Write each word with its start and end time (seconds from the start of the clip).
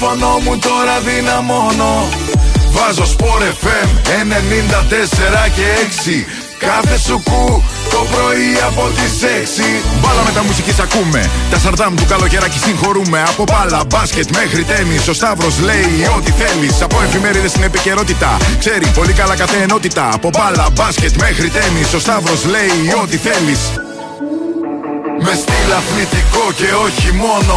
Το 0.00 0.06
ραδιόφωνο 0.06 0.38
μου 0.44 0.58
τώρα 0.58 1.00
δυναμώνω. 1.00 2.08
Βάζω 2.70 3.06
σπορ 3.06 3.40
FM 3.62 3.88
94 4.06 5.50
και 5.56 5.66
6 6.04 6.26
Κάθε 6.58 6.98
σου 6.98 7.22
κου 7.24 7.62
το 7.90 8.06
πρωί 8.12 8.50
από 8.68 8.82
τις 8.96 9.14
6 9.22 9.62
Μπάλα 10.00 10.22
με 10.24 10.30
τα 10.30 10.42
μουσική 10.42 10.74
ακούμε. 10.82 11.30
Τα 11.50 11.58
σαρτάμ 11.58 11.94
του 11.94 12.04
καλοκαιράκι 12.08 12.58
συγχωρούμε. 12.58 13.22
Από 13.22 13.44
μπάλα, 13.50 13.80
μπάσκετ 13.86 14.28
μέχρι 14.30 14.62
τέννη. 14.64 14.98
Ο 15.08 15.12
Σταύρος 15.12 15.58
λέει 15.60 16.06
ό,τι 16.16 16.30
θέλεις. 16.30 16.82
Από 16.82 16.96
εφημερίδες 17.02 17.50
στην 17.50 17.62
επικαιρότητα. 17.62 18.36
Ξέρει 18.58 18.86
πολύ 18.98 19.12
καλά 19.12 19.36
κάθε 19.36 19.56
ενότητα. 19.62 20.10
Από 20.14 20.28
μπάλα, 20.34 20.66
μπάσκετ 20.72 21.14
μέχρι 21.16 21.48
τέννη. 21.50 21.82
Ο 21.94 21.98
Σταύρος 21.98 22.44
λέει 22.44 22.80
ό,τι 23.02 23.16
θέλεις. 23.16 23.60
Με 25.24 25.32
στυλ 25.40 25.70
αθλητικό 25.78 26.44
και 26.56 26.68
όχι 26.86 27.12
μόνο 27.12 27.56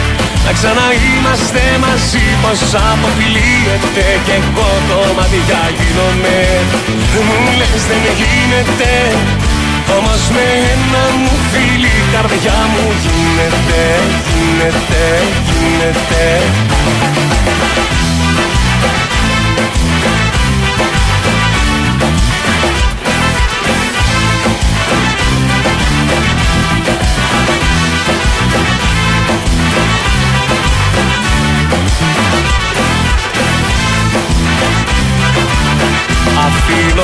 να 0.45 0.51
ξαναείμαστε 0.57 1.63
μαζί 1.85 2.25
πως 2.41 2.61
αποφυλίεται 2.89 4.07
Και 4.25 4.35
εγώ 4.41 4.69
το 4.89 4.99
μάτια 5.17 5.61
γίνομαι. 5.77 6.39
Μου 7.27 7.37
λες 7.59 7.83
δεν 7.89 8.03
γίνεται 8.19 8.91
Όμως 9.97 10.21
με 10.35 10.45
ένα 10.73 11.03
μου 11.21 11.35
φίλη 11.51 11.97
καρδιά 12.13 12.59
μου 12.71 12.85
γίνεται 13.03 13.83
Γίνεται, 14.33 15.03
γίνεται 15.47 16.21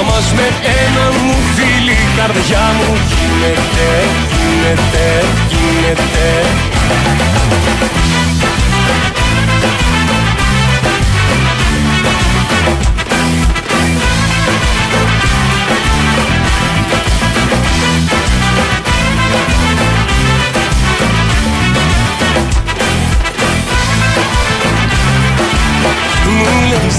Όμως 0.00 0.32
με 0.36 0.48
ένα 0.82 1.10
μου 1.24 1.34
φίλη 1.54 1.98
καρδιά 2.16 2.72
μου. 2.76 2.96
Γίνεται 3.08 4.08
Γίνεται, 4.30 5.24
γίνεται. 5.48 6.48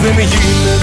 Δεν 0.02 0.14
γίνεται 0.14 0.79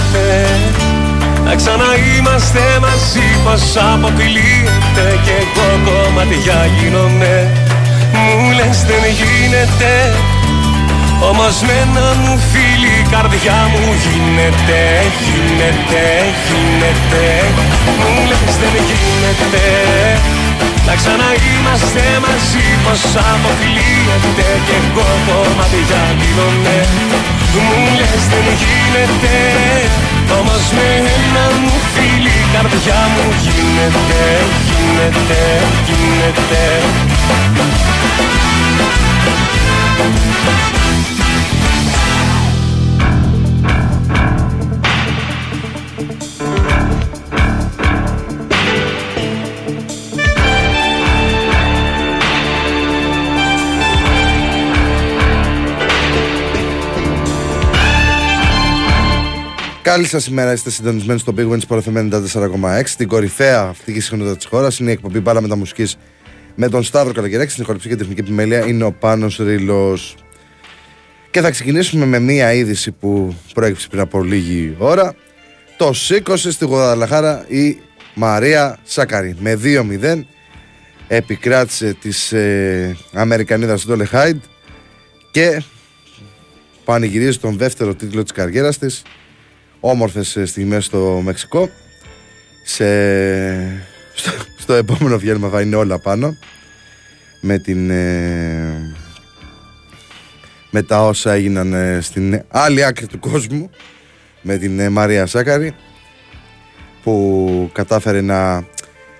Να 1.47 1.55
ξαναείμαστε 1.55 2.63
μαζί 2.85 3.27
πως 3.43 3.63
αποφυλίεται 3.91 5.05
Κι 5.23 5.33
εγώ 5.41 5.69
κομματιά 5.85 6.59
γίνομαι. 6.75 7.35
Μου 8.13 8.51
λες 8.57 8.77
δεν 8.89 9.03
γίνεται 9.19 9.93
όμως 11.29 11.55
με 11.67 11.73
ένα 11.85 12.07
μου 12.21 12.33
φίλη 12.49 12.93
η 13.03 13.05
καρδιά 13.13 13.59
μου 13.71 13.85
γίνεται, 14.03 14.81
γίνεται, 15.25 16.03
γίνεται. 16.45 17.25
Μου 17.99 18.13
λες 18.29 18.53
δεν 18.61 18.75
γίνεται 18.89 19.67
να 20.87 20.93
ξαναείμαστε 20.99 22.03
μαζί 22.25 22.65
πως 22.83 23.01
αποφυλίεται 23.31 24.47
Κι 24.65 24.75
εγώ 24.79 25.09
κομματιά 25.27 26.03
γίνομαι. 26.19 26.77
Μου 27.65 27.79
λες 27.97 28.23
δεν 28.31 28.47
γίνεται 28.61 29.35
Όμως 30.39 30.71
με 30.75 30.87
ένα 31.15 31.45
μου 31.61 31.71
φίλη 31.93 32.29
η 32.29 32.47
καρδιά 32.53 33.01
μου 33.13 33.25
γίνεται, 33.43 34.21
γίνεται, 34.67 35.41
γίνεται 35.87 36.63
Καλή 59.87 60.05
σας 60.05 60.27
ημέρα, 60.27 60.51
είστε 60.53 60.69
συντονισμένοι 60.69 61.19
στο 61.19 61.33
Big 61.37 61.49
Wins 61.49 61.59
Sport 61.67 61.79
FM 61.79 62.09
94,6. 62.11 62.83
Την 62.97 63.07
κορυφαία 63.07 63.61
αυτή 63.61 63.99
συχνότητα 63.99 64.35
της 64.35 64.45
χώρας 64.45 64.79
είναι 64.79 64.89
η 64.89 64.93
εκπομπή 64.93 65.19
Μπάλα 65.19 65.41
με 65.41 65.47
τα 65.47 65.55
μουσικής 65.55 65.97
με 66.55 66.69
τον 66.69 66.83
Σταύρο 66.83 67.13
Καλογεράκη. 67.13 67.51
Στην 67.51 67.65
χορυψή 67.65 67.89
και 67.89 67.95
τεχνική 67.95 68.19
επιμέλεια 68.19 68.67
είναι 68.67 68.83
ο 68.83 68.91
Πάνος 68.91 69.37
Ρήλο. 69.37 69.99
Και 71.31 71.41
θα 71.41 71.49
ξεκινήσουμε 71.49 72.05
με 72.05 72.19
μία 72.19 72.53
είδηση 72.53 72.91
που 72.91 73.35
προέκυψε 73.53 73.87
πριν 73.87 74.01
από 74.01 74.23
λίγη 74.23 74.75
ώρα. 74.77 75.15
Το 75.77 75.93
σήκωσε 75.93 76.51
στη 76.51 76.65
Γουδαλαχάρα 76.65 77.45
η 77.47 77.77
Μαρία 78.13 78.77
Σάκαρη 78.83 79.35
με 79.39 79.59
2-0 79.63 80.21
επικράτησε 81.07 81.97
της 82.01 82.31
ε, 82.31 82.97
Αμερικανίδας 83.13 83.85
Ντόλε 83.85 84.05
Χάιντ 84.05 84.41
και 85.31 85.63
πανηγυρίζει 86.85 87.37
τον 87.37 87.57
δεύτερο 87.57 87.95
τίτλο 87.95 88.23
της 88.23 88.31
καριέρας 88.31 88.77
της 88.77 89.03
όμορφες 89.79 90.35
ε, 90.35 90.45
στιγμές 90.45 90.85
στο 90.85 91.21
Μεξικό. 91.23 91.69
Σε, 92.63 92.85
στο, 94.13 94.31
στο 94.57 94.73
επόμενο 94.73 95.17
βγαίνουμε 95.17 95.49
θα 95.49 95.61
είναι 95.61 95.75
όλα 95.75 95.99
πάνω. 95.99 96.37
Με 97.41 97.57
την 97.57 97.89
ε, 97.89 98.95
με 100.69 100.81
τα 100.81 101.05
όσα 101.05 101.33
έγιναν 101.33 101.73
ε, 101.73 102.01
στην 102.01 102.43
άλλη 102.47 102.83
άκρη 102.83 103.07
του 103.07 103.19
κόσμου. 103.19 103.69
Με 104.41 104.57
την 104.57 104.79
ε, 104.79 104.89
Μαρία 104.89 105.25
Σάκαρη 105.25 105.75
που 107.03 107.69
κατάφερε 107.73 108.21
να 108.21 108.65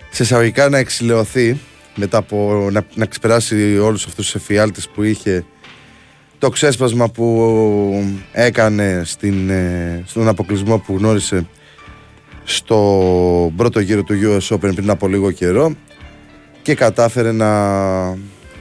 σε 0.09 0.23
εισαγωγικά 0.23 0.69
να 0.69 0.77
εξηλαιωθεί 0.77 1.59
μετά 1.95 2.17
από 2.17 2.67
να, 2.71 2.85
να 2.95 3.05
ξεπεράσει 3.05 3.77
όλους 3.77 4.05
αυτούς 4.05 4.25
τους 4.25 4.35
εφιάλτες 4.35 4.89
που 4.89 5.03
είχε 5.03 5.45
το 6.39 6.49
ξέσπασμα 6.49 7.09
που 7.09 8.15
έκανε 8.31 9.01
στην, 9.05 9.49
ε, 9.49 10.03
στον 10.05 10.27
αποκλεισμό 10.27 10.77
που 10.77 10.97
γνώρισε 10.97 11.47
στο 12.43 13.53
πρώτο 13.55 13.79
γύρο 13.79 14.03
του 14.03 14.15
US 14.23 14.55
Open 14.55 14.75
πριν 14.75 14.89
από 14.89 15.07
λίγο 15.07 15.31
καιρό 15.31 15.75
και 16.61 16.75
κατάφερε 16.75 17.31
να, 17.31 17.51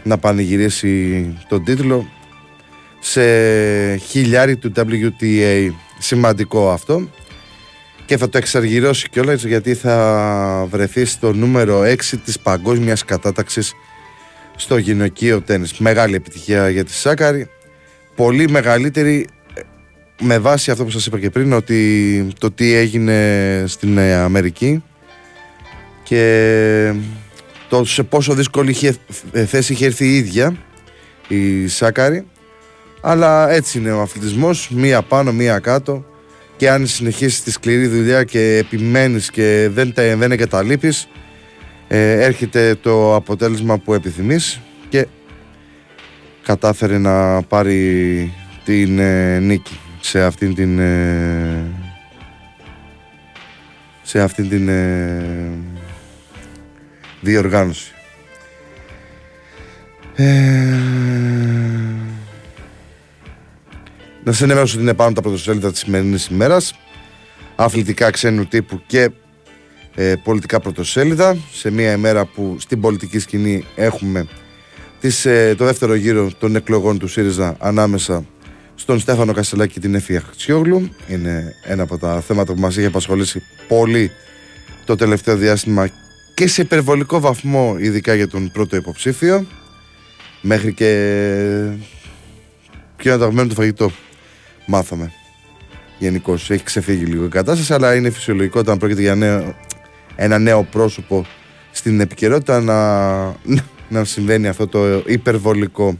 να 0.02 0.18
πανηγυρίσει 0.20 1.34
τον 1.48 1.64
τίτλο 1.64 2.08
σε 3.00 3.96
χιλιάρι 3.96 4.56
του 4.56 4.72
WTA 4.76 5.70
σημαντικό 5.98 6.70
αυτό 6.70 7.08
και 8.06 8.16
θα 8.16 8.28
το 8.28 8.38
εξαργυρώσει 8.38 9.08
κιόλας 9.08 9.44
γιατί 9.44 9.74
θα 9.74 10.66
βρεθεί 10.70 11.04
στο 11.04 11.32
νούμερο 11.32 11.80
6 11.80 11.96
της 12.24 12.38
παγκόσμιας 12.38 13.04
κατάταξης 13.04 13.72
στο 14.56 14.76
γυναικείο 14.76 15.40
τέννις. 15.40 15.78
Μεγάλη 15.78 16.14
επιτυχία 16.14 16.68
για 16.68 16.84
τη 16.84 16.92
Σάκαρη. 16.92 17.50
Πολύ 18.16 18.48
μεγαλύτερη 18.50 19.26
με 20.20 20.38
βάση 20.38 20.70
αυτό 20.70 20.84
που 20.84 20.90
σας 20.90 21.06
είπα 21.06 21.18
και 21.18 21.30
πριν 21.30 21.52
ότι 21.52 22.28
το 22.38 22.50
τι 22.50 22.74
έγινε 22.74 23.64
στην 23.66 23.98
Αμερική 23.98 24.82
και 26.02 26.92
το 27.68 27.84
σε 27.84 28.02
πόσο 28.02 28.34
δύσκολη 28.34 28.70
είχε, 28.70 28.96
θέση 29.46 29.72
είχε 29.72 29.86
έρθει 29.86 30.06
η 30.06 30.16
ίδια 30.16 30.56
η 31.28 31.66
Σάκαρη. 31.68 32.26
Αλλά 33.00 33.50
έτσι 33.50 33.78
είναι 33.78 33.92
ο 33.92 34.00
αθλητισμός 34.00 34.68
μία 34.70 35.02
πάνω 35.02 35.32
μία 35.32 35.58
κάτω. 35.58 36.04
Και 36.56 36.70
αν 36.70 36.86
συνεχίσεις 36.86 37.42
τη 37.42 37.50
σκληρή 37.50 37.86
δουλειά 37.86 38.24
και 38.24 38.56
επιμένεις 38.56 39.30
και 39.30 39.68
δεν, 39.72 39.92
δεν 39.94 40.32
εγκαταλείπεις 40.32 41.08
ε, 41.88 42.24
έρχεται 42.24 42.74
το 42.82 43.14
αποτέλεσμα 43.14 43.78
που 43.78 43.94
επιθυμείς. 43.94 44.60
και 44.60 44.65
κατάφερε 46.46 46.98
να 46.98 47.42
πάρει 47.42 48.32
την 48.64 48.98
ε, 48.98 49.38
νίκη 49.38 49.78
σε 50.00 50.22
αυτήν 50.22 50.54
την 50.54 50.78
ε, 50.78 51.64
σε 54.02 54.20
αυτήν 54.20 54.48
την 54.48 54.68
ε, 54.68 55.50
διοργάνωση. 57.20 57.92
Ε, 60.14 60.24
να 64.24 64.32
σας 64.32 64.40
ενημερώσω 64.42 64.74
ότι 64.74 64.82
είναι 64.82 64.94
πάνω 64.94 65.12
τα 65.12 65.20
πρωτοσέλιδα 65.20 65.70
της 65.70 65.80
σημερινής 65.80 66.26
ημέρας. 66.26 66.74
Αθλητικά 67.56 68.10
ξένου 68.10 68.46
τύπου 68.46 68.82
και 68.86 69.10
ε, 69.94 70.14
πολιτικά 70.24 70.60
πρωτοσέλιδα. 70.60 71.36
Σε 71.52 71.70
μια 71.70 71.92
ημέρα 71.92 72.24
που 72.24 72.56
στην 72.58 72.80
πολιτική 72.80 73.18
σκηνή 73.18 73.64
έχουμε 73.76 74.26
τις, 75.06 75.24
ε, 75.24 75.54
το 75.58 75.64
δεύτερο 75.64 75.94
γύρο 75.94 76.30
των 76.38 76.56
εκλογών 76.56 76.98
του 76.98 77.08
ΣΥΡΙΖΑ 77.08 77.56
ανάμεσα 77.58 78.24
στον 78.74 78.98
Στέφανο 78.98 79.32
Κασελάκη 79.32 79.72
και 79.72 79.80
την 79.80 79.94
Εφη 79.94 80.16
Αχτσιόγλου. 80.16 80.88
Είναι 81.08 81.54
ένα 81.64 81.82
από 81.82 81.98
τα 81.98 82.20
θέματα 82.20 82.52
που 82.52 82.60
μας 82.60 82.76
έχει 82.76 82.86
απασχολήσει 82.86 83.42
πολύ 83.68 84.10
το 84.84 84.94
τελευταίο 84.94 85.36
διάστημα 85.36 85.88
και 86.34 86.46
σε 86.46 86.62
υπερβολικό 86.62 87.20
βαθμό 87.20 87.76
ειδικά 87.78 88.14
για 88.14 88.28
τον 88.28 88.50
πρώτο 88.52 88.76
υποψήφιο 88.76 89.46
μέχρι 90.40 90.72
και 90.72 90.90
ποιο 92.96 93.10
είναι 93.10 93.18
το 93.18 93.24
αγαπημένο 93.24 93.48
του 93.48 93.54
φαγητό 93.54 93.90
μάθαμε 94.66 95.12
γενικώς. 95.98 96.50
Έχει 96.50 96.64
ξεφύγει 96.64 97.04
λίγο 97.04 97.24
η 97.24 97.28
κατάσταση, 97.28 97.72
αλλά 97.72 97.94
είναι 97.94 98.10
φυσιολογικό 98.10 98.58
όταν 98.58 98.78
πρόκειται 98.78 99.00
για 99.00 99.14
νέο, 99.14 99.54
ένα 100.16 100.38
νέο 100.38 100.62
πρόσωπο 100.62 101.26
στην 101.72 102.00
επικαιρότητα 102.00 102.60
να, 102.60 103.64
να 103.88 104.04
συμβαίνει 104.04 104.48
αυτό 104.48 104.66
το 104.66 105.02
υπερβολικό. 105.06 105.98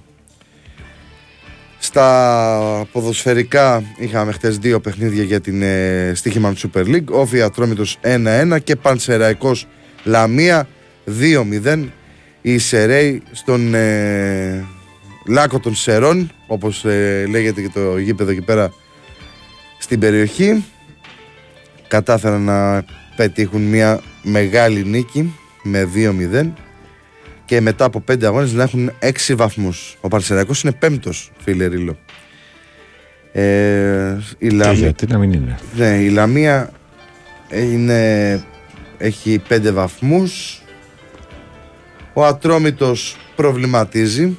Στα 1.79 2.87
ποδοσφαιρικά 2.93 3.83
είχαμε 3.97 4.33
χθε 4.33 4.49
δύο 4.49 4.81
παιχνίδια 4.81 5.23
για 5.23 5.41
την 5.41 5.63
ε, 5.63 6.13
στοίχημα 6.15 6.53
του 6.53 6.71
Super 6.75 6.85
League. 6.85 7.05
Όφη 7.11 7.43
Ατρόμητος 7.43 7.99
1-1 8.03 8.57
και 8.65 8.77
Πανσεραϊκός 8.77 9.67
Λαμία 10.05 10.69
2-0. 11.65 11.85
Η 12.41 12.59
Σερέη 12.59 13.23
στον 13.33 13.75
ε, 13.75 14.65
Λάκο 15.27 15.59
των 15.59 15.75
Σερών, 15.75 16.31
όπως 16.47 16.85
ε, 16.85 17.27
λέγεται 17.29 17.61
και 17.61 17.71
το 17.75 17.99
γήπεδο 17.99 18.31
εκεί 18.31 18.43
πέρα 18.43 18.73
στην 19.79 20.01
περιοχή. 20.01 20.65
Κατάφεραν 21.89 22.41
να 22.41 22.85
πετύχουν 23.17 23.63
μια 23.63 24.01
μεγάλη 24.23 24.85
νίκη 24.85 25.35
με 25.63 25.89
2-0 25.95 26.51
και 27.47 27.61
μετά 27.61 27.85
από 27.85 28.05
5 28.11 28.25
αγώνες 28.25 28.53
να 28.53 28.63
έχουν 28.63 28.93
6 29.01 29.35
βαθμούς. 29.37 29.97
Ο 30.01 30.09
Παρσεραϊκός 30.09 30.63
είναι 30.63 30.73
πέμπτος, 30.73 31.33
φίλε 31.39 31.67
Ρίλο. 31.67 31.99
Ε, 33.33 34.17
η 34.39 34.49
Λαμ... 34.49 34.75
γιατί 34.75 35.07
να 35.07 35.19
μην 35.19 35.33
είναι; 35.33 35.59
Ναι, 35.77 35.87
η 35.87 36.09
Λαμία 36.09 36.71
είναι... 37.51 38.45
έχει 38.99 39.43
5 39.49 39.73
βαθμούς. 39.73 40.63
Ο 42.13 42.25
Ατρόμητος 42.25 43.17
προβληματίζει 43.37 44.37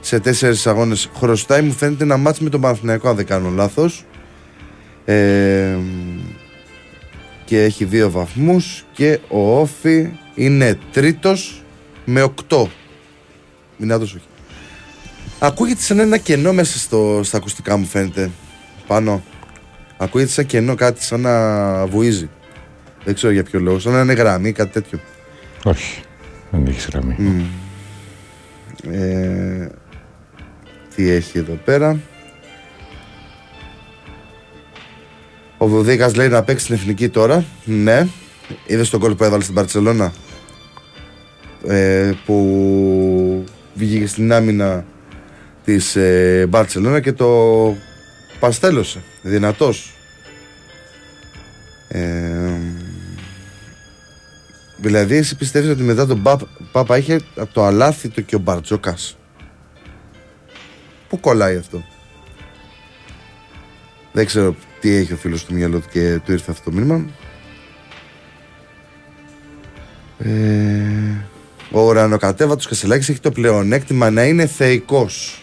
σε 0.00 0.20
τέσσερις 0.20 0.66
αγώνες 0.66 1.10
χρωστάει. 1.16 1.62
Μου 1.62 1.72
φαίνεται 1.72 2.04
να 2.04 2.16
μάτσει 2.16 2.42
με 2.42 2.50
τον 2.50 2.60
Παναθηναϊκό, 2.60 3.08
αν 3.08 3.16
δεν 3.16 3.26
κάνω 3.26 3.48
λάθος. 3.48 4.04
Ε, 5.04 5.76
και 7.44 7.62
έχει 7.62 7.84
δύο 7.84 8.10
βαθμούς 8.10 8.84
και 8.92 9.18
ο 9.28 9.60
Όφη 9.60 10.08
είναι 10.34 10.78
τρίτος 10.92 11.63
με 12.04 12.22
οκτώ. 12.22 12.70
Μην 13.76 13.90
όχι. 13.90 14.20
Ακούγεται 15.38 15.80
σαν 15.80 15.98
ένα 15.98 16.16
κενό 16.16 16.52
μέσα 16.52 16.78
στο, 16.78 17.20
στα 17.22 17.36
ακουστικά 17.36 17.76
μου 17.76 17.86
φαίνεται. 17.86 18.30
Πάνω. 18.86 19.22
Ακούγεται 19.96 20.30
σαν 20.30 20.46
κενό 20.46 20.74
κάτι 20.74 21.02
σαν 21.02 21.20
να 21.20 21.86
βουίζει. 21.86 22.30
Δεν 23.04 23.14
ξέρω 23.14 23.32
για 23.32 23.42
ποιο 23.42 23.60
λόγο. 23.60 23.78
Σαν 23.78 23.92
να 23.92 24.00
είναι 24.00 24.12
γραμμή, 24.12 24.52
κάτι 24.52 24.72
τέτοιο. 24.72 25.00
Όχι. 25.64 26.02
Δεν 26.50 26.66
έχεις 26.66 26.86
γραμμή. 26.86 27.16
Mm. 27.18 27.44
Ε, 28.90 29.68
τι 30.94 31.10
έχει 31.10 31.38
εδώ 31.38 31.58
πέρα. 31.64 32.00
Ο 35.58 35.66
Βουδίκας 35.66 36.14
λέει 36.14 36.28
να 36.28 36.42
παίξει 36.42 36.66
την 36.66 36.74
εθνική 36.74 37.08
τώρα. 37.08 37.44
Ναι. 37.64 38.06
Είδες 38.66 38.90
τον 38.90 39.00
κόλπο 39.00 39.16
που 39.16 39.24
έβαλε 39.24 39.42
στην 39.42 39.54
Παρσελώνα. 39.54 40.12
Ε, 41.66 42.12
που 42.24 43.44
βγήκε 43.74 44.06
στην 44.06 44.32
άμυνα 44.32 44.84
της 45.64 45.96
ε, 45.96 46.48
και 47.02 47.12
το 47.12 47.76
παστέλωσε. 48.38 49.02
Δυνατός. 49.22 49.92
Ε, 51.88 52.52
δηλαδή 54.76 55.16
εσύ 55.16 55.36
πιστεύεις 55.36 55.70
ότι 55.70 55.82
μετά 55.82 56.06
τον 56.06 56.22
Πάπα 56.72 56.98
είχε 56.98 57.20
το 57.52 57.64
αλάθητο 57.64 58.20
και 58.20 58.36
ο 58.36 58.38
Μπαρτζόκας; 58.38 59.18
Πού 61.08 61.20
κολλάει 61.20 61.56
αυτό; 61.56 61.84
Δεν 64.12 64.26
ξέρω 64.26 64.56
τι 64.80 64.94
έχει 64.94 65.12
ο 65.12 65.16
φίλος 65.16 65.44
του 65.44 65.54
μυαλό 65.54 65.78
του 65.78 65.88
και 65.92 66.20
του 66.24 66.32
ήρθε 66.32 66.50
αυτό 66.50 66.70
το 66.70 66.76
μήνυμα. 66.76 67.06
Ε, 70.18 71.33
ο 71.74 71.80
ουρανοκατέβατος 71.80 72.66
Κασελάκης 72.66 73.08
έχει 73.08 73.20
το 73.20 73.30
πλεονέκτημα 73.30 74.10
να 74.10 74.24
είναι 74.24 74.46
θεϊκός. 74.46 75.42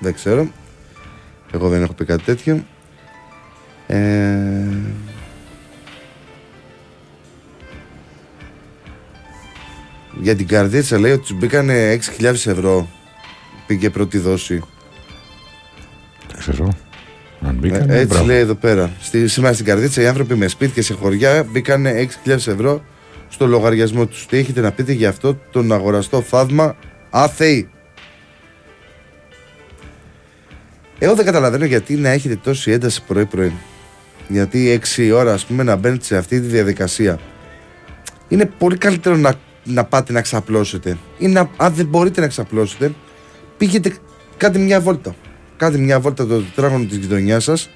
Δεν 0.00 0.14
ξέρω. 0.14 0.48
Εγώ 1.52 1.68
δεν 1.68 1.82
έχω 1.82 1.92
πει 1.92 2.04
κάτι 2.04 2.22
τέτοιο. 2.22 2.64
Ε, 3.86 3.98
για 10.20 10.36
την 10.36 10.46
καρδίτσα 10.46 10.98
λέει 10.98 11.12
ότι 11.12 11.20
τους 11.20 11.38
μπήκανε 11.38 11.98
6.000 12.18 12.24
ευρώ 12.24 12.88
πήγε 13.66 13.90
πρώτη 13.90 14.18
δόση. 14.18 14.62
Δεν 16.28 16.38
ξέρω. 16.38 16.68
Αν 17.40 17.54
μπήκαν. 17.54 17.90
Ε, 17.90 17.94
έτσι 17.94 18.06
μπράβο. 18.06 18.24
λέει 18.24 18.38
εδώ 18.38 18.54
πέρα. 18.54 18.90
Στη, 19.00 19.28
σήμερα 19.28 19.54
στην 19.54 19.66
Καρδίτσα 19.66 20.02
οι 20.02 20.06
άνθρωποι 20.06 20.34
με 20.34 20.48
σπίτια 20.48 20.82
σε 20.82 20.94
χωριά 20.94 21.46
μπήκαν 21.50 21.86
6.000 22.24 22.30
ευρώ 22.30 22.82
στο 23.28 23.46
λογαριασμό 23.46 24.06
τους. 24.06 24.26
Τι 24.26 24.36
έχετε 24.36 24.60
να 24.60 24.72
πείτε 24.72 24.92
για 24.92 25.08
αυτό 25.08 25.38
τον 25.50 25.72
αγοραστό 25.72 26.20
θαύμα; 26.20 26.76
Άθεοι. 27.10 27.68
Εγώ 30.98 31.14
δεν 31.14 31.24
καταλαβαίνω 31.24 31.64
γιατί 31.64 31.94
να 31.94 32.08
έχετε 32.08 32.36
τόση 32.36 32.70
ένταση 32.70 33.02
πρωί-πρωί. 33.06 33.52
Γιατί 34.28 34.80
6 34.96 35.10
ώρα, 35.14 35.32
ας 35.32 35.44
πούμε, 35.44 35.62
να 35.62 35.76
μπαίνετε 35.76 36.04
σε 36.04 36.16
αυτή 36.16 36.40
τη 36.40 36.46
διαδικασία. 36.46 37.18
Είναι 38.28 38.50
πολύ 38.58 38.76
καλύτερο 38.76 39.16
να, 39.16 39.34
να 39.64 39.84
πάτε 39.84 40.12
να 40.12 40.20
ξαπλώσετε. 40.20 40.98
Ή 41.18 41.26
να, 41.26 41.50
αν 41.56 41.74
δεν 41.74 41.86
μπορείτε 41.86 42.20
να 42.20 42.26
ξαπλώσετε, 42.26 42.92
πήγαινε, 43.56 43.94
κάντε 44.36 44.58
μια 44.58 44.80
βόλτα. 44.80 45.14
Κάντε 45.56 45.78
μια 45.78 46.00
βόλτα 46.00 46.26
το 46.26 46.40
τετράγωνο 46.42 46.84
της 46.84 46.96
γειτονιάς 46.96 47.44
σας 47.44 47.70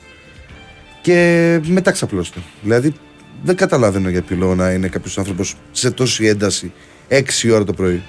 και 1.02 1.61
μετά 1.66 1.90
ξαπλώστε. 1.90 2.40
Δηλαδή, 2.62 2.95
δεν 3.42 3.56
καταλαβαίνω 3.56 4.09
για 4.09 4.23
ποιο 4.23 4.37
λόγο 4.37 4.54
να 4.54 4.70
είναι 4.70 4.88
κάποιος 4.88 5.18
άνθρωπος 5.18 5.56
σε 5.73 5.90
τόση 5.90 6.26
ένταση 6.26 6.73
6 7.09 7.20
ώρα 7.52 7.64
το 7.64 7.73
πρωί. 7.73 8.02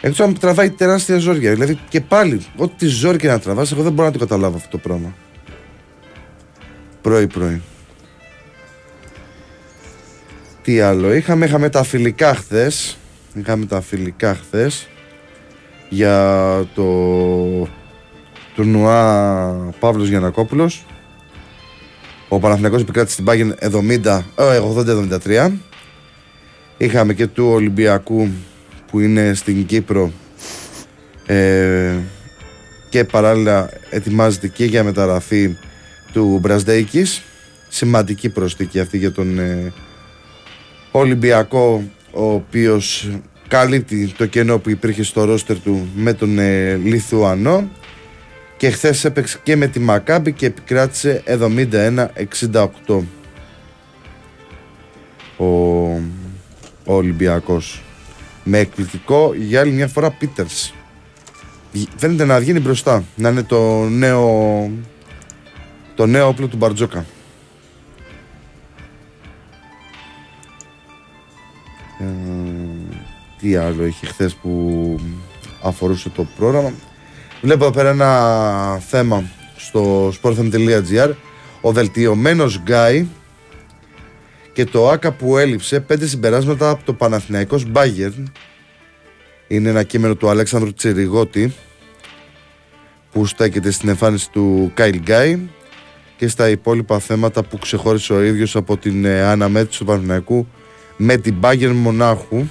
Εκτός 0.00 0.20
αν 0.20 0.38
τραβάει 0.38 0.70
τεράστια 0.70 1.18
ζόρια. 1.18 1.52
Δηλαδή 1.52 1.78
και 1.88 2.00
πάλι, 2.00 2.46
ό,τι 2.56 2.86
ζόρι 2.86 3.18
και 3.18 3.28
να 3.28 3.38
τραβάς, 3.38 3.72
εγώ 3.72 3.82
δεν 3.82 3.92
μπορώ 3.92 4.06
να 4.06 4.12
το 4.12 4.18
καταλάβω 4.18 4.56
αυτό 4.56 4.68
το 4.68 4.78
πράγμα. 4.78 5.14
Πρωί-πρωί. 7.00 7.62
Τι 10.62 10.80
άλλο; 10.80 11.14
Είχαμε, 11.14 11.46
είχαμε 11.46 11.68
τα 11.68 11.82
φιλικά 11.82 12.34
χθες. 12.34 12.96
Είχαμε 13.34 13.66
τα 13.66 13.80
φιλικά 13.80 14.34
χθες 14.34 14.88
για 15.88 16.66
το 16.74 17.68
τουρνουά 18.54 19.72
Παύλος 19.78 20.08
Γιανακόπουλος 20.08 20.84
ο 22.34 22.38
Παναθηναϊκός 22.38 22.80
επικράτησε 22.80 23.12
στην 23.12 23.24
Πάγεν 23.24 23.54
70, 23.60 24.22
ε, 24.36 24.58
80-73 24.58 25.50
είχαμε 26.76 27.14
και 27.14 27.26
του 27.26 27.46
Ολυμπιακού 27.46 28.28
που 28.90 29.00
είναι 29.00 29.34
στην 29.34 29.66
Κύπρο 29.66 30.12
ε, 31.26 31.94
και 32.88 33.04
παράλληλα 33.04 33.68
ετοιμάζεται 33.90 34.48
και 34.48 34.64
για 34.64 34.84
μεταγραφή 34.84 35.56
του 36.12 36.38
Μπρασδέικης 36.40 37.22
σημαντική 37.68 38.28
προσθήκη 38.28 38.80
αυτή 38.80 38.98
για 38.98 39.12
τον 39.12 39.38
ε, 39.38 39.72
Ολυμπιακό 40.90 41.82
ο 42.12 42.32
οποίος 42.32 43.10
καλύπτει 43.48 44.12
το 44.16 44.26
κενό 44.26 44.58
που 44.58 44.70
υπήρχε 44.70 45.02
στο 45.02 45.24
ρόστερ 45.24 45.58
του 45.58 45.88
με 45.94 46.12
τον 46.12 46.38
ε, 46.38 46.74
Λιθουανό 46.74 47.68
και 48.64 48.70
χθες 48.70 49.04
έπαιξε 49.04 49.38
και 49.42 49.56
με 49.56 49.66
τη 49.66 49.80
Μακάμπη 49.80 50.32
και 50.32 50.46
επικράτησε 50.46 51.22
71-68 51.26 52.66
ο, 55.36 55.44
ο 56.84 56.94
Ολυμπιακός. 56.94 57.82
Με 58.44 58.58
εκπληκτικό 58.58 59.34
για 59.34 59.60
άλλη 59.60 59.70
μια 59.70 59.88
φορά 59.88 60.10
Πίτερς. 60.10 60.74
Φαίνεται 61.96 62.24
να 62.24 62.40
βγαίνει 62.40 62.60
μπροστά 62.60 63.04
να 63.16 63.28
είναι 63.28 63.42
το 63.42 63.88
νέο 63.88 64.70
το 65.94 66.06
νέο 66.06 66.28
όπλο 66.28 66.46
του 66.46 66.56
Μπαρτζόκα. 66.56 67.06
Ε, 72.00 72.04
τι 73.40 73.56
άλλο 73.56 73.86
είχε 73.86 74.06
χθες 74.06 74.34
που 74.34 75.00
αφορούσε 75.62 76.08
το 76.08 76.26
πρόγραμμα. 76.36 76.72
Βλέπω 77.44 77.64
εδώ 77.64 77.72
πέρα 77.72 77.90
ένα 77.90 78.78
θέμα 78.78 79.24
στο 79.56 80.08
sportfm.gr 80.08 81.12
ο 81.60 81.72
βελτιωμένος 81.72 82.60
Γκάι 82.62 83.06
και 84.52 84.64
το 84.64 84.88
άκα 84.88 85.12
που 85.12 85.38
έλειψε 85.38 85.80
πέντε 85.80 86.06
συμπεράσματα 86.06 86.70
από 86.70 86.84
το 86.84 86.92
Παναθηναϊκός 86.92 87.66
Bayern. 87.74 88.22
Είναι 89.48 89.68
ένα 89.68 89.82
κείμενο 89.82 90.14
του 90.14 90.28
Αλέξανδρου 90.28 90.72
Τσεριγότη 90.72 91.54
που 93.12 93.26
στέκεται 93.26 93.70
στην 93.70 93.88
εμφάνιση 93.88 94.30
του 94.30 94.70
Κάιλ 94.74 94.98
Γκάι 94.98 95.38
και 96.16 96.28
στα 96.28 96.48
υπόλοιπα 96.48 96.98
θέματα 96.98 97.42
που 97.42 97.58
ξεχώρισε 97.58 98.12
ο 98.12 98.22
ίδιος 98.22 98.56
από 98.56 98.76
την 98.76 99.04
ε, 99.04 99.22
αναμέτρηση 99.22 99.78
του 99.78 99.84
Παναθηναϊκού 99.84 100.46
με 100.96 101.16
την 101.16 101.34
Bayern 101.40 101.72
Μονάχου 101.74 102.44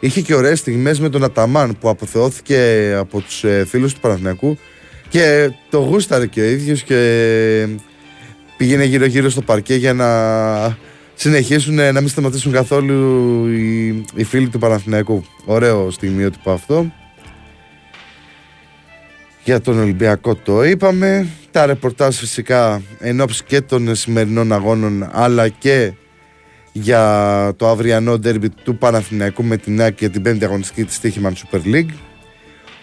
είχε 0.00 0.20
και 0.20 0.34
ωραίες 0.34 0.58
στιγμές 0.58 1.00
με 1.00 1.08
τον 1.08 1.24
Αταμάν 1.24 1.76
που 1.80 1.88
αποθεώθηκε 1.88 2.92
από 2.98 3.20
τους 3.20 3.44
ε, 3.44 3.64
φίλους 3.68 3.94
του 3.94 4.00
Παναθηναϊκού 4.00 4.58
και 5.08 5.50
το 5.70 5.78
γούσταρε 5.78 6.26
και 6.26 6.40
ο 6.40 6.44
ίδιος 6.44 6.82
και 6.82 7.68
πήγαινε 8.56 8.84
γύρω 8.84 9.04
γύρω 9.04 9.28
στο 9.30 9.42
παρκέ 9.42 9.74
για 9.74 9.92
να 9.92 10.08
συνεχίσουν 11.14 11.78
ε, 11.78 11.92
να 11.92 12.00
μην 12.00 12.08
σταματήσουν 12.08 12.52
καθόλου 12.52 13.46
οι, 13.48 13.86
οι 14.14 14.24
φίλοι 14.24 14.48
του 14.48 14.58
Παναθηναϊκού. 14.58 15.24
Ωραίο 15.44 15.90
στιγμιότυπο 15.90 16.50
αυτό. 16.50 16.92
Για 19.44 19.60
τον 19.60 19.78
Ολυμπιακό 19.78 20.34
το 20.34 20.64
είπαμε. 20.64 21.26
Τα 21.50 21.66
ρεπορτάζ 21.66 22.16
φυσικά 22.16 22.82
εν 22.98 23.20
ώψη 23.20 23.44
και 23.44 23.60
των 23.60 23.94
σημερινών 23.94 24.52
αγώνων 24.52 25.08
αλλά 25.12 25.48
και 25.48 25.92
για 26.80 27.52
το 27.56 27.68
αυριανό 27.68 28.18
ντέρμπι 28.18 28.48
του 28.48 28.76
Παναθηναϊκού 28.76 29.44
με 29.44 29.56
την 29.56 29.80
ΑΕΚ 29.80 29.98
για 29.98 30.10
την 30.10 30.22
πέμπτη 30.22 30.44
αγωνιστική 30.44 30.84
της 30.84 31.00
Τύχημαν 31.00 31.34
Super 31.34 31.60
League. 31.74 31.90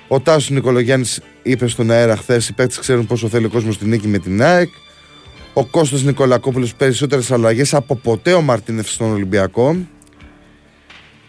Ο 0.08 0.20
Τάσος 0.20 0.50
Νικολογιάννης 0.50 1.22
είπε 1.44 1.68
στον 1.68 1.92
αέρα 1.92 2.16
χθες: 2.16 2.50
Οι 2.50 2.54
παίκτες 2.54 2.80
ξέρουν 2.80 3.06
πόσο 3.06 3.28
θέλει 3.28 3.46
ο 3.46 3.50
κόσμος 3.50 3.78
την 3.78 3.90
νίκη 3.90 4.08
με 4.08 4.18
την 4.18 4.44
ΑΕΚ. 4.44 4.70
Ο 5.54 5.66
Κώστας 5.66 6.04
Νικολακόπουλος 6.04 6.76
περισσότερες 6.76 7.32
αλλαγές 7.32 7.74
από 7.74 7.96
ποτέ 7.96 8.34
ο 8.34 8.42
Μαρτίνεφ 8.42 8.90
στον 8.90 9.12
Ολυμπιακό. 9.12 9.78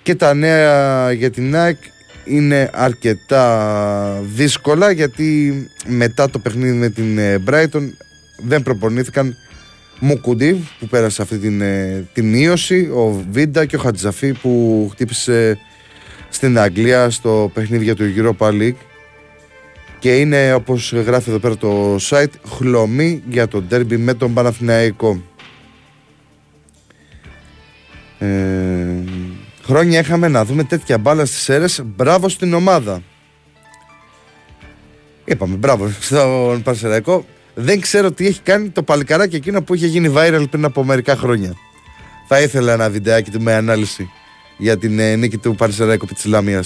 Και 0.02 0.14
τα 0.14 0.35
νέα 0.35 1.12
για 1.12 1.30
την 1.30 1.56
ΑΕΚ 1.56 1.78
είναι 2.25 2.71
αρκετά 2.73 4.21
δύσκολα 4.35 4.90
γιατί 4.90 5.54
μετά 5.87 6.30
το 6.30 6.38
παιχνίδι 6.38 6.76
με 6.76 6.88
την 6.88 7.18
ε, 7.18 7.42
Brighton 7.47 7.83
δεν 8.38 8.62
προπονήθηκαν 8.62 9.37
Μουκουντή 10.06 10.68
που 10.78 10.87
πέρασε 10.87 11.23
αυτή 11.23 11.38
την, 11.38 11.61
ε, 11.61 12.08
την 12.12 12.34
ίωση, 12.34 12.90
ο 12.94 13.25
Βίντα 13.30 13.66
και 13.66 13.76
ο 13.76 13.78
Χατζαφή 13.78 14.32
που 14.32 14.88
χτύπησε 14.92 15.58
στην 16.28 16.58
Αγγλία 16.58 17.11
στο 17.11 17.50
παιχνίδι 17.54 17.84
για 17.84 17.96
το 17.96 18.04
Europa 18.16 18.49
League. 18.49 18.75
Και 19.99 20.16
είναι 20.16 20.54
όπως 20.54 20.92
γράφει 20.92 21.30
εδώ 21.30 21.38
πέρα 21.38 21.56
το 21.56 21.96
site 21.96 22.32
χλωμή 22.56 23.23
για 23.28 23.49
το 23.49 23.62
ντέρμπι 23.62 23.96
με 23.96 24.14
τον 24.14 24.34
Παναθηναϊκό. 24.34 25.23
Ε, 28.18 28.26
χρόνια 29.62 30.00
είχαμε 30.00 30.28
να 30.28 30.44
δούμε 30.44 30.64
τέτοια 30.64 30.99
μπάλα 30.99 31.25
στις 31.25 31.49
αίρες. 31.49 31.82
Μπράβο 31.84 32.28
στην 32.28 32.54
ομάδα. 32.54 33.02
Είπαμε 35.25 35.56
μπράβο 35.56 35.90
στον 36.00 36.62
Παναθηναϊκό 36.62 37.25
δεν 37.54 37.80
ξέρω 37.80 38.12
τι 38.12 38.26
έχει 38.26 38.40
κάνει 38.40 38.68
το 38.68 38.82
παλικαράκι 38.82 39.37
εκείνο 39.37 39.62
που 39.62 39.75
είχε 39.75 39.87
γίνει 39.87 40.12
viral 40.16 40.44
πριν 40.50 40.64
από 40.64 40.84
μερικά 40.84 41.16
χρόνια. 41.16 41.54
Θα 42.28 42.40
ήθελα 42.40 42.73
ένα 42.73 42.90
βιντεάκι 42.90 43.30
του 43.30 43.40
με 43.40 43.54
ανάλυση 43.54 44.11
για 44.56 44.78
την 44.78 44.99
ε, 44.99 45.16
νίκη 45.16 45.38
του 45.38 45.54
Παρισεραϊκού 45.54 46.06
Πιτσιλάμια. 46.06 46.64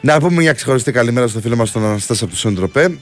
Να 0.00 0.18
πούμε 0.18 0.40
μια 0.40 0.52
ξεχωριστή 0.52 0.92
καλημέρα 0.92 1.26
στο 1.26 1.40
φίλο 1.40 1.56
μας 1.56 1.72
τον 1.72 1.84
Αναστάση 1.84 2.24
από 2.24 2.32
του 2.32 2.38
Σοντροπέ. 2.38 2.98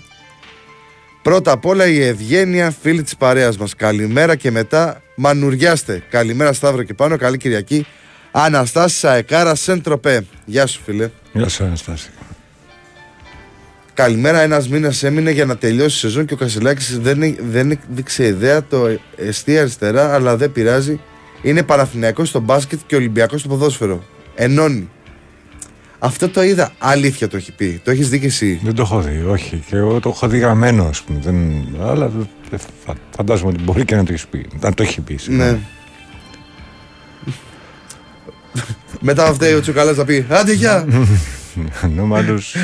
Πρώτα 1.23 1.53
απ' 1.53 1.67
όλα 1.67 1.87
η 1.87 2.03
ευγένεια 2.03 2.71
φίλη 2.71 3.03
της 3.03 3.17
παρέας 3.17 3.57
μας. 3.57 3.75
Καλημέρα 3.75 4.37
και 4.37 4.51
μετά 4.51 5.03
μανουριάστε. 5.15 6.03
Καλημέρα 6.11 6.53
Σταύρο 6.53 6.83
και 6.83 6.95
πάνω. 6.95 7.17
Καλή 7.17 7.37
Κυριακή. 7.37 7.87
Αναστάση 8.31 8.97
Σαεκάρα 8.97 9.55
Σεντροπέ. 9.55 10.27
Γεια 10.45 10.67
σου 10.67 10.81
φίλε. 10.85 11.11
Γεια 11.33 11.49
σου, 11.49 11.65
Αναστάση. 11.65 12.11
Καλημέρα, 13.99 14.41
ένα 14.41 14.65
μήνα 14.71 14.93
έμεινε 15.03 15.31
για 15.31 15.45
να 15.45 15.57
τελειώσει 15.57 15.97
η 15.97 15.99
σεζόν 15.99 16.25
και 16.25 16.35
ο 16.35 16.37
Κασιλάκη 16.37 16.99
δεν, 16.99 17.37
δεν 17.51 17.79
δείξε 17.89 18.27
ιδέα 18.27 18.65
το 18.65 18.99
εστί 19.17 19.59
αριστερά, 19.59 20.15
αλλά 20.15 20.37
δεν 20.37 20.53
πειράζει. 20.53 21.01
Είναι 21.43 21.63
Παναθηναϊκό 21.63 22.25
στο 22.25 22.41
μπάσκετ 22.41 22.81
και 22.87 22.97
Ολυμπιακό 22.97 23.39
στο 23.39 23.49
ποδόσφαιρο. 23.49 24.05
Ενώνει. 24.35 24.89
Αυτό 25.99 26.29
το 26.29 26.43
είδα. 26.43 26.73
Αλήθεια 26.79 27.29
το 27.29 27.37
έχει 27.37 27.53
πει. 27.53 27.81
Το 27.85 27.91
έχει 27.91 28.03
δει 28.03 28.21
και 28.21 28.27
εσύ. 28.27 28.61
Δεν 28.65 28.75
το 28.75 28.83
έχω 28.83 29.01
δει, 29.01 29.25
όχι. 29.29 29.65
Και 29.67 29.77
εγώ 29.77 30.01
το 30.01 30.09
έχω 30.09 30.29
δει 30.29 30.39
γραμμένο, 30.39 30.85
α 30.85 30.93
πούμε. 31.07 31.19
Δεν... 31.23 31.67
Αλλά 31.81 32.11
δεν 32.51 32.61
φα- 32.85 32.97
φαντάζομαι 33.17 33.51
ότι 33.51 33.63
μπορεί 33.63 33.85
και 33.85 33.97
να 33.97 34.05
το 34.05 34.13
έχει 34.13 34.29
πει. 34.29 34.47
Αν 34.61 34.75
το 34.75 34.83
έχει 34.83 35.01
πει. 35.01 35.17
συγγνώμη. 35.17 35.51
Ναι. 35.51 35.59
Μετά 39.01 39.27
αυτό 39.27 39.57
ο 39.57 39.61
Τσουκαλά 39.61 39.95
θα 39.95 40.05
πει 40.05 40.27
Άντε 40.29 40.53
γεια! 40.53 40.87
Ανώμαλους. 41.83 42.55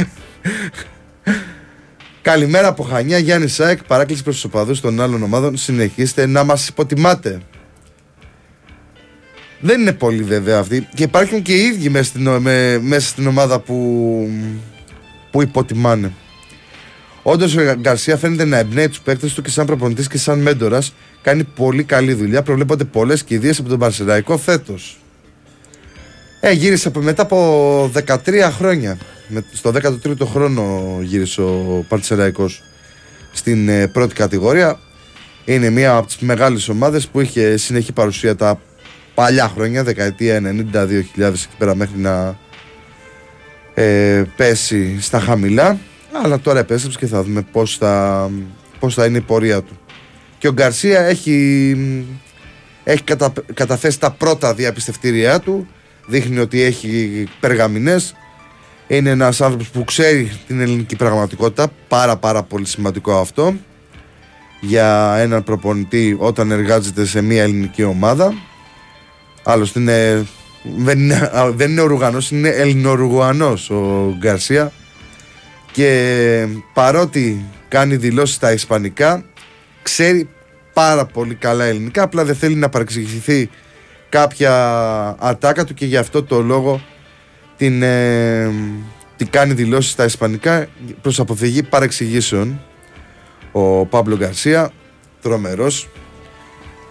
Καλημέρα 2.23 2.69
από 2.69 2.83
Χανιά, 2.83 3.19
Γιάννη 3.19 3.49
Σάεκ. 3.49 3.85
Παράκληση 3.85 4.23
προς 4.23 4.35
τους 4.35 4.45
οπαδούς 4.45 4.81
των 4.81 5.00
άλλων 5.00 5.23
ομάδων. 5.23 5.57
Συνεχίστε 5.57 6.26
να 6.26 6.45
μας 6.45 6.69
υποτιμάτε. 6.69 7.40
Δεν 9.61 9.81
είναι 9.81 9.93
πολύ 9.93 10.23
βέβαια 10.23 10.59
αυτοί. 10.59 10.88
Και 10.95 11.02
υπάρχουν 11.02 11.43
και 11.43 11.54
οι 11.54 11.61
ίδιοι 11.64 11.88
μέσα 11.88 12.04
στην, 12.04 12.26
ο- 12.26 12.40
με- 12.40 12.78
μέσα 12.78 13.09
στην 13.09 13.26
ομάδα 13.26 13.61
που, 13.61 14.28
που 15.31 15.43
υποτιμάνε. 15.43 16.12
Όντως 17.23 17.57
ο 17.57 17.75
Γκαρσία 17.75 18.16
φαίνεται 18.16 18.45
να 18.45 18.57
εμπνέει 18.59 18.88
τους 18.88 19.00
παίκτες 19.00 19.35
του 19.35 19.43
και 19.43 19.50
σαν 19.50 19.66
προπονητής 19.66 20.09
και 20.09 20.19
σαν 20.19 20.38
μέντορας. 20.38 20.95
Κάνει 21.23 21.45
πολύ 21.45 21.85
καλή 21.85 22.12
δουλειά. 22.12 22.43
Προβλέπονται 22.43 22.85
πολλές 22.85 23.25
κηδείες 23.25 23.59
από 23.59 23.69
τον 23.69 23.78
Παρσεραϊκό 23.78 24.37
φέτος. 24.38 24.99
Ε, 26.46 26.52
γύρισε 26.52 26.88
από, 26.88 27.00
μετά 27.00 27.22
από 27.22 27.90
13 28.06 28.16
χρόνια. 28.56 28.98
Με, 29.28 29.44
στο 29.52 29.72
13ο 29.74 30.26
χρόνο 30.26 30.98
γύρισε 31.02 31.40
ο 31.40 31.84
Παρσεραϊκό 31.88 32.50
στην 33.32 33.68
ε, 33.68 33.88
πρώτη 33.88 34.14
κατηγορία. 34.14 34.78
Είναι 35.44 35.70
μία 35.70 35.96
από 35.96 36.06
τις 36.06 36.18
μεγάλες 36.18 36.68
ομάδες 36.68 37.06
που 37.06 37.20
είχε 37.20 37.56
συνεχή 37.56 37.92
παρουσία 37.92 38.36
τα 38.36 38.60
παλιά 39.14 39.48
χρόνια, 39.48 39.84
δεκαετία 39.84 40.40
90-2000 40.72 40.90
εκεί 41.18 41.48
πέρα 41.58 41.74
μέχρι 41.74 41.98
να 41.98 42.38
ε, 43.74 44.22
πέσει 44.36 45.00
στα 45.00 45.20
χαμηλά. 45.20 45.78
Αλλά 46.24 46.40
τώρα 46.40 46.58
επέστρεψε 46.58 46.98
και 46.98 47.06
θα 47.06 47.22
δούμε 47.22 47.42
πώς 47.52 47.76
θα, 47.76 48.30
πώς 48.78 48.94
θα 48.94 49.04
είναι 49.04 49.18
η 49.18 49.20
πορεία 49.20 49.62
του. 49.62 49.78
Και 50.38 50.48
ο 50.48 50.52
Γκαρσία 50.52 51.00
έχει, 51.00 51.76
έχει 52.84 53.02
κατα, 53.02 53.32
καταθέσει 53.54 54.00
τα 54.00 54.10
πρώτα 54.10 54.54
διαπιστευτήριά 54.54 55.40
του. 55.40 55.68
Δείχνει 56.06 56.38
ότι 56.38 56.62
έχει 56.62 57.25
περγαμηνές. 57.40 58.14
Είναι 58.87 59.11
ένας 59.11 59.40
άνθρωπος 59.40 59.68
που 59.68 59.84
ξέρει 59.84 60.32
την 60.46 60.61
ελληνική 60.61 60.96
πραγματικότητα. 60.96 61.68
Πάρα 61.88 62.16
πάρα 62.16 62.42
πολύ 62.42 62.66
σημαντικό 62.66 63.16
αυτό. 63.18 63.54
Για 64.61 65.16
έναν 65.18 65.44
προπονητή 65.44 66.16
όταν 66.18 66.50
εργάζεται 66.50 67.06
σε 67.06 67.20
μια 67.20 67.42
ελληνική 67.42 67.82
ομάδα. 67.82 68.34
Άλλωστε 69.42 69.80
είναι, 69.80 70.26
δεν 70.76 70.99
είναι, 70.99 71.30
δεν 71.54 71.70
είναι 71.70 71.80
Ορουγανός, 71.80 72.30
είναι 72.30 72.49
Ελληνορουγανός 72.49 73.70
ο 73.70 74.14
Γκαρσία 74.18 74.73
και 75.75 76.46
παρότι 76.73 77.44
κάνει 77.68 77.96
δηλώσεις 77.96 78.34
στα 78.34 78.52
ισπανικά 78.52 79.25
ξέρει 79.82 80.28
πάρα 80.73 81.06
πολύ 81.06 81.34
καλά 81.34 81.64
ελληνικά 81.64 82.02
απλά 82.02 82.25
δεν 82.25 82.34
θέλει 82.34 82.54
να 82.54 82.68
παρεξηγηθεί 82.68 83.50
κάποια 84.14 84.54
ατάκα 85.18 85.64
του 85.64 85.75
και 85.75 85.87
γι' 85.87 85.97
αυτό 85.97 86.23
το 86.23 86.40
λόγο 86.40 86.80
την, 87.56 87.83
ε, 87.83 88.50
την 89.16 89.30
κάνει 89.30 89.52
δηλώσεις 89.52 89.92
στα 89.92 90.04
ισπανικά 90.04 90.66
προς 91.02 91.21
αποφυγή 91.21 91.62
παρεξηγήσεων 91.62 92.61
ο 93.52 93.87
Παύλο 93.87 94.16
Γκαρσία 94.16 94.71
τρομερός 95.23 95.88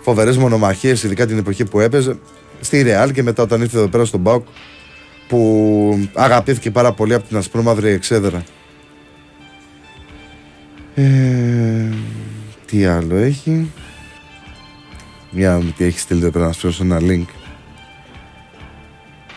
φοβερές 0.01 0.37
μονομαχίες 0.37 1.03
ειδικά 1.03 1.25
την 1.25 1.37
εποχή 1.37 1.65
που 1.65 1.79
έπαιζε 1.79 2.17
στη 2.61 2.81
Ρεάλ 2.81 3.11
και 3.11 3.23
μετά 3.23 3.43
όταν 3.43 3.61
ήρθε 3.61 3.77
εδώ 3.77 3.87
πέρα 3.87 4.05
στον 4.05 4.19
Μπάουκ 4.19 4.47
που 5.27 6.09
αγαπήθηκε 6.13 6.71
πάρα 6.71 6.93
πολύ 6.93 7.13
από 7.13 7.27
την 7.27 7.37
ασπρόμαυρη 7.37 7.89
εξέδρα 7.89 8.43
ε, 10.95 11.03
τι 12.65 12.85
άλλο 12.85 13.15
έχει; 13.15 13.71
Μια 15.35 15.61
τι 15.77 15.83
έχει 15.83 15.99
στείλει 15.99 16.25
εδώ 16.25 16.39
να 16.39 16.51
σου 16.51 16.75
ένα 16.81 16.99
link. 17.01 17.25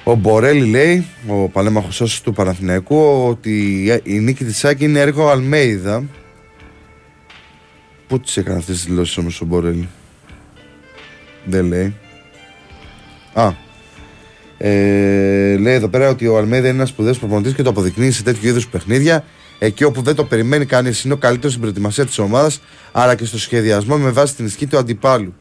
Ο 0.05 0.15
Μπορέλη 0.15 0.67
λέει, 0.67 1.07
ο 1.27 1.49
παλέμαχος 1.49 2.21
του 2.21 2.33
Παναθηναϊκού, 2.33 3.27
ότι 3.29 3.85
η 4.03 4.19
νίκη 4.19 4.45
της 4.45 4.59
Σάκη 4.59 4.85
είναι 4.85 5.01
έργο 5.01 5.29
Αλμέιδα. 5.29 6.05
Πού 8.07 8.21
τις 8.21 8.37
έκανε 8.37 8.59
αυτές 8.59 8.75
τις 8.75 8.85
δηλώσεις 8.85 9.17
όμως 9.17 9.41
ο 9.41 9.45
Μπορέλη; 9.45 9.89
Δεν 11.45 11.65
λέει. 11.65 11.95
Α, 13.33 13.53
ε, 14.59 15.57
λέει 15.57 15.75
εδώ 15.75 15.89
πέρα 15.89 16.09
ότι 16.09 16.27
ο 16.27 16.37
Αλμέιδα 16.37 16.69
είναι 16.69 16.77
ένας 16.77 16.89
σπουδαίος 16.89 17.19
προπονητής 17.19 17.55
και 17.55 17.63
το 17.63 17.71
αποδεικνύει 17.71 18.11
σε 18.11 18.23
τέτοιου 18.23 18.49
είδους 18.49 18.69
παιχνίδια. 18.69 19.25
Εκεί 19.59 19.85
όπου 19.85 20.03
δεν 20.03 20.15
το 20.15 20.25
περιμένει 20.25 20.67
κανείς, 20.67 21.05
είναι 21.05 21.15
ο 21.15 21.17
καλύτερος 21.17 21.51
στην 21.51 21.61
προετοιμασία 21.61 22.07
της 22.07 22.19
ομάδας, 22.19 22.61
αλλά 22.93 23.15
και 23.15 23.25
στο 23.25 23.39
σχεδιασμό 23.39 23.97
με 23.97 24.11
βάση 24.11 24.35
την 24.35 24.47
ισχύ 24.47 24.67
του 24.67 24.79
αντιπάλου. 24.79 25.35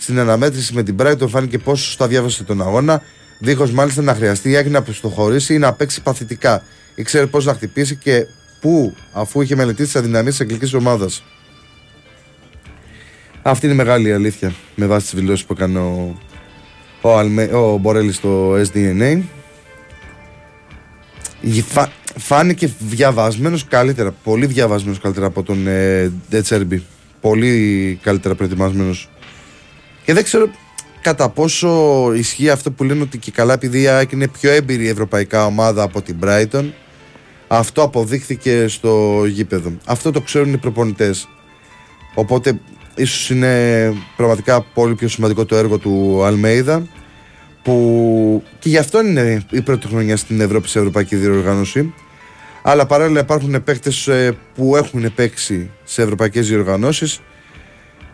Στην 0.00 0.18
αναμέτρηση 0.18 0.74
με 0.74 0.82
την 0.82 0.96
Brighton 1.00 1.28
φάνηκε 1.28 1.58
πόσο 1.58 1.84
σωστά 1.84 2.08
διάβασε 2.08 2.44
τον 2.44 2.62
αγώνα, 2.62 3.02
δίχως 3.38 3.70
μάλιστα 3.70 4.02
να 4.02 4.14
χρειαστεί 4.14 4.50
ή 4.50 4.68
να 4.68 4.82
προστοχωρήσει 4.82 5.54
ή 5.54 5.58
να 5.58 5.72
παίξει 5.72 6.02
παθητικά. 6.02 6.62
Ήξερε 6.94 7.26
πώς 7.26 7.44
να 7.44 7.54
χτυπήσει 7.54 7.96
και 7.96 8.26
πού, 8.60 8.94
αφού 9.12 9.40
είχε 9.40 9.56
μελετήσει 9.56 9.84
τις 9.84 9.96
αδυναμίες 9.96 10.32
της 10.32 10.40
αγγλικής 10.40 10.74
ομάδας. 10.74 11.22
Αυτή 13.42 13.66
είναι 13.66 13.74
η 13.74 13.78
μεγάλη 13.78 14.12
αλήθεια 14.12 14.54
με 14.74 14.86
βάση 14.86 15.10
τις 15.10 15.20
δηλώσεις 15.20 15.44
που 15.44 15.52
έκανε 15.52 15.78
ο, 15.78 16.18
ο, 17.00 17.18
Αλμε, 17.18 17.42
ο 17.42 17.76
Μπορέλης 17.76 18.16
στο 18.16 18.52
SDNA 18.52 19.22
φάνηκε 22.16 22.72
διαβασμένος 22.78 23.64
καλύτερα. 23.64 24.14
Πολύ 24.24 24.46
διαβασμένος 24.46 25.00
καλύτερα 25.00 25.26
από 25.26 25.42
τον 25.42 25.66
ε, 25.66 26.12
Ντετσέρμπι. 26.30 26.82
Πολύ 27.20 27.98
καλύτερα 28.02 28.34
προετοιμασμένος. 28.34 29.08
Και 30.10 30.16
δεν 30.16 30.24
ξέρω 30.24 30.50
κατά 31.00 31.28
πόσο 31.28 31.68
ισχύει 32.14 32.50
αυτό 32.50 32.70
που 32.70 32.84
λένε 32.84 33.02
ότι 33.02 33.18
και 33.18 33.30
καλά 33.30 33.52
επειδή 33.52 33.86
είναι 34.10 34.28
πιο 34.28 34.50
έμπειρη 34.50 34.88
ευρωπαϊκά 34.88 35.46
ομάδα 35.46 35.82
από 35.82 36.02
την 36.02 36.16
Brighton 36.24 36.64
αυτό 37.48 37.82
αποδείχθηκε 37.82 38.68
στο 38.68 39.24
γήπεδο. 39.26 39.72
Αυτό 39.84 40.10
το 40.10 40.20
ξέρουν 40.20 40.52
οι 40.52 40.56
προπονητές. 40.56 41.28
Οπότε 42.14 42.60
ίσως 42.94 43.30
είναι 43.30 43.94
πραγματικά 44.16 44.62
πολύ 44.62 44.94
πιο 44.94 45.08
σημαντικό 45.08 45.44
το 45.44 45.56
έργο 45.56 45.78
του 45.78 46.22
Αλμέιδα 46.24 46.86
που 47.62 48.42
και 48.58 48.68
γι' 48.68 48.78
αυτό 48.78 49.00
είναι 49.00 49.46
η 49.50 49.60
πρώτη 49.60 49.86
χρονιά 49.86 50.16
στην 50.16 50.40
Ευρώπη 50.40 50.68
σε 50.68 50.78
ευρωπαϊκή 50.78 51.16
διοργάνωση. 51.16 51.94
Αλλά 52.62 52.86
παράλληλα 52.86 53.20
υπάρχουν 53.20 53.64
παίκτες 53.64 54.08
ε, 54.08 54.36
που 54.54 54.76
έχουν 54.76 55.14
παίξει 55.14 55.70
σε 55.84 56.02
ευρωπαϊκές 56.02 56.48
διοργανώσεις 56.48 57.20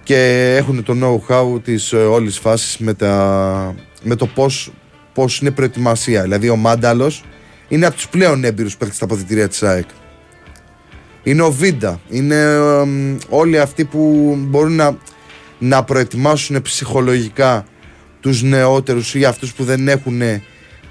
και 0.07 0.55
έχουν 0.57 0.83
το 0.83 0.95
know-how 1.03 1.63
της 1.63 1.93
ε, 1.93 1.97
όλης 1.97 2.39
φάσης 2.39 2.79
με, 2.79 2.95
με 4.03 4.15
το 4.17 4.27
πώς, 4.27 4.73
πώς 5.15 5.39
είναι 5.39 5.51
προετοιμασία. 5.51 6.23
Δηλαδή 6.23 6.49
ο 6.49 6.57
Μάνταλος 6.57 7.25
είναι 7.69 7.87
από 7.87 7.95
τους 7.95 8.09
πλέον 8.09 8.45
έμπειρους 8.45 8.77
παίκτες 8.77 8.97
στα 8.97 9.05
αποδητήρια 9.05 9.49
της 9.49 9.63
ΑΕΚ. 9.63 9.89
Είναι 11.23 11.43
ο 11.43 11.53
Βίντα, 11.53 12.01
είναι 12.09 12.45
όλοι 13.29 13.61
αυτοί 13.61 13.85
που 13.85 14.35
μπορούν 14.39 14.73
να, 14.73 14.97
να 15.59 15.85
προετοιμάσουν 15.85 16.63
ψυχολογικά 16.63 17.67
τους 18.21 18.43
νεότερους 18.43 19.15
ή 19.15 19.25
αυτούς 19.25 19.55
που 19.55 19.65
δεν 19.65 19.89
έχουν 19.89 20.21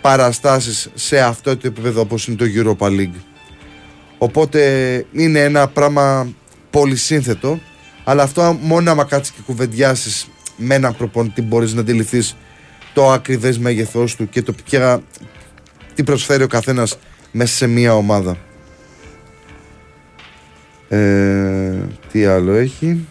παραστάσεις 0.01 0.89
σε 0.93 1.19
αυτό 1.19 1.58
το 1.58 1.67
επίπεδο 1.67 2.01
όπως 2.01 2.28
είναι 2.28 2.38
το 2.38 2.45
Europa 2.56 2.88
League. 2.88 3.19
Οπότε 4.17 4.62
είναι 5.12 5.39
ένα 5.39 5.67
πράγμα 5.67 6.28
πολύ 6.69 6.95
σύνθετο, 6.95 7.60
αλλά 8.08 8.24
αυτό 8.24 8.58
μόνο 8.62 8.91
άμα 8.91 9.04
κάτσεις 9.04 9.34
και 9.34 9.41
κουβεντιάσεις 9.46 10.28
με 10.58 10.76
έναν 10.76 10.96
προπονητή 10.96 11.41
μπορείς 11.41 11.74
να 11.74 11.82
αντιληφθείς 11.82 12.36
το 12.94 13.12
ακριβές 13.12 13.60
μέγεθός 13.60 14.15
του 14.15 14.30
και 14.30 14.41
το 14.41 14.54
ποια, 14.65 15.02
τι 15.96 16.04
προσφέρει 16.04 16.44
ο 16.44 16.48
καθένας 16.48 16.98
μέσα 17.32 17.56
σε 17.56 17.68
μία 17.68 17.96
ομάδα. 17.96 18.38
Ε, 20.89 21.74
τι 22.12 22.26
άλλο 22.26 22.54
έχει; 22.54 23.06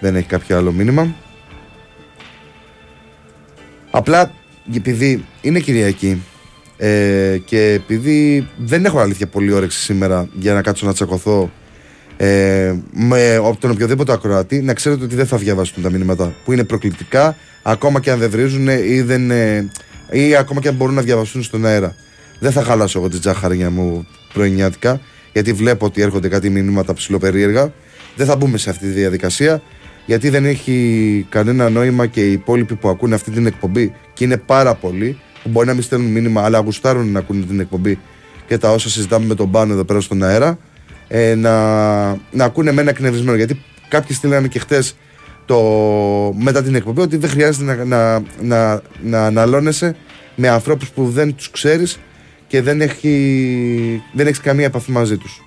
Δεν 0.00 0.16
έχει 0.16 0.26
κάποιο 0.26 0.56
άλλο 0.56 0.72
μήνυμα. 0.72 1.14
Απλά 3.90 4.32
επειδή 4.76 5.24
είναι 5.40 5.60
Κυριακή 5.60 6.22
ε, 6.76 7.38
και 7.44 7.72
επειδή 7.72 8.48
δεν 8.56 8.84
έχω 8.84 8.98
αλήθεια 8.98 9.26
πολύ 9.26 9.52
όρεξη 9.52 9.80
σήμερα 9.80 10.28
για 10.32 10.54
να 10.54 10.62
κάτσω 10.62 10.86
να 10.86 10.92
τσακωθώ 10.92 11.50
ε, 12.22 12.74
με 12.92 13.40
τον 13.58 13.70
οποιοδήποτε 13.70 14.12
ακροατή, 14.12 14.60
να 14.62 14.74
ξέρετε 14.74 15.04
ότι 15.04 15.14
δεν 15.14 15.26
θα 15.26 15.36
διαβάσουν 15.36 15.82
τα 15.82 15.90
μηνύματα 15.90 16.34
που 16.44 16.52
είναι 16.52 16.64
προκλητικά, 16.64 17.36
ακόμα 17.62 18.00
και 18.00 18.10
αν 18.10 18.18
δεν 18.18 18.30
βρίζουν 18.30 18.68
ή, 18.68 19.00
δεν, 19.00 19.30
ε, 19.30 19.70
ή 20.10 20.36
ακόμα 20.36 20.60
και 20.60 20.68
αν 20.68 20.74
μπορούν 20.74 20.94
να 20.94 21.02
διαβαστούν 21.02 21.42
στον 21.42 21.66
αέρα. 21.66 21.94
Δεν 22.38 22.52
θα 22.52 22.62
χαλάσω 22.62 22.98
εγώ 22.98 23.08
την 23.08 23.20
τζάχαρια 23.20 23.70
μου 23.70 24.06
πρωινιάτικα, 24.32 25.00
γιατί 25.32 25.52
βλέπω 25.52 25.86
ότι 25.86 26.02
έρχονται 26.02 26.28
κάτι 26.28 26.50
μηνύματα 26.50 26.94
ψηλοπερίεργα. 26.94 27.72
Δεν 28.16 28.26
θα 28.26 28.36
μπούμε 28.36 28.58
σε 28.58 28.70
αυτή 28.70 28.86
τη 28.86 28.92
διαδικασία 28.92 29.62
γιατί 30.06 30.28
δεν 30.28 30.44
έχει 30.44 31.26
κανένα 31.28 31.68
νόημα 31.68 32.06
και 32.06 32.26
οι 32.26 32.32
υπόλοιποι 32.32 32.74
που 32.74 32.88
ακούνε 32.88 33.14
αυτή 33.14 33.30
την 33.30 33.46
εκπομπή 33.46 33.92
και 34.12 34.24
είναι 34.24 34.36
πάρα 34.36 34.74
πολλοί 34.74 35.18
που 35.42 35.48
μπορεί 35.48 35.66
να 35.66 35.74
μην 35.74 35.82
στέλνουν 35.82 36.10
μήνυμα 36.10 36.44
αλλά 36.44 36.58
γουστάρουν 36.58 37.12
να 37.12 37.18
ακούνε 37.18 37.44
την 37.44 37.60
εκπομπή 37.60 37.98
και 38.46 38.58
τα 38.58 38.72
όσα 38.72 38.88
συζητάμε 38.88 39.26
με 39.26 39.34
τον 39.34 39.50
πάνω 39.50 39.72
εδώ 39.72 39.84
πέρα 39.84 40.00
στον 40.00 40.22
αέρα 40.22 40.58
ε, 41.12 41.34
να, 41.34 42.08
να 42.10 42.44
ακούνε 42.44 42.72
με 42.72 42.80
ένα 42.80 42.90
εκνευρισμένο 42.90 43.36
γιατί 43.36 43.62
κάποιοι 43.88 44.16
στείλανε 44.16 44.48
και 44.48 44.58
χτες 44.58 44.96
μετά 46.38 46.62
την 46.62 46.74
εκπομπή 46.74 47.00
ότι 47.00 47.16
δεν 47.16 47.30
χρειάζεται 47.30 47.74
να, 47.74 47.84
να, 47.84 48.22
να, 48.40 48.82
να 49.02 49.26
αναλώνεσαι 49.26 49.96
με 50.34 50.48
ανθρώπους 50.48 50.88
που 50.90 51.10
δεν 51.10 51.34
τους 51.34 51.50
ξέρεις 51.50 51.98
και 52.46 52.62
δεν 52.62 52.80
έχει, 52.80 54.02
δεν 54.12 54.26
έχεις 54.26 54.40
καμία 54.40 54.64
επαφή 54.64 54.90
μαζί 54.90 55.16
τους. 55.16 55.40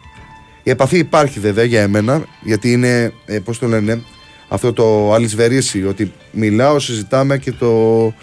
Η 0.63 0.69
επαφή 0.69 0.97
υπάρχει 0.97 1.39
βέβαια 1.39 1.63
για 1.63 1.81
εμένα, 1.81 2.23
γιατί 2.41 2.71
είναι, 2.71 3.13
ε, 3.25 3.39
πώς 3.39 3.59
το 3.59 3.67
λένε, 3.67 4.01
αυτό 4.49 4.73
το 4.73 5.13
αλυσβερίσι 5.13 5.85
ότι 5.85 6.11
μιλάω, 6.31 6.79
συζητάμε 6.79 7.37
και 7.37 7.51
το 7.51 8.13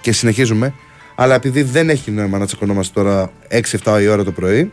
και 0.00 0.12
συνεχίζουμε 0.12 0.74
αλλά 1.14 1.34
επειδή 1.34 1.62
δεν 1.62 1.90
έχει 1.90 2.10
νόημα 2.10 2.38
να 2.38 2.46
τσακωνόμαστε 2.46 3.00
τώρα 3.00 3.30
6-7 3.84 4.00
η 4.02 4.08
ώρα 4.08 4.24
το 4.24 4.32
πρωί 4.32 4.72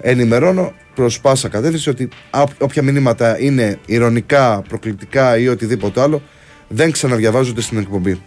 ενημερώνω 0.00 0.72
προς 0.94 1.20
πάσα 1.20 1.48
κατεύθυνση 1.48 1.90
ότι 1.90 2.08
α- 2.30 2.44
όποια 2.58 2.82
μηνύματα 2.82 3.40
είναι 3.40 3.78
ηρωνικά, 3.86 4.62
προκλητικά 4.68 5.38
ή 5.38 5.48
οτιδήποτε 5.48 6.00
άλλο 6.00 6.22
δεν 6.68 6.90
ξαναδιαβάζονται 6.90 7.60
στην 7.60 7.78
εκπομπή. 7.78 8.22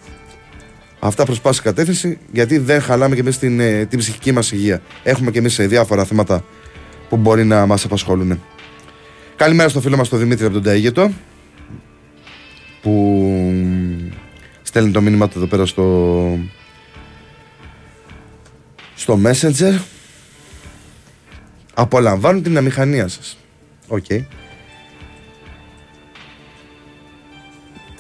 Αυτά 1.00 1.26
προς 1.26 1.42
πάσα 1.42 1.62
κατεύθυνση 1.62 2.18
γιατί 2.32 2.58
δεν 2.58 2.82
χαλάμε 2.82 3.16
και 3.16 3.22
εμείς 3.22 3.38
την, 3.38 3.60
ε, 3.60 3.86
την 3.86 4.00
ψυχική 4.00 4.32
μας 4.32 4.52
υγεία. 4.52 4.82
Έχουμε 5.04 5.32
και 5.32 5.40
εμείς 5.40 5.56
διάφορα 5.56 6.06
θέματα 6.06 6.44
που 7.10 7.18
μπορεί 7.18 7.46
να 7.46 7.66
μας 7.66 7.86
απασχολούν. 7.86 8.42
Καλημέρα 9.36 9.70
στο 9.70 9.82
φίλο 9.82 9.98
μας 9.98 10.10
τον 10.10 10.20
Δημήτρη 10.20 10.46
από 10.46 10.54
τον 10.54 10.64
Ταίγετο 10.64 11.12
που 12.82 12.94
στέλνει 14.62 14.92
το 14.92 15.02
μήνυμα 15.02 15.28
του 15.28 15.38
εδώ 15.38 15.48
πέρα 15.48 15.66
στο, 15.66 16.40
στο 18.96 19.20
Messenger. 19.24 19.80
Απολαμβάνουν 21.78 22.44
την 22.44 22.58
αμηχανία 22.58 23.08
σας. 23.08 23.38
Οκ. 23.88 24.06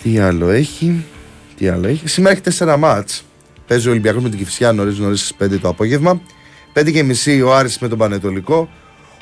Τι 0.03 0.19
άλλο 0.19 0.49
έχει. 0.49 1.05
Τι 1.57 1.67
άλλο 1.67 1.87
έχει. 1.87 2.07
Σήμερα 2.07 2.33
έχει 2.33 2.41
4 2.59 2.77
ματς. 2.77 3.23
Παίζει 3.67 3.87
ο 3.87 3.91
Ολυμπιακός 3.91 4.23
με 4.23 4.29
την 4.29 4.37
Κηφισιά 4.37 4.71
νωρίς 4.71 4.97
νωρίς 4.97 5.19
στις 5.19 5.33
5 5.33 5.59
το 5.59 5.67
απόγευμα. 5.67 6.21
5 6.73 6.91
και 6.91 7.03
μισή 7.03 7.41
ο 7.41 7.55
Άρης 7.55 7.79
με 7.79 7.87
τον 7.87 7.97
Παναιτωλικό. 7.97 8.69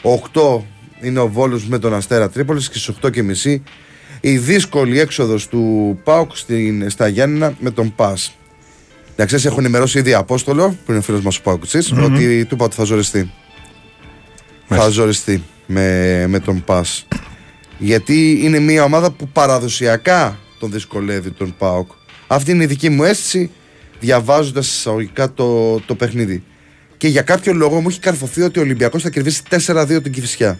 8 0.02 0.62
είναι 1.02 1.20
ο 1.20 1.28
Βόλος 1.28 1.68
με 1.68 1.80
τον 1.80 1.94
Αστέρα 1.94 2.30
Τρίπολης 2.30 2.70
και 2.70 2.78
στις 2.78 2.96
8 3.04 3.12
και 3.12 3.24
μισή 3.24 3.64
η 4.22 4.38
δύσκολη 4.38 5.00
έξοδος 5.00 5.48
του 5.48 6.00
ΠΑΟΚ 6.04 6.38
στην, 6.38 6.90
στα 6.90 7.08
Γιάννηνα 7.08 7.54
με 7.60 7.72
τον 7.72 7.96
ΠΑΣ. 7.96 8.38
Να 9.16 9.26
ξέρεις, 9.26 9.46
έχω 9.46 9.60
ενημερώσει 9.60 10.00
ήδη 10.00 10.14
Απόστολο, 10.14 10.78
που 10.86 10.92
είναι 10.92 11.02
φίλος 11.02 11.22
μας 11.22 11.38
ο 11.38 11.42
παοκτσής 11.42 11.78
ότι 11.78 12.46
του 12.46 12.56
είπα 12.56 12.66
ότι 12.66 12.76
θα 12.76 12.84
ζοριστεί. 12.84 13.32
Θα 14.68 14.90
ζοριστεί 14.90 15.44
με, 15.66 16.28
με 16.28 16.40
τον 16.40 16.64
ΠΑΣ. 16.64 17.08
Γιατί 17.78 18.40
είναι 18.42 18.60
μια 18.60 18.84
ομάδα 18.84 19.12
που 19.12 19.28
παραδοσιακά 19.28 20.40
τον 20.60 20.72
δυσκολεύει 20.72 21.32
τον 21.32 21.56
ΠΑΟΚ. 21.58 21.92
Αυτή 22.28 22.52
είναι 22.52 22.64
η 22.64 22.68
δική 22.68 22.90
μου 22.90 23.04
αίσθηση 23.04 23.52
διαβάζοντας 24.00 24.68
εισαγωγικά 24.68 25.34
το, 25.34 25.80
το 25.80 25.96
παιχνίδι. 25.96 26.44
Και 26.98 27.08
για 27.08 27.22
κάποιο 27.22 27.54
λόγο 27.54 27.82
μου 27.82 27.88
έχει 27.90 28.00
καρφωθεί 28.00 28.42
ότι 28.42 28.60
ο 28.60 28.62
Ολυμπιακός 28.62 29.02
θα 29.02 29.10
κερδίσει 29.10 29.42
4-2 29.50 30.00
την 30.04 30.12
Κυφυσιά. 30.12 30.60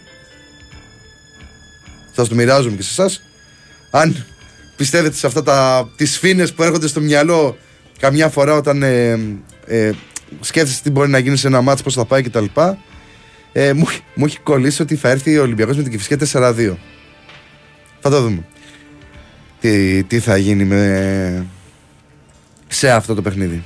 Σας 2.14 2.28
το 2.28 2.34
μοιράζομαι 2.34 2.76
και 2.76 2.82
σε 2.82 3.02
εσάς. 3.02 3.22
Αν 3.90 4.26
πιστεύετε 4.76 5.16
σε 5.16 5.26
αυτά 5.26 5.42
τα, 5.42 5.88
τις 5.96 6.18
φίνες 6.18 6.52
που 6.52 6.62
έρχονται 6.62 6.86
στο 6.86 7.00
μυαλό 7.00 7.56
καμιά 7.98 8.28
φορά 8.28 8.54
όταν 8.54 8.82
ε, 8.82 9.18
ε, 9.66 9.90
σκέφτεσαι 10.40 10.82
τι 10.82 10.90
μπορεί 10.90 11.10
να 11.10 11.18
γίνει 11.18 11.36
σε 11.36 11.46
ένα 11.46 11.60
μάτς, 11.60 11.82
πώς 11.82 11.94
θα 11.94 12.04
πάει 12.04 12.22
κτλ. 12.22 12.44
Ε, 13.56 13.72
μου, 13.72 13.86
μου 14.14 14.24
έχει 14.24 14.38
κολλήσει 14.38 14.82
ότι 14.82 14.96
θα 14.96 15.08
έρθει 15.08 15.38
ο 15.38 15.42
Ολυμπιακός 15.42 15.76
με 15.76 15.82
την 15.82 15.92
Κυφυσιά 15.92 16.18
4-2. 16.54 16.74
Θα 18.00 18.10
το 18.10 18.20
δούμε. 18.20 18.46
Τι, 19.60 20.02
τι 20.04 20.18
θα 20.18 20.36
γίνει 20.36 20.64
με, 20.64 21.46
σε 22.68 22.90
αυτό 22.90 23.14
το 23.14 23.22
παιχνίδι. 23.22 23.62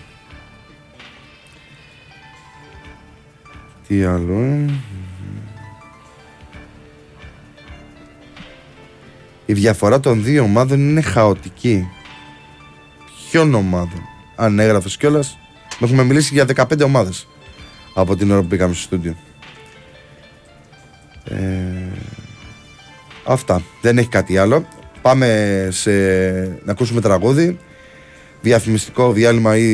Τι 3.88 4.04
άλλο. 4.04 4.40
ε; 4.40 4.70
Η 9.46 9.52
διαφορά 9.52 10.00
των 10.00 10.22
δύο 10.22 10.42
ομάδων 10.42 10.80
είναι 10.80 11.00
χαοτική. 11.00 11.88
Ποιον 13.30 13.54
ομάδων; 13.54 14.02
Αν 14.36 14.58
έγραφες 14.58 14.96
κιόλας, 14.96 15.38
έχουμε 15.80 16.02
μιλήσει 16.02 16.34
για 16.34 16.46
15 16.54 16.84
ομάδες 16.84 17.26
από 17.94 18.16
την 18.16 18.30
ώρα 18.30 18.40
που 18.40 18.46
πήγαμε 18.46 18.74
στο 18.74 18.82
στούντιο. 18.82 19.16
Ε, 21.30 21.36
αυτά. 23.24 23.62
Δεν 23.80 23.98
έχει 23.98 24.08
κάτι 24.08 24.38
άλλο. 24.38 24.66
Πάμε 25.02 25.68
σε, 25.70 25.90
να 26.64 26.72
ακούσουμε 26.72 27.00
τραγούδι. 27.00 27.58
Διαφημιστικό 28.40 29.12
διάλειμμα 29.12 29.56
ή 29.56 29.70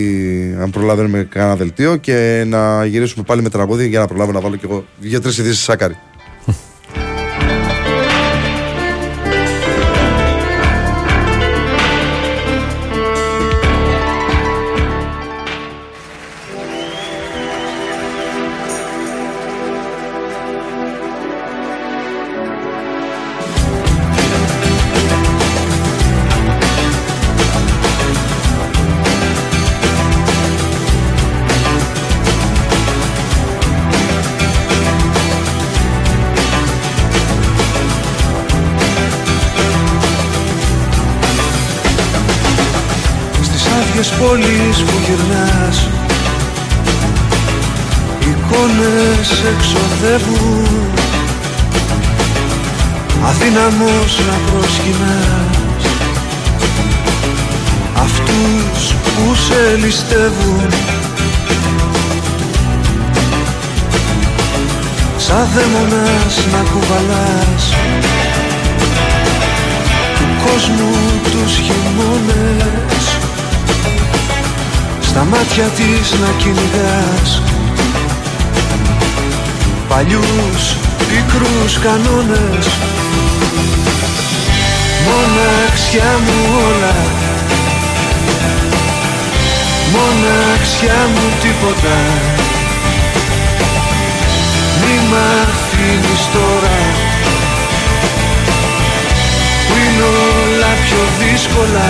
αν 0.61 0.71
προλαβαίνουμε 0.71 1.27
κανένα 1.31 1.57
δελτίο 1.57 1.97
και 1.97 2.45
να 2.47 2.85
γυρίσουμε 2.85 3.25
πάλι 3.27 3.43
με 3.43 3.49
τραγούδι 3.49 3.89
για 3.89 4.01
να 4.01 4.07
προλάβω 4.07 4.33
να 4.33 4.41
βάλω 4.41 4.57
κι 4.57 4.65
εγώ 4.65 4.85
δύο-τρεις 4.99 5.39
ειδήσεις 5.39 5.63
σάκαρη. 5.63 5.97
Εικόνες 49.25 49.53
εξοδεύουν. 49.53 50.93
Αδύναμος 53.29 54.19
να 54.29 54.37
προσκυνάς 54.51 55.85
Αυτούς 57.97 58.93
που 58.93 59.35
σε 59.35 59.77
ληστεύουν. 59.77 60.69
Σαν 65.17 65.49
δαίμονας 65.55 66.35
να 66.53 66.59
κουβαλάς 66.71 67.65
Του 70.17 70.27
κόσμου 70.47 70.93
τους 71.23 71.55
χειμώνες. 71.57 73.05
Στα 75.01 75.25
μάτια 75.25 75.65
της 75.65 76.13
να 76.21 76.29
κυνηγάς 76.39 77.54
Παλιούς 79.95 80.77
πικρούς 81.09 81.79
κανόνες. 81.79 82.67
Μοναξιά 85.07 86.13
μου 86.25 86.39
όλα. 86.67 86.95
Μοναξιά 89.95 91.01
μου 91.15 91.27
τίποτα. 91.43 91.97
Μη 94.81 94.97
μ' 95.09 95.15
αφήνεις 95.43 96.25
τώρα. 96.33 96.77
Που 99.67 99.75
είναι 99.85 100.03
όλα 100.03 100.73
πιο 100.85 101.03
δύσκολα. 101.21 101.89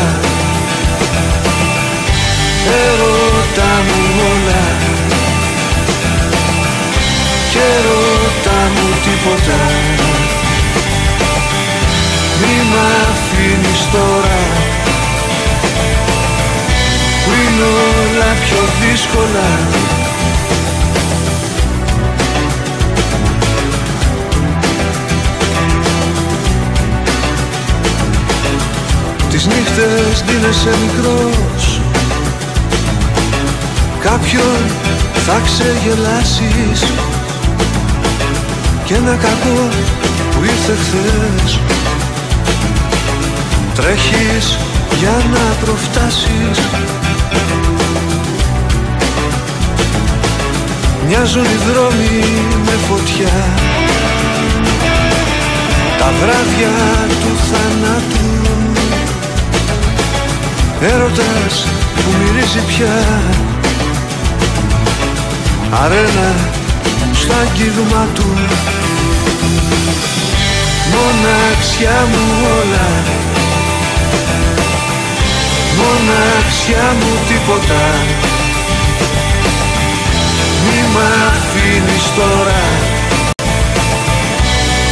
Ερώτα 2.85 3.71
μου 3.87 4.23
όλα. 4.33 4.63
Και 4.81 4.94
ερώτα 7.73 8.59
μου 8.75 8.89
τίποτα 9.05 9.63
Μη 12.41 12.57
μ' 12.71 12.79
αφήνεις 13.11 13.91
τώρα. 13.93 14.39
Που 17.25 17.31
είναι 17.31 17.65
όλα 17.65 18.33
πιο 18.45 18.63
δύσκολα. 18.81 19.49
Τις 29.31 29.47
νύχτες 29.47 30.25
δίνεσαι 30.27 30.71
μικρός. 30.83 31.81
Κάποιον 34.01 34.59
θα 35.27 35.41
ξεγελάσεις 35.45 36.85
Κι 38.95 39.01
ένα 39.01 39.17
κακό 39.17 39.69
που 40.31 40.43
ήρθε 40.45 40.75
χθες. 40.83 41.59
Τρέχεις 43.75 44.59
για 44.99 45.17
να 45.33 45.65
προφτάσεις. 45.65 46.59
Μοιάζουν 51.09 51.45
οι 51.45 51.59
δρόμοι 51.69 52.25
με 52.65 52.73
φωτιά. 52.89 53.35
Τα 55.99 56.13
βράδια 56.21 56.75
του 57.09 57.37
θανάτου. 57.51 58.51
Έρωτας 60.81 61.67
που 61.95 62.11
μυρίζει 62.19 62.61
πια. 62.67 63.05
Αρένα 65.85 66.63
στα 67.25 67.47
κύδμα 67.53 68.09
του. 68.15 68.29
Μοναξιά 70.93 71.99
μου 72.11 72.25
όλα. 72.59 72.89
Μοναξιά 75.79 76.87
μου 76.99 77.13
τίποτα. 77.29 77.83
Μη 80.65 80.81
μ' 80.93 81.03
αφήνεις 81.29 82.07
τώρα. 82.17 82.63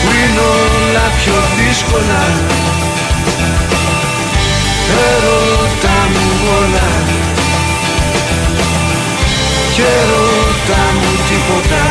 Που 0.03 0.11
είναι 0.21 0.41
όλα 0.41 1.07
πιο 1.19 1.39
δύσκολα. 1.59 2.23
Ερώτα 5.09 5.99
μου 6.13 6.27
όλα. 6.61 6.89
Και 9.77 9.83
ρώτα 10.67 10.93
μου 10.93 11.11
τίποτα. 11.29 11.83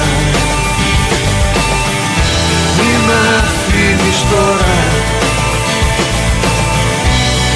Μη 2.77 2.91
μ' 3.05 3.11
αφήνεις 3.37 4.25
τώρα. 4.29 4.75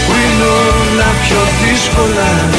Που 0.08 0.14
είναι 0.14 0.44
όλα 0.44 1.10
πιο 1.22 1.42
δύσκολα 1.62 2.50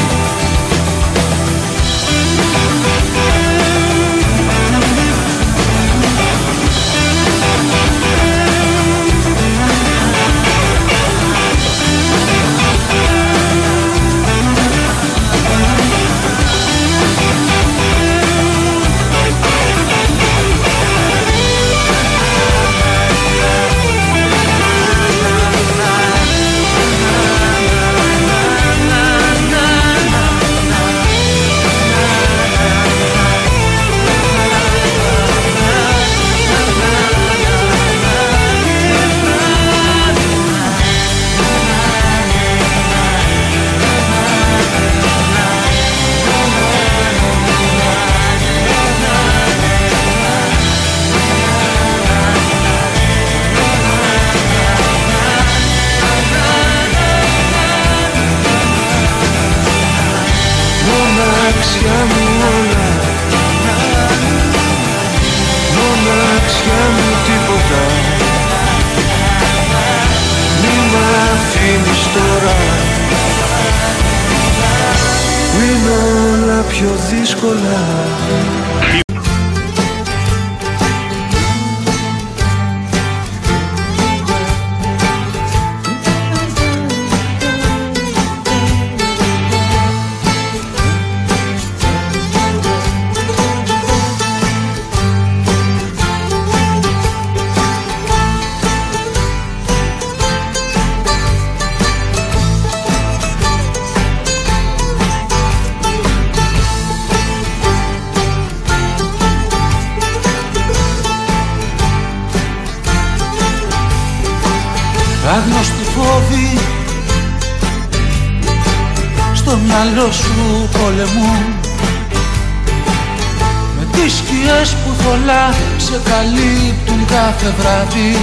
κάθε 127.97 128.03
βράδυ 128.03 128.17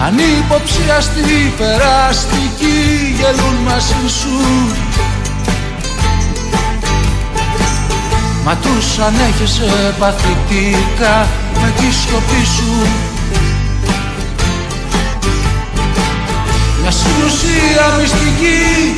Ανυποψιαστοί 0.00 1.52
περαστικοί 1.58 3.14
γελούν 3.16 3.54
μαζί 3.64 4.08
σου. 4.18 4.74
Μα 8.44 8.56
τους 8.56 8.98
ανέχεσαι 8.98 9.94
παθητικά 9.98 11.26
με 11.62 11.72
τη 11.76 11.94
σιωπή 11.94 12.44
σου. 12.56 12.86
Μια 16.80 16.90
συνουσία 16.90 17.86
μυστική 18.00 18.94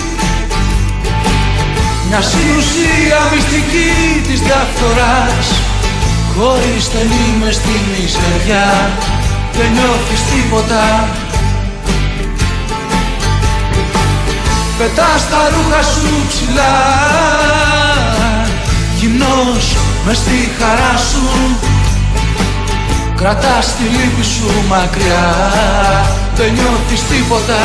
Μια 2.09 2.21
συνουσία 2.21 3.19
μυστική 3.33 4.29
της 4.29 4.41
διαφθοράς 4.41 5.60
Χωρίς 6.43 6.85
στενή 6.85 7.27
μες 7.41 7.55
στη 7.55 7.75
μιζεριά 7.91 8.91
Δεν 9.53 9.71
νιώθεις 9.73 10.23
τίποτα. 10.31 11.09
Πετάς 14.79 15.29
τα 15.31 15.43
ρούχα 15.53 15.83
σου 15.83 16.27
ψηλά. 16.29 16.77
Γυμνός 18.99 19.77
μες 20.07 20.17
στη 20.17 20.51
χαρά 20.59 20.99
σου. 21.11 21.25
Κρατάς 23.17 23.77
τη 23.77 23.83
λύπη 23.83 24.25
σου 24.25 24.51
μακριά. 24.69 25.29
Δεν 26.35 26.53
νιώθεις 26.53 27.03
τίποτα 27.09 27.61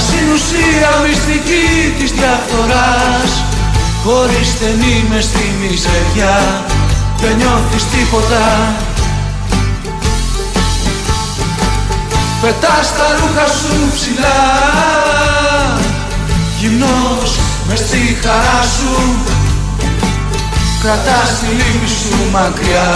Μια 0.00 0.08
συνουσία 0.08 0.90
μυστική 1.06 1.68
της 1.98 2.10
διαφθοράς 2.12 3.30
Χωρίς 4.04 4.48
στενή 4.48 5.04
μες 5.10 5.24
στη 5.24 5.44
μιζεριά 5.60 6.64
Δεν 7.16 7.36
νιώθεις 7.36 7.84
τίποτα. 7.92 8.74
Πετάς 12.40 12.86
τα 12.96 13.06
ρούχα 13.18 13.46
σου 13.46 13.90
ψηλά 13.94 14.42
Γυμνός 16.58 17.38
μες 17.68 17.78
στη 17.78 18.18
χαρά 18.22 18.62
σου. 18.76 18.94
Κρατάς 20.82 21.30
τη 21.40 21.46
λύπη 21.46 21.88
σου 21.88 22.30
μακριά 22.32 22.90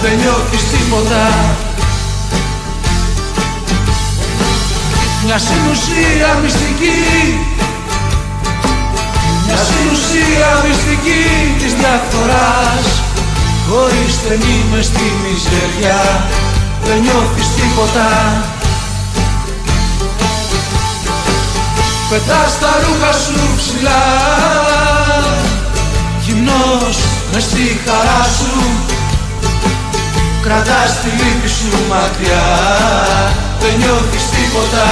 Δεν 0.00 0.18
νιώθεις 0.18 0.62
τίποτα 0.70 1.24
Μια 5.24 5.38
συνουσία 5.38 6.28
μυστική. 6.42 7.00
Μια 9.46 9.56
συνουσία 9.56 10.48
μυστική 10.64 11.24
της 11.58 11.72
διαφθοράς. 11.74 12.84
Χωρίς 13.68 14.12
στενή 14.14 14.64
μες 14.72 14.84
στη 14.86 15.06
μιζεριά 15.22 16.26
Δεν 16.84 17.00
νιώθεις 17.00 17.48
τίποτα. 17.56 18.08
Πετάς 22.10 22.58
τα 22.60 22.72
ρούχα 22.82 23.12
σου 23.12 23.40
ψηλά. 23.56 24.04
Γυμνός 26.24 26.96
μες 27.32 27.42
στη 27.42 27.80
χαρά 27.86 28.22
σου 28.38 28.52
Κρατάς 30.54 31.00
τη 31.00 31.08
λύπη 31.08 31.48
σου 31.48 31.68
μακριά. 31.88 32.46
Δεν 33.60 33.74
νιώθεις 33.78 34.24
τίποτα. 34.34 34.88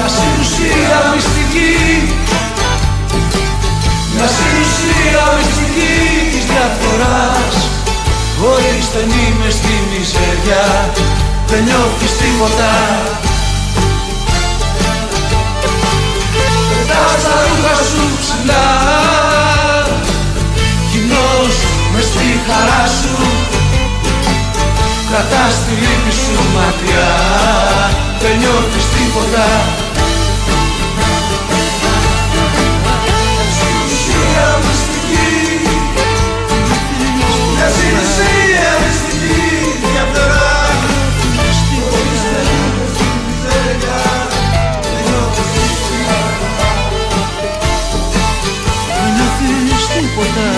Να 0.00 0.08
στην 0.14 0.32
ουσία 0.40 0.98
μυστική. 1.12 1.74
Να 4.18 4.26
στην 4.34 4.54
ουσία 4.62 5.24
μυστική 5.36 5.96
της 6.32 6.44
διαφοράς 6.52 7.54
Χωρίς 8.40 8.84
στενή 8.84 9.26
μες 9.38 9.54
στη 9.54 9.74
μιζέρια. 9.90 10.64
Δεν 11.46 11.62
νιώθεις 11.64 12.12
τίποτα. 12.20 12.72
Πετάς 16.68 17.22
τα 17.24 17.34
ρούχα 17.44 17.76
σου 17.90 18.04
ψηλά 18.20 19.33
Κοινός 21.94 22.06
μες 22.06 22.14
στη 22.14 22.40
χαρά 22.46 22.84
σου. 22.98 23.14
Κρατάς 25.08 25.54
τη 25.64 25.72
λύπη 25.82 26.12
σου 26.22 26.36
μακριά. 26.54 27.12
Δεν 28.20 28.36
νιώθεις 28.38 28.86
τίποτα. 28.94 29.46
Στην 33.56 33.76
ουσία 33.86 34.46
μυστική. 34.64 35.32
Μια 37.54 37.68
στην 37.74 37.94
ουσία 38.02 38.68
μυστική 38.82 39.42
διαφθορά 39.84 40.52
Χωρίς 41.90 42.22
τελείως 42.30 42.92
τη 42.98 43.06
μιζέρια 43.24 44.00
Δεν 44.82 45.02
νιώθεις 49.14 49.86
τίποτα 49.92 50.53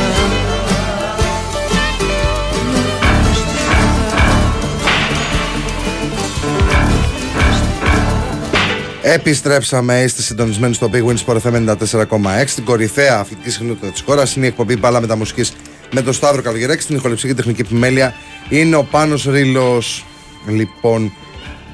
Επιστρέψαμε, 9.08 10.02
είστε 10.02 10.22
συντονισμένοι 10.22 10.74
στο 10.74 10.90
Big 10.92 11.04
Win 11.04 11.16
Sport 11.26 11.40
FM 11.40 11.76
94,6. 11.76 12.50
Την 12.54 12.64
κορυφαία 12.64 13.18
αθλητική 13.18 13.50
συχνότητα 13.50 13.90
της 13.90 14.00
χώρας 14.00 14.36
είναι 14.36 14.44
η 14.44 14.48
εκπομπή 14.48 14.76
Μπάλα 14.76 15.00
Μεταμουσική 15.00 15.50
με 15.92 16.02
τον 16.02 16.12
Σταύρο 16.12 16.42
Καλογεράκη. 16.42 16.82
Στην 16.82 16.96
ηχοληψία 16.96 17.28
και 17.28 17.34
τεχνική 17.34 17.60
επιμέλεια 17.60 18.14
είναι 18.48 18.76
ο 18.76 18.84
Πάνος 18.84 19.24
Ρήλος. 19.24 20.04
Λοιπόν, 20.48 21.12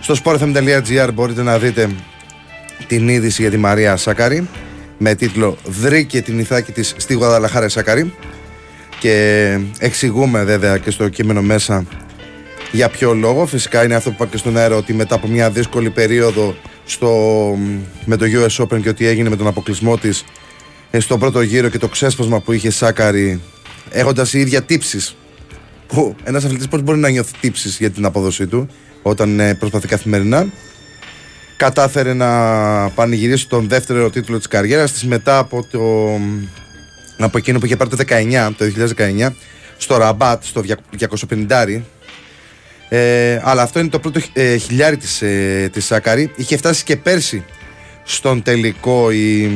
στο 0.01 0.15
sportfm.gr 0.25 1.09
μπορείτε 1.15 1.43
να 1.43 1.59
δείτε 1.59 1.91
την 2.87 3.09
είδηση 3.09 3.43
για 3.43 3.51
τη 3.51 3.57
Μαρία 3.57 3.97
Σάκαρη 3.97 4.49
με 4.99 5.15
τίτλο 5.15 5.57
«Δρήκε 5.65 6.23
την 6.23 6.39
ηθάκη 6.39 6.73
της 6.73 6.95
στη 6.97 7.15
Γουαδαλαχάρα 7.15 7.69
Σάκαρη» 7.69 8.15
και 8.99 9.59
εξηγούμε 9.79 10.45
βέβαια 10.45 10.79
και 10.79 10.91
στο 10.91 11.09
κείμενο 11.09 11.43
μέσα 11.43 11.85
για 12.73 12.89
ποιο 12.89 13.15
λόγο. 13.15 13.47
Φυσικά 13.47 13.85
είναι 13.85 13.95
αυτό 13.95 14.11
που 14.11 14.17
είπα 14.19 14.27
και 14.27 14.37
στον 14.37 14.57
αέρα 14.57 14.77
ότι 14.77 14.93
μετά 14.93 15.15
από 15.15 15.27
μια 15.27 15.51
δύσκολη 15.51 15.91
περίοδο 15.91 16.57
στο, 16.93 17.57
με 18.05 18.17
το 18.17 18.27
US 18.29 18.65
Open 18.65 18.83
και 18.83 18.89
ότι 18.89 19.07
έγινε 19.07 19.29
με 19.29 19.37
τον 19.37 19.47
αποκλεισμό 19.47 19.99
της 19.99 20.25
ε, 20.91 21.01
στον 21.01 21.19
πρώτο 21.19 21.41
γύρο 21.41 21.69
και 21.69 21.79
το 21.79 21.89
ξέσπασμα 21.89 22.41
που 22.41 22.53
είχε 22.53 22.71
Σάκαρη 22.71 23.41
έχοντας 23.91 24.33
η 24.33 24.39
ίδια 24.39 24.63
τύψεις. 24.63 25.17
Που 25.87 26.17
ένας 26.25 26.45
αθλητής 26.45 26.69
πώς 26.69 26.83
μπορεί 26.83 26.99
να 26.99 27.09
νιώθει 27.09 27.33
τύψεις 27.41 27.79
για 27.79 27.91
την 27.91 28.05
απόδοσή 28.05 28.47
του 28.47 28.69
όταν 29.03 29.41
ε, 29.41 29.55
προσπαθεί 29.55 29.87
καθημερινά. 29.87 30.47
Κατάφερε 31.57 32.13
να 32.13 32.29
πανηγυρίσει 32.89 33.49
τον 33.49 33.69
δεύτερο 33.69 34.11
τίτλο 34.11 34.39
της 34.39 34.47
καριέρας 34.47 34.93
της 34.93 35.05
μετά 35.05 35.39
από, 35.39 35.67
το, 35.71 35.81
από 37.19 37.39
εκείνο 37.39 37.59
που 37.59 37.67
είχε 37.67 37.77
πάρει 37.77 37.91
το 37.91 37.97
19, 38.09 38.51
το 38.57 38.65
2019 38.97 39.29
στο 39.77 39.97
Ραμπάτ, 39.97 40.45
στο 40.45 40.63
250 40.99 41.83
ε, 42.95 43.41
αλλά 43.43 43.63
αυτό 43.63 43.79
είναι 43.79 43.89
το 43.89 43.99
πρώτο 43.99 44.21
ε, 44.33 44.57
χιλιάρι 44.57 44.97
της, 44.97 45.23
ε, 45.23 45.71
της 45.73 45.85
Σάκαρη. 45.85 46.31
Είχε 46.37 46.57
φτάσει 46.57 46.85
και 46.85 46.97
πέρσι 46.97 47.45
στον 48.03 48.43
τελικό 48.43 49.11
η, 49.11 49.51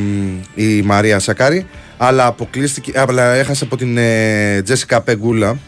η 0.55 0.83
Μαρία 0.83 1.19
Σάκαρη, 1.19 1.67
αλλά 1.97 2.27
αποκλείστηκε, 2.27 2.93
αλλά 2.95 3.35
έχασε 3.35 3.65
από 3.65 3.77
την 3.77 3.97
ε, 3.97 4.63
Τζέσικα 4.65 5.01
Πεγκούλα. 5.01 5.59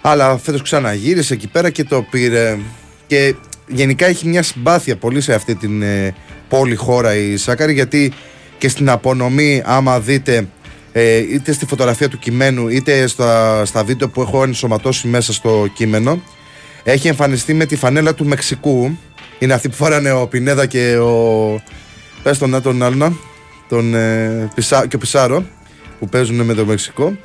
Αλλά 0.00 0.38
φέτος 0.38 0.62
ξαναγύρισε 0.62 1.34
εκεί 1.34 1.46
πέρα 1.48 1.70
και 1.70 1.84
το 1.84 2.06
πήρε. 2.10 2.58
Και 3.06 3.34
γενικά 3.66 4.06
έχει 4.06 4.28
μια 4.28 4.42
συμπάθεια 4.42 4.96
πολύ 4.96 5.20
σε 5.20 5.34
αυτή 5.34 5.54
την 5.54 5.82
ε, 5.82 6.14
πόλη 6.48 6.74
χώρα 6.74 7.14
η 7.16 7.36
Σάκαρη, 7.36 7.72
γιατί 7.72 8.12
και 8.58 8.68
στην 8.68 8.88
απονομή, 8.88 9.62
άμα 9.64 10.00
δείτε 10.00 10.46
ε, 10.92 11.16
είτε 11.16 11.52
στη 11.52 11.66
φωτογραφία 11.66 12.08
του 12.08 12.18
κειμένου, 12.18 12.68
είτε 12.68 13.06
στα, 13.06 13.64
στα 13.64 13.84
βίντεο 13.84 14.08
που 14.08 14.20
έχω 14.20 14.42
ενσωματώσει 14.42 15.08
μέσα 15.08 15.32
στο 15.32 15.68
κείμενο, 15.74 16.22
έχει 16.92 17.08
εμφανιστεί 17.08 17.54
με 17.54 17.66
τη 17.66 17.76
φανέλα 17.76 18.14
του 18.14 18.24
Μεξικού. 18.24 18.98
Είναι 19.38 19.54
αυτή 19.54 19.68
που 19.68 19.74
φοράνε 19.74 20.12
ο 20.12 20.26
Πινέδα 20.26 20.66
και 20.66 20.96
ο. 20.96 21.62
Πες 22.22 22.38
τον 22.38 22.62
τον 22.62 22.82
άλλον, 22.82 23.20
τον, 23.68 23.94
ε, 23.94 24.50
Πισα, 24.54 24.86
και 24.86 24.96
ο 24.96 24.98
Πισάρο 24.98 25.44
που 25.98 26.08
παίζουν 26.08 26.42
με 26.42 26.54
το 26.54 26.64
Μεξικό. 26.64 27.16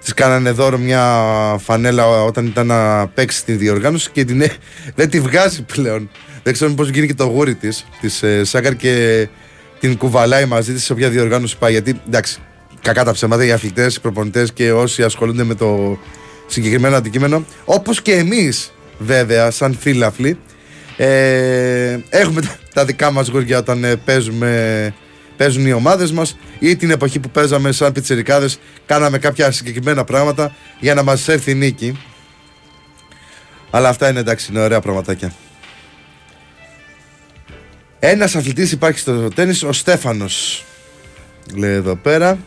Της 0.00 0.14
κάνανε 0.14 0.50
δώρο 0.50 0.78
μια 0.78 1.24
φανέλα 1.58 2.06
όταν 2.08 2.46
ήταν 2.46 2.66
να 2.66 3.08
παίξει 3.08 3.44
την 3.44 3.58
διοργάνωση 3.58 4.10
και 4.10 4.24
την, 4.24 4.40
ε, 4.40 4.52
δεν 4.96 5.10
τη 5.10 5.20
βγάζει 5.20 5.62
πλέον. 5.62 6.10
Δεν 6.42 6.52
ξέρω 6.52 6.72
πώς 6.72 6.88
γίνει 6.88 7.06
και 7.06 7.14
το 7.14 7.24
γούρι 7.24 7.54
της, 7.54 7.86
της 8.00 8.22
ε, 8.22 8.44
Σάκαρ 8.44 8.76
και 8.76 9.28
την 9.80 9.96
κουβαλάει 9.96 10.44
μαζί 10.44 10.72
της 10.72 10.84
σε 10.84 10.92
όποια 10.92 11.08
διοργάνωση 11.08 11.56
πάει. 11.58 11.72
Γιατί 11.72 12.00
εντάξει, 12.06 12.38
κακά 12.82 13.04
τα 13.04 13.12
ψέματα, 13.12 13.44
οι 13.44 13.52
αθλητές, 13.52 13.96
οι 13.96 14.00
προπονητές 14.00 14.52
και 14.52 14.72
όσοι 14.72 15.02
ασχολούνται 15.02 15.44
με 15.44 15.54
το 15.54 15.98
συγκεκριμένο 16.46 16.96
αντικείμενο, 16.96 17.44
όπως 17.64 18.02
και 18.02 18.12
εμείς 18.12 18.72
βέβαια, 19.00 19.50
σαν 19.50 19.76
φίλαφλοι. 19.80 20.38
Ε, 20.96 21.98
έχουμε 22.08 22.40
τα, 22.40 22.56
τα 22.74 22.84
δικά 22.84 23.10
μας 23.10 23.28
γούρια 23.28 23.58
όταν 23.58 23.84
ε, 23.84 23.96
παίζουμε, 23.96 24.94
παίζουν 25.36 25.66
οι 25.66 25.72
ομάδες 25.72 26.12
μας 26.12 26.36
ή 26.58 26.76
την 26.76 26.90
εποχή 26.90 27.20
που 27.20 27.30
παίζαμε 27.30 27.72
σαν 27.72 27.92
πιτσιρικάδες 27.92 28.58
κάναμε 28.86 29.18
κάποια 29.18 29.50
συγκεκριμένα 29.50 30.04
πράγματα 30.04 30.54
για 30.80 30.94
να 30.94 31.02
μας 31.02 31.28
έρθει 31.28 31.50
η 31.50 31.54
νίκη. 31.54 31.98
Αλλά 33.70 33.88
αυτά 33.88 34.08
είναι 34.08 34.20
εντάξει, 34.20 34.50
είναι 34.50 34.60
ωραία 34.60 34.80
πραγματάκια. 34.80 35.32
Ένας 37.98 38.36
αθλητής 38.36 38.72
υπάρχει 38.72 38.98
στο 38.98 39.28
τέννις, 39.28 39.62
ο 39.62 39.72
Στέφανος. 39.72 40.64
Λέει 41.54 41.74
εδώ 41.74 41.96
πέρα. 41.96 42.38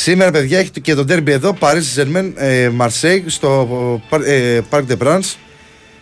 Σήμερα, 0.00 0.30
παιδιά, 0.30 0.58
έχει 0.58 0.70
και 0.70 0.94
το 0.94 1.04
ντέρμπι 1.04 1.32
εδώ. 1.32 1.56
Paris 1.60 1.82
Saint-Germain, 1.96 2.32
ε, 2.34 2.70
Marseille, 2.78 3.22
στο 3.26 3.68
ε, 4.24 4.60
Parc 4.70 4.86
de 4.86 4.96
France. 4.98 5.34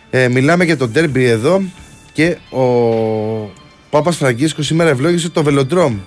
Ε, 0.09 0.27
μιλάμε 0.27 0.63
για 0.63 0.77
το 0.77 0.87
ντέρμπι 0.87 1.25
εδώ 1.25 1.61
και 2.13 2.37
ο 2.49 2.63
Πάπας 3.89 4.17
Φραγκίσκος 4.17 4.65
σήμερα 4.65 4.89
ευλόγησε 4.89 5.29
το 5.29 5.43
Βελοντρόμ. 5.43 5.99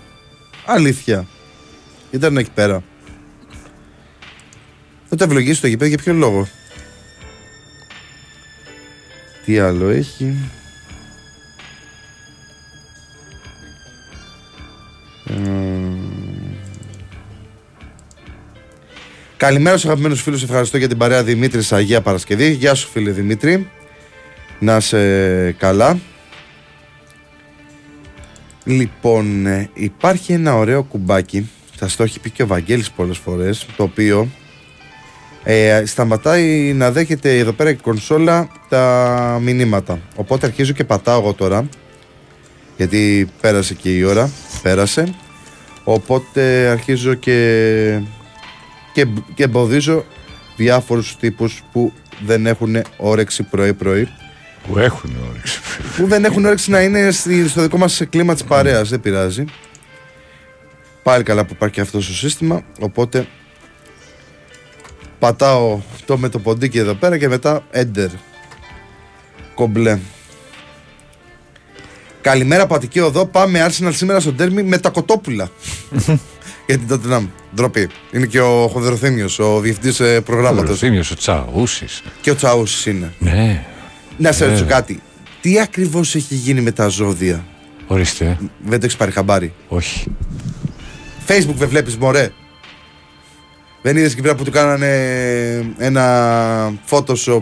Αλήθεια. 0.66 1.26
Ήταν 2.11 2.37
εκεί 2.37 2.50
πέρα. 2.55 2.83
Θα 5.09 5.16
το 5.16 5.24
ευλογήσει 5.24 5.61
το 5.61 5.66
γηπέδο 5.66 5.88
για 5.88 5.98
ποιο 5.98 6.12
λόγο; 6.12 6.48
Τι 9.44 9.59
άλλο 9.59 9.88
έχει; 9.88 10.35
Καλημέρα 19.40 19.76
στους 19.76 19.90
αγαπημένους 19.90 20.22
φίλους. 20.22 20.42
Ευχαριστώ 20.42 20.76
για 20.76 20.88
την 20.88 20.98
παρέα 20.98 21.22
Δημήτρης 21.22 21.72
Αγία 21.72 22.00
Παρασκευή. 22.00 22.50
Γεια 22.50 22.74
σου, 22.74 22.88
φίλε 22.88 23.11
Δημήτρη. 23.11 23.68
Να 24.59 24.76
είσαι 24.76 25.55
καλά. 25.59 25.99
Λοιπόν, 28.64 29.47
ε, 29.47 29.70
υπάρχει 29.74 30.32
ένα 30.32 30.57
ωραίο 30.57 30.82
κουμπάκι. 30.82 31.51
Θα 31.76 31.88
το 31.97 32.03
έχει 32.03 32.20
πει 32.20 32.30
και 32.30 32.43
ο 32.43 32.47
Βαγγέλης 32.47 32.91
πολλές 32.91 33.18
φορές. 33.18 33.66
Το 33.76 33.82
οποίο 33.82 34.28
ε, 35.45 35.82
σταματάει 35.86 36.72
να 36.72 36.91
δέχεται 36.91 37.38
εδώ 37.38 37.53
πέρα 37.53 37.70
η 37.70 37.74
κονσόλα 37.74 38.49
τα 38.68 39.38
μηνύματα. 39.43 39.99
Οπότε 40.16 40.47
αρχίζω 40.47 40.72
και 40.72 40.84
πατάω 40.84 41.20
εγώ 41.20 41.32
τώρα. 41.32 41.68
Γιατί 42.76 43.28
πέρασε 43.41 43.74
και 43.74 43.97
η 43.97 44.03
ώρα. 44.03 44.30
Πέρασε. 44.62 45.14
Οπότε 45.84 46.66
αρχίζω 46.68 47.14
και 47.14 48.01
και, 48.93 49.07
και 49.34 49.43
εμποδίζω 49.43 50.05
διάφορους 50.57 51.16
τύπους 51.16 51.62
που 51.72 51.93
δεν 52.26 52.47
έχουν 52.47 52.76
όρεξη 52.97 53.43
πρωί-πρωί. 53.43 54.09
Που 54.66 54.78
έχουν 54.78 55.16
όρεξη. 55.30 55.61
Που 55.97 56.07
δεν 56.07 56.24
έχουν 56.24 56.45
όρεξη 56.45 56.70
να 56.70 56.80
είναι 56.80 57.11
στο 57.49 57.62
δικό 57.62 57.78
μας 57.78 58.03
κλίμα 58.11 58.32
της 58.32 58.45
παρέας, 58.45 58.88
δεν 58.88 59.01
πειράζει. 59.01 59.45
Πάλι 61.03 61.22
καλά 61.22 61.45
που 61.45 61.53
υπάρχει 61.53 61.80
αυτό 61.80 61.99
το 61.99 62.05
σύστημα, 62.05 62.62
οπότε 62.80 63.26
πατάω 65.18 65.80
το 66.05 66.18
με 66.18 66.28
το 66.28 66.38
ποντίκι 66.38 66.78
εδώ 66.78 66.95
πέρα 66.95 67.18
και 67.18 67.28
μετά 67.28 67.64
enter. 67.72 68.09
Κομπλέ. 69.55 69.99
Καλημέρα 72.20 72.62
από 72.62 72.74
Αττική 72.74 73.01
Οδό. 73.01 73.26
Πάμε 73.26 73.66
Arsenal 73.66 73.93
σήμερα 73.93 74.20
στο 74.20 74.32
τέρμι 74.32 74.62
με 74.62 74.78
τα 74.78 74.91
κοτόπουλα. 74.91 75.51
Γιατί 76.70 76.84
τότε 76.88 77.08
να 77.08 77.22
ντροπή. 77.54 77.88
Είναι 78.12 78.26
και 78.26 78.40
ο 78.40 78.68
Χοδροθύμιο, 78.68 79.28
ο 79.38 79.60
διευθυντής 79.60 80.00
ε, 80.00 80.20
προγράμματος. 80.20 80.70
Ο 80.70 80.74
Θήμιος, 80.76 81.10
ο 81.10 81.14
Τσαούσης. 81.16 82.02
Και 82.20 82.30
ο 82.30 82.34
Τσαούσης 82.34 82.86
είναι. 82.86 83.12
Ναι, 83.18 83.64
Να 84.16 84.32
σε 84.32 84.44
ρωτήσω 84.44 84.64
Ε. 84.64 84.66
κάτι. 84.66 85.02
Τι 85.40 85.60
ακριβώς 85.60 86.14
έχει 86.14 86.34
γίνει 86.34 86.60
με 86.60 86.70
τα 86.70 86.88
ζώδια; 86.88 87.44
ορίστε. 87.86 88.38
Δεν 88.64 88.78
το 88.78 88.84
έχεις 88.84 88.96
πάρει 88.96 89.10
χαμπάρι; 89.10 89.52
Όχι. 89.68 90.04
Facebook 91.26 91.54
δεν 91.56 91.68
βλέπεις, 91.68 91.96
μωρέ; 91.96 92.30
Δεν 93.82 93.96
είδες 93.96 94.12
εκεί 94.12 94.22
πέρα 94.22 94.34
που 94.34 94.44
του 94.44 94.50
κάνανε 94.50 94.88
ένα 95.78 96.72
Photoshop 96.90 97.40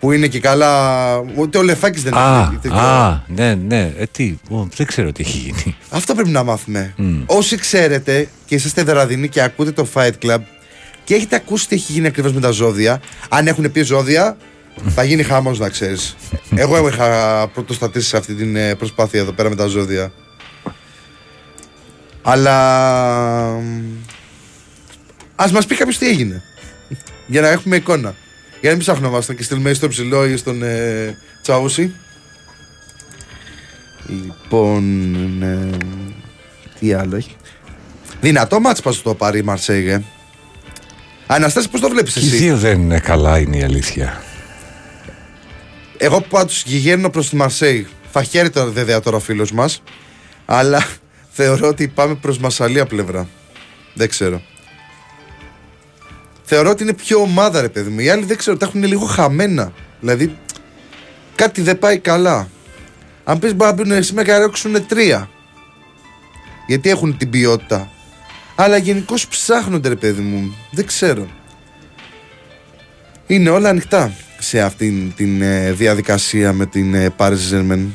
που 0.00 0.12
είναι 0.12 0.26
και 0.26 0.40
καλά. 0.40 1.16
Ούτε 1.36 1.58
ο 1.58 1.62
Λεφάκης 1.62 2.02
δεν 2.02 2.14
Α, 2.14 2.48
έχει 2.50 2.58
τέτοιο. 2.62 2.78
α, 2.78 3.22
ναι, 3.26 3.54
ναι. 3.54 3.92
Ε, 3.98 4.04
τι, 4.06 4.36
ω, 4.50 4.68
δεν 4.76 4.86
ξέρω 4.86 5.12
τι 5.12 5.22
έχει 5.22 5.38
γίνει. 5.38 5.76
Αυτό 5.90 6.14
πρέπει 6.14 6.28
να 6.30 6.42
μάθουμε. 6.42 6.94
Όσοι 7.26 7.56
ξέρετε 7.56 8.28
και 8.46 8.54
είσαστε 8.54 8.82
δεραδινοί 8.82 9.28
και 9.28 9.42
ακούτε 9.42 9.70
το 9.72 9.86
Fight 9.94 10.12
Club 10.22 10.38
και 11.04 11.14
έχετε 11.14 11.36
ακούσει 11.36 11.68
τι 11.68 11.74
έχει 11.74 11.92
γίνει 11.92 12.06
ακριβώς 12.06 12.32
με 12.32 12.40
τα 12.40 12.50
ζώδια, 12.50 13.00
αν 13.28 13.46
έχουν 13.46 13.72
πει 13.72 13.82
ζώδια, 13.82 14.36
θα 14.88 15.02
γίνει 15.04 15.22
χαμό 15.22 15.50
να 15.50 15.68
ξέρεις. 15.68 16.16
Εγώ 16.54 16.88
είχα 16.88 17.48
πρωτοστατήσει 17.54 18.08
σε 18.08 18.16
αυτή 18.16 18.34
την 18.34 18.56
ε, 18.56 18.74
προσπάθεια 18.74 19.20
εδώ 19.20 19.32
πέρα 19.32 19.48
με 19.48 19.54
τα 19.54 19.66
ζώδια. 19.66 20.12
Αλλά. 22.22 22.56
Α 25.36 25.46
μας 25.52 25.66
πει 25.66 25.74
κάποιος 25.74 25.98
τι 25.98 26.08
έγινε. 26.08 26.42
Για 27.26 27.40
να 27.40 27.48
έχουμε 27.48 27.76
εικόνα. 27.76 28.14
Για 28.60 28.70
να 28.70 28.70
μην 28.70 28.78
ψάχνομαστε 28.78 29.34
και 29.34 29.42
στείλουμε 29.42 29.70
ή 29.70 29.74
στο 29.74 29.88
ψηλό 29.88 30.26
ή 30.26 30.36
στον 30.36 30.62
ε, 30.62 31.16
Τσαούσι. 31.42 31.92
Λοιπόν. 34.06 35.42
ε, 35.42 35.76
τι 36.78 36.92
άλλο 36.92 37.16
έχει; 37.16 37.36
Δυνατό 38.20 38.60
μάτς 38.60 38.80
πας 38.82 39.02
το 39.02 39.14
πάρει 39.14 39.38
η 39.38 39.42
Μαρσέγε. 39.42 39.92
ε. 39.92 40.02
Αναστάση 41.26 41.68
πώς 41.68 41.80
το 41.80 41.88
βλέπεις 41.88 42.12
Και 42.12 42.20
οι 42.20 42.26
εσύ; 42.26 42.36
δύο 42.36 42.56
δεν 42.56 42.80
είναι 42.80 42.98
καλά, 42.98 43.38
είναι 43.38 43.56
η 43.56 43.62
αλήθεια. 43.62 44.22
Εγώ 45.98 46.20
πάντως 46.20 46.62
γηγαίνω 46.66 47.10
προς 47.10 47.28
τη 47.28 47.36
Μαρσέη. 47.36 47.86
Θα 48.12 48.22
χαίρεται 48.22 48.64
βέβαια 48.64 49.00
τώρα 49.00 49.16
ο 49.16 49.20
φίλος 49.20 49.52
μας. 49.52 49.82
Αλλά 50.44 50.86
θεωρώ 51.38 51.68
ότι 51.68 51.88
πάμε 51.88 52.14
προς 52.14 52.38
Μασαλία 52.38 52.86
πλευρά. 52.86 53.28
Δεν 53.94 54.08
ξέρω. 54.08 54.42
Θεωρώ 56.50 56.70
ότι 56.70 56.82
είναι 56.82 56.92
πιο 56.94 57.20
ομάδα 57.20 57.60
ρε 57.60 57.68
παιδί 57.68 57.90
μου. 57.90 58.00
Οι 58.00 58.08
άλλοι 58.08 58.24
δεν 58.24 58.36
ξέρω, 58.36 58.56
τα 58.56 58.66
έχουν 58.66 58.82
λίγο 58.84 59.04
χαμένα. 59.04 59.72
Δηλαδή 60.00 60.36
κάτι 61.34 61.62
δεν 61.62 61.78
πάει 61.78 61.98
καλά. 61.98 62.48
Αν 63.24 63.38
πεις 63.38 63.54
μπορεί 63.54 63.70
να 63.76 63.84
μπουν 63.84 64.02
σήμερα 64.02 64.26
και 64.26 64.32
να 64.38 64.38
ρίξουν 64.46 64.86
τρία. 64.86 65.28
Γιατί 66.66 66.90
έχουν 66.90 67.16
την 67.16 67.30
ποιότητα. 67.30 67.90
Αλλά 68.54 68.76
γενικώς 68.76 69.26
ψάχνονται 69.28 69.88
ρε 69.88 69.94
παιδί 69.96 70.20
μου. 70.20 70.54
Δεν 70.70 70.86
ξέρω. 70.86 71.26
Είναι 73.26 73.50
όλα 73.50 73.68
ανοιχτά 73.68 74.12
σε 74.38 74.60
αυτήν 74.60 75.14
την 75.14 75.42
ε, 75.42 75.72
διαδικασία 75.72 76.52
με 76.52 76.66
την 76.66 76.94
ε, 76.94 77.14
Paris 77.16 77.36
Saint-Germain. 77.52 77.86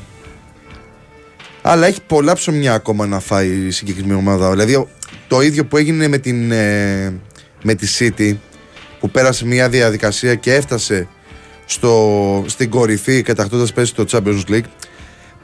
Αλλά 1.62 1.86
έχει 1.88 2.02
πολλά 2.08 2.34
ψωμιά 2.34 2.74
ακόμα 2.74 3.06
να 3.08 3.20
φάει 3.20 3.50
η 3.50 3.72
συγκεκριμένη 3.72 4.20
ομάδα. 4.20 4.50
Δηλαδή 4.52 4.76
ο- 4.76 4.90
το 5.28 5.42
ίδιο 5.42 5.66
που 5.66 5.78
έγινε 5.78 6.08
με, 6.08 6.18
την, 6.18 6.52
ε, 6.52 7.14
με 7.64 7.74
τη 7.74 7.88
City 8.00 8.36
που 9.00 9.10
πέρασε 9.10 9.46
μια 9.46 9.70
διαδικασία 9.70 10.36
και 10.36 10.54
έφτασε 10.54 11.08
στο, 11.66 12.46
στην 12.48 12.70
κορυφή 12.70 13.22
κατακτώντας 13.22 13.74
πέσει 13.74 13.96
το 13.96 14.06
Champions 14.12 14.44
League. 14.50 14.70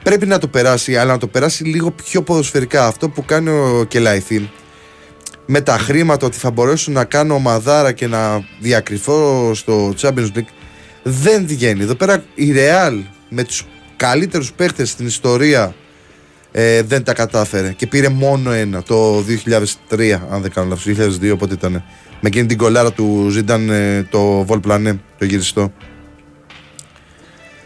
Πρέπει 0.02 0.26
να 0.26 0.38
το 0.38 0.48
περάσει 0.48 0.96
αλλά 0.96 1.12
να 1.12 1.18
το 1.18 1.26
περάσει 1.26 1.64
λίγο 1.64 1.90
πιο 1.90 2.22
ποδοσφαιρικά. 2.22 2.86
Αυτό 2.86 3.08
που 3.08 3.24
κάνει 3.24 3.48
ο 3.48 3.84
Κελαϊθή 3.88 4.50
με 5.46 5.60
τα 5.60 5.78
χρήματα 5.78 6.26
ότι 6.26 6.38
θα 6.38 6.50
μπορέσω 6.50 6.92
να 6.92 7.04
κάνω 7.04 7.34
ομαδάρα 7.34 7.92
και 7.92 8.06
να 8.06 8.44
διακριθώ 8.60 9.50
στο 9.54 9.94
Champions 10.00 10.30
League 10.34 10.50
δεν 11.02 11.46
βγαίνει. 11.46 11.82
Εδώ 11.82 11.94
πέρα 11.94 12.24
η 12.34 12.52
Real 12.56 13.02
με 13.28 13.44
τους 13.44 13.66
καλύτερους 13.96 14.52
παίχτες 14.52 14.90
στην 14.90 15.06
ιστορία 15.06 15.74
ε, 16.52 16.82
δεν 16.82 17.02
τα 17.04 17.12
κατάφερε. 17.12 17.72
Και 17.72 17.86
πήρε 17.86 18.08
μόνο 18.08 18.52
ένα 18.52 18.82
το 18.82 19.24
2003 19.90 20.18
αν 20.30 20.42
δεν 20.42 20.50
κάνω 20.50 20.68
λάθος, 20.68 21.18
2002 21.22 21.38
πότε 21.38 21.54
ήταν 21.54 21.84
με 22.20 22.28
εκείνη 22.28 22.46
την 22.46 22.58
κολάρα 22.58 22.92
του 22.92 23.28
Ζιντάν 23.30 23.70
ε, 23.70 24.06
το 24.10 24.46
Vol 24.48 24.60
Plané, 24.66 24.96
το 25.18 25.24
γυριστό. 25.24 25.72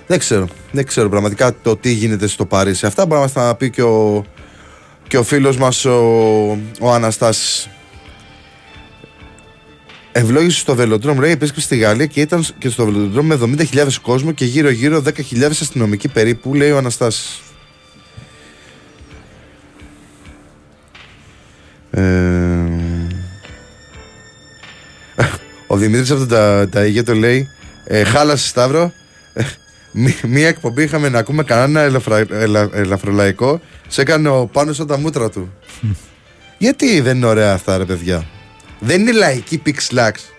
Δεν 0.06 0.18
ξέρω, 0.18 0.48
δεν 0.72 0.86
ξέρω 0.86 1.08
πραγματικά 1.08 1.54
το 1.62 1.76
τι 1.76 1.92
γίνεται 1.92 2.26
στο 2.26 2.46
Παρίσι. 2.46 2.86
Αυτά 2.86 3.06
μπορεί 3.06 3.14
να 3.14 3.20
μας 3.20 3.32
τα 3.32 3.54
πει 3.54 3.70
και 3.70 3.82
ο, 3.82 4.24
και 5.08 5.18
ο 5.18 5.22
φίλος 5.22 5.56
μας 5.56 5.84
ο, 5.84 5.98
ο 6.80 6.92
Αναστάσης 6.92 7.68
Ευλόγησε 10.16 10.58
στο 10.58 10.74
βελοντρόμ, 10.74 11.18
λέει, 11.18 11.30
επίσκεψη 11.30 11.64
στη 11.64 11.76
Γαλλία 11.76 12.06
και 12.06 12.20
ήταν 12.20 12.44
και 12.58 12.68
στο 12.68 12.84
βελοντρόμ 12.84 13.26
με 13.26 13.38
70.000 13.72 13.86
κόσμο 14.02 14.32
και 14.32 14.44
γύρω-γύρω 14.44 15.02
10.000 15.04 15.42
αστυνομικοί 15.50 16.08
περίπου, 16.08 16.54
λέει 16.54 16.70
ο 16.70 16.76
Αναστάσης. 16.76 17.42
Ε, 21.90 22.02
ο 25.66 25.76
Δημήτρης 25.76 26.10
από 26.10 26.26
τα, 26.26 26.68
τα 26.70 26.80
Αιγέτο 26.80 27.14
λέει 27.14 27.48
ε, 27.84 28.04
Χάλασε 28.04 28.46
Σταύρο 28.46 28.92
ε, 29.32 29.42
μη- 29.92 30.20
Μία 30.26 30.48
εκπομπή 30.48 30.82
είχαμε 30.82 31.08
να 31.08 31.18
ακούμε 31.18 31.42
κανένα 31.42 31.80
ελαφρα, 31.80 32.24
ελα, 32.30 32.68
ελαφρολαϊκό. 32.72 33.60
Σε 33.88 34.00
έκανε 34.00 34.28
ο 34.28 34.46
πάνω 34.46 34.72
σαν 34.72 34.86
τα 34.86 34.98
μούτρα 34.98 35.30
του. 35.30 35.52
Γιατί 36.58 37.00
δεν 37.00 37.16
είναι 37.16 37.26
ωραία 37.26 37.52
αυτά 37.52 37.76
ρε 37.78 37.84
παιδιά; 37.84 38.26
Δεν 38.78 39.00
είναι 39.00 39.12
λαϊκή 39.12 39.58
πιξλάξ 39.58 40.32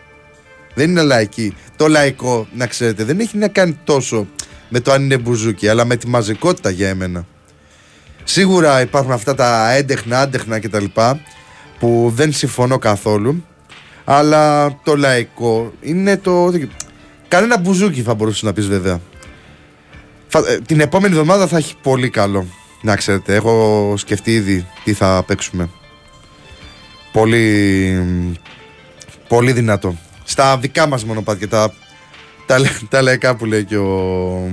Δεν 0.73 0.89
είναι 0.89 1.01
λαϊκή. 1.01 1.55
Το 1.75 1.87
λαϊκό 1.87 2.47
να 2.55 2.67
ξέρετε 2.67 3.03
δεν 3.03 3.19
έχει 3.19 3.37
να 3.37 3.47
κάνει 3.47 3.79
τόσο 3.83 4.27
Με 4.69 4.79
το 4.79 4.91
αν 4.91 5.03
είναι 5.03 5.17
μπουζούκι 5.17 5.67
Αλλά 5.67 5.85
με 5.85 5.95
τη 5.95 6.07
μαζικότητα 6.07 6.69
για 6.69 6.89
εμένα. 6.89 7.25
Σίγουρα 8.23 8.81
υπάρχουν 8.81 9.11
αυτά 9.11 9.35
τα 9.35 9.71
έντεχνα, 9.71 10.19
άντεχνα 10.19 10.59
κτλ. 10.59 10.85
Που 11.79 12.11
δεν 12.15 12.33
συμφωνώ 12.33 12.77
καθόλου. 12.77 13.45
Αλλά 14.05 14.75
το 14.83 14.95
λαϊκό 14.95 15.73
είναι 15.81 16.17
το. 16.17 16.51
Κανένα 17.27 17.59
μπουζούκι 17.59 18.01
θα 18.01 18.13
μπορούσες 18.13 18.41
να 18.43 18.53
πεις 18.53 18.67
βέβαια. 18.67 18.99
Θα- 20.27 20.43
ε, 20.47 20.57
την 20.65 20.79
επόμενη 20.79 21.13
εβδομάδα 21.13 21.47
θα 21.47 21.57
έχει 21.57 21.75
πολύ 21.81 22.09
καλό. 22.09 22.45
Να 22.81 22.95
ξέρετε, 22.95 23.35
έχω 23.35 23.93
σκεφτεί 23.97 24.33
ήδη 24.33 24.67
τι 24.83 24.93
θα 24.93 25.23
παίξουμε. 25.27 25.69
Πολύ. 27.11 28.33
Πολύ 29.27 29.51
δυνατό. 29.51 29.95
Στα 30.23 30.57
δικά 30.57 30.87
μας 30.87 31.05
μονοπάτια. 31.05 31.47
Τα, 31.47 31.73
τα, 32.45 32.59
λε- 32.59 32.71
τα 32.89 33.01
λαϊκά 33.01 33.35
που 33.35 33.45
λέει 33.45 33.63
και 33.63 33.77
ο. 33.77 34.49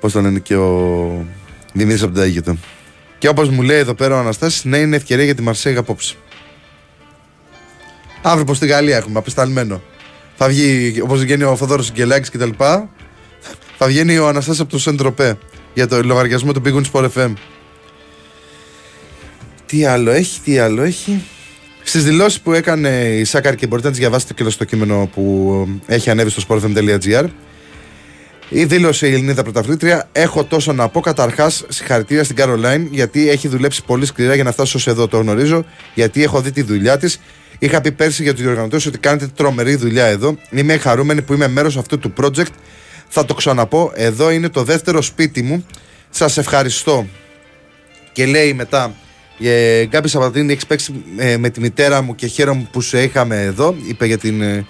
Πώς 0.00 0.12
τον 0.12 0.22
λένε 0.22 0.38
και 0.38 0.56
ο 0.56 1.26
Δημήτρης 1.72 2.02
από 2.02 2.12
την 2.12 2.20
Ταγίγετο. 2.20 2.56
Και 3.18 3.28
όπως 3.28 3.48
μου 3.48 3.62
λέει 3.62 3.78
εδώ 3.78 3.94
πέρα 3.94 4.14
ο 4.16 4.18
Αναστάσης, 4.18 4.64
ναι, 4.64 4.78
είναι 4.78 4.96
ευκαιρία 4.96 5.24
για 5.24 5.34
τη 5.34 5.42
Μαρσέγα 5.42 5.78
απόψε. 5.80 6.14
Αύριο 8.22 8.44
πω 8.44 8.54
στη 8.54 8.66
Γαλλία 8.66 8.96
έχουμε, 8.96 9.18
απεσταλμένο. 9.18 9.82
Θα 10.36 10.48
βγει, 10.48 11.00
όπως 11.02 11.20
βγαίνει 11.20 11.42
ο 11.42 11.56
Φοδόρο 11.56 11.84
Γκελάκης 11.92 12.30
κτλ. 12.30 12.50
Θα 13.78 13.86
βγαίνει 13.86 14.18
ο 14.18 14.28
Αναστάσης 14.28 14.60
από 14.60 14.70
το 14.70 14.78
Σεντροπέ 14.78 15.38
για 15.74 15.86
το 15.86 16.02
λογαριασμό 16.02 16.52
του 16.52 16.62
Big 16.64 16.74
Win 16.74 16.82
Sport 16.92 17.08
FM. 17.14 17.32
Τι 19.66 19.84
άλλο 19.84 20.10
έχει, 20.10 20.40
τι 20.40 20.58
άλλο 20.58 20.82
έχει. 20.82 21.22
Στις 21.82 22.04
δηλώσεις 22.04 22.40
που 22.40 22.52
έκανε 22.52 22.88
η 22.88 23.24
Σάκαρ 23.24 23.54
και 23.54 23.66
μπορείτε 23.66 23.86
να 23.86 23.92
τις 23.92 24.02
διαβάσετε 24.02 24.34
και 24.34 24.50
στο 24.50 24.64
κείμενο 24.64 25.10
που 25.14 25.66
έχει 25.86 26.10
ανέβει 26.10 26.30
στο 26.30 26.42
sportfm.gr. 26.48 27.24
Η 28.48 28.64
δήλωσε 28.64 29.08
η 29.08 29.12
Ελληνίδα 29.12 29.42
πρωταθλήτρια. 29.42 30.08
Έχω 30.12 30.44
τόσο 30.44 30.72
να 30.72 30.88
πω. 30.88 31.00
Καταρχάς, 31.00 31.64
συγχαρητήρια 31.68 32.24
στην 32.24 32.36
Καρολάιν 32.36 32.88
γιατί 32.90 33.30
έχει 33.30 33.48
δουλέψει 33.48 33.84
πολύ 33.84 34.06
σκληρά 34.06 34.34
για 34.34 34.44
να 34.44 34.52
φτάσω 34.52 34.78
ω 34.78 34.90
εδώ. 34.90 35.08
Το 35.08 35.18
γνωρίζω 35.18 35.64
γιατί 35.94 36.22
έχω 36.22 36.40
δει 36.40 36.50
τη 36.50 36.62
δουλειά 36.62 36.98
της. 36.98 37.20
Είχα 37.58 37.80
πει 37.80 37.92
πέρσι 37.92 38.22
για 38.22 38.32
τους 38.32 38.42
διοργανωτές 38.42 38.86
ότι 38.86 38.98
κάνετε 38.98 39.26
τρομερή 39.26 39.74
δουλειά 39.74 40.06
εδώ. 40.06 40.38
Είμαι 40.50 40.76
χαρούμενη 40.76 41.22
που 41.22 41.32
είμαι 41.32 41.48
μέρος 41.48 41.76
αυτού 41.76 41.98
του 41.98 42.12
project. 42.20 42.52
Θα 43.08 43.24
το 43.24 43.34
ξαναπώ. 43.34 43.92
Εδώ 43.94 44.30
είναι 44.30 44.48
το 44.48 44.62
δεύτερο 44.62 45.02
σπίτι 45.02 45.42
μου. 45.42 45.66
Σας 46.10 46.38
ευχαριστώ. 46.38 47.06
Και 48.12 48.26
λέει 48.26 48.52
μετά, 48.52 48.94
ε, 49.40 49.84
Γκάμπη 49.84 50.08
Σαββατίνη, 50.08 50.52
έχεις 50.52 50.66
παίξει 50.66 51.04
ε, 51.16 51.36
με 51.36 51.50
τη 51.50 51.60
μητέρα 51.60 52.02
μου 52.02 52.14
και 52.14 52.26
χαίρομαι 52.26 52.68
που 52.72 52.80
σε 52.80 53.02
είχαμε 53.02 53.42
εδώ. 53.42 53.74
Είπε 53.88 54.06
για 54.06 54.18
την 54.18 54.42
ε, 54.42 54.66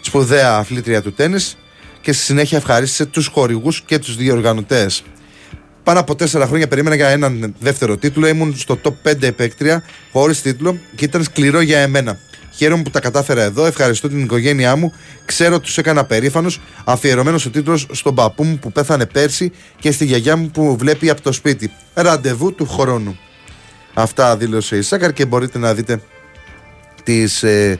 σπουδαία 0.00 0.56
αθλήτρια 0.56 1.02
του 1.02 1.12
τέννις 1.12 1.58
και 2.00 2.12
στη 2.12 2.22
συνέχεια 2.22 2.58
ευχαρίστησε 2.58 3.06
τους 3.06 3.26
χορηγούς 3.26 3.82
και 3.82 3.98
τους 3.98 4.16
διοργανωτές. 4.16 5.02
Πάνω 5.90 6.02
από 6.02 6.16
τέσσερα 6.16 6.46
χρόνια 6.46 6.68
περίμενα 6.68 6.94
για 6.94 7.08
έναν 7.08 7.54
δεύτερο 7.58 7.96
τίτλο. 7.96 8.26
Ήμουν 8.26 8.56
στο 8.56 8.78
top 8.82 9.10
5 9.10 9.22
επέκτρια 9.22 9.82
χωρίς 10.12 10.42
τίτλο 10.42 10.78
και 10.94 11.04
ήταν 11.04 11.22
σκληρό 11.22 11.60
για 11.60 11.78
εμένα. 11.78 12.18
Χαίρομαι 12.54 12.82
που 12.82 12.90
τα 12.90 13.00
κατάφερα 13.00 13.42
εδώ. 13.42 13.66
Ευχαριστώ 13.66 14.08
την 14.08 14.22
οικογένειά 14.22 14.76
μου. 14.76 14.92
Ξέρω 15.24 15.60
τους 15.60 15.78
έκανα 15.78 16.04
περήφανου. 16.04 16.50
Αφιερωμένος 16.84 17.46
ο 17.46 17.50
τίτλος 17.50 17.86
στον 17.90 18.14
παππού 18.14 18.44
μου 18.44 18.58
που 18.58 18.72
πέθανε 18.72 19.06
πέρσι 19.06 19.52
και 19.78 19.92
στη 19.92 20.04
γιαγιά 20.04 20.36
μου 20.36 20.50
που 20.50 20.76
βλέπει 20.76 21.10
από 21.10 21.22
το 21.22 21.32
σπίτι. 21.32 21.70
Ραντεβού 21.94 22.54
του 22.54 22.66
χρόνου. 22.66 23.18
Αυτά 23.94 24.36
δήλωσε 24.36 24.76
η 24.76 24.82
Σάκαρ 24.82 25.12
και 25.12 25.26
μπορείτε 25.26 25.58
να 25.58 25.74
δείτε 25.74 26.00
τις 27.04 27.42
ε, 27.42 27.78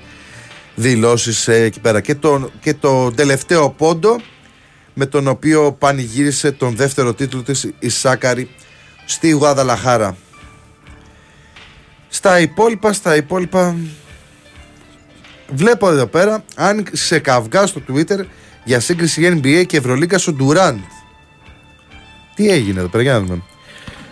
δηλώσεις 0.74 1.48
ε, 1.48 1.62
εκεί 1.62 1.80
πέρα. 1.80 2.00
Και 2.00 2.14
το, 2.14 2.50
και 2.60 2.74
το 2.74 3.10
τελευταίο 3.10 3.70
πόντο 3.70 4.16
με 5.02 5.06
τον 5.06 5.28
οποίο 5.28 5.72
πανηγύρισε 5.78 6.52
τον 6.52 6.76
δεύτερο 6.76 7.14
τίτλο 7.14 7.42
της 7.42 7.70
η 7.78 7.88
Σάκαρη 7.88 8.50
στη 9.04 9.30
Γουαδαλαχάρα. 9.30 10.16
Στα 12.08 12.40
υπόλοιπα, 12.40 12.92
στα 12.92 13.16
υπόλοιπα 13.16 13.76
βλέπω 15.48 15.90
εδώ 15.90 16.06
πέρα 16.06 16.44
αν 16.54 16.86
σε 16.92 17.18
καυγά 17.18 17.66
στο 17.66 17.80
Twitter 17.88 18.24
για 18.64 18.80
σύγκριση 18.80 19.40
NBA 19.42 19.66
και 19.66 19.76
Ευρωλίγκα 19.76 20.18
στο 20.18 20.36
Durant. 20.40 20.80
Τι 22.34 22.48
έγινε 22.50 22.78
εδώ 22.78 22.88
πέρα, 22.88 23.02
για 23.02 23.12
να 23.12 23.20
δούμε. 23.20 23.42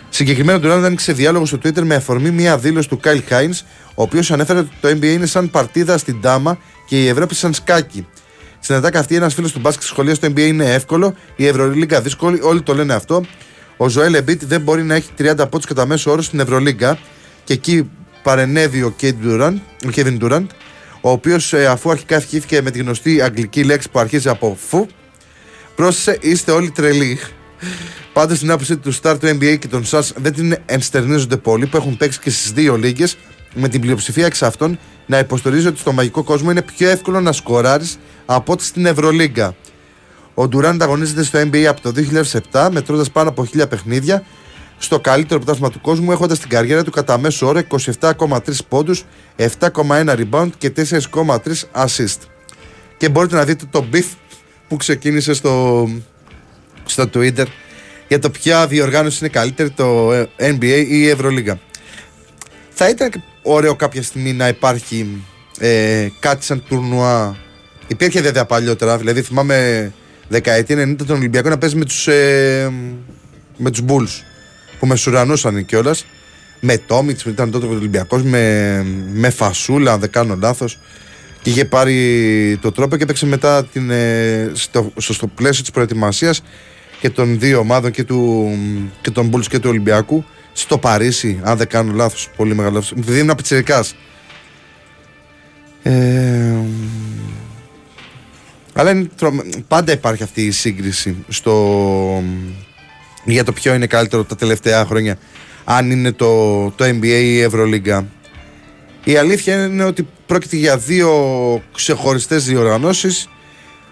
Συγκεκριμένα, 0.09 0.57
ο 0.57 0.61
Durant 0.63 0.83
άνοιξε 0.85 1.13
διάλογο 1.13 1.45
στο 1.45 1.57
Twitter 1.63 1.81
με 1.81 1.95
αφορμή 1.95 2.31
μια 2.31 2.57
δήλωση 2.57 2.89
του 2.89 2.99
Kyle 3.03 3.21
Hines, 3.29 3.61
ο 3.95 4.01
οποίος 4.01 4.31
ανέφερε 4.31 4.59
ότι 4.59 4.69
το 4.81 4.87
NBA 4.87 5.03
είναι 5.05 5.25
σαν 5.25 5.49
παρτίδα 5.49 5.97
στην 5.97 6.21
τάμα 6.21 6.57
και 6.87 7.03
η 7.03 7.07
Ευρώπη 7.07 7.35
σαν 7.35 7.53
σκάκι. 7.53 8.07
Στην 8.69 8.81
ατάκα 8.81 8.99
αυτή, 8.99 9.15
ένας 9.15 9.33
φίλος 9.33 9.51
του 9.51 9.59
μπάσκετ 9.59 9.83
σχολεία 9.83 10.15
στο 10.15 10.27
NBA 10.27 10.39
είναι 10.39 10.73
εύκολο, 10.73 11.15
η 11.35 11.47
Ευρωλίγκα 11.47 12.01
δύσκολη, 12.01 12.39
όλοι 12.41 12.61
το 12.61 12.73
λένε 12.73 12.93
αυτό. 12.93 13.23
Ο 13.77 13.89
Ζωέλ 13.89 14.13
Εμπίτ 14.13 14.43
δεν 14.45 14.61
μπορεί 14.61 14.83
να 14.83 14.95
έχει 14.95 15.09
30 15.17 15.35
πόντους 15.49 15.65
κατά 15.65 15.85
μέσο 15.85 16.11
όρο 16.11 16.21
στην 16.21 16.39
Ευρωλίγκα 16.39 16.99
και 17.43 17.53
εκεί 17.53 17.89
παρενέβη 18.23 18.81
ο 18.81 18.95
Kevin 19.95 20.17
Durant, 20.21 20.45
ο 21.01 21.09
οποίος 21.09 21.53
ε, 21.53 21.65
αφού 21.65 21.91
αρχικά 21.91 22.15
ευχήθηκε 22.15 22.61
με 22.61 22.71
τη 22.71 22.79
γνωστή 22.79 23.21
αγγλική 23.21 23.63
λέξη 23.63 23.89
που 23.89 23.99
αρχίζει 23.99 24.29
από 24.29 24.57
φου, 24.67 24.87
πρόσθεσε 25.75 26.17
είστε 26.21 26.51
όλοι 26.51 26.71
τρελοί. 26.71 27.19
Πάντως 28.13 28.37
στην 28.37 28.51
άποψη 28.51 28.77
του 28.77 28.95
Star 29.01 29.15
του 29.19 29.27
NBA 29.27 29.59
και 29.59 29.67
των 29.67 29.83
SAS 29.91 30.09
δεν 30.15 30.33
την 30.33 30.55
ενστερνίζονται 30.65 31.37
πολύ 31.37 31.65
που 31.65 31.77
έχουν 31.77 31.97
παίξει 31.97 32.19
και 32.19 32.29
στις 32.29 32.51
δύο 32.51 32.77
λίγες 32.77 33.17
με 33.53 33.67
την 33.67 33.81
πλειοψηφία 33.81 34.25
εξ 34.25 34.41
αυτών 34.41 34.79
να 35.05 35.17
υποστηρίζει 35.17 35.67
ότι 35.67 35.79
στο 35.79 35.91
μαγικό 35.91 36.23
κόσμο 36.23 36.51
είναι 36.51 36.61
πιο 36.61 36.89
εύκολο 36.89 37.21
να 37.21 37.31
σκοράρεις 37.31 37.99
από 38.25 38.53
ότι 38.53 38.63
στην 38.63 38.85
Ευρωλίγκα. 38.85 39.55
Ο 40.33 40.47
Ντουράν 40.47 40.81
αγωνίζεται 40.81 41.23
στο 41.23 41.39
NBA 41.39 41.63
από 41.63 41.81
το 41.81 41.93
2007 42.51 42.69
μετρώντας 42.71 43.11
πάνω 43.11 43.29
από 43.29 43.47
1000 43.55 43.69
παιχνίδια 43.69 44.23
στο 44.77 44.99
καλύτερο 44.99 45.39
πρωτάθλημα 45.39 45.71
του 45.71 45.81
κόσμου 45.81 46.11
έχοντας 46.11 46.39
την 46.39 46.49
καριέρα 46.49 46.83
του 46.83 46.91
κατά 46.91 47.17
μέσο 47.17 47.47
όρο 47.47 47.61
27,3 47.99 48.37
πόντους, 48.69 49.05
7,1 49.37 50.15
rebound 50.19 50.49
και 50.57 50.71
4,3 50.75 51.37
assist. 51.71 52.17
Και 52.97 53.09
μπορείτε 53.09 53.35
να 53.35 53.43
δείτε 53.43 53.65
το 53.71 53.85
beef 53.93 54.05
που 54.67 54.75
ξεκίνησε 54.77 55.33
στο, 55.33 55.87
στο 56.85 57.03
Twitter 57.13 57.45
για 58.07 58.19
το 58.19 58.29
ποια 58.29 58.67
διοργάνωση 58.67 59.17
είναι 59.21 59.29
καλύτερη, 59.29 59.69
το 59.69 60.11
NBA 60.37 60.85
ή 60.87 60.99
η 60.99 61.07
Ευρωλίγα. 61.07 61.59
Θα 62.69 62.89
ήταν 62.89 63.11
ωραίο 63.53 63.75
κάποια 63.75 64.03
στιγμή 64.03 64.33
να 64.33 64.47
υπάρχει 64.47 65.23
ε, 65.59 66.07
κάτι 66.19 66.45
σαν 66.45 66.63
τουρνουά. 66.67 67.37
Υπήρχε 67.87 68.21
βέβαια 68.21 68.45
παλιότερα, 68.45 68.97
δηλαδή 68.97 69.21
θυμάμαι 69.21 69.91
δεκαετία 70.27 70.75
90 70.83 70.95
τον 71.05 71.15
Ολυμπιακό 71.15 71.49
να 71.49 71.57
παίζει 71.57 71.75
με 71.75 71.85
τους, 71.85 72.07
ε, 72.07 72.71
με 73.57 73.71
τους 73.71 73.81
Bulls 73.87 74.23
που 74.79 74.87
με 74.87 74.95
σουρανούσαν 74.95 75.65
κιόλας. 75.65 76.05
Με 76.61 76.77
Τόμιτς, 76.77 77.25
ήταν 77.25 77.51
τότε 77.51 77.65
ο 77.65 77.69
Ολυμπιακός, 77.69 78.23
με, 78.23 78.85
με 79.13 79.29
Φασούλα, 79.29 79.91
αν 79.91 79.99
δεν 79.99 80.09
κάνω 80.09 80.37
λάθος. 80.41 80.79
Και 81.41 81.49
είχε 81.49 81.65
πάρει 81.65 82.57
το 82.61 82.71
τρόπο 82.71 82.97
και 82.97 83.03
έπαιξε 83.03 83.25
μετά 83.25 83.65
την, 83.65 83.89
ε, 83.89 84.51
στο, 84.53 84.91
στο, 84.97 85.27
πλαίσιο 85.27 85.61
της 85.61 85.71
προετοιμασίας 85.71 86.43
και 86.99 87.09
των 87.09 87.39
δύο 87.39 87.59
ομάδων 87.59 87.91
και, 87.91 88.03
του, 88.03 88.49
και 89.01 89.11
των 89.11 89.31
Bulls 89.33 89.45
και 89.49 89.59
του 89.59 89.69
Ολυμπιακού 89.69 90.25
στο 90.59 90.77
Παρίσι, 90.77 91.39
αν 91.43 91.57
δεν 91.57 91.67
κάνω 91.67 91.93
λάθος. 91.93 92.29
Πολύ 92.35 92.55
μεγάλο 92.55 92.73
λάθος. 92.73 92.91
Επειδή 92.91 93.19
ήμουν 93.19 93.35
πιτσερικά. 93.35 93.85
Ε, 95.83 96.55
αλλά 98.73 99.07
πάντα 99.67 99.91
υπάρχει 99.91 100.23
αυτή 100.23 100.45
η 100.45 100.51
σύγκριση 100.51 101.25
στο, 101.27 102.23
για 103.23 103.43
το 103.43 103.51
ποιο 103.51 103.73
είναι 103.73 103.87
καλύτερο 103.87 104.23
τα 104.23 104.35
τελευταία 104.35 104.85
χρόνια, 104.85 105.17
αν 105.63 105.91
είναι 105.91 106.11
το, 106.11 106.63
το 106.71 106.85
NBA 106.85 107.05
ή 107.05 107.33
η 107.33 107.41
Ευρωλίγκα. 107.41 108.07
Η 109.03 109.17
αλήθεια 109.17 109.65
είναι 109.65 109.83
ότι 109.83 110.07
πρόκειται 110.25 110.55
για 110.55 110.77
δύο 110.77 111.11
ξεχωριστές 111.73 112.45
διοργανώσεις 112.45 113.29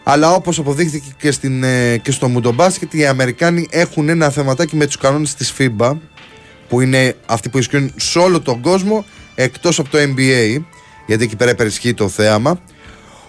αλλά 0.09 0.33
όπως 0.33 0.59
αποδείχθηκε 0.59 1.11
και, 1.17 1.31
στην, 1.31 1.63
ε, 1.63 1.97
και 1.97 2.11
στο 2.11 2.27
Μουντομπάσκετ 2.27 2.93
οι 2.93 3.05
Αμερικάνοι 3.05 3.67
έχουν 3.69 4.09
ένα 4.09 4.29
θεματάκι 4.29 4.75
με 4.75 4.85
τους 4.85 4.97
κανόνες 4.97 5.35
της 5.35 5.53
FIBA 5.57 5.97
που 6.69 6.81
είναι 6.81 7.15
αυτοί 7.25 7.49
που 7.49 7.57
ισχύουν 7.57 7.93
σε 7.95 8.19
όλο 8.19 8.41
τον 8.41 8.61
κόσμο 8.61 9.05
εκτός 9.35 9.79
από 9.79 9.89
το 9.89 9.97
NBA 9.97 10.61
γιατί 11.05 11.23
εκεί 11.23 11.35
πέρα 11.35 11.51
υπερισχύει 11.51 11.93
το 11.93 12.07
θέαμα 12.09 12.61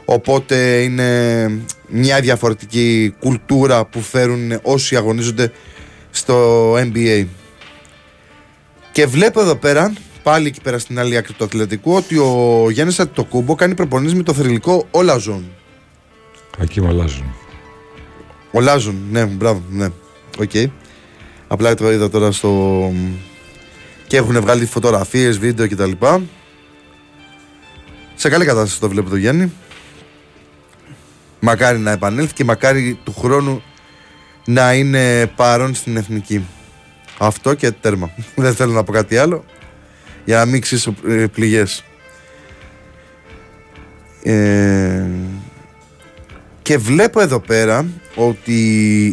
οπότε 0.05 0.83
είναι 0.83 1.61
μια 1.89 2.21
διαφορετική 2.21 3.15
κουλτούρα 3.19 3.85
που 3.85 4.01
φέρουν 4.01 4.59
όσοι 4.63 4.97
αγωνίζονται 4.97 5.53
στο 6.11 6.73
NBA. 6.75 7.27
Και 8.93 9.07
βλέπω 9.07 9.41
εδώ 9.41 9.57
πέρα, 9.57 9.93
πάλι 10.23 10.47
εκεί 10.47 10.61
πέρα 10.61 10.79
στην 10.79 10.99
άλλη 10.99 11.17
άκρη 11.17 11.33
του 11.33 11.45
Ατλαντικού, 11.45 11.93
ότι 11.95 12.19
ο 12.19 12.67
Γιάννης 12.71 13.01
Αντετοκούνμπο 13.01 13.55
κάνει 13.55 13.75
προπονήσεις 13.75 14.15
με 14.15 14.23
το 14.23 14.33
θρυλικό 14.33 14.87
Ολάζουον. 14.91 15.51
Εκεί 16.59 16.81
με 16.81 16.89
Ολάζουον. 16.89 17.35
Ολάζουον, 18.51 18.97
ναι, 19.11 19.25
μπράβο, 19.25 19.63
ναι. 19.71 19.89
OK. 20.39 20.51
Okay. 20.53 20.67
Απλά 21.49 21.75
το 21.75 21.93
είδα 21.93 22.11
τώρα 22.11 22.33
στο. 22.33 22.93
και 24.07 24.17
έχουν 24.17 24.41
βγάλει 24.41 24.67
φωτογραφίες, 24.67 25.39
βίντεο 25.39 25.69
κτλ. 25.69 25.91
Σε 28.15 28.29
καλή 28.29 28.45
κατάσταση 28.45 28.81
το 28.81 28.89
βλέπω 28.89 29.11
το 29.11 29.17
Γιάννη. 29.17 29.53
Μακάρι 31.41 31.79
να 31.79 31.91
επανέλθει 31.91 32.35
και 32.35 32.45
μακάρι 32.45 32.99
του 33.05 33.15
χρόνου 33.19 33.63
να 34.45 34.75
είναι 34.75 35.27
παρόν 35.37 35.75
στην 35.75 35.97
εθνική. 35.97 36.47
Αυτό 37.19 37.55
και 37.55 37.71
τέρμα. 37.71 38.11
Δεν 38.35 38.55
θέλω 38.55 38.73
να 38.73 38.85
πω 38.85 38.93
κάτι 38.93 39.17
άλλο 39.17 39.45
για 40.25 40.37
να 40.37 40.45
μην 40.45 40.61
ξύσω 40.61 40.95
ε, 41.09 41.27
πληγές. 41.27 41.85
Ε, 44.23 45.07
και 46.69 46.79
βλέπω 46.79 47.21
εδώ 47.21 47.41
πέρα 47.41 47.87
ότι 48.15 48.61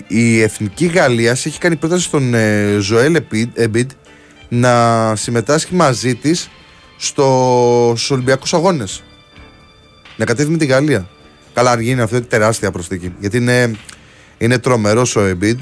η 0.08 0.41
Εθνική 0.41 0.86
Γαλλίας 0.86 1.45
έχει 1.45 1.60
κάνει 1.60 1.76
πρόταση 1.76 2.03
στον 2.03 2.34
ε, 2.34 2.78
Ζωέλ 2.80 3.22
Εμπίτ 3.53 3.91
να 4.49 5.16
συμμετάσχει 5.16 5.76
μαζί 5.76 6.16
της 6.16 6.49
στο, 6.97 7.93
στους 7.95 8.12
Ολυμπιακούς 8.12 8.53
Αγώνες. 8.53 9.03
Να 10.16 10.26
κατέβει 10.26 10.51
με 10.51 10.58
τη 10.58 10.66
Γαλλία. 10.66 11.10
Καλά, 11.53 11.72
αν 11.72 11.80
γίνει 11.80 12.01
αυτό, 12.01 12.16
είναι 12.16 12.26
τεράστια 12.26 12.72
προσθήκη. 12.72 13.14
Γιατί 13.20 13.38
είναι 13.38 13.72
είναι 14.38 14.60
τρομερός 14.60 15.16
ο 15.16 15.22
Embiid 15.22 15.58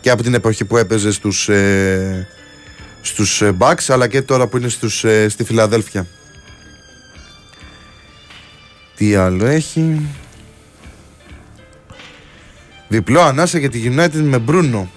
και 0.00 0.10
από 0.10 0.22
την 0.22 0.34
εποχή 0.34 0.64
που 0.64 0.76
έπαιζε 0.76 1.12
στους, 1.12 1.48
ε, 1.48 2.28
στους 3.00 3.42
ε, 3.42 3.56
Bucks 3.58 3.84
αλλά 3.88 4.08
και 4.08 4.22
τώρα 4.22 4.46
που 4.46 4.56
είναι 4.56 4.68
στους, 4.68 5.04
ε, 5.04 5.28
στη 5.28 5.44
Φιλαδέλφια. 5.44 6.06
Τι 8.96 9.14
άλλο 9.14 9.46
έχει. 9.46 10.08
Διπλό 12.88 13.20
ανάσα 13.20 13.58
για 13.58 13.70
τη 13.70 13.82
United 13.84 14.20
με 14.22 14.38
Μπρούνο. 14.38 14.90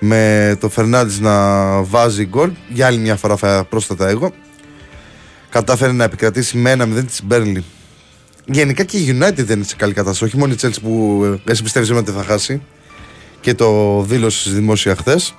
Με 0.00 0.56
το 0.60 0.68
Φερνάντης 0.68 1.20
να 1.20 1.82
βάζει 1.82 2.24
γκολ. 2.24 2.50
Για 2.68 2.86
άλλη 2.86 2.98
μια 2.98 3.16
φορά 3.16 3.36
θα 3.36 3.66
πρόσθετα 3.68 4.08
εγώ. 4.08 4.32
Κατάφερε 5.50 5.92
να 5.92 6.04
επικρατήσει 6.04 6.56
με 6.56 6.70
ένα 6.70 6.84
0 6.84 7.04
της 7.06 7.22
Μπέρλι. 7.24 7.64
Γενικά 8.44 8.84
και 8.84 8.96
η 8.96 9.18
United 9.18 9.44
δεν 9.44 9.56
είναι 9.56 9.64
σε 9.64 9.76
καλή 9.76 9.92
κατάσταση. 9.92 10.24
Όχι 10.24 10.36
μόνο 10.36 10.52
η 10.52 10.56
Chelsea 10.60 10.80
που 10.82 11.22
ε, 11.46 11.50
εσύ 11.50 11.62
πιστεύεις 11.62 11.90
ότι 11.90 12.10
θα 12.10 12.22
χάσει 12.22 12.62
και 13.40 13.54
το 13.54 14.00
δήλωσε 14.02 14.50
δημόσια 14.50 14.94
χθες. 14.96 15.34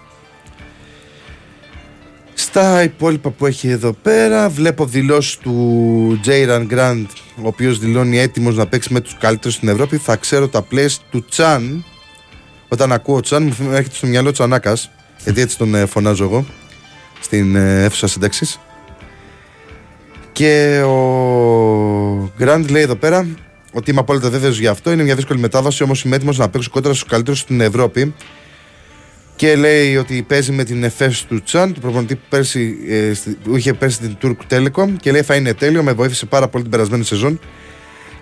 Στα 2.41 2.83
υπόλοιπα 2.83 3.29
που 3.29 3.45
έχει 3.45 3.69
εδώ 3.69 3.93
πέρα 3.93 4.49
βλέπω 4.49 4.85
δηλώσεις 4.85 5.37
του 5.37 6.19
Jayran 6.25 6.67
Grant 6.71 7.05
ο 7.35 7.47
οποίος 7.47 7.79
δηλώνει 7.79 8.19
έτοιμος 8.19 8.55
να 8.55 8.67
παίξει 8.67 8.93
με 8.93 8.99
τους 8.99 9.17
καλύτερους 9.17 9.55
στην 9.55 9.67
Ευρώπη 9.67 9.97
θα 9.97 10.15
ξέρω 10.15 10.47
τα 10.47 10.67
plays 10.71 10.95
του 11.11 11.25
Τσάν 11.29 11.85
όταν 12.67 12.91
ακούω 12.91 13.19
Τσάν 13.19 13.43
μου 13.43 13.71
έρχεται 13.71 13.95
στο 13.95 14.07
μυαλό 14.07 14.31
Τσανάκας 14.31 14.91
γιατί 15.23 15.41
έτσι 15.41 15.57
τον 15.57 15.75
ε, 15.75 15.85
φωνάζω 15.85 16.23
εγώ 16.23 16.45
στην 17.19 17.55
ε, 17.55 17.83
αίθουσα 17.83 18.07
σύνταξης 18.07 18.59
και 20.31 20.81
ο 20.85 22.31
Γκραντ 22.37 22.69
λέει 22.69 22.81
εδώ 22.81 22.95
πέρα 22.95 23.27
ότι 23.71 23.91
είμαι 23.91 23.99
απόλυτα 23.99 24.29
βέβαιος 24.29 24.59
για 24.59 24.71
αυτό. 24.71 24.91
Είναι 24.91 25.03
μια 25.03 25.15
δύσκολη 25.15 25.39
μετάβαση, 25.39 25.83
όμως 25.83 26.03
είμαι 26.03 26.15
έτοιμος 26.15 26.37
να 26.37 26.49
παίξω 26.49 26.69
κόντρα 26.69 26.93
στους 26.93 27.09
καλύτερους 27.09 27.39
στην 27.39 27.61
Ευρώπη. 27.61 28.13
Και 29.39 29.55
λέει 29.55 29.95
ότι 29.97 30.21
παίζει 30.27 30.51
με 30.51 30.63
την 30.63 30.83
ΕΦΕΣ 30.83 31.23
του 31.25 31.43
Τσάν, 31.43 31.73
του 31.73 31.79
προπονητή 31.79 32.15
που, 32.15 32.21
πέρσι, 32.29 32.77
ε, 32.89 33.13
στη- 33.13 33.37
που 33.43 33.55
είχε 33.55 33.73
πέρσι 33.73 33.99
την 33.99 34.17
Turk 34.21 34.53
Telecom 34.53 34.89
και 35.01 35.11
λέει 35.11 35.21
θα 35.21 35.35
είναι 35.35 35.53
τέλειο, 35.53 35.83
με 35.83 35.91
βοήθησε 35.93 36.25
πάρα 36.25 36.47
πολύ 36.47 36.63
την 36.63 36.71
περασμένη 36.71 37.03
σεζόν 37.03 37.39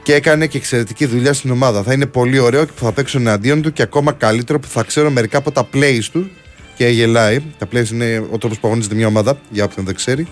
και 0.03 0.13
έκανε 0.13 0.47
και 0.47 0.57
εξαιρετική 0.57 1.05
δουλειά 1.05 1.33
στην 1.33 1.51
ομάδα. 1.51 1.83
Θα 1.83 1.93
είναι 1.93 2.05
πολύ 2.05 2.39
ωραίο 2.39 2.65
και 2.65 2.71
που 2.75 2.83
θα 2.83 2.91
παίξω 2.91 3.17
εναντίον 3.17 3.61
του 3.61 3.73
και 3.73 3.81
ακόμα 3.81 4.11
καλύτερο 4.11 4.59
που 4.59 4.67
θα 4.67 4.83
ξέρω 4.83 5.09
μερικά 5.09 5.37
από 5.37 5.51
τα 5.51 5.67
plays 5.73 6.03
του 6.11 6.29
και 6.75 6.87
γελάει. 6.87 7.41
Τα 7.57 7.67
plays 7.73 7.89
είναι 7.91 8.23
ο 8.31 8.37
τρόπος 8.37 8.59
που 8.59 8.67
αγωνίζεται 8.67 8.95
μια 8.95 9.07
ομάδα, 9.07 9.39
για 9.49 9.63
όποιον 9.63 9.85
δεν 9.85 9.95
ξέρει. 9.95 10.27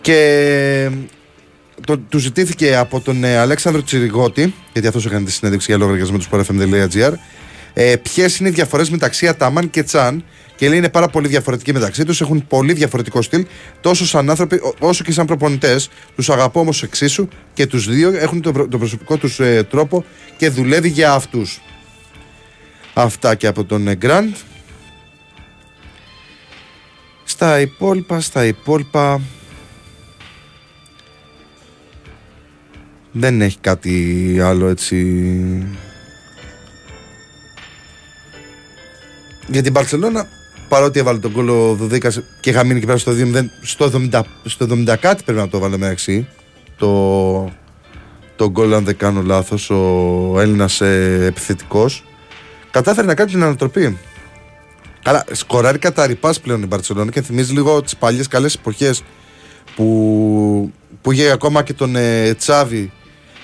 Και 0.00 0.90
το, 1.86 1.98
του 1.98 2.18
ζητήθηκε 2.18 2.76
από 2.76 3.00
τον 3.00 3.24
ε, 3.24 3.36
Αλέξανδρο 3.36 3.82
Τσιριγότη, 3.82 4.54
γιατί 4.72 4.88
αυτός 4.88 5.06
έκανε 5.06 5.24
τη 5.24 5.32
συνέντευξη 5.32 5.70
για 5.70 5.80
λογαριασμό 5.80 6.18
του 6.18 6.24
sportfm.gr, 6.30 7.12
ε, 7.72 7.96
ποιες 7.96 8.38
είναι 8.38 8.48
οι 8.48 8.52
διαφορές 8.52 8.90
μεταξύ 8.90 9.28
Αταμάν 9.28 9.70
και 9.70 9.82
Τσάν. 9.82 10.24
Και 10.56 10.68
λέει 10.68 10.78
είναι 10.78 10.88
πάρα 10.88 11.08
πολύ 11.08 11.28
διαφορετικοί 11.28 11.72
μεταξύ 11.72 12.04
τους, 12.04 12.20
έχουν 12.20 12.46
πολύ 12.46 12.72
διαφορετικό 12.72 13.22
στυλ, 13.22 13.46
τόσο 13.80 14.06
σαν 14.06 14.30
άνθρωποι 14.30 14.54
ό- 14.56 14.74
όσο 14.78 15.04
και 15.04 15.12
σαν 15.12 15.26
προπονητές. 15.26 15.88
Τους 16.16 16.30
αγαπώ 16.30 16.60
όμως 16.60 16.82
εξίσου 16.82 17.28
και 17.54 17.66
τους 17.66 17.88
δύο 17.88 18.12
έχουν 18.18 18.40
τον, 18.40 18.52
προ- 18.52 18.68
τον 18.68 18.78
προσωπικό 18.78 19.16
τους 19.16 19.40
τρόπο 19.70 20.04
και 20.36 20.48
δουλεύει 20.48 20.88
για 20.88 21.12
αυτούς. 21.12 21.60
Αυτά 22.94 23.34
και 23.34 23.46
από 23.46 23.64
τον 23.64 23.88
ε, 23.88 23.94
Γκραντ. 23.94 24.34
Στα 27.24 27.60
υπόλοιπα, 27.60 28.20
στα 28.20 28.44
υπόλοιπα. 28.46 29.20
Δεν 33.12 33.40
έχει 33.42 33.58
κάτι 33.60 34.38
άλλο 34.42 34.66
έτσι. 34.68 34.96
Για 39.50 39.62
την 39.62 39.72
Παρσελώνα, 39.72 40.28
παρότι 40.68 40.98
έβαλε 40.98 41.18
τον 41.18 41.32
κόλλο 41.32 41.74
Δουδίκας 41.74 42.20
και 42.40 42.50
είχα 42.50 42.64
μείνει 42.64 42.76
εκεί 42.76 42.86
πέρα 42.86 42.98
στο 42.98 43.12
2-0, 43.12 43.44
στο 43.62 43.90
70, 44.12 44.20
στο 44.44 44.66
70 44.70 44.94
κάτι 45.00 45.22
πρέπει 45.22 45.38
να 45.38 45.48
το 45.48 45.58
βάλε 45.58 45.76
μεταξύ. 45.76 46.28
Το, 46.76 47.52
το 48.36 48.50
γκολ, 48.50 48.74
αν 48.74 48.84
δεν 48.84 48.96
κάνω 48.96 49.22
λάθος, 49.22 49.70
ο 49.70 50.34
Έλληνας 50.40 50.80
ε, 50.80 51.24
επιθετικός. 51.26 52.04
Κατάφερε 52.70 53.06
να 53.06 53.14
κάνει 53.14 53.30
την 53.30 53.42
ανατροπή. 53.42 53.98
Καλά, 55.02 55.24
σκοράρει 55.32 55.78
κατά 55.78 56.06
ρηπάς 56.06 56.40
πλέον 56.40 56.62
η 56.62 56.66
Μπαρσελόνα 56.66 57.10
και 57.10 57.22
θυμίζει 57.22 57.52
λίγο 57.52 57.82
τις 57.82 57.96
παλιές 57.96 58.28
καλές 58.28 58.54
εποχές 58.54 59.02
που, 59.76 60.72
που 61.02 61.12
είχε 61.12 61.30
ακόμα 61.30 61.62
και 61.62 61.72
τον 61.72 61.96
ε, 61.96 62.34
Τσάβη 62.34 62.92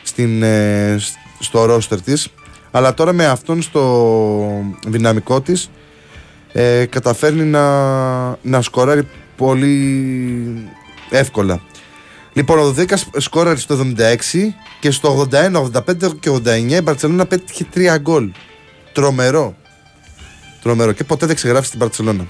στην, 0.03 0.43
ε, 0.43 0.97
σ- 0.99 1.15
στο 1.39 1.65
ρόστερ 1.65 2.01
της 2.01 2.29
αλλά 2.71 2.95
τώρα 2.95 3.13
με 3.13 3.27
αυτόν 3.27 3.63
στο 3.63 4.75
δυναμικό 4.87 5.41
της 5.41 5.71
ε, 6.59 6.87
καταφέρνει 6.87 7.45
να, 7.45 7.65
να 8.43 8.63
σκοράρει 8.63 9.09
πολύ 9.37 10.71
εύκολα 11.11 11.61
Λοιπόν, 12.33 12.59
ο 12.59 12.63
Δωδέκας 12.63 13.09
σκόραρε 13.17 13.57
στο 13.57 13.79
76 13.99 14.15
και 14.81 14.91
στο 14.91 15.29
81, 15.31 15.53
85 15.53 16.19
και 16.21 16.31
89 16.31 16.71
η 16.71 16.81
Μπαρτσελώνα 16.81 17.27
πέτυχε 17.27 17.67
3 17.75 17.97
γκολ. 17.99 18.31
Τρομερό. 18.93 19.57
Τρομερό. 20.63 20.93
Και 20.93 21.05
ποτέ 21.05 21.27
δεν 21.27 21.35
ξεγράφει 21.35 21.67
στην 21.67 21.79
Μπαρτσελώνα. 21.79 22.27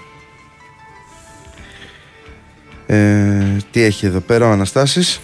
Ε, 2.87 3.57
τι 3.71 3.83
έχει 3.83 4.07
εδώ 4.07 4.21
πέρα 4.21 4.47
ο 4.49 4.51
Αναστάσης; 4.51 5.21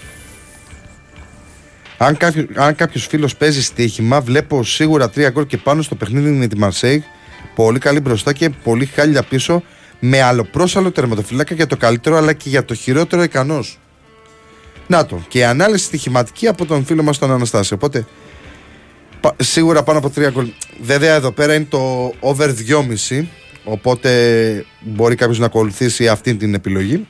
Αν, 1.99 2.17
κάποιο, 2.17 2.47
αν 2.55 2.75
κάποιος 2.75 3.07
φίλος 3.07 3.37
παίζει 3.37 3.63
στοίχημα 3.63 4.21
βλέπω 4.21 4.65
σίγουρα 4.65 5.11
τρία 5.11 5.31
γκολ 5.31 5.47
και 5.47 5.57
πάνω 5.57 5.83
στο 5.83 5.95
παιχνίδι 5.95 6.31
με 6.31 6.47
τη 6.47 6.59
Μαρσέη 6.59 7.05
πολύ 7.55 7.79
καλή 7.79 8.01
μπροστά 8.01 8.33
και 8.33 8.51
πολύ 8.51 8.87
χάλια 8.87 9.23
πίσω 9.23 9.63
με 10.01 10.21
αλλοπρόσαλο 10.23 10.91
τερματοφυλάκα 10.91 11.55
για 11.55 11.67
το 11.67 11.77
καλύτερο 11.77 12.17
αλλά 12.17 12.33
και 12.33 12.49
για 12.49 12.65
το 12.65 12.75
χειρότερο 12.75 13.23
ικανός. 13.23 13.79
Να 14.87 15.07
το 15.07 15.25
και 15.29 15.39
η 15.39 15.45
ανάλυση 15.45 15.85
στοιχηματική 15.85 16.47
από 16.47 16.67
τον 16.67 16.85
φίλο 16.85 17.03
μας 17.03 17.19
τον 17.19 17.31
Αναστάση 17.33 17.75
οπότε 17.75 18.07
πα- 19.21 19.35
σίγουρα 19.39 19.83
πάνω 19.83 19.99
από 19.99 20.11
τρία 20.11 20.31
γκολ. 20.31 20.47
Βέβαια 20.83 21.15
εδώ 21.15 21.33
πέρα 21.33 21.55
είναι 21.55 21.67
το 21.69 22.13
over 22.21 22.49
2,5 23.09 23.25
οπότε 23.65 24.65
μπορεί 24.81 25.15
κάποιος 25.15 25.39
να 25.39 25.47
ακολουθήσει 25.47 26.09
αυτή 26.09 26.35
την 26.35 26.55
επιλογή 26.55 27.07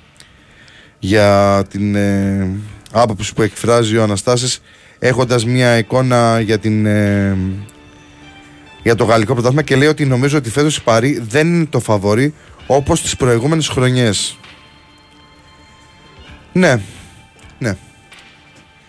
για 0.99 1.63
την 1.71 1.95
ε, 1.95 2.51
άποψη 2.93 3.35
που 3.35 3.43
εκφράζει 3.43 3.97
ο 3.97 4.03
Αναστάσης 4.03 4.61
έχοντας 4.99 5.45
μια 5.45 5.79
εικόνα 5.79 6.41
για, 6.41 6.59
την, 6.59 6.87
ε, 6.87 7.37
για 8.83 8.95
το 8.95 9.05
γαλλικό 9.05 9.33
πρωτάθλημα 9.33 9.63
και 9.63 9.77
λέει 9.77 9.89
ότι 9.89 10.05
νομίζω 10.05 10.39
ότι 10.39 10.51
φέτος 10.51 10.77
η 10.77 10.83
Παρή 10.83 11.23
δεν 11.29 11.55
είναι 11.55 11.67
το 11.67 11.81
φαβορή 11.81 12.35
όπως 12.67 13.03
τις 13.03 13.17
προηγούμενες 13.17 13.69
χρονιές. 13.69 14.39
Ναι, 16.53 16.81
ναι. 17.59 17.77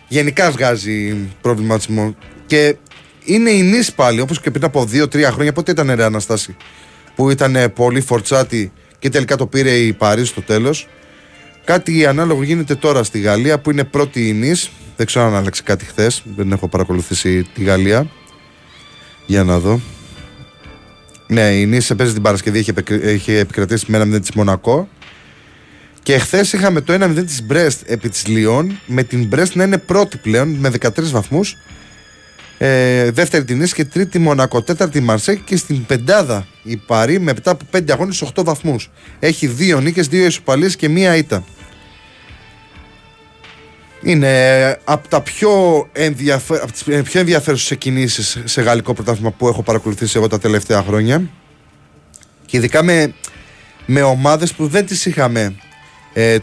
Γενικά 0.08 0.52
βγάζει 0.52 1.16
προβληματισμό 1.42 2.16
και 2.46 2.76
είναι 3.24 3.50
η 3.50 3.62
νης 3.62 3.94
πάλι 3.94 4.20
όπως 4.20 4.42
και 4.42 4.52
πριν 4.52 4.64
από 4.64 4.88
2-3 4.92 5.22
χρόνια 5.24 5.54
πότε 5.54 5.72
ήταν 5.72 5.92
ρε 5.92 6.04
Αναστάση 6.04 6.56
που 7.16 7.30
ήταν 7.30 7.56
ε, 7.56 7.68
πολύ 7.68 8.02
φορτσάτη 8.02 8.72
και 9.00 9.10
τελικά 9.10 9.36
το 9.36 9.48
πήρε 9.48 9.72
η 9.72 9.94
Παρή 9.94 10.26
στο 10.26 10.42
τέλος; 10.42 10.88
Κάτι 11.64 12.06
ανάλογο 12.06 12.44
γίνεται 12.44 12.76
τώρα 12.76 13.04
στη 13.04 13.20
Γαλλία 13.20 13.60
που 13.60 13.72
είναι 13.72 13.84
πρώτη 13.84 14.28
η 14.28 14.34
Νης. 14.34 14.70
Δεν 14.96 15.06
ξέρω 15.06 15.26
αν 15.26 15.36
άλλαξε 15.36 15.64
κάτι 15.64 15.86
χθες. 15.86 16.24
Δεν 16.36 16.52
έχω 16.52 16.68
παρακολουθήσει 16.68 17.44
τη 17.54 17.64
Γαλλία. 17.64 18.08
Για 19.26 19.44
να 19.44 19.60
δω. 19.60 19.82
Ναι, 21.28 21.42
η 21.42 21.66
Νης 21.66 21.92
παίζει 21.98 22.14
την 22.14 22.22
Παρασκευή, 22.22 22.60
είχε, 22.60 22.72
επικ- 22.72 23.04
είχε 23.04 23.38
επικρατήσει 23.38 23.86
με 23.88 23.98
ένα 23.98 24.06
0 24.18 24.20
της 24.20 24.32
Μονακό. 24.32 24.88
Και 26.04 26.18
χθες 26.18 26.54
είχαμε 26.54 26.82
το 26.82 26.94
1-0 26.94 27.24
της 27.26 27.44
Μπρέστ 27.44 27.82
επί 27.86 28.10
της 28.10 28.28
Λιόν, 28.28 28.80
με 28.86 29.04
την 29.04 29.26
Μπρέστ 29.26 29.56
να 29.56 29.64
είναι 29.64 29.78
πρώτη 29.78 30.18
πλέον 30.18 30.50
με 30.50 30.70
13 30.70 31.12
βαθμούς. 31.12 31.58
Ε, 32.58 33.12
δεύτερη 33.12 33.44
την 33.44 33.58
Νης 33.58 33.74
και 33.74 33.86
τρίτη 33.86 34.20
Μονακό, 34.20 34.62
τέταρτη 34.62 34.98
η 34.98 35.02
Μαρσέκ 35.02 35.44
και 35.44 35.58
στην 35.58 35.86
πεντάδα 35.86 36.48
η 36.64 36.78
Παρή 36.78 37.20
με 37.20 37.34
μετά 37.34 37.52
από 37.52 37.66
5 37.72 37.92
αγώνες 37.92 38.22
8 38.22 38.44
βαθμούς. 38.44 38.90
Έχει 39.20 39.48
δύο 39.48 39.80
νίκες, 39.80 40.08
δύο 40.08 40.26
ισοπαλίες 40.26 40.76
και 40.76 40.90
μία 40.90 41.16
ήττα. 41.16 41.44
Είναι 44.04 44.80
από, 44.84 45.08
τα 45.08 45.22
πιο 45.22 45.52
ενδιαφε... 45.92 46.56
από 46.56 46.72
τις 46.72 46.84
πιο 46.84 47.20
ενδιαφέρουσες 47.20 47.78
κινήσεις 47.78 48.42
σε 48.44 48.62
γαλλικό 48.62 48.94
πρωτάθλημα 48.94 49.32
που 49.32 49.48
έχω 49.48 49.64
παρακολουθήσει 49.64 50.18
εγώ 50.18 50.28
τα 50.28 50.40
τελευταία 50.40 50.84
χρόνια. 50.84 51.30
Και 52.46 52.58
ειδικά 52.58 52.84
με, 52.84 53.14
με 53.86 54.02
ομάδες 54.02 54.54
που 54.54 54.68
δεν 54.68 54.86
τις 54.86 55.06
είχαμε 55.06 55.56
ε, 56.14 56.38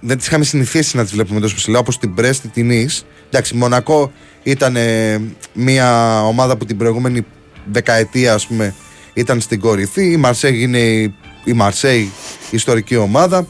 δεν 0.00 0.16
τις 0.16 0.26
είχαμε 0.26 0.44
συνηθίσει 0.44 0.96
να 0.96 1.02
τις 1.02 1.12
βλέπουμε 1.12 1.40
τόσο 1.40 1.54
ψηλά 1.54 1.78
όπως 1.78 1.98
την 1.98 2.14
Brest, 2.18 2.40
την 2.52 2.70
Nice. 2.70 3.02
Εντάξει, 3.28 3.54
Μονακό 3.54 4.12
ήταν 4.42 4.76
ε, 4.76 5.20
μια 5.52 6.20
ομάδα 6.22 6.56
που 6.56 6.64
την 6.64 6.76
προηγούμενη 6.76 7.26
δεκαετία 7.72 8.34
ας 8.34 8.46
πούμε 8.46 8.74
ήταν 9.14 9.40
στην 9.40 9.60
κορυφή. 9.60 10.10
Η 10.10 10.16
Μαρσέη 10.16 10.62
είναι 10.62 10.78
η, 10.78 11.14
η 11.44 11.52
Μαρσέη 11.52 12.12
ιστορική 12.50 12.96
ομάδα 12.96 13.46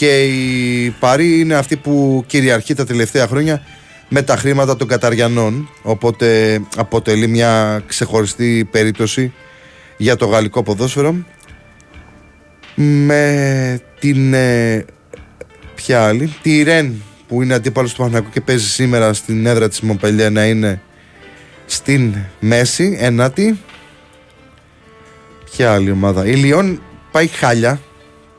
και 0.00 0.24
η 0.24 0.90
Παρή 0.90 1.40
είναι 1.40 1.54
αυτή 1.54 1.76
που 1.76 2.24
κυριαρχεί 2.26 2.74
τα 2.74 2.86
τελευταία 2.86 3.26
χρόνια 3.26 3.62
με 4.08 4.22
τα 4.22 4.36
χρήματα 4.36 4.76
των 4.76 4.88
Καταριανών. 4.88 5.68
Οπότε 5.82 6.60
αποτελεί 6.76 7.26
μια 7.26 7.82
ξεχωριστή 7.86 8.68
περίπτωση 8.70 9.32
για 9.96 10.16
το 10.16 10.26
γαλλικό 10.26 10.62
ποδόσφαιρο. 10.62 11.14
Με 12.74 13.80
την 13.98 14.34
ε, 14.34 14.84
ποια 15.74 16.06
άλλη 16.06 16.34
τη 16.42 16.62
Ρεν 16.62 17.02
που 17.28 17.42
είναι 17.42 17.54
αντίπαλος 17.54 17.94
του 17.94 18.02
Παναγικού 18.02 18.30
και 18.30 18.40
παίζει 18.40 18.68
σήμερα 18.68 19.12
στην 19.12 19.46
έδρα 19.46 19.68
της 19.68 19.80
Μομπελιέ 19.80 20.28
να 20.28 20.44
είναι 20.44 20.82
στην 21.66 22.14
μέση 22.40 22.96
ενάτη. 23.00 23.58
Ποια 25.44 25.72
άλλη 25.72 25.90
ομάδα. 25.90 26.26
Η 26.26 26.32
Λιόν 26.32 26.82
πάει 27.10 27.26
χάλια 27.26 27.80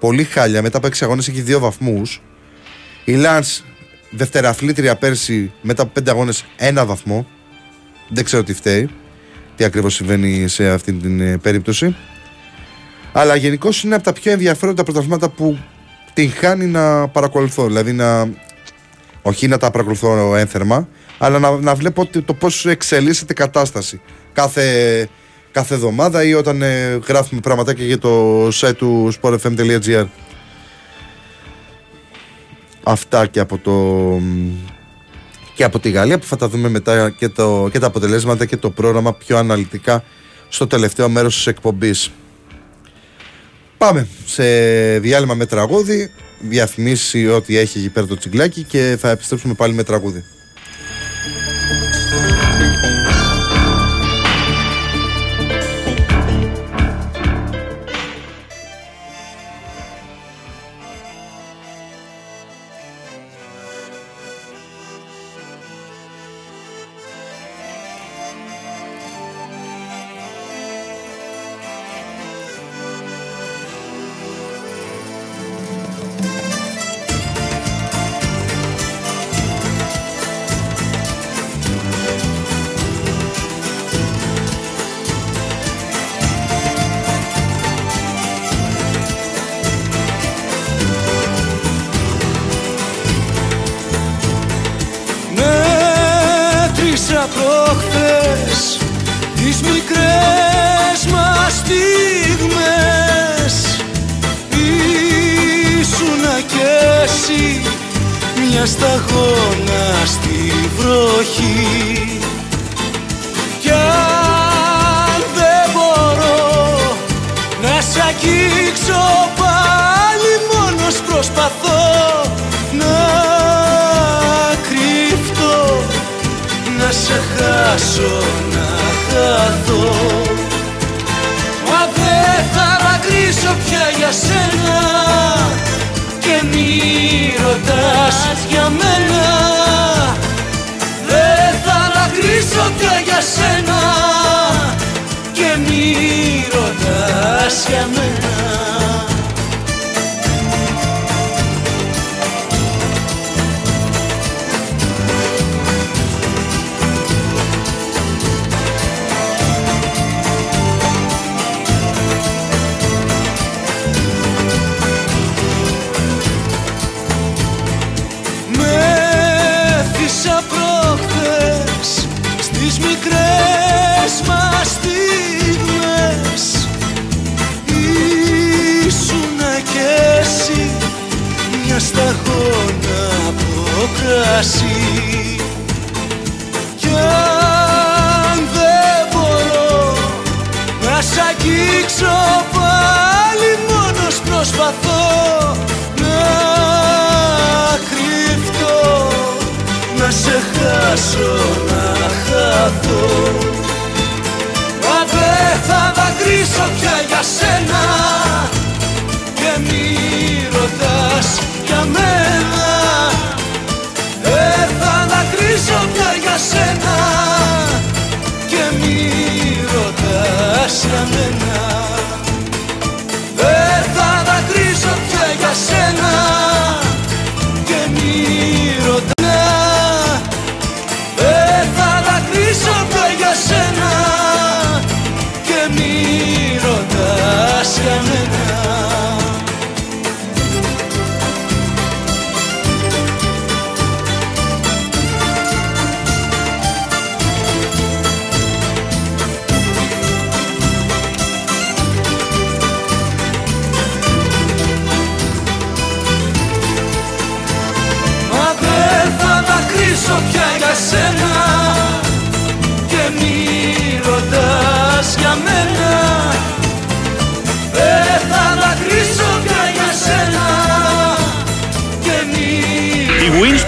πολύ 0.02 0.24
χάλια 0.24 0.62
μετά 0.62 0.78
από 0.78 0.88
6 0.88 0.92
αγώνες 1.00 1.28
έχει 1.28 1.42
δύο 1.42 1.60
βαθμούς 1.60 2.22
η 3.06 3.14
Λάνς 3.14 3.64
δευτεραθλήτρια 4.12 4.96
πέρσι 4.96 5.52
μετά 5.62 5.82
από 5.82 5.92
5 6.00 6.10
αγώνες 6.10 6.46
ένα 6.58 6.86
βαθμό 6.86 7.28
δεν 8.10 8.24
ξέρω 8.24 8.44
τι 8.44 8.54
φταίει 8.54 8.90
τι 9.56 9.64
ακριβώς 9.64 9.94
συμβαίνει 9.94 10.48
σε 10.48 10.70
αυτή 10.70 10.94
την 10.94 11.20
ε, 11.20 11.38
περίπτωση 11.38 11.96
αλλά 13.14 13.36
γενικώ 13.36 13.70
είναι 13.84 13.96
από 13.96 14.04
τα 14.04 14.14
πιο 14.14 14.32
ενδιαφέροντα 14.32 14.84
πρωταθλήματα 14.84 15.30
που 15.30 15.60
την 16.14 16.32
χάνει 16.32 16.66
να 16.66 17.08
παρακολουθώ. 17.08 17.66
Δηλαδή 17.66 17.92
να. 17.92 18.30
Όχι 19.22 19.48
να 19.48 19.58
τα 19.58 19.72
παρακολουθώ 19.72 20.36
ένθερμα, 20.36 20.88
αλλά 21.18 21.40
να, 21.40 21.52
να 21.60 21.76
βλέπω 21.76 22.02
ότι 22.02 22.22
το 22.22 22.34
πώς 22.34 22.66
εξελίσσεται 22.66 23.34
η 23.34 23.36
κατάσταση 23.36 24.02
κάθε, 24.34 25.10
κάθε 25.52 25.74
εβδομάδα 25.74 26.24
ή 26.24 26.34
όταν 26.34 26.62
ε, 26.62 27.00
γράφουμε 27.08 27.42
πραγματάκια 27.42 27.86
για 27.86 27.98
το 27.98 28.48
site 28.48 28.76
του 28.78 29.14
sportfm.gr. 29.22 30.06
Αυτά 32.84 33.26
και 33.26 33.40
από 33.40 33.58
το 33.58 33.72
και 35.56 35.64
από 35.64 35.80
τη 35.80 35.90
Γαλλία 35.90 36.20
που 36.20 36.26
θα 36.26 36.36
τα 36.36 36.50
δούμε 36.50 36.70
μετά 36.70 37.10
και, 37.10 37.30
το, 37.30 37.70
και 37.72 37.80
τα 37.80 37.88
αποτελέσματα 37.88 38.46
και 38.46 38.58
το 38.58 38.70
πρόγραμμα 38.70 39.14
πιο 39.14 39.38
αναλυτικά 39.38 40.04
στο 40.50 40.68
τελευταίο 40.68 41.10
μέρος 41.10 41.36
της 41.36 41.48
εκπομπής. 41.48 42.12
Πάμε 43.78 44.08
σε 44.26 44.44
διάλειμμα 45.00 45.34
με 45.34 45.46
τραγούδι. 45.46 46.12
Διαφημίσει 46.40 47.28
ό,τι 47.28 47.58
έχει 47.58 47.78
εκεί 47.78 47.90
πέρα 47.90 48.06
το 48.06 48.18
τσιγκλάκι 48.18 48.64
και 48.64 48.98
θα 49.00 49.10
επιστρέψουμε 49.10 49.54
πάλι 49.54 49.74
με 49.74 49.84
τραγούδι. 49.84 50.24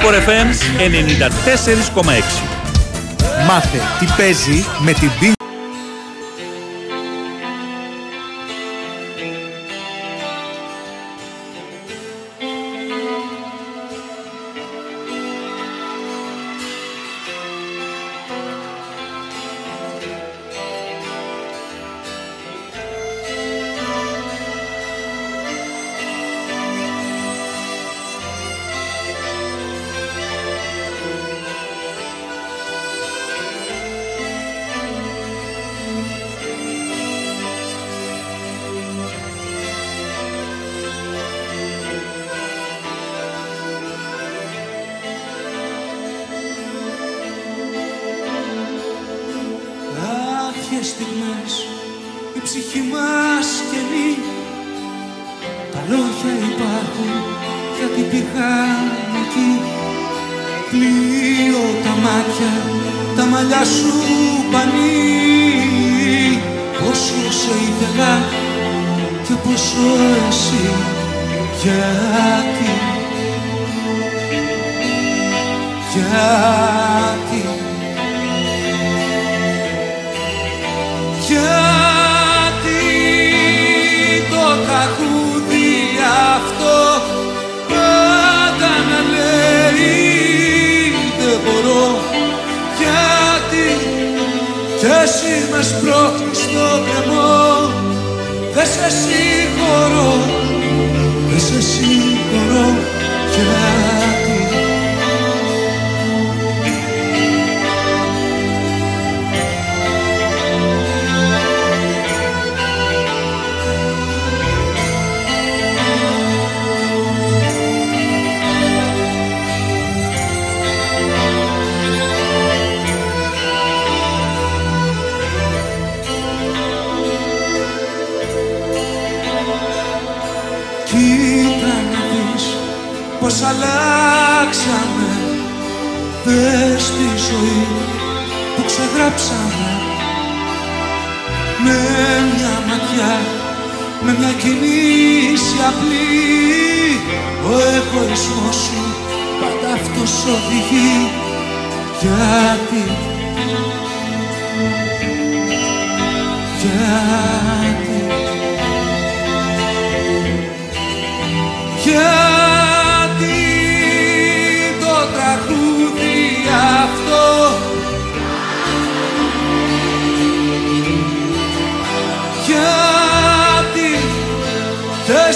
Η 0.04 0.06
Winsport 0.06 0.30
FM 0.30 0.48
94,6 2.02 2.04
Μάθε 3.48 3.78
τι 4.00 4.06
παίζει 4.18 4.66
με 4.80 4.94
την 4.94 5.10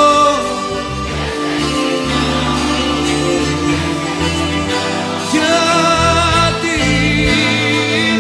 Γιατί 5.33 6.79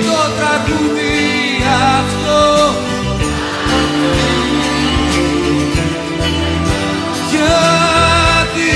το 0.07 0.21
τραγούδι 0.39 1.65
αυτό; 1.99 2.75
Γιατί 7.31 8.73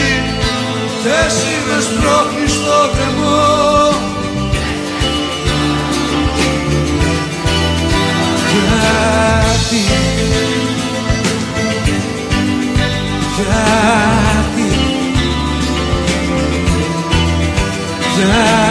κι 1.03 1.09
εσύ 1.27 1.55
με 1.67 1.81
σπρώχνεις 1.81 2.53
στο 2.53 2.91
κρεμό 2.95 3.63
Γιατί 8.53 9.77
Γιατί 9.77 10.02
Γιατί 18.25 18.62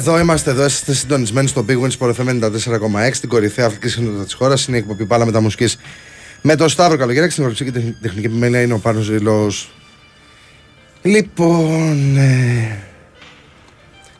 Εδώ 0.00 0.18
είμαστε, 0.18 0.50
εδώ 0.50 0.64
είστε 0.64 0.94
συντονισμένοι 0.94 1.48
στο 1.48 1.64
Big 1.68 1.80
Wins 1.80 1.90
Sport 1.98 2.14
FM 2.14 2.42
94,6 2.42 3.12
την 3.20 3.28
κορυφαία 3.28 3.66
αθλητική 3.66 3.88
συχνότητα 3.92 4.24
της 4.24 4.34
χώρας. 4.34 4.66
Είναι 4.66 4.76
η 4.76 4.80
εκπομπή 4.80 5.06
Πάλα 5.06 5.24
με 5.24 5.32
τα 5.32 5.40
μουσική 5.40 5.76
με 6.42 6.56
τον 6.56 6.68
Σταύρο 6.68 6.96
Καλογεράκη. 6.96 7.32
Στην 7.32 7.44
κορυφή 7.44 7.64
και 7.64 7.70
την 7.70 7.94
τεχνική 8.02 8.26
επιμέλεια 8.26 8.62
είναι 8.62 8.72
ο 8.72 8.78
Πάνος 8.78 9.04
Ζηλός. 9.04 9.72
Λοιπόν. 11.02 12.16
Ε, 12.16 12.78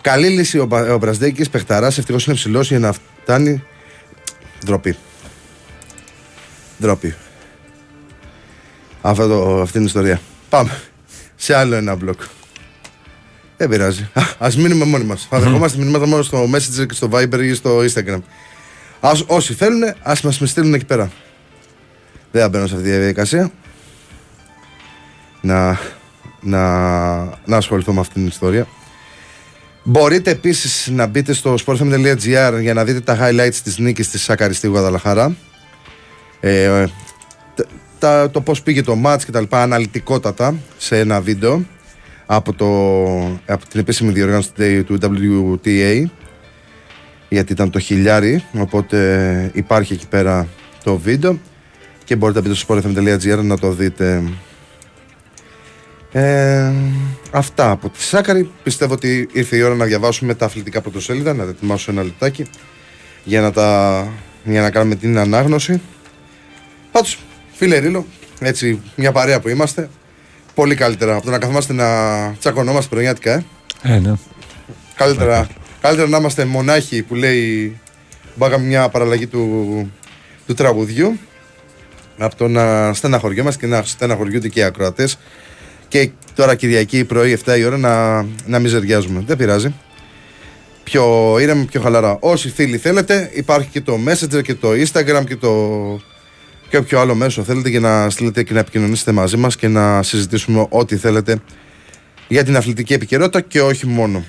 καλή 0.00 0.28
λύση 0.28 0.58
ο, 0.58 0.66
Πα- 0.66 0.92
ο 0.92 0.98
Μπρασδέκη 0.98 1.50
Πεχταρά. 1.50 1.86
Ευτυχώς 1.86 2.26
είναι 2.26 2.34
ψηλός 2.34 2.68
για 2.68 2.78
να 2.78 2.92
φτάνει. 3.22 3.62
Ντροπή. 4.64 4.96
Ντροπή. 6.80 7.14
αυτό 9.00 9.28
το, 9.28 9.60
αυτή 9.60 9.76
την 9.78 9.86
ιστορία. 9.86 10.20
Πάμε 10.48 10.80
σε 11.36 11.54
άλλο 11.54 11.74
ένα 11.74 11.94
μπλοκ. 11.94 12.20
Δεν 13.60 13.68
πειράζει. 13.68 14.08
Α 14.38 14.48
μείνουμε 14.56 14.84
μόνοι 14.84 15.04
μας. 15.04 15.26
Θα 15.30 15.38
δεχόμαστε 15.38 15.78
μηνύματα 15.78 16.06
μόνο 16.06 16.22
στο 16.22 16.42
Messenger 16.42 16.86
και 16.86 16.94
στο 16.94 17.08
Viber 17.12 17.40
ή 17.42 17.54
στο 17.54 17.78
Instagram. 17.78 18.18
Ας, 19.00 19.24
όσοι 19.26 19.54
θέλουν, 19.54 19.82
ας 20.02 20.20
μας 20.20 20.40
με 20.40 20.46
στείλουν 20.46 20.74
εκεί 20.74 20.84
πέρα. 20.84 21.10
Δεν 22.30 22.42
θα 22.42 22.48
μπαίνω 22.48 22.66
σε 22.66 22.74
αυτή 22.74 22.86
τη 22.90 22.96
διαδικασία. 22.96 23.50
Να, 25.40 25.78
να, 26.40 26.60
να 27.44 27.56
ασχοληθώ 27.56 27.92
με 27.92 28.00
αυτή 28.00 28.14
την 28.14 28.26
ιστορία. 28.26 28.66
Μπορείτε 29.82 30.30
επίσης 30.30 30.88
να 30.92 31.06
μπείτε 31.06 31.32
στο 31.32 31.54
sportfm.gr 31.66 32.58
για 32.60 32.74
να 32.74 32.84
δείτε 32.84 33.00
τα 33.00 33.18
highlights 33.20 33.58
της 33.64 33.78
νίκης 33.78 34.10
της 34.10 34.22
Σακαριστή 34.22 34.66
Γουαδαλαχαρά. 34.66 35.36
Ε, 36.40 36.84
τα, 37.98 38.30
το 38.30 38.40
πώς 38.40 38.62
πήγε 38.62 38.82
το 38.82 38.98
match 39.04 39.20
και 39.24 39.30
τα 39.32 39.40
λοιπά 39.40 39.62
αναλυτικότατα 39.62 40.54
σε 40.78 40.98
ένα 40.98 41.20
βίντεο 41.20 41.64
από, 42.32 42.52
το, 42.52 42.66
από 43.46 43.68
την 43.68 43.80
επίσημη 43.80 44.12
διοργάνωση 44.12 44.82
του 44.82 44.98
WTA 45.02 46.04
γιατί 47.28 47.52
ήταν 47.52 47.70
το 47.70 47.78
χιλιάρι 47.78 48.44
οπότε 48.52 49.50
υπάρχει 49.54 49.92
εκεί 49.92 50.06
πέρα 50.08 50.48
το 50.84 50.96
βίντεο 50.96 51.38
και 52.04 52.16
μπορείτε 52.16 52.40
να 52.40 52.48
μπείτε 52.48 52.58
στο 52.60 52.74
sportfm.gr 52.74 53.42
να 53.44 53.58
το 53.58 53.72
δείτε. 53.72 54.22
Ε, 56.12 56.72
αυτά 57.30 57.70
από 57.70 57.88
τη 57.88 58.02
Σάκαρη. 58.02 58.50
Πιστεύω 58.62 58.92
ότι 58.92 59.28
ήρθε 59.32 59.56
η 59.56 59.62
ώρα 59.62 59.74
να 59.74 59.84
διαβάσουμε 59.84 60.34
τα 60.34 60.44
αθλητικά 60.44 60.80
πρωτοσέλιδα 60.80 61.34
να 61.34 61.44
τα 61.44 61.50
ετοιμάσω 61.50 61.90
ένα 61.90 62.02
λεπτάκι 62.02 62.46
για 63.24 63.40
να, 63.40 63.52
τα, 63.52 64.08
για 64.44 64.60
να 64.60 64.70
κάνουμε 64.70 64.94
την 64.94 65.18
ανάγνωση. 65.18 65.80
Πάντως 66.92 67.18
φίλε 67.52 67.78
Ρίλο 67.78 68.06
έτσι 68.40 68.80
μια 68.96 69.12
παρέα 69.12 69.40
που 69.40 69.48
είμαστε 69.48 69.90
πολύ 70.54 70.74
καλύτερα 70.74 71.14
από 71.14 71.24
το 71.24 71.30
να 71.30 71.38
καθόμαστε 71.38 71.72
να 71.72 71.86
τσακωνόμαστε 72.38 72.88
πρωινιάτικα 72.88 73.32
ε. 73.32 73.44
Ε, 73.82 73.98
ναι. 73.98 74.12
Καλύτερα, 74.94 75.48
καλύτερα 75.80 76.08
να 76.08 76.16
είμαστε 76.16 76.44
μονάχοι 76.44 77.02
που 77.02 77.14
λέει 77.14 77.78
μπάγαμε 78.34 78.66
μια 78.66 78.88
παραλλαγή 78.88 79.26
του, 79.26 79.92
του 80.46 80.54
τραγουδιού 80.54 81.18
από 82.18 82.36
το 82.36 82.48
να 82.48 82.94
στεναχωριόμαστε 82.94 83.66
και 83.66 83.72
να 83.72 83.82
στεναχωριούνται 83.82 84.48
και 84.48 84.60
οι 84.60 84.62
ακροατές. 84.62 85.18
Και 85.88 86.10
τώρα 86.34 86.54
Κυριακή 86.54 87.04
πρωί 87.04 87.38
7 87.44 87.58
η 87.58 87.64
ώρα 87.64 87.76
να, 87.76 88.22
να 88.46 88.58
μιζεριάζουμε. 88.58 89.22
Δεν 89.26 89.36
πειράζει. 89.36 89.74
Πιο 90.84 91.36
ήρεμα, 91.40 91.64
πιο 91.64 91.80
χαλαρά. 91.80 92.16
Όσοι 92.20 92.50
φίλοι 92.50 92.76
θέλετε, 92.76 93.30
υπάρχει 93.34 93.68
και 93.68 93.80
το 93.80 93.98
Messenger 94.06 94.42
και 94.42 94.54
το 94.54 94.68
Instagram 94.70 95.24
και 95.26 95.36
το 95.36 95.50
και 96.70 96.76
όποιο 96.76 97.00
άλλο 97.00 97.14
μέσο 97.14 97.42
θέλετε 97.42 97.68
για 97.68 97.80
να 97.80 98.10
στείλετε 98.10 98.42
και 98.42 98.52
να 98.52 98.58
επικοινωνήσετε 98.58 99.12
μαζί 99.12 99.36
μας 99.36 99.56
και 99.56 99.68
να 99.68 100.02
συζητήσουμε 100.02 100.66
ό,τι 100.68 100.96
θέλετε 100.96 101.38
για 102.28 102.44
την 102.44 102.56
αθλητική 102.56 102.92
επικαιρότητα 102.92 103.40
και 103.40 103.60
όχι 103.60 103.86
μόνο. 103.86 104.24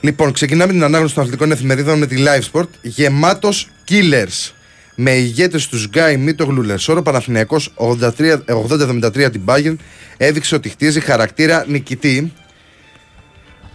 Λοιπόν, 0.00 0.32
ξεκινάμε 0.32 0.72
την 0.72 0.84
ανάγνωση 0.84 1.14
των 1.14 1.22
αθλητικών 1.22 1.52
εφημερίδων 1.52 1.98
με 1.98 2.06
τη 2.06 2.16
Live 2.18 2.50
Sport. 2.52 2.68
Γεμάτος 2.82 3.68
killers. 3.88 4.52
Με 4.94 5.10
ηγέτες 5.10 5.68
τους 5.68 5.76
Γκάι 5.88 6.16
Μήτογλου 6.16 6.62
Λεσόρ, 6.62 7.02
ο 7.02 7.06
Παναθηναϊκός 7.06 7.60
80-73 7.76 9.30
την 9.32 9.42
Bayern 9.46 9.74
έδειξε 10.16 10.54
ότι 10.54 10.68
χτίζει 10.68 11.00
χαρακτήρα 11.00 11.64
νικητή. 11.68 12.32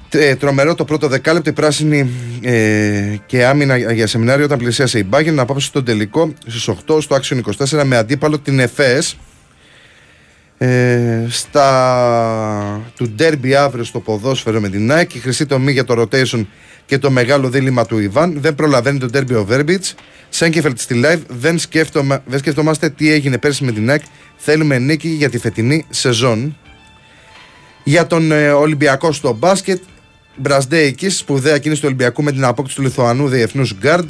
Ε, 0.09 0.35
τρομερό 0.35 0.75
το 0.75 0.85
πρώτο 0.85 1.07
δεκάλεπτο 1.07 1.49
η 1.49 1.53
πράσινη 1.53 2.09
ε, 2.41 3.15
και 3.25 3.45
άμυνα 3.45 3.77
για 3.77 4.07
σεμινάριο 4.07 4.45
όταν 4.45 4.57
πλησίασε 4.57 4.99
η 4.99 5.07
Bayern 5.11 5.33
να 5.33 5.45
πάψει 5.45 5.67
στον 5.67 5.85
τελικό 5.85 6.33
στις 6.47 6.69
8 6.87 7.01
στο 7.01 7.19
Action 7.21 7.41
24 7.67 7.83
με 7.83 7.97
αντίπαλο 7.97 8.39
την 8.39 8.59
ΕΦΕΣ 8.59 9.17
ε, 10.57 11.25
στα 11.29 12.81
του 12.95 13.09
ντέρμπι 13.09 13.55
αύριο 13.55 13.83
στο 13.83 13.99
ποδόσφαιρο 13.99 14.59
με 14.59 14.69
την 14.69 14.91
ΑΕΚ 14.91 15.15
η 15.15 15.19
χρυσή 15.19 15.45
τομή 15.45 15.71
για 15.71 15.83
το 15.83 16.01
rotation 16.01 16.45
και 16.85 16.97
το 16.97 17.11
μεγάλο 17.11 17.49
δίλημα 17.49 17.85
του 17.85 17.99
Ιβάν. 17.99 18.37
Δεν 18.41 18.55
προλαβαίνει 18.55 18.99
το 18.99 19.05
ντέρμπι 19.05 19.33
ο 19.33 19.45
Βέρμπιτς. 19.45 19.95
Σέγκεφελτ 20.29 20.79
στη 20.79 21.01
live 21.05 21.21
δεν, 21.27 21.59
σκέφτομα, 21.59 22.23
δεν 22.25 22.39
σκεφτόμαστε 22.39 22.89
τι 22.89 23.11
έγινε 23.11 23.37
πέρσι 23.37 23.63
με 23.63 23.71
την 23.71 23.89
ΑΕΚ 23.89 24.01
θέλουμε 24.37 24.77
νίκη 24.77 25.07
για 25.07 25.29
τη 25.29 25.37
φετινή 25.37 25.85
σεζόν. 25.89 26.57
Για 27.83 28.07
τον 28.07 28.31
ε, 28.31 28.49
Ολυμπιακό 28.49 29.11
στο 29.11 29.33
μπάσκετ 29.33 29.81
Μπραζντέικις, 30.37 31.09
σπουδαία 31.09 31.57
κίνηση 31.57 31.81
του 31.81 31.87
Ολυμπιακού 31.87 32.23
με 32.23 32.31
την 32.31 32.43
απόκτηση 32.43 32.75
του 32.75 32.81
Λιθουανού 32.81 33.27
διεθνούς 33.27 33.73
γκαρντ. 33.79 34.09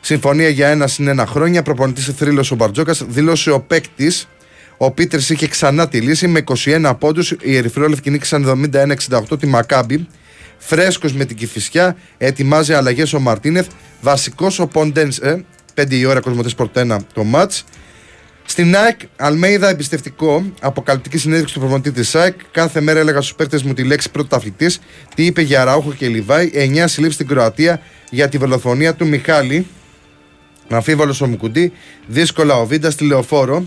Συμφωνία 0.00 0.48
για 0.48 0.68
ένα 0.68 0.86
συν 0.86 1.08
ένα 1.08 1.26
χρόνια. 1.26 1.62
Προπονητής 1.62 2.04
θρύλος 2.16 2.50
ο 2.50 2.54
Μπαρτζόκας. 2.54 3.04
Δήλωσε 3.08 3.50
ο 3.50 3.60
παίκτης. 3.60 4.28
Ο 4.76 4.90
Πίτερς 4.90 5.30
είχε 5.30 5.48
ξανά 5.48 5.88
τη 5.88 6.00
λύση 6.00 6.28
με 6.28 6.38
21 6.38 6.94
πόντους. 6.98 7.30
Οι 7.30 7.56
Ερυθρόλευκοι 7.56 8.10
νίκησαν 8.10 8.44
71-68 8.44 9.38
τη 9.38 9.46
Μακάμπι. 9.46 10.06
Φρέσκος 10.58 11.12
με 11.12 11.24
την 11.24 11.36
Κηφισιά. 11.36 11.96
Ετοιμάζει 12.18 12.72
αλλαγές 12.72 13.12
ο 13.12 13.20
Μαρτίνεθ. 13.20 13.66
Βασικός 14.00 14.58
ο 14.58 14.66
Ποντένσε. 14.66 15.44
5 15.74 15.98
η 15.98 16.04
ώρα 16.04 16.20
Cosmote 16.20 16.54
Sport 16.54 16.83
ένα 16.83 17.00
το 17.12 17.24
ματς. 17.24 17.52
Στην 18.50 18.76
ΑΕΚ, 18.76 19.00
Αλμέιδα 19.16 19.68
εμπιστευτικό, 19.68 20.52
αποκαλυπτική 20.60 21.18
συνέντευξη 21.18 21.54
του 21.54 21.60
προπονητή 21.60 21.92
της 21.92 22.14
ΑΕΚ. 22.14 22.34
Κάθε 22.50 22.80
μέρα 22.80 22.98
έλεγα 22.98 23.20
στους 23.20 23.34
παίκτες 23.34 23.62
μου 23.62 23.74
τη 23.74 23.82
λέξη 23.82 24.10
πρωταθλητή. 24.10 24.70
Τι 25.14 25.24
είπε 25.26 25.42
για 25.42 25.64
Ραούχο 25.64 25.92
και 25.92 26.08
Λιβάη. 26.08 26.50
9 26.54 26.84
συλλήψεις 26.86 27.14
στην 27.14 27.26
Κροατία 27.26 27.80
για 28.10 28.28
τη 28.28 28.38
βελοθονία 28.38 28.94
του 28.94 29.06
Μιχάλη. 29.06 29.66
Αμφίβολος 30.68 31.20
ο 31.20 31.26
Μουκουντή. 31.26 31.72
Δύσκολα 32.06 32.54
ο 32.54 32.66
Βίντα 32.66 32.90
στη 32.90 33.04
λεωφόρο. 33.04 33.66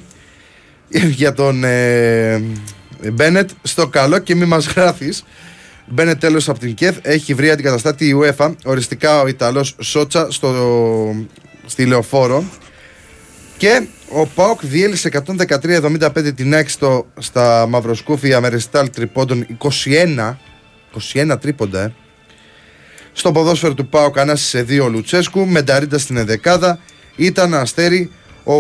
για 1.19 1.33
τον 1.33 1.63
ε, 1.63 2.43
Μπένετ 3.13 3.49
στο 3.61 3.87
καλό 3.87 4.19
και 4.19 4.35
μη 4.35 4.45
μας 4.45 4.67
γράφεις. 4.67 5.23
Μπαίνε 5.85 6.15
τέλος 6.15 6.49
από 6.49 6.59
την 6.59 6.73
ΚΕΘ. 6.73 6.97
Έχει 7.01 7.33
βρει 7.33 7.49
αντικαταστάτη 7.49 8.05
η 8.05 8.15
UEFA. 8.21 8.53
Οριστικά 8.63 9.21
ο 9.21 9.27
Ιταλός 9.27 9.75
Σότσα 9.79 10.31
στο, 10.31 10.55
στη 11.65 11.85
λεωφόρο. 11.85 12.43
Και 13.61 13.87
ο 14.09 14.27
Πάοκ 14.27 14.65
διέλυσε 14.65 15.09
113-75 15.37 16.35
την 16.35 16.53
ΑΕΚ 16.53 16.69
στα 17.17 17.65
Μαυροσκούφια 17.69 18.41
με 18.41 18.47
ρεστάλ 18.47 18.89
τριπώντων 18.89 19.45
21. 19.85 20.35
21 21.13 21.37
τρίποντα, 21.41 21.81
ε. 21.81 21.93
Στο 23.13 23.31
ποδόσφαιρο 23.31 23.73
του 23.73 23.87
Πάοκ 23.87 24.19
ανάσησε 24.19 24.61
δύο 24.61 24.87
Λουτσέσκου, 24.87 25.47
Μενταρίντα 25.47 25.97
στην 25.97 26.17
ενδεκάδα. 26.17 26.79
Ήταν 27.15 27.53
αστέρι 27.53 28.11
ο 28.43 28.53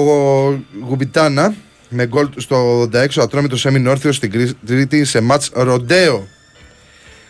Γουμπιτάνα 0.87 1.53
με 1.89 2.07
γκολ 2.07 2.29
στο 2.37 2.81
86 2.93 3.07
ο 3.17 3.21
Ατρόμητος 3.21 3.65
έμεινε 3.65 3.89
όρθιος 3.89 4.15
στην 4.15 4.55
Τρίτη 4.65 5.05
σε 5.05 5.21
μάτς 5.21 5.49
ροντέο. 5.53 6.27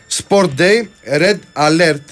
Sport 0.10 0.50
Day, 0.58 0.88
Red 1.20 1.40
Alert 1.54 2.06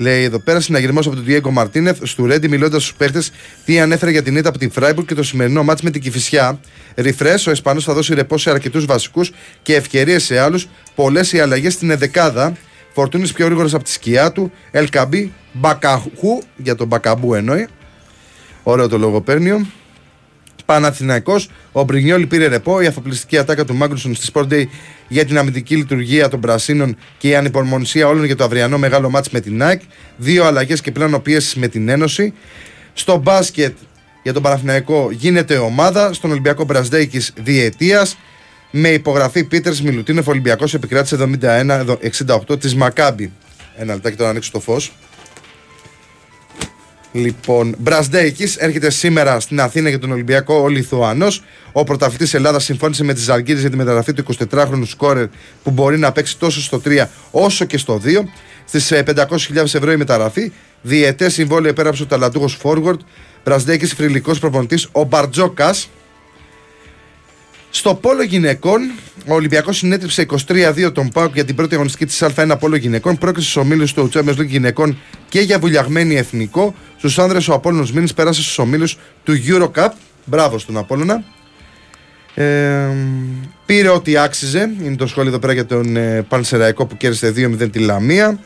Λέει 0.00 0.22
εδώ 0.22 0.38
πέρα 0.38 0.60
συναγερμός 0.60 1.06
από 1.06 1.14
τον 1.14 1.24
Διέγκο 1.24 1.50
Μαρτίνεθ 1.50 1.98
στου 2.02 2.26
Ρέντι, 2.26 2.48
μιλώντας 2.48 2.82
στους 2.82 2.94
παίχτες 2.94 3.32
τι 3.64 3.80
ανέφερε 3.80 4.10
για 4.10 4.22
την 4.22 4.36
ήττα 4.36 4.48
από 4.48 4.58
την 4.58 4.70
Φράιμπουργκ 4.70 5.06
και 5.06 5.14
το 5.14 5.22
σημερινό 5.22 5.62
μάτς 5.62 5.82
με 5.82 5.90
την 5.90 6.00
Κυφυσιά. 6.00 6.60
Ριφρέ, 6.94 7.34
ο 7.46 7.50
Ισπανός 7.50 7.84
θα 7.84 7.94
δώσει 7.94 8.14
ρεπό 8.14 8.38
σε 8.38 8.50
αρκετούς 8.50 8.84
βασικούς 8.84 9.32
και 9.62 9.74
ευκαιρίες 9.74 10.24
σε 10.24 10.38
άλλους. 10.38 10.68
Πολλές 10.94 11.32
οι 11.32 11.40
αλλαγές 11.40 11.72
στην 11.72 11.90
εδεκάδα. 11.90 12.56
Φορτούνης 12.92 13.32
πιο 13.32 13.44
γρήγορος 13.46 13.74
από 13.74 13.84
τη 13.84 13.90
σκιά 13.90 14.32
του. 14.32 14.52
Ελκαμπή, 14.70 15.32
Μπακαχού, 15.52 16.42
για 16.56 16.74
τον 16.74 16.86
Μπακαμπού 16.86 17.34
εννοεί. 17.34 17.68
Ωραίο 18.62 18.88
το 18.88 18.98
λογοπέρνιο. 18.98 19.66
Παναθηναϊκός, 20.70 21.48
ο 21.72 21.82
Μπρινιόλη 21.82 22.26
πήρε 22.26 22.46
ρεπό. 22.46 22.80
Η 22.80 22.86
αφοπλιστική 22.86 23.38
ατάκα 23.38 23.64
του 23.64 23.74
Μάγκρουσον 23.74 24.14
στη 24.14 24.30
Sport 24.32 24.48
Day 24.52 24.64
για 25.08 25.24
την 25.24 25.38
αμυντική 25.38 25.76
λειτουργία 25.76 26.28
των 26.28 26.40
Πρασίνων 26.40 26.96
και 27.18 27.28
η 27.28 27.34
ανυπομονησία 27.34 28.08
όλων 28.08 28.24
για 28.24 28.36
το 28.36 28.44
αυριανό 28.44 28.78
μεγάλο 28.78 29.10
μάτς 29.10 29.30
με 29.30 29.40
την 29.40 29.56
Νάικ. 29.56 29.80
Δύο 30.16 30.44
αλλαγές 30.44 30.80
και 30.80 30.90
πλάνο 30.90 31.18
πίεσης 31.18 31.54
με 31.54 31.68
την 31.68 31.88
Ένωση. 31.88 32.32
Στο 32.92 33.16
μπάσκετ 33.16 33.76
για 34.22 34.32
τον 34.32 34.42
Παναθηναϊκό 34.42 35.08
γίνεται 35.10 35.56
ομάδα. 35.56 36.12
Στον 36.12 36.30
Ολυμπιακό 36.30 36.64
Μπρασδέικης 36.64 37.32
διετίας. 37.42 38.16
Με 38.70 38.88
υπογραφή 38.88 39.44
Πίτερς 39.44 39.82
Μιλουτίνεφ, 39.82 40.28
Ολυμπιακός 40.28 40.74
επικράτησε 40.74 41.16
71-68 41.16 42.60
της 42.60 42.74
Μακάμπη. 42.74 43.32
Ένα 43.76 43.94
λεπτάκι 43.94 44.16
τώρα 44.16 44.24
να 44.24 44.30
ανοίξω 44.30 44.50
το 44.52 44.60
φως. 44.60 44.92
Λοιπόν, 47.12 47.74
Μπρασδέικης 47.78 48.56
έρχεται 48.56 48.90
σήμερα 48.90 49.40
στην 49.40 49.60
Αθήνα 49.60 49.88
για 49.88 49.98
τον 49.98 50.12
Ολυμπιακό 50.12 50.54
ο 50.54 50.68
Λιθουανό. 50.68 51.26
Ο 51.72 51.84
πρωταθλητής 51.84 52.34
Ελλάδας 52.34 52.64
συμφώνησε 52.64 53.04
με 53.04 53.14
τις 53.14 53.22
Ζαλγκύρε 53.22 53.60
για 53.60 53.70
τη 53.70 53.76
μεταγραφή 53.76 54.12
του 54.12 54.24
24χρονου 54.52 54.86
σκόρερ 54.86 55.26
που 55.62 55.70
μπορεί 55.70 55.98
να 55.98 56.12
παίξει 56.12 56.38
τόσο 56.38 56.60
στο 56.60 56.80
3 56.84 57.06
όσο 57.30 57.64
και 57.64 57.78
στο 57.78 58.00
2. 58.04 58.24
Στις 58.64 58.92
500.000 58.92 59.56
ευρώ 59.56 59.92
η 59.92 59.96
μεταγραφή. 59.96 60.52
Διετέ 60.82 61.28
συμβόλαιο 61.28 61.70
επέραψε 61.70 62.02
ο 62.02 62.06
ταλαντούχος 62.06 62.58
Forward. 62.62 62.98
Μπρασδέικης 63.44 63.92
φρυλικός 63.92 64.38
προπονητής 64.38 64.88
ο 64.92 65.04
Μπαρτζόκας. 65.04 65.88
Στο 67.70 67.94
πόλο 67.94 68.22
γυναικών, 68.22 68.80
ο 69.26 69.34
Ολυμπιακός 69.34 69.76
συνέτριψε 69.76 70.26
23-2 70.46 70.92
τον 70.92 71.08
Πάουκ 71.08 71.34
για 71.34 71.44
την 71.44 71.54
πρώτη 71.54 71.74
αγωνιστική 71.74 72.06
της 72.06 72.22
Α1 72.22 72.56
πόλο 72.58 72.76
γυναικών. 72.76 73.18
Πρόκρισε 73.18 73.50
στους 73.50 73.62
ομίλους 73.62 73.92
του 73.92 74.10
Champions 74.14 74.38
League 74.38 74.46
γυναικών 74.46 74.98
και 75.28 75.40
για 75.40 75.58
βουλιαγμένη 75.58 76.16
εθνικό. 76.16 76.74
Στους 77.00 77.18
άνδρες, 77.18 77.48
ο 77.48 77.54
Απόλλωνος 77.54 77.92
Μήνης 77.92 78.14
πέρασε 78.14 78.42
στους 78.42 78.58
ομίλους 78.58 78.98
του 79.24 79.32
Eurocup. 79.46 79.88
Μπράβο 80.24 80.58
στον 80.58 80.76
Απόλλωνα. 80.76 81.24
Ε, 82.34 82.88
πήρε 83.66 83.88
ό,τι 83.88 84.16
άξιζε. 84.16 84.70
Είναι 84.82 84.96
το 84.96 85.06
σχόλιο 85.06 85.30
εδώ 85.30 85.38
πέρα 85.38 85.52
για 85.52 85.66
τον 85.66 85.96
ε, 85.96 86.22
Πανσεραϊκό 86.28 86.86
που 86.86 86.96
κέρδισε 86.96 87.32
2-0 87.36 87.70
τη 87.72 87.78
Λαμία. 87.78 88.38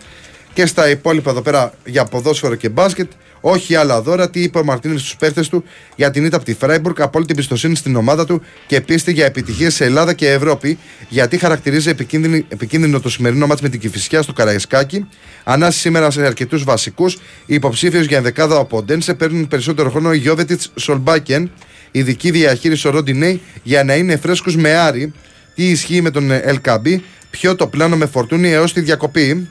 Και 0.55 0.67
στα 0.67 0.89
υπόλοιπα 0.91 1.31
εδώ 1.31 1.43
πέρα 1.43 1.73
για 1.85 2.05
ποδόσφαιρο 2.05 2.55
και 2.55 2.69
μπάσκετ. 2.69 3.11
Όχι 3.41 3.75
άλλα 3.75 4.03
δώρα. 4.03 4.31
Τι 4.31 4.43
είπε 4.43 4.59
ο 4.59 4.65
Μαρτίνες 4.65 5.01
στους 5.01 5.17
παίχτες 5.17 5.49
του 5.49 5.65
για 5.97 6.11
την 6.11 6.25
ήττα 6.25 6.37
από 6.37 6.45
τη 6.45 6.55
Φράιμπουργκ. 6.55 7.01
Απόλυτη 7.01 7.33
εμπιστοσύνη 7.33 7.77
στην 7.77 7.97
ομάδα 7.97 8.27
του 8.27 8.43
και 8.67 8.81
πίστη 8.81 9.13
για 9.13 9.25
επιτυχίες 9.25 9.75
σε 9.75 9.85
Ελλάδα 9.85 10.13
και 10.13 10.31
Ευρώπη. 10.31 10.79
Γιατί 11.09 11.39
χαρακτηρίζει 11.39 11.89
επικίνδυνη- 11.89 12.45
επικίνδυνο 12.49 13.01
το 13.01 13.09
σημερινό 13.09 13.47
μάτς 13.47 13.61
με 13.61 13.69
την 13.69 13.81
Κυφυσιά 13.81 14.23
στο 14.23 14.33
Καραϊσκάκι. 14.33 15.07
Ανάσης 15.45 15.81
σήμερα 15.81 16.11
σε 16.11 16.27
αρκετούς 16.27 16.65
βασικούς. 16.65 17.15
Οι 17.47 17.55
υποψήφιου 17.55 18.01
για 18.01 18.17
ενδεκάδα 18.17 18.57
ο 18.59 18.65
Ποντένσε 18.65 19.15
παίρνουν 19.15 19.49
περισσότερο 19.49 19.91
χρόνο 19.91 20.13
οι 20.13 20.19
Γιώβετιτς 20.19 20.71
Σολμπάκεν. 20.75 21.51
Ειδική 21.91 22.31
διαχείριση 22.31 22.89
ο 22.89 22.91
Ροντινέη 22.91 23.41
για 23.63 23.85
να 23.85 23.95
είναι 23.95 24.17
φρέσκου 24.17 24.53
με 24.53 24.75
Άρη. 24.75 25.13
Τι 25.55 25.69
ισχύει 25.69 26.01
με 26.01 26.11
τον 26.11 26.31
Ελκαμπή. 26.31 27.05
Ποιο 27.31 27.55
το 27.57 27.67
πλάνο 27.67 27.97
με 27.97 28.07
φορτούνη 28.07 28.51
έως 28.51 28.73
τη 28.73 28.81
διακοπή. 28.81 29.49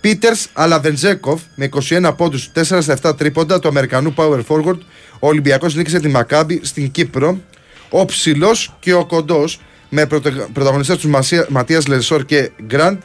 Πίτερς 0.00 0.48
Αλαβεντζέκοφ 0.52 1.42
με 1.54 1.68
21 1.88 2.12
πόντους, 2.16 2.50
4 2.54 2.82
στα 2.82 2.98
7 3.02 3.16
τρίποντα 3.16 3.58
του 3.58 3.68
Αμερικανού 3.68 4.14
Power 4.16 4.40
Forward. 4.48 4.78
Ο 5.18 5.28
Ολυμπιακός 5.28 5.74
νίκησε 5.74 6.00
τη 6.00 6.08
Μακάμπη 6.08 6.60
στην 6.62 6.90
Κύπρο. 6.90 7.40
Ο 7.90 8.04
ψηλός 8.04 8.76
και 8.80 8.94
ο 8.94 9.06
κοντός 9.06 9.60
με 9.88 10.06
πρωταγωνιστές 10.52 10.96
τους 10.96 11.10
Ματίας 11.48 11.86
Λεσόρ 11.86 12.24
και 12.24 12.50
Γκραντ 12.66 12.98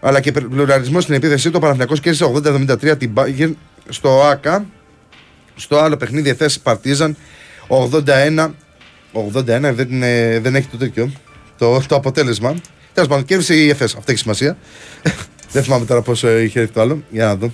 αλλά 0.00 0.20
και 0.20 0.32
πλουραλισμός 0.32 1.02
στην 1.02 1.14
επίθεσή 1.14 1.50
του. 1.50 1.54
Ο 1.56 1.60
Παναθηναϊκός 1.60 2.00
κέρδισε 2.00 2.24
80-73 2.34 2.98
την 2.98 3.12
Bayern 3.14 3.52
στο 3.88 4.22
ΑΚΑ. 4.22 4.66
Στο 5.56 5.78
άλλο 5.78 5.96
παιχνίδι 5.96 6.28
Εφές 6.28 6.58
Παρτίζαν 6.58 7.16
81 7.68 8.50
81 9.12 9.42
δεν, 9.74 9.88
είναι, 9.90 10.40
δεν 10.42 10.54
έχει 10.54 10.66
το 10.68 10.76
τέτοιο 10.76 11.12
το, 11.58 11.82
το 11.88 11.94
αποτέλεσμα. 11.94 12.56
Τέλος 12.92 13.08
πάντων, 13.08 13.24
κέρδισε 13.24 13.54
η 13.54 13.68
ΕΦΕΣ. 13.68 13.94
Αυτό 13.94 14.10
έχει 14.10 14.20
σημασία. 14.20 14.56
Δεν 15.50 15.62
θυμάμαι 15.62 15.84
τώρα 15.84 16.02
πόσο 16.02 16.38
είχε 16.38 16.60
έρθει 16.60 16.72
το 16.72 16.80
άλλο. 16.80 17.02
Για 17.10 17.24
να 17.24 17.36
δω. 17.36 17.52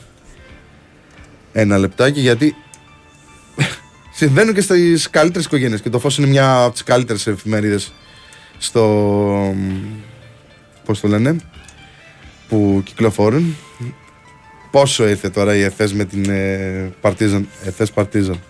Ένα 1.53 1.79
λεπτάκι 1.79 2.21
γιατί 2.21 2.57
συμβαίνουν 4.19 4.55
και 4.55 4.61
στις 4.61 5.11
καλύτερες 5.11 5.47
οικογένειες. 5.47 5.81
Και 5.81 5.91
το 5.91 5.99
φως 5.99 6.19
είναι 6.19 6.27
μια 6.27 6.63
από 6.63 6.73
τις 6.73 6.83
καλύτερες 6.83 7.27
εφημερίδες 7.27 7.93
στο. 8.59 9.55
Πώς 10.85 11.01
το 11.01 11.09
λένε, 11.09 11.37
που 12.49 12.83
κυκλοφορούν. 12.85 13.57
Πόσο 14.71 15.09
ήρθε 15.09 15.29
τώρα 15.31 15.55
η 15.57 15.63
ΕΦΕΣ 15.63 15.93
με 15.93 16.05
την 16.05 16.31
ε, 16.31 16.93
Παρτίζαν. 17.01 17.49
ΕΦΕΣ 17.65 17.91
Παρτίζαν. 17.91 18.41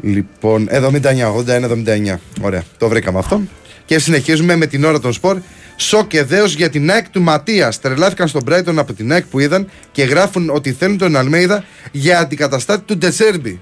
Λοιπόν, 0.00 0.66
ε, 0.70 0.80
79-81-79. 1.02 2.14
Ωραία, 2.40 2.64
το 2.78 2.88
βρήκαμε 2.88 3.18
αυτό. 3.18 3.42
Και 3.90 3.98
συνεχίζουμε 3.98 4.56
με 4.56 4.66
την 4.66 4.84
ώρα 4.84 5.00
των 5.00 5.12
σπορ. 5.12 5.40
Σοκ 5.76 6.06
και 6.06 6.22
δέος 6.22 6.54
για 6.54 6.70
την 6.70 6.90
ΑΕΚ 6.90 7.08
του 7.08 7.22
Ματίας. 7.22 7.80
Τρελάθηκαν 7.80 8.28
στον 8.28 8.42
Brighton 8.48 8.76
από 8.76 8.92
την 8.92 9.12
ΑΕΚ 9.12 9.24
που 9.24 9.38
είδαν 9.38 9.70
και 9.92 10.02
γράφουν 10.02 10.50
ότι 10.50 10.72
θέλουν 10.72 10.98
τον 10.98 11.16
Αλμέιδα 11.16 11.64
για 11.92 12.18
αντικαταστάτη 12.18 12.84
του 12.84 12.96
Ντε 12.96 13.14
Τζέρμπι. 13.14 13.60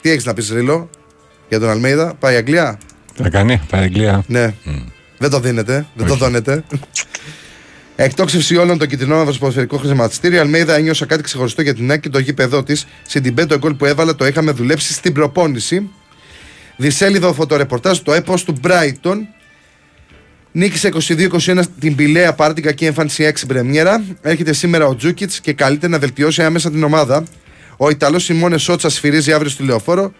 Τι 0.00 0.10
έχεις 0.10 0.24
να 0.24 0.34
πεις, 0.34 0.50
Ρίλο, 0.50 0.90
για 1.48 1.58
τον 1.58 1.68
Αλμέιδα, 1.68 2.14
πάει 2.14 2.34
η 2.34 2.36
Αγγλία; 2.36 2.78
Θα 3.14 3.28
κάνει, 3.28 3.60
πάει 3.70 3.82
Αγγλία. 3.82 4.24
Ναι. 4.26 4.54
Δεν 5.18 5.30
το 5.30 5.40
δίνετε, 5.40 5.86
δεν 5.94 6.06
το 6.06 6.14
δώνετε. 6.14 6.64
Εκτόξευση 7.96 8.56
όλων 8.56 8.78
των 8.78 8.88
κυτρινών 8.88 9.26
στο 9.28 9.38
ποδοσφαιρικό 9.38 9.76
χρηματιστήριο, 9.76 10.36
η 10.36 10.40
Αλμέιδα 10.40 10.74
ένιωσα 10.74 11.06
κάτι 11.06 11.22
ξεχωριστό 11.22 11.62
για 11.62 11.74
την 11.74 11.90
ΑΕΚ 11.90 12.00
και 12.00 12.08
το 12.08 12.18
γήπεδό 12.18 12.62
της. 12.62 12.86
Στην 13.06 13.22
την 13.22 13.34
πέντο 13.34 13.58
γκολ 13.58 13.74
που 13.74 13.84
έβαλε 13.84 14.12
το 14.12 14.26
είχαμε 14.26 14.50
δουλέψει 14.50 14.92
στην 14.92 15.12
προπόνηση. 15.12 15.90
Δισέλιδο 16.80 17.32
φωτορεπορτάζ 17.32 17.98
το 17.98 18.12
έπος 18.12 18.44
του 18.44 18.60
Brighton. 18.64 19.16
Νίκησε 20.52 20.90
22-21 21.08 21.60
την 21.80 21.94
Πηλαία 21.94 22.34
παρά 22.34 22.52
την 22.52 22.62
κακή 22.62 22.84
εμφάνιση 22.84 23.32
6 23.34 23.42
πρεμιέρα. 23.46 24.04
Έρχεται 24.22 24.52
σήμερα 24.52 24.86
ο 24.86 24.96
Τζούκιτς 24.96 25.40
και 25.40 25.52
καλείται 25.52 25.88
να 25.88 25.98
βελτιώσει 25.98 26.42
άμεσα 26.42 26.70
την 26.70 26.82
ομάδα. 26.82 27.24
Ο 27.76 27.90
Ιταλός 27.90 28.24
Σιμώνε 28.24 28.58
Σότσας 28.58 28.94
σφυρίζει 28.94 29.32
αύριο 29.32 29.50
στη 29.50 29.62
λεωφόρο. 29.62 30.12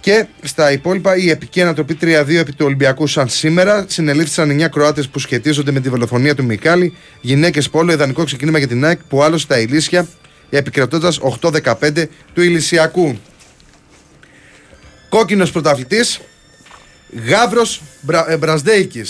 Και 0.00 0.26
στα 0.42 0.72
υπόλοιπα, 0.72 1.16
η 1.16 1.30
επική 1.30 1.62
ανατροπή 1.62 1.98
3-2 2.00 2.38
επί 2.38 2.52
του 2.52 2.64
Ολυμπιακού 2.66 3.06
σαν 3.06 3.28
σήμερα. 3.28 3.84
Συνελήφθησαν 3.88 4.50
9 4.50 4.68
Κροάτες 4.68 5.08
που 5.08 5.18
σχετίζονται 5.18 5.70
με 5.70 5.80
τη 5.80 5.88
δολοφονία 5.88 6.34
του 6.34 6.44
Μικάλη. 6.44 6.96
Γυναίκες 7.20 7.70
πόλο, 7.70 7.92
ιδανικό 7.92 8.24
ξεκίνημα 8.24 8.58
για 8.58 8.68
την 8.68 8.84
ΑΕΚ 8.84 8.98
που 9.08 9.22
άλλωσε 9.22 9.46
τα 9.46 9.58
ηλίσια 9.58 10.06
επικρατώντας 10.50 11.18
8-15 11.40 12.08
του 12.34 12.42
Ηλυσιακού. 12.42 13.18
Κόκκινος 15.12 15.50
πρωταθλητής. 15.50 16.20
Γάβρο 17.26 17.62
Μπρα, 18.00 18.30
ε, 18.30 18.36
Μπρασδέικη. 18.36 19.02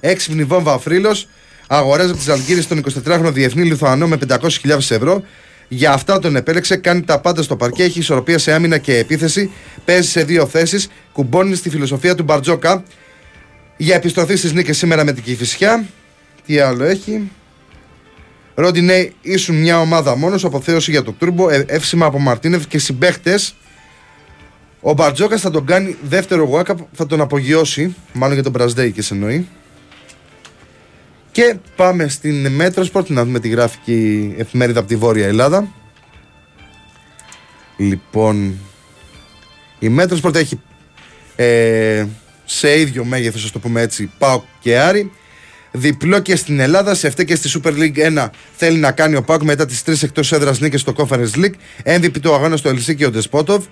Έξυπνη 0.00 0.44
βόμβα 0.44 0.74
ο 0.74 0.78
Φρύλος. 0.78 1.28
Αγοράζει 1.66 2.10
από 2.10 2.20
τι 2.24 2.30
Αλγύρε 2.30 2.62
τον 2.62 2.78
24χρονο 2.78 3.30
διεθνή 3.32 3.64
Λιθουανό 3.64 4.06
με 4.08 4.18
500.000 4.28 4.90
ευρώ. 4.90 5.24
Για 5.68 5.92
αυτά 5.92 6.18
τον 6.18 6.36
επέλεξε, 6.36 6.76
κάνει 6.76 7.02
τα 7.02 7.20
πάντα 7.20 7.42
στο 7.42 7.56
παρκέ, 7.56 7.82
έχει 7.82 7.98
ισορροπία 7.98 8.38
σε 8.38 8.52
άμυνα 8.52 8.78
και 8.78 8.96
επίθεση, 8.96 9.50
παίζει 9.84 10.08
σε 10.08 10.24
δύο 10.24 10.46
θέσεις, 10.46 10.88
κουμπώνει 11.12 11.54
στη 11.54 11.70
φιλοσοφία 11.70 12.14
του 12.14 12.22
Μπαρτζόκα. 12.22 12.82
Για 13.76 13.94
επιστροφή 13.94 14.36
στις 14.36 14.52
νίκες 14.52 14.76
σήμερα 14.76 15.04
με 15.04 15.12
την 15.12 15.22
Κυφυσιά. 15.22 15.84
Τι 16.46 16.58
άλλο 16.58 16.84
έχει. 16.84 17.30
Ρόντινέι, 18.54 19.14
ήσουν 19.20 19.56
μια 19.56 19.80
ομάδα 19.80 20.16
μόνος, 20.16 20.44
αποθέωση 20.44 20.90
για 20.90 21.02
το 21.02 21.12
τούρμπο, 21.12 21.50
ε, 21.50 21.64
εύσημα 21.68 22.06
από 22.06 22.18
Μαρτίνευ 22.18 22.64
και 22.66 22.78
συμπαίχτες. 22.78 23.54
Ο 24.84 24.92
Μπαρτζόκα 24.92 25.38
θα 25.38 25.50
τον 25.50 25.66
κάνει 25.66 25.96
δεύτερο 26.02 26.44
γουάκα, 26.44 26.76
θα 26.92 27.06
τον 27.06 27.20
απογειώσει. 27.20 27.94
Μάλλον 28.12 28.34
για 28.34 28.42
τον 28.42 28.52
Μπραζδέικη 28.52 29.12
εννοεί. 29.12 29.48
Και 31.32 31.56
πάμε 31.76 32.08
στην 32.08 32.48
Metrosport 32.48 33.08
να 33.08 33.24
δούμε 33.24 33.40
τι 33.40 33.48
γράφει 33.48 34.03
και 34.03 34.26
η 34.26 34.34
εφημερίδα 34.38 34.78
από 34.78 34.88
τη 34.88 34.96
Βόρεια 34.96 35.26
Ελλάδα. 35.26 35.68
Λοιπόν, 37.76 38.58
η 39.78 39.88
Metrosport 39.88 40.36
έχει 40.36 40.60
ε, 41.36 42.06
σε 42.44 42.80
ίδιο 42.80 43.04
μέγεθος, 43.04 43.44
ας 43.44 43.50
το 43.50 43.58
πούμε 43.58 43.80
έτσι, 43.80 44.10
ΠΑΟΚ 44.18 44.42
και 44.60 44.78
Άρη. 44.78 45.12
Διπλό 45.74 46.18
και 46.18 46.36
στην 46.36 46.60
Ελλάδα, 46.60 46.94
σε 46.94 47.06
αυτή 47.06 47.24
και 47.24 47.34
στη 47.34 47.60
Super 47.64 47.70
League 47.70 48.18
1 48.18 48.28
θέλει 48.56 48.78
να 48.78 48.92
κάνει 48.92 49.16
ο 49.16 49.22
ΠΑΟΚ 49.22 49.42
μετά 49.42 49.66
τις 49.66 49.82
τρεις 49.82 50.02
εκτός 50.02 50.32
έδρας 50.32 50.60
νίκες 50.60 50.80
στο 50.80 50.94
Conference 50.96 51.36
League. 51.36 51.54
MVP 51.84 52.20
του 52.22 52.34
αγώνα 52.34 52.56
στο 52.56 52.68
Ελσίνκι 52.68 53.04
ο 53.04 53.10
Ντεσπότοβ. 53.10 53.64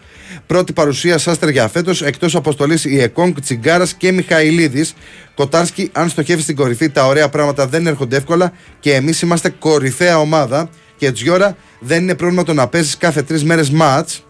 Πρώτη 0.47 0.73
παρουσία 0.73 1.19
Σάστερ 1.19 1.49
για 1.49 1.69
φέτος, 1.69 2.03
εκτός 2.03 2.35
αποστολής 2.35 2.85
οι 2.85 3.01
Εκόνγκ, 3.01 3.35
Τσιγκάρας 3.41 3.95
και 3.95 4.13
Μιχαηλίδης. 4.13 4.95
Κοτάρσκι, 5.35 5.91
αν 5.93 6.09
στοχεύει 6.09 6.43
στην 6.43 6.57
κορυφή, 6.57 6.91
τα 6.91 7.07
ωραία 7.07 7.29
πράγματα 7.29 7.67
δεν 7.67 7.87
έρχονται 7.87 8.17
εύκολα 8.17 8.53
και 8.81 8.95
εμείς 8.95 9.21
είμαστε 9.21 9.49
κορυφαία 9.59 10.19
ομάδα. 10.19 10.71
Και 10.97 11.13
Τζιόρα 11.13 11.57
δεν 11.81 12.03
είναι 12.03 12.15
πρόβλημα 12.15 12.43
το 12.43 12.53
να 12.53 12.69
παίζεις 12.69 12.97
κάθε 12.97 13.23
τρεις 13.23 13.45
μέρες 13.45 13.71
μάτς. 13.71 14.25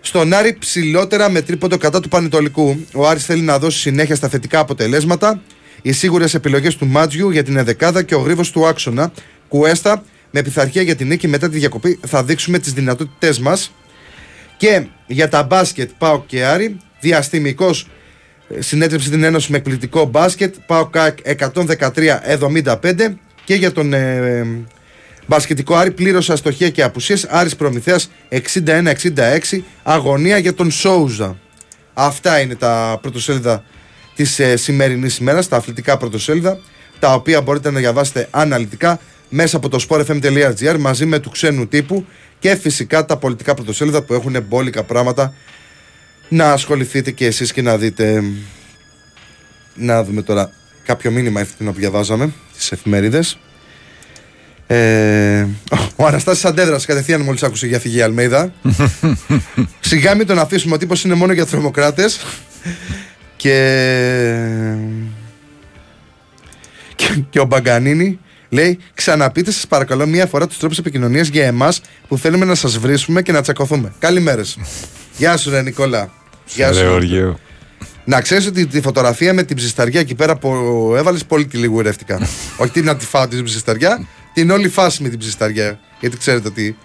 Στον 0.00 0.32
Άρη 0.32 0.56
ψηλότερα 0.58 1.30
με 1.30 1.40
τρίποντο 1.40 1.76
κατά 1.78 2.00
του 2.00 2.08
Πανετολικού. 2.08 2.86
Ο 2.92 3.08
Άρης 3.08 3.24
θέλει 3.24 3.42
να 3.42 3.58
δώσει 3.58 3.78
συνέχεια 3.78 4.14
στα 4.14 4.28
θετικά 4.28 4.58
αποτελέσματα. 4.58 5.42
Οι 5.86 5.92
σίγουρες 5.92 6.34
επιλογές 6.34 6.76
του 6.76 6.86
Μάτζιου 6.86 7.30
για 7.30 7.42
την 7.42 7.56
Εδεκάδα 7.56 8.02
και 8.02 8.14
ο 8.14 8.18
γρίβος 8.18 8.50
του 8.50 8.66
άξονα. 8.66 9.12
Κουέστα 9.48 10.02
με 10.30 10.42
πειθαρχία 10.42 10.82
για 10.82 10.94
την 10.94 11.06
νίκη 11.06 11.28
μετά 11.28 11.48
τη 11.48 11.58
διακοπή 11.58 11.98
θα 12.06 12.24
δείξουμε 12.24 12.58
τις 12.58 12.72
δυνατότητές 12.72 13.38
μας. 13.38 13.72
Και 14.56 14.86
για 15.06 15.28
τα 15.28 15.42
μπάσκετ 15.42 15.90
πάω 15.98 16.22
και 16.26 16.44
Άρη. 16.44 16.76
Διαστημικός 17.00 17.86
συνέτρεψε 18.58 19.10
την 19.10 19.22
Ένωση 19.22 19.50
με 19.50 19.56
εκπληκτικό 19.56 20.04
μπάσκετ. 20.04 20.54
Πάω 20.66 20.86
ΚΑΚ 20.86 21.18
113-75. 21.24 23.14
Και 23.44 23.54
για 23.54 23.72
τον 23.72 23.92
ε, 23.92 24.46
μπασκετικό 25.26 25.74
Άρη 25.74 25.90
πλήρωσε 25.90 26.32
αστοχία 26.32 26.70
και 26.70 26.82
απουσίες. 26.82 27.26
Άρης 27.30 27.56
Προμηθέας 27.56 28.10
61-66. 28.28 29.60
Αγωνία 29.82 30.38
για 30.38 30.54
τον 30.54 30.70
Σόουζα. 30.70 31.36
Αυτά 31.94 32.40
είναι 32.40 32.54
τα 32.54 32.98
πρωτοσέλιδα 33.02 33.64
της 34.14 34.38
ε, 34.38 34.56
σημερινής 34.56 35.18
ημέρας, 35.18 35.48
τα 35.48 35.56
αθλητικά 35.56 35.96
πρωτοσέλιδα, 35.96 36.58
τα 36.98 37.14
οποία 37.14 37.40
μπορείτε 37.40 37.70
να 37.70 37.78
διαβάσετε 37.78 38.28
αναλυτικά 38.30 39.00
μέσα 39.28 39.56
από 39.56 39.68
το 39.68 39.86
sportfm.gr 39.88 40.76
μαζί 40.78 41.06
με 41.06 41.18
του 41.18 41.30
ξένου 41.30 41.66
τύπου 41.66 42.06
και 42.38 42.56
φυσικά 42.56 43.04
τα 43.04 43.16
πολιτικά 43.16 43.54
πρωτοσέλιδα 43.54 44.02
που 44.02 44.14
έχουν 44.14 44.44
μπόλικα 44.48 44.82
πράγματα. 44.82 45.34
Να 46.28 46.52
ασχοληθείτε 46.52 47.10
και 47.10 47.26
εσείς 47.26 47.52
και 47.52 47.62
να 47.62 47.76
δείτε. 47.76 48.22
Να 49.74 50.04
δούμε 50.04 50.22
τώρα 50.22 50.50
κάποιο 50.84 51.10
μήνυμα 51.10 51.40
εύθυνο 51.40 51.72
που 51.72 51.78
διαβάζαμε 51.78 52.32
τις 52.56 52.72
εφημερίδες. 52.72 53.38
Ε, 54.66 55.46
ο 55.96 56.06
Αναστάσης 56.06 56.44
αντέδρασε 56.44 56.86
κατευθείαν 56.86 57.20
μόλις 57.20 57.42
άκουσε 57.42 57.66
για 57.66 57.78
φυγή 57.78 58.02
Αλμέιδα. 58.02 58.52
Σιγά 59.80 60.14
μην 60.14 60.26
τον 60.26 60.38
αφήσουμε 60.38 60.74
ο 60.74 60.78
τύπος 60.78 61.04
είναι 61.04 61.14
μόνο 61.14 61.32
για 61.32 61.46
τρομοκράτες 61.46 62.20
και... 63.44 64.74
και, 66.94 67.24
και 67.30 67.40
ο 67.40 67.44
Μπαγκανίνη 67.44 68.18
λέει 68.48 68.78
ξαναπείτε 68.94 69.50
σας 69.50 69.66
παρακαλώ 69.66 70.06
μία 70.06 70.26
φορά 70.26 70.46
τους 70.46 70.58
τρόπους 70.58 70.78
επικοινωνίας 70.78 71.28
για 71.28 71.46
εμάς 71.46 71.80
που 72.08 72.18
θέλουμε 72.18 72.44
να 72.44 72.54
σας 72.54 72.78
βρίσκουμε 72.78 73.22
και 73.22 73.32
να 73.32 73.42
τσακωθούμε. 73.42 73.92
Καλημέρες. 73.98 74.58
Γεια 75.16 75.36
σου 75.36 75.50
ρε 75.50 75.62
Νικόλα. 75.62 76.12
Γεια 76.54 76.72
σου. 76.72 76.80
Γεωργίου. 76.80 77.38
Να 78.04 78.20
ξέρεις 78.20 78.46
ότι 78.46 78.66
τη 78.66 78.80
φωτογραφία 78.80 79.34
με 79.34 79.42
την 79.42 79.56
ψισταριά 79.56 80.00
εκεί 80.00 80.14
πέρα 80.14 80.36
που 80.36 80.48
έβαλες 80.96 81.24
πολύ 81.24 81.46
τη 81.46 81.56
λιγουρεύτηκα. 81.56 82.28
Όχι 82.62 82.70
την 82.70 82.84
να 82.84 82.96
τη 82.96 83.04
φάω 83.04 83.28
την 83.28 83.44
ψισταριά, 83.44 84.06
την 84.34 84.50
όλη 84.50 84.68
φάση 84.68 85.02
με 85.02 85.08
την 85.08 85.18
ψισταριά. 85.18 85.78
Γιατί 86.00 86.16
ξέρετε 86.16 86.48
ότι 86.48 86.76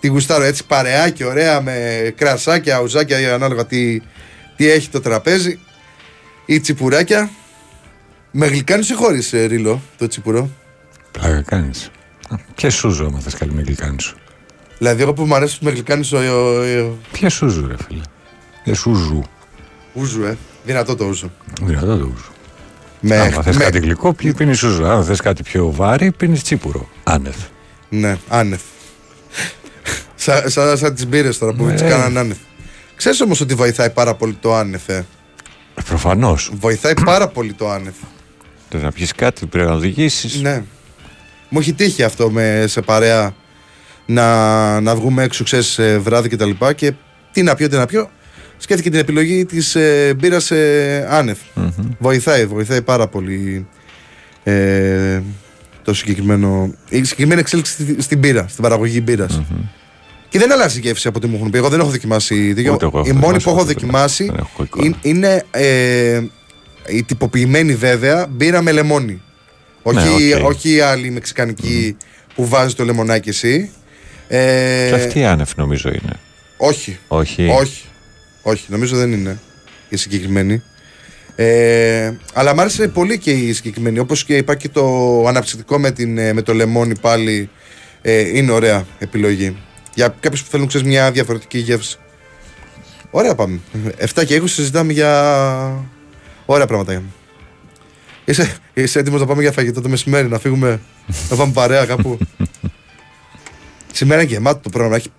τη 0.00 0.08
γουστάρω 0.08 0.44
έτσι 0.44 0.64
παρεάκι, 0.66 1.24
ωραία, 1.24 1.60
με 1.60 1.74
κρασάκια, 2.16 2.80
ουζάκια, 2.80 3.34
ανάλογα 3.34 3.66
τι, 3.66 4.00
τι 4.56 4.70
έχει 4.70 4.88
το 4.88 5.00
τραπέζι. 5.00 5.58
Ή 6.46 6.60
τσιπουράκια. 6.60 7.30
Με 8.30 8.46
γλυκάνει 8.46 8.86
ή 8.90 8.94
χωρί 8.94 9.22
ρίλο 9.46 9.80
το 9.98 10.06
τσιπουρό. 10.06 10.50
Πλάκα 11.10 11.42
κάνει. 11.42 11.70
Ποια 12.54 12.70
σούζο, 12.70 13.04
άμα 13.06 13.18
θες 13.18 13.34
καλή 13.34 13.52
με 13.52 13.62
γλυκάνη 13.62 14.00
σου. 14.00 14.16
Δηλαδή, 14.78 15.02
εγώ 15.02 15.12
που 15.12 15.24
μου 15.24 15.34
αρέσει 15.34 15.58
που 15.58 15.64
με 15.64 15.70
γλυκάνει 15.70 16.08
ο, 16.12 16.16
ο, 16.18 16.80
ο, 16.86 16.96
Ποια 17.12 17.28
σούζου, 17.30 17.66
ρε 17.66 17.74
φίλε. 17.86 18.00
Ε, 18.64 18.74
σούζου. 18.74 19.22
ούζου, 19.92 20.22
ε. 20.24 20.36
Δυνατό 20.64 20.96
το 20.96 21.04
ούζο. 21.04 21.30
Δυνατά 21.62 21.86
το 21.86 21.92
ούζου. 22.14 22.30
Με, 23.00 23.18
Άμα 23.18 23.42
θες 23.42 23.56
με- 23.56 23.64
κάτι 23.64 23.78
γλυκό, 23.78 24.12
πίνεις 24.36 24.58
σούζου. 24.58 24.86
Αν 24.86 25.04
θες 25.04 25.20
κάτι 25.20 25.42
πιο 25.42 25.70
βάρη, 25.72 26.12
πίνεις 26.12 26.42
τσίπουρο. 26.42 26.88
Άνευ. 27.04 27.36
Ναι, 27.88 28.16
άνευ. 28.28 28.60
Σαν 30.14 30.50
σα, 30.50 30.76
σαν 30.76 30.94
τις 30.94 31.06
μπύρες 31.06 31.38
τώρα 31.38 31.52
που 31.52 31.64
Ναι. 31.64 31.74
τι 31.74 31.84
κάνανε 31.84 32.18
άνευ. 32.18 32.36
Ξέρεις 32.96 33.20
όμως 33.20 33.40
ότι 33.40 33.54
βοηθάει 33.54 33.90
πάρα 33.90 34.14
πολύ 34.14 34.32
το 34.40 34.54
άνευ. 34.54 34.88
Ε. 34.88 35.04
Προφανώς. 35.86 36.50
Βοηθάει 36.60 36.92
πάρα 37.04 37.28
πολύ 37.28 37.52
το 37.52 37.70
άνευ. 37.70 37.94
Το 38.68 38.78
να 38.78 38.92
πιεις 38.92 39.12
κάτι 39.12 39.46
πρέπει 39.46 39.68
να 39.68 39.74
οδηγήσεις. 39.74 40.40
Ναι. 40.40 40.62
Μου 41.48 41.58
έχει 41.58 41.72
τύχει 41.72 42.02
αυτό 42.02 42.30
με, 42.30 42.64
σε 42.66 42.80
παρέα 42.80 43.34
να, 44.06 44.80
να 44.80 44.94
βγούμε 44.94 45.22
έξω, 45.22 45.44
ξέρεις, 45.44 45.78
ε, 45.78 45.98
βράδυ 45.98 46.28
και 46.28 46.36
τα 46.36 46.46
λοιπά 46.46 46.72
και 46.72 46.92
τι 47.32 47.42
να 47.42 47.54
πιω, 47.54 47.68
τι 47.68 47.76
να 47.76 47.86
πιω. 47.86 48.10
Σκέφτηκε 48.58 48.90
την 48.90 48.98
επιλογή 48.98 49.44
της 49.44 49.74
ε, 49.74 50.14
μπύρας 50.18 50.50
ε, 50.50 51.06
άνευ. 51.10 51.38
Βοηθάει, 51.98 52.46
βοηθάει 52.46 52.82
πάρα 52.82 53.06
πολύ 53.08 53.66
ε, 54.44 55.22
το 55.82 55.94
συγκεκριμένο, 55.94 56.74
η 56.88 56.96
συγκεκριμένη 57.04 57.40
εξέλιξη 57.40 57.72
στη- 57.72 58.02
στην 58.02 58.18
μπύρα, 58.18 58.46
στην 58.48 58.62
παραγωγή 58.62 59.00
μπύρας. 59.04 59.42
Και 60.36 60.42
δεν 60.42 60.52
αλλάζει 60.52 60.78
η 60.78 60.80
γεύση 60.80 61.08
από 61.08 61.18
ό,τι 61.18 61.26
μου 61.26 61.36
έχουν 61.36 61.50
πει. 61.50 61.58
Εγώ 61.58 61.68
δεν 61.68 61.80
έχω 61.80 61.88
δοκιμάσει. 61.90 62.50
Ούτε 62.50 62.60
εγώ 62.62 62.78
έχω 62.82 63.02
η 63.06 63.12
μόνη 63.12 63.38
δοκιμάσει 63.38 63.44
που 63.44 63.50
έχω 63.50 63.60
αυτό, 63.60 63.64
δεν 63.64 63.74
δοκιμάσει 63.74 64.24
έχω- 64.24 64.32
δεν 64.34 64.46
έχω 64.50 64.62
εικόνα. 64.62 64.86
είναι, 64.86 64.96
είναι 65.02 65.44
ε, 65.50 66.22
η 66.88 67.02
τυποποιημένη 67.02 67.74
βέβαια 67.74 68.26
μπύρα 68.30 68.62
με 68.62 68.72
λεμόνι. 68.72 69.20
Όχι, 69.82 70.24
Ναι, 70.34 70.34
οκ. 70.40 70.48
όχι 70.48 70.74
η 70.74 70.80
άλλη 70.80 71.10
μεξικανική 71.10 71.96
που 72.34 72.48
βάζει 72.48 72.74
το 72.74 72.84
λεμονάκι 72.84 73.28
εσύ. 73.28 73.70
Ε, 74.28 74.86
Και 74.88 74.94
αυτή 74.94 75.24
άνευ 75.24 75.50
νομίζω 75.56 75.88
είναι. 75.88 76.12
όχι, 76.56 76.98
Όχι. 77.08 77.48
όχι. 77.60 77.84
Όχι, 78.42 78.64
νομίζω 78.68 78.96
δεν 78.96 79.12
είναι 79.12 79.38
η 79.88 79.96
συγκεκριμένη. 79.96 80.62
Ε, 81.36 82.12
αλλά 82.32 82.54
μ' 82.54 82.60
άρεσε 82.60 82.88
πολύ 82.88 83.18
και 83.18 83.30
η 83.30 83.52
συγκεκριμένη. 83.52 83.98
Όπως 83.98 84.24
και 84.24 84.36
υπάρχει 84.36 84.62
και 84.62 84.68
το 84.68 85.24
αναψυκτικό 85.28 85.78
με, 85.78 85.90
την, 85.90 86.18
ε, 86.18 86.32
με 86.32 86.42
το 86.42 86.54
λεμόνι 86.54 86.98
πάλι. 86.98 87.50
Ε, 88.02 88.38
είναι 88.38 88.52
ωραία 88.52 88.86
επιλογή. 88.98 89.56
Για 89.96 90.14
κάποιους 90.20 90.42
που 90.42 90.50
θέλουν 90.50 90.66
ξέρεις, 90.66 90.86
μια 90.86 91.10
διαφορετική 91.10 91.58
γεύση. 91.58 91.98
Ωραία 93.10 93.34
πάμε. 93.34 93.60
7 94.14 94.24
και 94.26 94.42
20 94.42 94.42
συζητάμε 94.46 94.92
για 94.92 95.86
ωραία 96.46 96.66
πράγματα. 96.66 97.02
Είσαι, 98.24 98.56
είσαι 98.74 98.98
έτοιμος 98.98 99.20
να 99.20 99.26
πάμε 99.26 99.42
για 99.42 99.52
φαγητό 99.52 99.80
το 99.80 99.88
μεσημέρι, 99.88 100.28
να 100.28 100.38
φύγουμε, 100.38 100.80
να 101.30 101.36
πάμε 101.36 101.52
παρέα 101.52 101.84
κάπου; 101.84 102.18
Σήμερα 103.92 104.20
είναι 104.20 104.30
γεμάτο 104.30 104.60
το 104.62 104.68
πρόγραμμα. 104.68 104.96
Έχει 104.96 105.10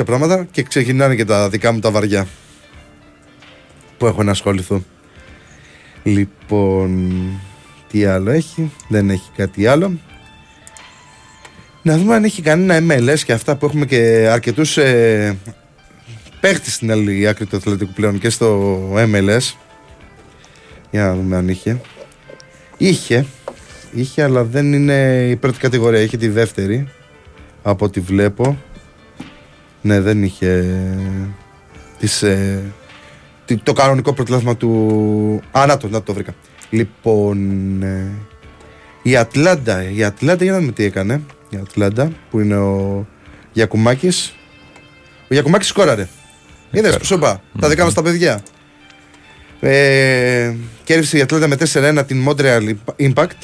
500 0.00 0.04
πράγματα 0.04 0.46
και 0.50 0.62
ξεκινάνε 0.62 1.14
και 1.14 1.24
τα 1.24 1.48
δικά 1.48 1.72
μου 1.72 1.78
τα 1.78 1.90
βαριά. 1.90 2.26
Που 3.98 4.06
έχω 4.06 4.22
να 4.22 4.30
ασχοληθώ. 4.30 4.84
Λοιπόν, 6.02 7.12
τι 7.90 8.04
άλλο 8.04 8.30
έχει; 8.30 8.72
Δεν 8.88 9.10
έχει 9.10 9.30
κάτι 9.36 9.66
άλλο. 9.66 9.98
Να 11.86 11.96
δούμε 11.98 12.14
αν 12.14 12.24
έχει 12.24 12.42
κανένα 12.42 12.94
MLS 12.94 13.18
και 13.24 13.32
αυτά 13.32 13.56
που 13.56 13.66
έχουμε 13.66 13.86
και 13.86 14.28
αρκετούς 14.30 14.76
ε, 14.76 15.36
παίχτες 16.40 16.74
στην 16.74 16.90
άλλη 16.90 17.28
άκρη 17.28 17.46
του 17.46 17.56
Αθλητικού 17.56 17.92
πλέον 17.92 18.18
και 18.18 18.30
στο 18.30 18.78
MLS. 18.96 19.52
Για 20.90 21.04
να 21.06 21.14
δούμε 21.14 21.36
αν 21.36 21.48
είχε. 21.48 21.80
Είχε. 22.76 23.26
Είχε, 23.92 24.22
αλλά 24.22 24.44
δεν 24.44 24.72
είναι 24.72 25.26
η 25.30 25.36
πρώτη 25.36 25.58
κατηγορία. 25.58 26.00
Είχε 26.00 26.16
τη 26.16 26.28
δεύτερη. 26.28 26.88
Από 27.62 27.84
ό,τι 27.84 28.00
βλέπω. 28.00 28.58
Ναι, 29.82 30.00
δεν 30.00 30.22
είχε 30.22 30.64
τις, 31.98 32.22
ε, 32.22 32.62
τι- 33.44 33.56
το 33.56 33.72
κανονικό 33.72 34.12
πρωτάθλημα 34.12 34.56
του... 34.56 35.42
Α, 35.50 35.64
να 35.66 35.76
το, 35.76 35.88
να 35.88 36.02
το 36.02 36.14
βρήκα. 36.14 36.34
Λοιπόν, 36.70 37.82
ε, 37.82 38.10
η 39.02 39.16
Ατλάντα, 39.16 39.90
η 39.90 40.04
Ατλάντα, 40.04 40.44
για 40.44 40.52
να 40.52 40.58
δούμε 40.60 40.72
τι 40.72 40.84
έκανε. 40.84 41.22
Η 41.54 41.58
Ατλάντα, 41.60 42.12
που 42.30 42.40
είναι 42.40 42.56
ο 42.56 43.06
Γιακουμάκης. 43.52 44.34
Ο 45.22 45.26
Γιακουμάκης 45.34 45.68
σκόραρε. 45.68 46.08
Είδες 46.70 46.96
που 46.96 47.04
σου 47.04 47.14
είπα, 47.14 47.42
τα 47.60 47.68
δικά 47.68 47.84
μας 47.84 47.94
τα 47.94 48.02
παιδιά. 48.02 48.42
Ε, 49.60 50.54
κέρδισε 50.84 51.18
η 51.18 51.20
Ατλάντα 51.20 51.48
με 51.48 51.56
4-1 51.56 52.04
την 52.06 52.24
Montreal 52.28 52.74
Impact 53.00 53.38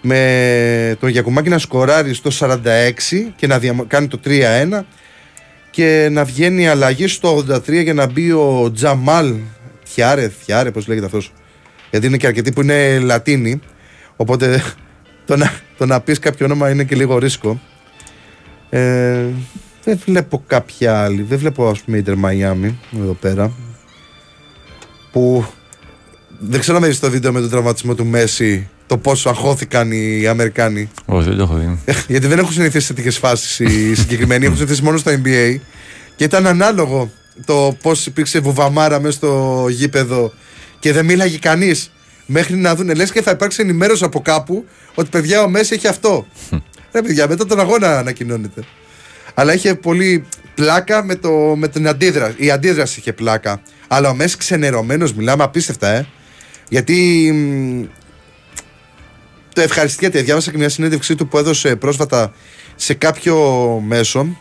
με 0.00 0.96
τον 1.00 1.08
Γιακουμάκη 1.08 1.48
να 1.48 1.58
σκοράρει 1.58 2.14
στο 2.14 2.30
46 2.30 3.32
και 3.36 3.46
να 3.46 3.58
διαμο- 3.58 3.86
κάνει 3.86 4.08
το 4.08 4.18
3-1 4.24 4.84
και 5.70 6.08
να 6.10 6.24
βγαίνει 6.24 6.62
η 6.62 6.66
αλλαγή 6.66 7.06
στο 7.06 7.36
83 7.48 7.82
για 7.82 7.94
να 7.94 8.06
μπει 8.06 8.32
ο 8.32 8.70
Τζαμάλ 8.74 9.34
Θιάρε, 9.86 10.28
Θιάρε 10.28 10.70
πώς 10.70 10.86
λέγεται 10.86 11.06
αυτός 11.06 11.32
γιατί 11.90 12.06
είναι 12.06 12.16
και 12.16 12.26
αρκετοί 12.26 12.52
που 12.52 12.60
είναι 12.62 12.98
Λατίνοι 12.98 13.60
οπότε 14.16 14.62
το 15.26 15.36
να, 15.36 15.52
το 15.78 15.86
να 15.86 16.00
πεις 16.00 16.18
κάποιο 16.18 16.46
όνομα 16.46 16.70
είναι 16.70 16.84
και 16.84 16.94
λίγο 16.96 17.18
ρίσκο 17.18 17.60
ε, 18.70 19.24
δεν 19.84 20.00
βλέπω 20.04 20.42
κάποια 20.46 21.02
άλλη 21.02 21.22
δεν 21.22 21.38
βλέπω 21.38 21.68
ας 21.68 21.80
πούμε 21.80 21.96
Ιντερ 21.96 22.16
Μαϊάμι 22.16 22.78
εδώ 23.02 23.12
πέρα 23.12 23.52
που 25.12 25.46
δεν 26.38 26.60
ξέρω 26.60 26.76
αν 26.76 26.82
είδες 26.82 26.98
το 26.98 27.10
βίντεο 27.10 27.32
με 27.32 27.40
τον 27.40 27.50
τραυματισμό 27.50 27.94
του 27.94 28.06
Μέση 28.06 28.68
το 28.86 28.98
πόσο 28.98 29.28
αγχώθηκαν 29.28 29.92
οι 29.92 30.26
Αμερικάνοι 30.26 30.90
Όχι, 31.04 31.28
δεν 31.28 31.36
το 31.36 31.42
έχω 31.42 31.54
δει. 31.54 31.78
γιατί 32.12 32.26
δεν 32.26 32.38
έχουν 32.38 32.52
συνηθίσει 32.52 32.86
σε 32.86 32.94
τέτοιες 32.94 33.18
φάσεις 33.18 33.58
οι 33.58 33.94
συγκεκριμένοι. 34.00 34.44
έχουν 34.44 34.56
συνηθίσει 34.56 34.82
μόνο 34.82 34.96
στο 34.96 35.10
NBA. 35.10 35.56
Και 36.16 36.24
ήταν 36.24 36.46
ανάλογο 36.46 37.10
το 37.44 37.76
πώς 37.82 38.06
υπήρξε 38.06 38.38
βουβαμάρα 38.40 39.00
μέσα 39.00 39.16
στο 39.16 39.64
γήπεδο 39.68 40.32
και 40.78 40.92
δεν 40.92 41.04
μίλαγε 41.04 41.38
κανείς. 41.38 41.90
Μέχρι 42.26 42.56
να 42.56 42.74
δουν, 42.74 42.94
λες 42.94 43.12
και 43.12 43.22
θα 43.22 43.30
υπάρξει 43.30 43.62
ενημέρωση 43.62 44.04
από 44.04 44.20
κάπου 44.20 44.64
ότι 44.94 45.08
παιδιά 45.08 45.42
ο 45.42 45.48
Μέση 45.48 45.74
έχει 45.74 45.86
αυτό. 45.86 46.26
Ρε 46.92 47.02
παιδιά, 47.02 47.28
μετά 47.28 47.46
τον 47.46 47.60
αγώνα 47.60 47.98
ανακοινώνεται. 47.98 48.64
Αλλά 49.34 49.54
είχε 49.54 49.74
πολύ 49.74 50.26
πλάκα 50.54 51.04
με, 51.04 51.14
το, 51.14 51.30
με 51.56 51.68
την 51.68 51.88
αντίδραση. 51.88 52.34
Η 52.36 52.50
αντίδραση 52.50 52.98
είχε 52.98 53.12
πλάκα. 53.12 53.62
Αλλά 53.86 54.08
ο 54.08 54.14
Μέσης 54.14 54.36
ξενερωμένος, 54.36 55.12
μιλάμε 55.12 55.42
απίστευτα, 55.42 55.88
ε. 55.88 56.06
Γιατί 56.68 57.30
μ, 57.32 57.84
το 59.52 59.60
ευχαριστήκατε. 59.60 60.20
Διάβασα 60.20 60.50
και 60.50 60.56
μια 60.56 60.68
συνέντευξή 60.68 61.14
του 61.14 61.28
που 61.28 61.38
έδωσε 61.38 61.76
πρόσφατα 61.76 62.32
σε 62.76 62.94
κάποιο 62.94 63.36
μέσο 63.86 64.36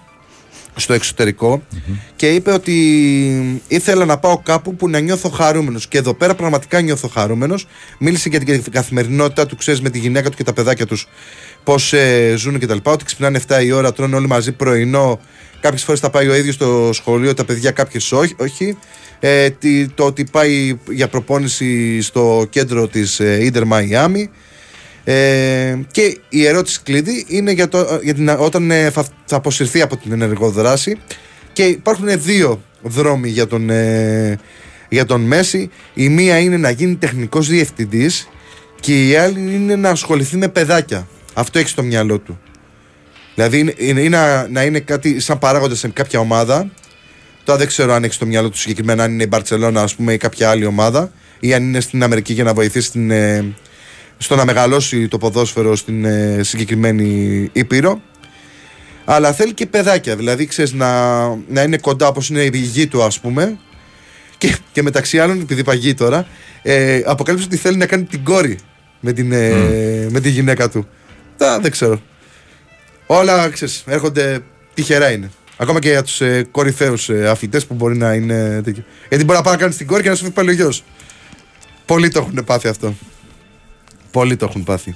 στο 0.76 0.94
εξωτερικο 0.94 1.64
και 2.16 2.30
είπε 2.34 2.52
ότι 2.52 2.74
ήθελα 3.68 4.06
να 4.06 4.18
πάω 4.18 4.38
κάπου 4.38 4.76
που 4.76 4.90
να 4.90 5.00
νιώθω 5.00 5.30
χαρούμενος. 5.30 5.88
Και 5.88 5.98
εδώ 5.98 6.14
πέρα 6.14 6.36
πραγματικά 6.36 6.82
νιώθω 6.82 7.08
χαρούμενος. 7.08 7.68
Μίλησε 8.00 8.30
για 8.30 8.40
την 8.40 8.64
καθημερινότητά 8.72 9.46
του, 9.46 9.56
ξέρεις, 9.56 9.82
με 9.82 9.90
τη 9.90 10.00
γυναίκα 10.00 10.30
του 10.30 10.38
και 10.38 10.44
τα 10.44 10.54
παιδάκια 10.54 10.86
τους, 10.86 11.08
πώς 11.64 11.94
ε, 11.94 12.34
ζουν 12.38 12.60
κτλ. 12.60 12.78
Ότι 12.84 13.06
ξυπνάνε 13.06 13.40
7 13.48 13.64
η 13.64 13.72
ώρα, 13.72 13.94
τρώνε 13.94 14.16
όλοι 14.16 14.28
μαζί 14.28 14.52
πρωινό. 14.52 15.20
Κάποιες 15.60 15.84
φορές 15.84 16.00
θα 16.00 16.10
πάει 16.10 16.28
ο 16.28 16.36
ίδιος 16.36 16.56
στο 16.56 16.90
σχολείο, 16.94 17.34
τα 17.34 17.46
παιδιά 17.46 17.72
κάποιες 17.72 18.12
όχι. 18.12 18.36
όχι. 18.38 18.78
Ε, 19.20 19.50
τι- 19.50 19.88
το 19.88 20.06
ότι 20.06 20.24
πάει 20.32 20.78
για 20.90 21.08
προπόνηση 21.08 22.02
στο 22.02 22.46
κέντρο 22.50 22.88
της 22.88 23.20
ε, 23.20 23.44
Ίντερ 23.46 23.66
Μαϊάμι 23.66 24.30
ε, 25.08 25.80
και 25.92 26.18
η 26.30 26.46
ερώτηση 26.46 26.80
κλειδί 26.84 27.26
είναι 27.28 27.52
για, 27.52 27.68
το, 27.68 28.00
για 28.04 28.14
την, 28.14 28.30
όταν 28.30 28.72
ε, 28.72 28.90
θα, 28.90 29.06
θα 29.26 29.36
αποσυρθεί 29.36 29.82
από 29.82 29.98
την 29.98 30.12
ενεργό 30.12 30.50
δράση 30.50 30.98
και 31.54 31.64
υπάρχουν 31.64 32.22
δύο 32.22 32.62
δρόμοι 32.82 33.30
για 33.30 33.48
τον, 33.48 33.70
ε, 33.70 34.40
για 34.90 35.06
τον 35.06 35.22
Μέση. 35.22 35.70
Η 35.94 36.10
μία 36.10 36.40
είναι 36.40 36.58
να 36.58 36.70
γίνει 36.70 36.96
τεχνικός 36.96 37.48
διευθυντής 37.48 38.30
και 38.80 39.08
η 39.08 39.16
άλλη 39.16 39.40
είναι 39.40 39.76
να 39.76 39.90
ασχοληθεί 39.90 40.38
με 40.38 40.48
παιδάκια. 40.48 41.08
Αυτό 41.34 41.60
έχει 41.60 41.70
στο 41.70 41.84
μυαλό 41.84 42.18
του. 42.20 42.40
Δηλαδή 43.36 43.60
είναι, 43.60 43.74
είναι, 43.78 44.00
είναι 44.00 44.18
να, 44.18 44.48
να 44.48 44.64
είναι 44.64 44.80
κάτι 44.80 45.20
σαν 45.20 45.40
παράγοντας 45.40 45.80
σε 45.80 45.88
κάποια 45.88 46.20
ομάδα. 46.20 46.72
Τώρα 47.44 47.58
δεν 47.58 47.68
ξέρω 47.68 47.94
αν 47.94 48.04
έχει 48.04 48.14
στο 48.14 48.26
μυαλό 48.26 48.50
του 48.50 48.58
συγκεκριμένα 48.58 49.04
αν 49.04 49.12
είναι 49.12 49.24
η 49.24 49.28
Μπαρσελόνα 49.30 49.82
ας 49.82 49.96
πούμε 49.96 50.14
ή 50.14 50.18
κάποια 50.18 50.50
άλλη 50.50 50.66
ομάδα 50.66 51.12
ή 51.40 51.54
αν 51.54 51.64
είναι 51.64 51.80
στην 51.80 52.04
Αμερική 52.04 52.34
για 52.34 52.44
να 52.44 52.54
βοηθήσει 52.54 52.92
την, 52.92 53.12
ε, 53.12 53.56
στο 54.18 54.36
να 54.36 54.46
μεγαλώσει 54.46 55.08
το 55.08 55.18
ποδόσφαιρο 55.18 55.76
στην 55.76 56.06
ε, 56.06 56.40
συγκεκριμένη 56.44 57.50
Ήπειρο. 57.54 58.02
Αλλά 59.06 59.34
θέλει 59.34 59.54
και 59.54 59.66
παιδάκια, 59.66 60.16
δηλαδή 60.16 60.46
ξέρεις 60.46 60.74
να, 60.74 61.28
να 61.28 61.62
είναι 61.62 61.78
κοντά 61.78 62.08
όπως 62.08 62.30
είναι 62.30 62.42
η 62.42 62.58
γη 62.58 62.88
του 62.88 63.04
ας 63.04 63.20
πούμε 63.20 63.58
Και, 64.38 64.56
και 64.72 64.82
μεταξύ 64.82 65.20
άλλων, 65.20 65.42
επειδή 65.42 65.64
παγεί 65.64 65.94
τώρα, 65.94 66.28
ε, 66.62 67.02
αποκάλυψε 67.06 67.48
ότι 67.48 67.58
θέλει 67.58 67.78
να 67.78 67.86
κάνει 67.86 68.04
την 68.04 68.24
κόρη 68.24 68.60
με 69.00 69.14
την, 69.14 69.32
ε, 69.32 70.08
με 70.10 70.20
τη 70.20 70.30
γυναίκα 70.30 70.70
του. 70.70 70.88
Τα, 71.38 71.60
δεν 71.60 71.72
ξέρω. 71.72 72.02
Όλα 73.06 73.50
ξέρεις, 73.50 73.84
έρχονται 73.88 74.40
τυχερά 74.74 75.12
είναι. 75.12 75.32
Ακόμα 75.58 75.80
και 75.80 75.90
για 75.90 76.04
τους 76.04 76.22
ε, 76.22 76.48
κορυφαίους 76.52 77.10
ε, 77.10 77.28
αθλητές 77.28 77.66
που 77.66 77.74
μπορεί 77.74 77.98
να 77.98 78.14
είναι 78.14 78.62
τέτοιο. 78.64 78.84
Γιατί 79.10 79.24
μπορεί 79.24 79.38
να 79.38 79.44
πάει 79.44 79.54
να 79.54 79.60
κάνει 79.60 79.74
την 79.74 79.88
κόρη 79.88 80.04
και 80.04 80.10
να 80.10 80.16
σου 80.16 80.22
φύγει 80.22 80.34
πάλι 80.34 80.50
ο 80.50 80.54
γιος. 80.54 80.84
Πολλοί 81.86 82.10
το 82.10 82.20
έχουν 82.20 82.44
πάθει 82.46 82.68
αυτό. 82.68 82.96
Πολλοί 84.16 84.36
το 84.36 84.46
έχουν 84.50 84.64
πάθει. 84.64 84.96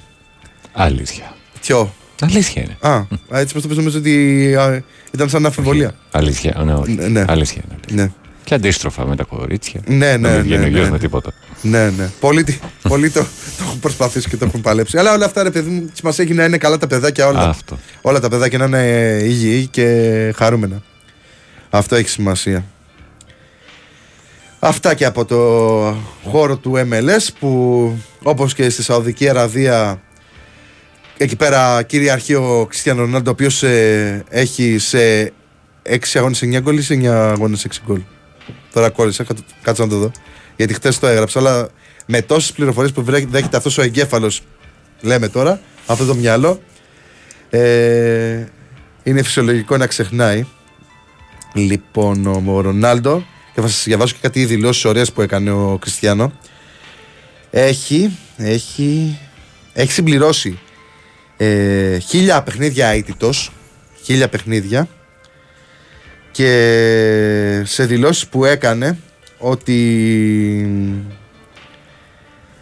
Αλήθεια. 0.72 1.34
Ποιο; 1.60 1.94
Αλήθεια 2.20 2.62
είναι. 2.62 2.76
Α, 2.80 3.06
έτσι 3.40 3.52
πως 3.54 3.62
το 3.62 3.68
πες 3.68 3.76
νομίζω 3.76 3.98
ότι 3.98 4.54
α, 4.56 4.82
ήταν 5.14 5.28
σαν 5.28 5.46
αμφιβολία. 5.46 5.94
Αλήθεια, 6.10 6.62
ναι, 6.64 6.74
όχι. 6.74 6.92
Ναι, 6.92 7.08
ναι. 7.08 7.24
Αλήθεια 7.28 7.62
είναι. 7.68 8.02
Ναι. 8.02 8.10
Και 8.44 8.54
αντίστροφα 8.54 9.06
με 9.06 9.16
τα 9.16 9.24
κορίτσια. 9.24 9.80
Ναι, 9.86 10.16
Να 10.16 10.28
ναι, 10.28 10.34
μην 10.34 10.42
βγαίνει 10.42 10.60
ναι, 10.60 10.66
ο 10.66 10.68
γιος 10.70 10.84
ναι. 10.84 10.90
με 10.90 10.98
τίποτα. 10.98 11.32
Ναι, 11.62 11.90
ναι. 11.90 12.10
Πολλοί, 12.20 12.44
τι- 12.44 12.58
πολλοί 12.88 13.10
το, 13.10 13.20
το 13.58 13.64
έχουν 13.64 13.80
προσπαθήσει 13.80 14.28
και 14.28 14.36
το 14.36 14.44
έχουν 14.44 14.60
παλέψει. 14.60 14.98
Αλλά 14.98 15.12
όλα 15.12 15.24
αυτά, 15.24 15.42
ρε 15.42 15.50
παιδί 15.50 15.70
μου, 15.70 15.90
σημασία 15.92 16.24
έχει 16.24 16.34
να 16.34 16.44
είναι 16.44 16.58
καλά 16.58 16.78
τα 16.78 16.86
παιδάκια 16.86 17.26
όλα. 17.26 17.48
Αυτό. 17.48 17.78
Όλα 18.00 18.20
τα 18.20 18.28
παιδάκια 18.28 18.58
να 18.58 18.64
είναι 18.64 19.18
υγιή 19.24 19.66
και 19.66 19.86
χαρούμενα. 20.36 20.82
Αυτό 21.70 21.94
έχει 21.96 22.08
σημασία. 22.08 22.64
Αυτά 24.62 24.94
και 24.94 25.04
από 25.04 25.24
το 25.24 25.38
χώρο 26.30 26.56
του 26.56 26.72
MLS 26.76 27.26
που 27.38 27.92
όπως 28.22 28.54
και 28.54 28.70
στη 28.70 28.82
Σαουδική 28.82 29.28
Αραβία 29.28 30.00
εκεί 31.16 31.36
πέρα 31.36 31.82
κυριαρχεί 31.82 32.34
ο 32.34 32.66
Κριστιανό 32.68 33.00
Ρονάλντο 33.00 33.30
ο 33.30 33.32
οποίος 33.32 33.62
ε, 33.62 34.24
έχει 34.28 34.78
σε 34.78 35.32
6 35.88 35.96
αγώνες 36.14 36.42
9 36.44 36.58
γκολ 36.60 36.76
ή 36.76 36.82
σε 36.82 36.94
9 36.94 37.04
αγώνες 37.06 37.66
6 37.68 37.76
γκολ. 37.86 38.00
Τώρα 38.72 38.90
κόλλησα, 38.90 39.24
κάτω- 39.24 39.42
κάτσε 39.62 39.82
να 39.82 39.88
το 39.88 39.96
δω. 39.98 40.10
Γιατί 40.56 40.74
χτες 40.74 40.98
το 40.98 41.06
έγραψα, 41.06 41.38
αλλά 41.38 41.68
με 42.06 42.22
τόσες 42.22 42.52
πληροφορίες 42.52 42.92
που 42.92 43.04
βρέ- 43.04 43.28
δέχεται 43.28 43.56
αυτός 43.56 43.78
ο 43.78 43.82
εγκέφαλος, 43.82 44.40
λέμε 45.00 45.28
τώρα, 45.28 45.60
αυτό 45.86 46.04
το 46.04 46.14
μυαλό, 46.14 46.60
ε, 47.50 48.44
είναι 49.02 49.22
φυσιολογικό 49.22 49.76
να 49.76 49.86
ξεχνάει. 49.86 50.46
Λοιπόν, 51.54 52.26
ο, 52.26 52.42
ο 52.46 52.60
Ρονάλντο, 52.60 53.24
και 53.54 53.60
θα 53.60 53.68
σας 53.68 53.84
διαβάσω 53.84 54.14
και 54.14 54.20
κάτι 54.22 54.44
δηλώσεις 54.44 54.84
ωραίες 54.84 55.12
που 55.12 55.22
έκανε 55.22 55.50
ο 55.50 55.78
Κριστιανό, 55.80 56.32
έχει, 57.50 58.18
έχει, 58.36 59.18
έχει 59.72 59.92
συμπληρώσει 59.92 60.58
ε, 61.36 61.98
χίλια 61.98 62.42
παιχνίδια 62.42 62.86
αίτητος, 62.86 63.52
χίλια 64.02 64.28
παιχνίδια, 64.28 64.88
και 66.30 67.62
σε 67.64 67.86
δηλώσεις 67.86 68.26
που 68.26 68.44
έκανε 68.44 68.98
ότι 69.38 69.76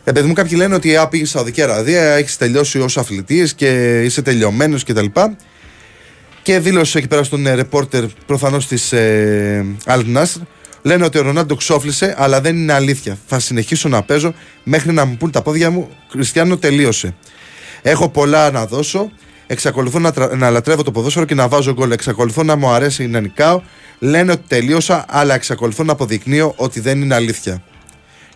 ε, 0.09 0.13
παιδί 0.13 0.27
μου, 0.27 0.33
κάποιοι 0.33 0.53
λένε 0.57 0.75
ότι 0.75 0.97
α, 0.97 1.09
πήγες 1.09 1.29
στη 1.29 1.37
Σαουδική 1.37 1.63
Αραβία, 1.63 2.03
έχεις 2.03 2.37
τελειώσει 2.37 2.79
ως 2.79 2.97
αθλητής 2.99 3.55
και 3.55 4.01
είσαι 4.05 4.23
τελειωμένος 4.23 4.85
κτλ. 4.85 5.07
Και 6.43 6.59
δήλωσε 6.59 6.99
εκεί 6.99 7.07
πέρα 7.07 7.23
στον 7.23 7.47
ε, 7.47 7.55
ρεπόρτερ 7.55 8.05
προφανώς 8.27 8.67
της 8.67 8.93
ε, 8.93 9.67
Al 9.85 10.05
Nassr, 10.17 10.41
λένε 10.83 11.05
ότι 11.05 11.19
ο 11.19 11.23
Ρονάλντο 11.23 11.55
ξόφλησε, 11.55 12.15
αλλά 12.19 12.41
δεν 12.41 12.57
είναι 12.57 12.73
αλήθεια. 12.73 13.19
Θα 13.27 13.39
συνεχίσω 13.39 13.89
να 13.89 14.03
παίζω 14.03 14.35
μέχρι 14.65 14.93
να 14.93 15.05
μου 15.05 15.17
πούν 15.17 15.31
τα 15.31 15.43
πόδια 15.43 15.71
μου, 15.71 15.89
Χριστιανό 16.11 16.57
τελείωσε. 16.57 17.15
Έχω 17.83 18.09
πολλά 18.09 18.51
να 18.51 18.67
δώσω. 18.67 19.11
Εξακολουθώ 19.47 19.99
να, 19.99 20.13
τρα- 20.13 20.37
να 20.37 20.51
λατρεύω 20.51 20.83
το 20.83 20.91
ποδόσφαιρο 20.91 21.25
και 21.25 21.35
να 21.35 21.49
βάζω 21.49 21.73
γκολ. 21.73 21.91
Εξακολουθώ 21.91 22.43
να 22.43 22.57
μου 22.57 22.69
αρέσει 22.69 23.07
να 23.07 23.21
νικάω. 23.21 23.63
Λένε 23.99 24.33
ότι 24.33 24.43
τελείωσα, 24.49 25.05
αλλά 25.09 25.35
εξακολουθώ 25.35 25.85
να 25.85 25.93
αποδεικνύω 25.93 26.53
ότι 26.57 26.81
δεν 26.81 27.01
είναι 27.01 27.15
αλήθεια. 27.15 27.63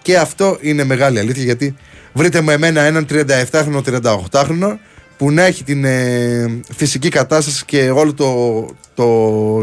Και 0.03 0.19
αυτό 0.19 0.59
είναι 0.61 0.85
μεγάλη 0.85 1.19
αλήθεια 1.19 1.43
γιατί 1.43 1.75
βρείτε 2.13 2.41
μου 2.41 2.51
εμένα 2.51 2.81
έναν 2.81 3.07
37χρονο, 3.11 3.83
38χρονο 4.03 4.77
που 5.17 5.31
να 5.31 5.43
έχει 5.43 5.65
την 5.65 5.85
ε, 5.85 6.61
φυσική 6.77 7.09
κατάσταση 7.09 7.65
και 7.65 7.91
όλο 7.91 8.15
το, 8.15 8.67
το 8.95 9.07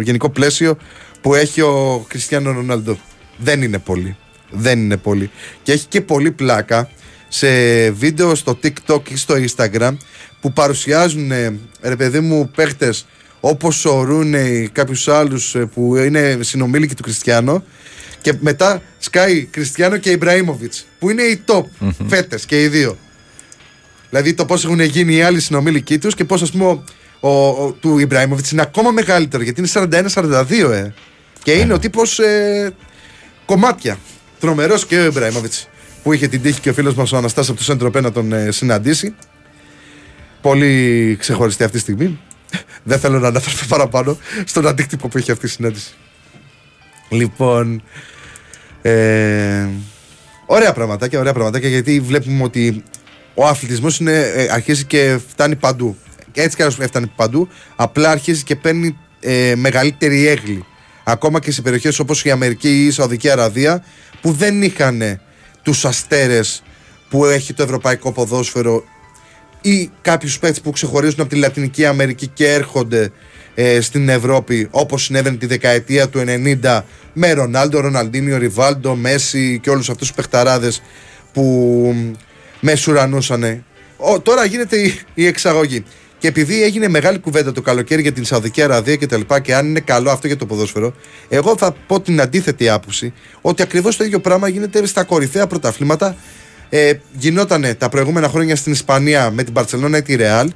γενικό 0.02 0.30
πλαίσιο 0.30 0.78
που 1.22 1.36
έχει 1.36 1.62
ο 1.62 2.06
Κριστιανό 2.08 2.52
Ρονάλντο. 2.52 2.98
Δεν 3.38 3.62
είναι 3.62 3.78
πολύ. 3.80 4.16
Δεν 4.52 4.80
είναι 4.80 4.98
πολύ. 4.98 5.30
Και 5.64 5.72
έχει 5.72 5.86
και 5.88 6.02
πολύ 6.02 6.32
πλάκα 6.32 6.90
σε 7.28 7.48
βίντεο 7.92 8.36
στο 8.36 8.60
TikTok 8.64 9.10
ή 9.10 9.16
στο 9.18 9.36
Instagram 9.48 9.98
που 10.42 10.54
παρουσιάζουν 10.54 11.32
ε, 11.32 11.58
ρε 11.82 11.96
παιδί 11.96 12.20
μου 12.20 12.52
παίχτες 12.56 13.06
όπως 13.40 13.86
ο 13.86 14.04
Ρούνεϊ, 14.04 14.70
κάποιους 14.72 15.08
άλλους 15.08 15.56
ε, 15.56 15.60
που 15.66 15.96
είναι 15.96 16.38
συνομήλικοι 16.42 16.96
του 16.96 17.04
Κριστιανό 17.04 17.64
και 18.22 18.34
μετά 18.40 18.82
σκάει 19.00 19.44
Κριστιανό 19.44 19.98
και 19.98 20.10
Ιμπραήμοβιτς, 20.10 20.86
που 21.00 21.10
είναι 21.10 21.22
οι 21.22 21.44
top 21.46 21.64
φέτες 22.08 22.46
και 22.46 22.62
οι 22.64 22.68
δύο. 22.68 22.98
Δηλαδή 24.10 24.34
το 24.34 24.46
πώς 24.46 24.64
έχουν 24.66 24.80
γίνει 24.80 25.16
οι 25.16 25.22
άλλοι 25.22 25.40
συνομήλικοι 25.40 25.98
τους 25.98 26.16
και 26.16 26.26
πώς 26.26 26.42
ας 26.42 26.52
πούμε 26.52 26.66
ο, 26.66 26.84
ο, 27.20 27.48
ο- 27.48 27.72
του 27.80 27.98
Ιμπραήμοβιτς 28.00 28.52
είναι 28.52 28.62
ακόμα 28.62 28.92
μεγαλύτερο 28.92 29.44
γιατί 29.44 29.60
είναι 29.60 29.70
41-42, 30.14 30.72
ε. 30.72 30.94
Και 31.44 31.52
είναι 31.52 31.74
ο 31.74 31.80
τύπος 31.80 32.20
ε, 32.20 32.74
κομμάτια. 33.46 33.98
Τρομερός 34.40 34.86
και 34.86 34.98
ο 34.98 35.06
Ιμπραήμοβιτς 35.06 35.68
που 36.04 36.14
είχε 36.14 36.28
την 36.28 36.42
τύχη 36.42 36.60
και 36.60 36.70
ο 36.70 36.74
φίλος 36.74 36.94
μας 36.94 37.12
ο 37.12 37.18
Αναστάσης 37.18 37.50
από 37.50 37.60
το 37.60 37.64
Σέντρο 37.64 37.92
Πέ 37.92 38.02
να 38.02 38.12
τον 38.12 38.32
ε, 38.32 38.52
συναντήσει. 38.52 39.16
Πολύ 40.42 41.16
ξεχωριστή 41.20 41.64
αυτή 41.64 41.76
τη 41.76 41.82
στιγμή. 41.82 42.20
Δεν 42.84 43.00
θέλω 43.00 43.20
να 43.20 43.28
αναφερθώ 43.28 43.66
παραπάνω 43.68 44.18
στον 44.46 44.68
αντίκτυπο 44.68 45.08
που 45.08 45.18
είχε 45.18 45.32
αυτή 45.32 45.46
η 45.46 45.50
συνάντηση. 45.50 45.94
Λοιπόν. 47.10 47.84
Ε, 48.82 49.68
ωραία 50.46 50.74
πραγματάκια, 50.74 51.20
ωραία 51.20 51.34
πραγματάκια 51.34 51.70
γιατί 51.70 52.00
βλέπουμε 52.00 52.44
ότι 52.44 52.84
ο 53.34 53.46
αθλητισμός 53.46 54.00
είναι, 54.00 54.20
ε, 54.20 54.48
αρχίζει 54.52 54.86
και 54.86 55.20
φτάνει 55.30 55.56
παντού. 55.56 55.98
Και 56.32 56.42
έτσι 56.42 56.56
κι 56.56 56.62
αλλιώς 56.62 56.80
έφτανε 56.80 57.12
παντού, 57.16 57.48
απλά 57.76 58.10
αρχίζει 58.10 58.44
και 58.44 58.56
παίρνει 58.56 58.98
ε, 59.20 59.54
μεγαλύτερη 59.56 60.28
έγκλη. 60.28 60.66
Ακόμα 61.12 61.40
και 61.40 61.52
σε 61.52 61.62
περιοχές 61.62 62.00
όπως 62.00 62.24
η 62.24 62.32
Αμερική 62.32 62.70
ή 62.70 62.86
η 62.86 62.92
Σαουδική 62.92 63.30
Αραβία 63.30 63.84
που 64.22 64.32
δεν 64.32 64.62
είχαν 64.62 65.22
τους 65.62 65.86
αστέρες 65.86 66.64
που 67.10 67.26
έχει 67.26 67.54
το 67.54 67.64
ευρωπαϊκό 67.64 68.12
ποδόσφαιρο 68.12 68.84
ή 69.62 69.92
κάποιους 70.02 70.40
παίκτες 70.40 70.62
που 70.62 70.72
ξεχωρίζουν 70.72 71.20
από 71.20 71.30
τη 71.30 71.36
Λατινική 71.36 71.86
Αμερική 71.86 72.28
και 72.28 72.54
έρχονται 72.54 73.12
ε, 73.56 73.82
στην 73.82 74.10
Ευρώπη 74.10 74.68
όπως 74.72 75.04
συνέβαινε 75.04 75.38
τη 75.38 75.46
δεκαετία 75.46 76.10
του 76.10 76.24
90 76.64 76.82
με 77.14 77.32
Ρονάλντο, 77.32 77.80
Ροναλντίνιο, 77.80 78.38
Ριβάλντο, 78.38 78.96
Μέση 78.96 79.60
και 79.64 79.70
όλους 79.70 79.90
αυτούς 79.90 80.08
τους 80.08 80.16
παιχταράδες 80.16 80.82
που 81.34 81.96
με 82.60 82.76
σουρανούσανε. 82.76 83.64
Ο, 83.98 84.20
τώρα 84.20 84.46
γίνεται 84.46 84.78
η, 84.78 85.00
η 85.14 85.26
εξαγωγή. 85.26 85.84
Και 86.20 86.28
επειδή 86.28 86.64
έγινε 86.64 86.88
μεγάλη 86.88 87.20
κουβέντα 87.20 87.52
το 87.52 87.62
καλοκαίρι 87.62 88.02
για 88.02 88.12
την 88.12 88.26
Σαουδική 88.26 88.62
Αραβία 88.62 88.96
και 88.96 89.06
τα 89.06 89.18
λοιπά 89.18 89.40
και 89.40 89.56
αν 89.56 89.68
είναι 89.68 89.80
καλό 89.80 90.12
αυτό 90.12 90.28
για 90.28 90.38
το 90.38 90.46
ποδόσφαιρο, 90.46 90.94
εγώ 91.30 91.58
θα 91.58 91.76
πω 91.88 92.02
την 92.02 92.22
αντίθετη 92.22 92.70
άποψη 92.70 93.14
ότι 93.42 93.62
ακριβώς 93.62 93.98
το 93.98 94.04
ίδιο 94.04 94.20
πράγμα 94.20 94.48
γίνεται 94.48 94.86
στα 94.86 95.04
κορυφαία 95.04 95.48
πρωταθλήματα. 95.48 96.16
Ε, 96.70 96.94
γινότανε 97.18 97.74
τα 97.74 97.90
προηγούμενα 97.90 98.28
χρόνια 98.28 98.56
στην 98.56 98.72
Ισπανία 98.72 99.32
με 99.32 99.44
την 99.44 99.54
Παρσελόνα 99.54 99.98
ή 99.98 100.02
τη 100.02 100.16
Ρεάλ 100.16 100.52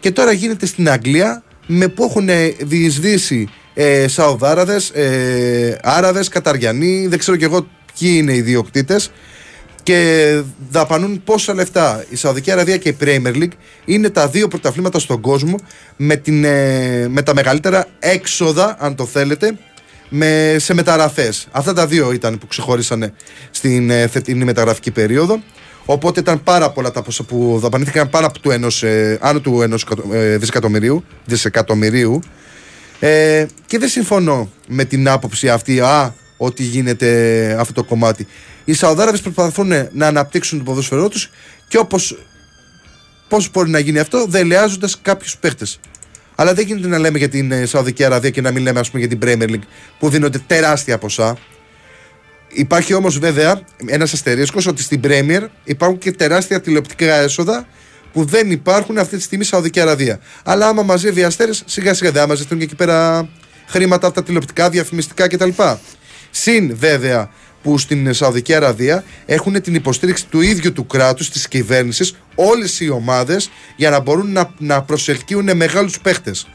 και 0.00 0.10
τώρα 0.10 0.32
γίνεται 0.32 0.66
στην 0.66 0.90
Αγγλία 0.90 1.42
με 1.66 1.88
που 1.88 2.04
έχουν 2.04 2.28
ε, 2.28 2.48
διεισδύσει 2.48 3.48
ε, 3.74 4.08
Σαουδάραδες, 4.08 4.90
ε, 4.90 5.78
Άραβες, 5.82 6.28
Καταριανοί, 6.28 7.06
δεν 7.06 7.18
ξέρω 7.18 7.36
κι 7.36 7.44
εγώ 7.44 7.66
ποιοι 7.98 8.10
είναι 8.14 8.34
οι 8.34 8.40
διοκτήτες 8.40 9.10
και 9.82 10.40
δαπανούν 10.70 11.22
πόσα 11.24 11.54
λεφτά. 11.54 12.04
Η 12.08 12.16
Σαουδική 12.16 12.50
Αραβία 12.50 12.76
και 12.76 12.88
η 12.88 12.96
Premier 13.00 13.34
League 13.34 13.52
είναι 13.84 14.10
τα 14.10 14.28
δύο 14.28 14.48
πρωταθλήματα 14.48 14.98
στον 14.98 15.20
κόσμο 15.20 15.54
με, 15.96 16.16
την, 16.16 16.44
ε, 16.44 17.08
με 17.08 17.22
τα 17.22 17.34
μεγαλύτερα 17.34 17.86
έξοδα, 17.98 18.76
αν 18.78 18.94
το 18.94 19.06
θέλετε, 19.06 19.58
με, 20.08 20.56
σε 20.58 20.74
μεταγραφές. 20.74 21.48
Αυτά 21.50 21.72
τα 21.72 21.86
δύο 21.86 22.12
ήταν 22.12 22.38
που 22.38 22.46
ξεχωρίσανε 22.46 23.12
στην 23.50 23.90
ε, 23.90 24.06
φετινή 24.06 24.44
μεταγραφική 24.44 24.90
περίοδο. 24.90 25.42
Οπότε 25.84 26.20
ήταν 26.20 26.42
πάρα 26.42 26.70
πολλά 26.70 26.90
τα 26.90 27.02
ποσά 27.02 27.22
που 27.22 27.58
δαπανήθηκαν 27.60 28.10
πάνω 28.10 28.26
από 28.26 28.38
του 28.38 28.50
ενός, 28.50 28.82
ε, 28.82 29.18
άνω 29.20 29.40
του 29.40 29.62
ενός 29.62 29.82
εκατο- 29.82 30.14
ε, 30.14 30.36
δισεκατομμυρίου, 30.36 31.04
δισεκατομμυρίου. 31.24 32.20
Ε, 33.00 33.46
και 33.66 33.78
δεν 33.78 33.88
συμφωνώ 33.88 34.50
με 34.68 34.84
την 34.84 35.08
άποψη 35.08 35.48
αυτή 35.48 35.80
α, 35.80 36.14
ότι 36.36 36.62
γίνεται 36.62 37.56
αυτό 37.58 37.72
το 37.72 37.84
κομμάτι. 37.84 38.26
Οι 38.64 38.72
Σαουδάραβες 38.72 39.20
προσπαθούν 39.20 39.72
να 39.92 40.06
αναπτύξουν 40.06 40.58
το 40.58 40.64
ποδόσφαιρό 40.64 41.08
τους 41.08 41.30
και 41.68 41.78
όπως 41.78 42.18
πώς 43.28 43.50
μπορεί 43.50 43.70
να 43.70 43.78
γίνει 43.78 43.98
αυτό 43.98 44.26
δελεάζοντας 44.28 44.98
κάποιους 45.02 45.36
παίχτες. 45.36 45.80
Αλλά 46.34 46.54
δεν 46.54 46.66
γίνεται 46.66 46.88
να 46.88 46.98
λέμε 46.98 47.18
για 47.18 47.28
την 47.28 47.52
ε, 47.52 47.66
Σαουδική 47.66 48.04
Αραβία 48.04 48.30
και 48.30 48.40
να 48.40 48.50
μην 48.50 48.62
λέμε 48.62 48.80
ας 48.80 48.90
πούμε, 48.90 49.06
για 49.06 49.16
την 49.16 49.18
Premier 49.22 49.50
League 49.50 49.66
που 49.98 50.08
δίνονται 50.08 50.38
τεράστια 50.46 50.98
ποσά. 50.98 51.36
Υπάρχει 52.48 52.94
όμως 52.94 53.18
βέβαια 53.18 53.60
ένας 53.86 54.12
αστερίσκος 54.12 54.66
ότι 54.66 54.82
στην 54.82 55.00
Premier 55.04 55.46
υπάρχουν 55.64 55.98
και 55.98 56.12
τεράστια 56.12 56.60
τηλεοπτικά 56.60 57.14
έσοδα 57.14 57.66
που 58.12 58.24
δεν 58.24 58.50
υπάρχουν 58.50 58.98
αυτή 58.98 59.16
τη 59.16 59.22
στιγμή 59.22 59.44
στη 59.44 59.52
Σαουδική 59.54 59.80
Αραβία. 59.80 60.20
Αλλά 60.44 60.68
άμα 60.68 60.82
μαζεύει 60.82 61.20
οι 61.20 61.24
αστέρες, 61.24 61.62
σιγά 61.66 61.94
σιγά 61.94 62.10
δεν 62.10 62.20
θα 62.20 62.28
μαζευτούν 62.28 62.58
και 62.58 62.64
εκεί 62.64 62.74
πέρα 62.74 63.28
χρήματα 63.66 64.06
από 64.06 64.14
τα 64.14 64.22
τηλεοπτικά, 64.22 64.70
διαφημιστικά 64.70 65.28
κτλ. 65.28 65.50
Συν 66.30 66.76
βέβαια 66.76 67.30
που 67.62 67.78
στην 67.78 68.14
Σαουδική 68.14 68.54
Αραβία 68.54 69.04
έχουν 69.26 69.62
την 69.62 69.74
υποστήριξη 69.74 70.26
του 70.26 70.40
ίδιου 70.40 70.72
του 70.72 70.86
κράτους, 70.86 71.30
της 71.30 71.48
κυβέρνησης, 71.48 72.14
όλες 72.34 72.80
οι 72.80 72.88
ομάδες 72.88 73.50
για 73.76 73.90
να 73.90 74.00
μπορούν 74.00 74.32
να, 74.32 74.50
να 74.58 74.82
προσελκύουν 74.82 75.56
μεγάλους 75.56 76.00
παίχτες. 76.00 76.46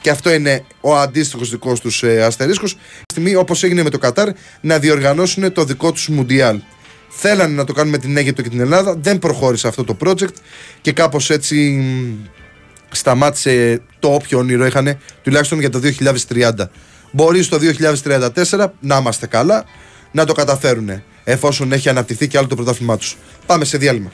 Και 0.00 0.10
αυτό 0.10 0.32
είναι 0.32 0.64
ο 0.80 0.96
αντίστοιχος 0.96 1.50
δικός 1.50 1.80
τους 1.80 2.02
ε, 2.02 2.22
αστερίσκος. 2.22 2.76
Στιγμή, 3.06 3.34
όπως 3.34 3.62
έγινε 3.62 3.82
με 3.82 3.90
το 3.90 3.98
Κατάρ, 3.98 4.28
να 4.60 4.78
διοργανώσουν 4.78 5.52
το 5.52 5.64
δικό 5.64 5.92
τους 5.92 6.08
Μουντιάλ. 6.08 6.60
Θέλανε 7.08 7.54
να 7.54 7.64
το 7.64 7.72
κάνουν 7.72 7.90
με 7.90 7.98
την 7.98 8.16
Αίγυπτο 8.16 8.42
και 8.42 8.48
την 8.48 8.60
Ελλάδα, 8.60 8.96
δεν 9.00 9.18
προχώρησε 9.18 9.68
αυτό 9.68 9.84
το 9.84 9.96
project 10.04 10.34
και 10.80 10.92
κάπως 10.92 11.30
έτσι 11.30 11.56
μ, 11.56 12.26
σταμάτησε 12.90 13.82
το 13.98 14.14
όποιο 14.14 14.38
όνειρο 14.38 14.66
είχαν 14.66 14.98
τουλάχιστον 15.22 15.60
για 15.60 15.70
το 15.70 15.80
2030. 16.28 16.50
Μπορεί 17.10 17.42
στο 17.42 17.58
2034 18.04 18.66
να 18.80 18.96
είμαστε 18.96 19.26
καλά, 19.26 19.64
να 20.10 20.24
το 20.24 20.32
καταφέρουν 20.32 21.02
εφόσον 21.24 21.72
έχει 21.72 21.88
αναπτυχθεί 21.88 22.28
και 22.28 22.38
άλλο 22.38 22.46
το 22.46 22.54
πρωτάθλημά 22.54 22.96
τους. 22.96 23.16
Πάμε 23.46 23.64
σε 23.64 23.78
διάλειμμα. 23.78 24.10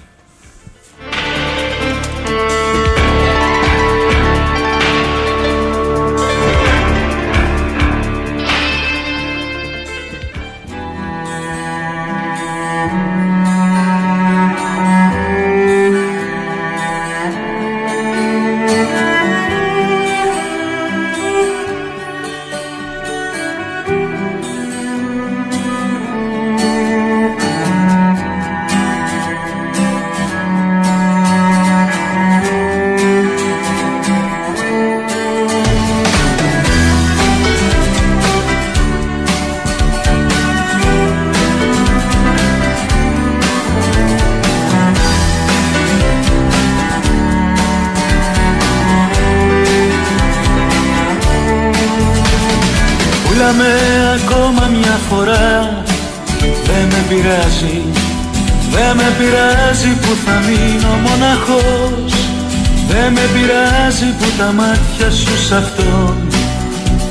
Τα 64.45 64.53
μάτια 64.53 65.11
σου 65.11 65.37
σ' 65.47 65.53
αυτόν. 65.53 66.17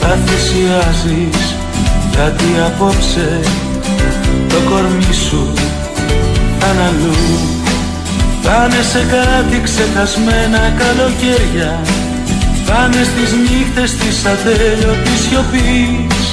Τα 0.02 0.18
θυσιάζεις 0.26 1.56
Γιατί 2.12 2.50
απόψε. 2.66 3.40
Το 4.50 4.60
κορμί 4.70 5.14
σου 5.28 5.54
θα 6.60 6.68
είναι 6.72 6.84
αλλού. 6.88 7.18
Θα 8.44 8.58
είναι 8.66 8.84
σε 8.92 9.02
κάτι 9.14 9.62
ξεχασμένα 9.68 10.62
καλοκαίρια. 10.82 11.72
Πάνε 12.68 13.02
στις 13.10 13.30
νύχτες 13.44 13.92
της 14.00 14.18
ατέλειωτης 14.34 15.20
σιωπής. 15.24 16.26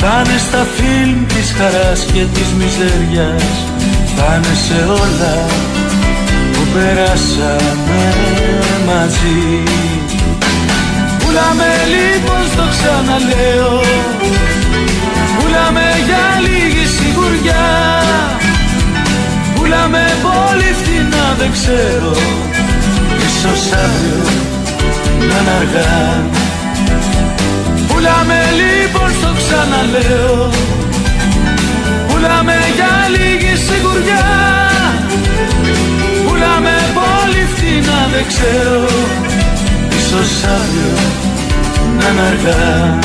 Πάνε 0.00 0.36
στα 0.46 0.62
φιλμ 0.74 1.26
της 1.32 1.48
χαράς 1.58 2.00
και 2.12 2.24
της 2.34 2.48
μιζέριας. 2.58 3.54
Πάνε 4.16 4.52
σε 4.64 4.78
όλα 5.02 5.36
που 6.52 6.62
περάσαμε 6.74 8.02
μαζί 8.86 9.62
Πουλάμε 11.34 11.72
λοιπόν 11.94 12.42
στο 12.52 12.64
ξαναλέω. 12.74 13.80
Πουλάμε 15.38 15.86
για 16.06 16.24
λίγη 16.46 16.86
σιγουριά. 16.86 17.66
Πουλάμε 19.54 20.04
πολύ 20.22 20.70
φτηνά 20.78 21.26
δεν 21.38 21.50
ξέρω. 21.52 22.12
Ίσως 23.26 23.72
αύριο 23.84 24.22
να 25.18 25.38
είναι 25.38 25.50
αργά. 25.58 26.22
Πουλάμε 27.88 28.38
λοιπόν 28.60 29.10
στο 29.18 29.30
ξαναλέω. 29.40 30.50
Πουλάμε 32.08 32.56
για 32.74 32.92
λίγη 33.14 33.56
σιγουριά. 33.66 34.26
Πουλάμε 36.26 36.74
πολύ 36.98 37.44
φτηνά 37.54 38.08
δεν 38.12 38.24
ξέρω 38.28 39.33
Ίσως 40.14 40.44
αύριο 40.44 40.92
να 41.98 42.08
είναι 42.08 42.20
αργά. 42.20 42.98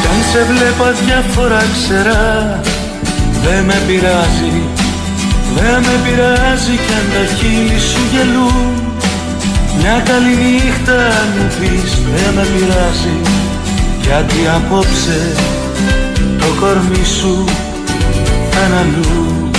Κι 0.00 0.06
αν 0.06 0.22
σε 0.32 0.44
βλέπω 0.52 0.84
διάφορα 1.04 1.62
ξερά 1.72 2.60
Δεν 3.42 3.64
με 3.64 3.82
πειράζει 3.86 4.62
Δεν 5.54 5.80
με 5.80 6.00
πειράζει 6.04 6.76
κι 6.86 6.92
αν 6.92 7.06
τα 7.12 7.34
χείλη 7.34 7.78
σου 7.80 8.00
γελούν 8.12 8.83
Μια 9.86 10.02
καλή 10.10 10.34
νύχτα 10.42 10.92
αν 10.92 11.28
μου 11.36 11.46
πεις 11.58 11.90
Δεν 12.14 12.34
με 12.34 12.46
πειράζει 12.52 13.16
Γιατί 14.00 14.40
απόψε 14.56 15.20
Το 16.38 16.46
κορμί 16.60 17.04
σου 17.18 17.44
θα 18.50 18.60
είναι 18.66 18.76
αλλού. 18.80 19.50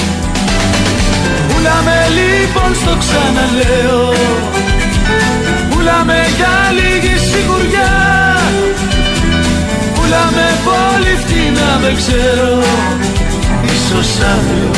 Πουλάμε 1.48 1.98
λοιπόν 2.18 2.76
στο 2.82 2.98
ξαναλέω 3.04 4.14
Πουλάμε 5.70 6.20
για 6.38 6.56
λίγη 6.78 7.16
σιγουριά. 7.30 7.94
Πουλάμε 9.96 10.48
πολύ 10.68 11.16
φτηνά 11.22 11.80
δεν 11.84 11.96
ξέρω 11.96 12.64
Ίσως 13.66 14.10
αύριο 14.34 14.72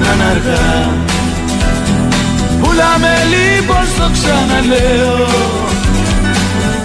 να 0.00 0.12
είναι 0.12 0.24
αργά 0.30 1.08
Πουλάμε 2.80 3.14
λοιπόν 3.34 3.84
στο 3.94 4.10
ξαναλέω. 4.12 5.26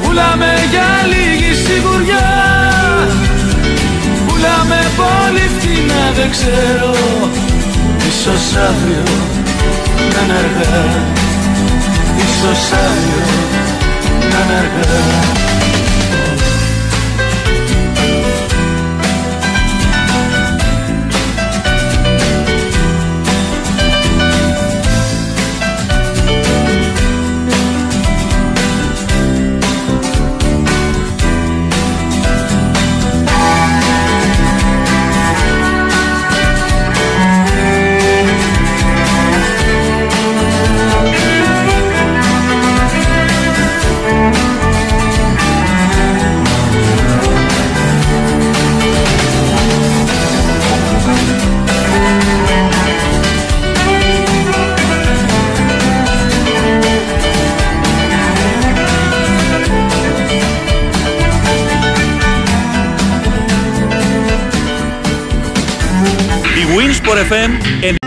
Πουλάμε 0.01 0.53
για 0.69 0.89
λίγη 1.11 1.53
σιγουριά. 1.53 2.30
Πουλάμε 4.27 4.80
πολύ 4.97 5.49
φτηνά 5.57 6.11
δεν 6.15 6.30
ξέρω. 6.31 6.93
Ίσως 8.09 8.55
αύριο 8.69 9.03
να 10.13 10.22
είναι 10.23 10.34
αργά. 10.43 10.84
Ίσως 12.26 12.72
αύριο 12.72 13.26
να 14.31 14.39
είναι 14.43 14.57
αργά 14.59 15.55
FM 67.30 67.52
εν- 67.81 68.05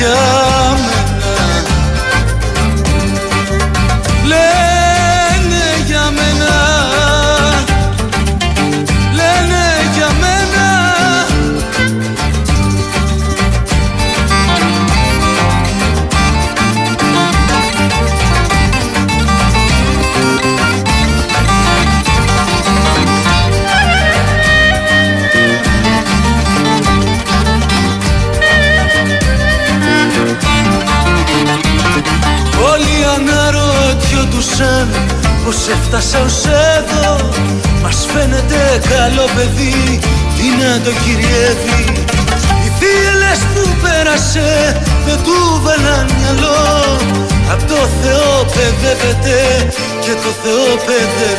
Λένε 0.00 0.43
Θεό 50.86 51.33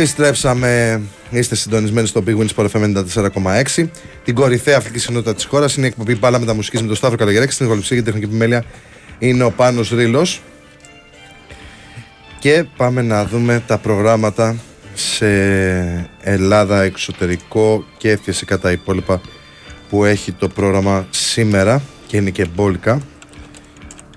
Επιστρέψαμε. 0.00 1.00
Είστε 1.30 1.54
συντονισμένοι 1.54 2.06
στο 2.06 2.22
Big 2.26 2.36
Win 2.38 2.46
Sport 2.54 2.66
FM 2.70 3.04
94,6. 3.74 3.88
Την 4.24 4.34
κορυφαία 4.34 4.76
αθλητική 4.76 4.98
συχνότητα 4.98 5.34
της 5.34 5.44
χώρας 5.44 5.76
είναι 5.76 5.86
η 5.86 5.88
εκπομπή 5.88 6.16
Πάλα 6.16 6.38
με 6.38 6.46
τα 6.46 6.54
μουσικής 6.54 6.80
με 6.80 6.86
τον 6.86 6.96
Σταύρο 6.96 7.16
Καλαγεράκη. 7.16 7.52
Στην 7.52 7.66
ηχοληψία 7.66 7.96
και 7.96 8.02
την 8.02 8.12
τεχνική 8.12 8.30
επιμέλεια 8.30 8.64
είναι 9.18 9.44
ο 9.44 9.50
Πάνος 9.50 9.90
Ρήλο. 9.90 10.26
Και 12.38 12.64
πάμε 12.76 13.02
να 13.02 13.24
δούμε 13.24 13.62
τα 13.66 13.78
προγράμματα 13.78 14.56
σε 14.94 15.28
Ελλάδα, 16.20 16.82
εξωτερικό 16.82 17.84
και 17.98 18.18
φυσικά 18.22 18.58
τα 18.58 18.70
υπόλοιπα 18.70 19.20
που 19.90 20.04
έχει 20.04 20.32
το 20.32 20.48
πρόγραμμα 20.48 21.06
σήμερα 21.10 21.82
και 22.06 22.16
είναι 22.16 22.30
και 22.30 22.46
μπόλικα. 22.54 23.00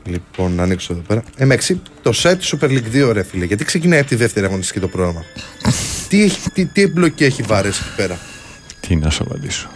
Λοιπόν, 0.06 0.54
να 0.54 0.64
ανοίξω 0.64 0.94
εδώ 0.94 1.02
πέρα. 1.08 1.24
M6, 1.40 1.76
το 2.02 2.12
site 2.16 2.38
του 2.38 2.58
Super 2.58 2.68
League 2.68 3.08
2, 3.10 3.12
ρε 3.14 3.24
φίλε. 3.24 3.46
Γιατί 3.46 3.66
ξεκινάει 3.66 4.00
από 4.00 4.10
τη 4.10 4.16
δεύτερη 4.16 4.46
αγωνιστική 4.46 4.80
το 4.80 4.88
πρόγραμμα; 4.88 5.24
Τι, 6.12 6.24
έχει, 6.24 6.50
τι, 6.50 6.66
τι 6.66 6.82
εμπλοκή 6.82 7.24
έχει 7.24 7.42
βάρες 7.42 7.80
εκεί 7.80 7.96
πέρα; 7.96 8.20
Τι 8.80 8.96
να 8.96 9.10
σου 9.10 9.24
απαντήσω. 9.24 9.70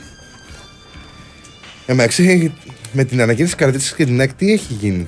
M6, 1.88 2.50
με 2.92 3.04
την 3.04 3.22
ανακοίνωση 3.22 3.56
Καρδίτσα 3.56 3.96
και 3.96 4.06
την 4.06 4.20
ΑΕΚ, 4.20 4.34
τι 4.34 4.52
έχει 4.52 4.74
γίνει; 4.74 5.08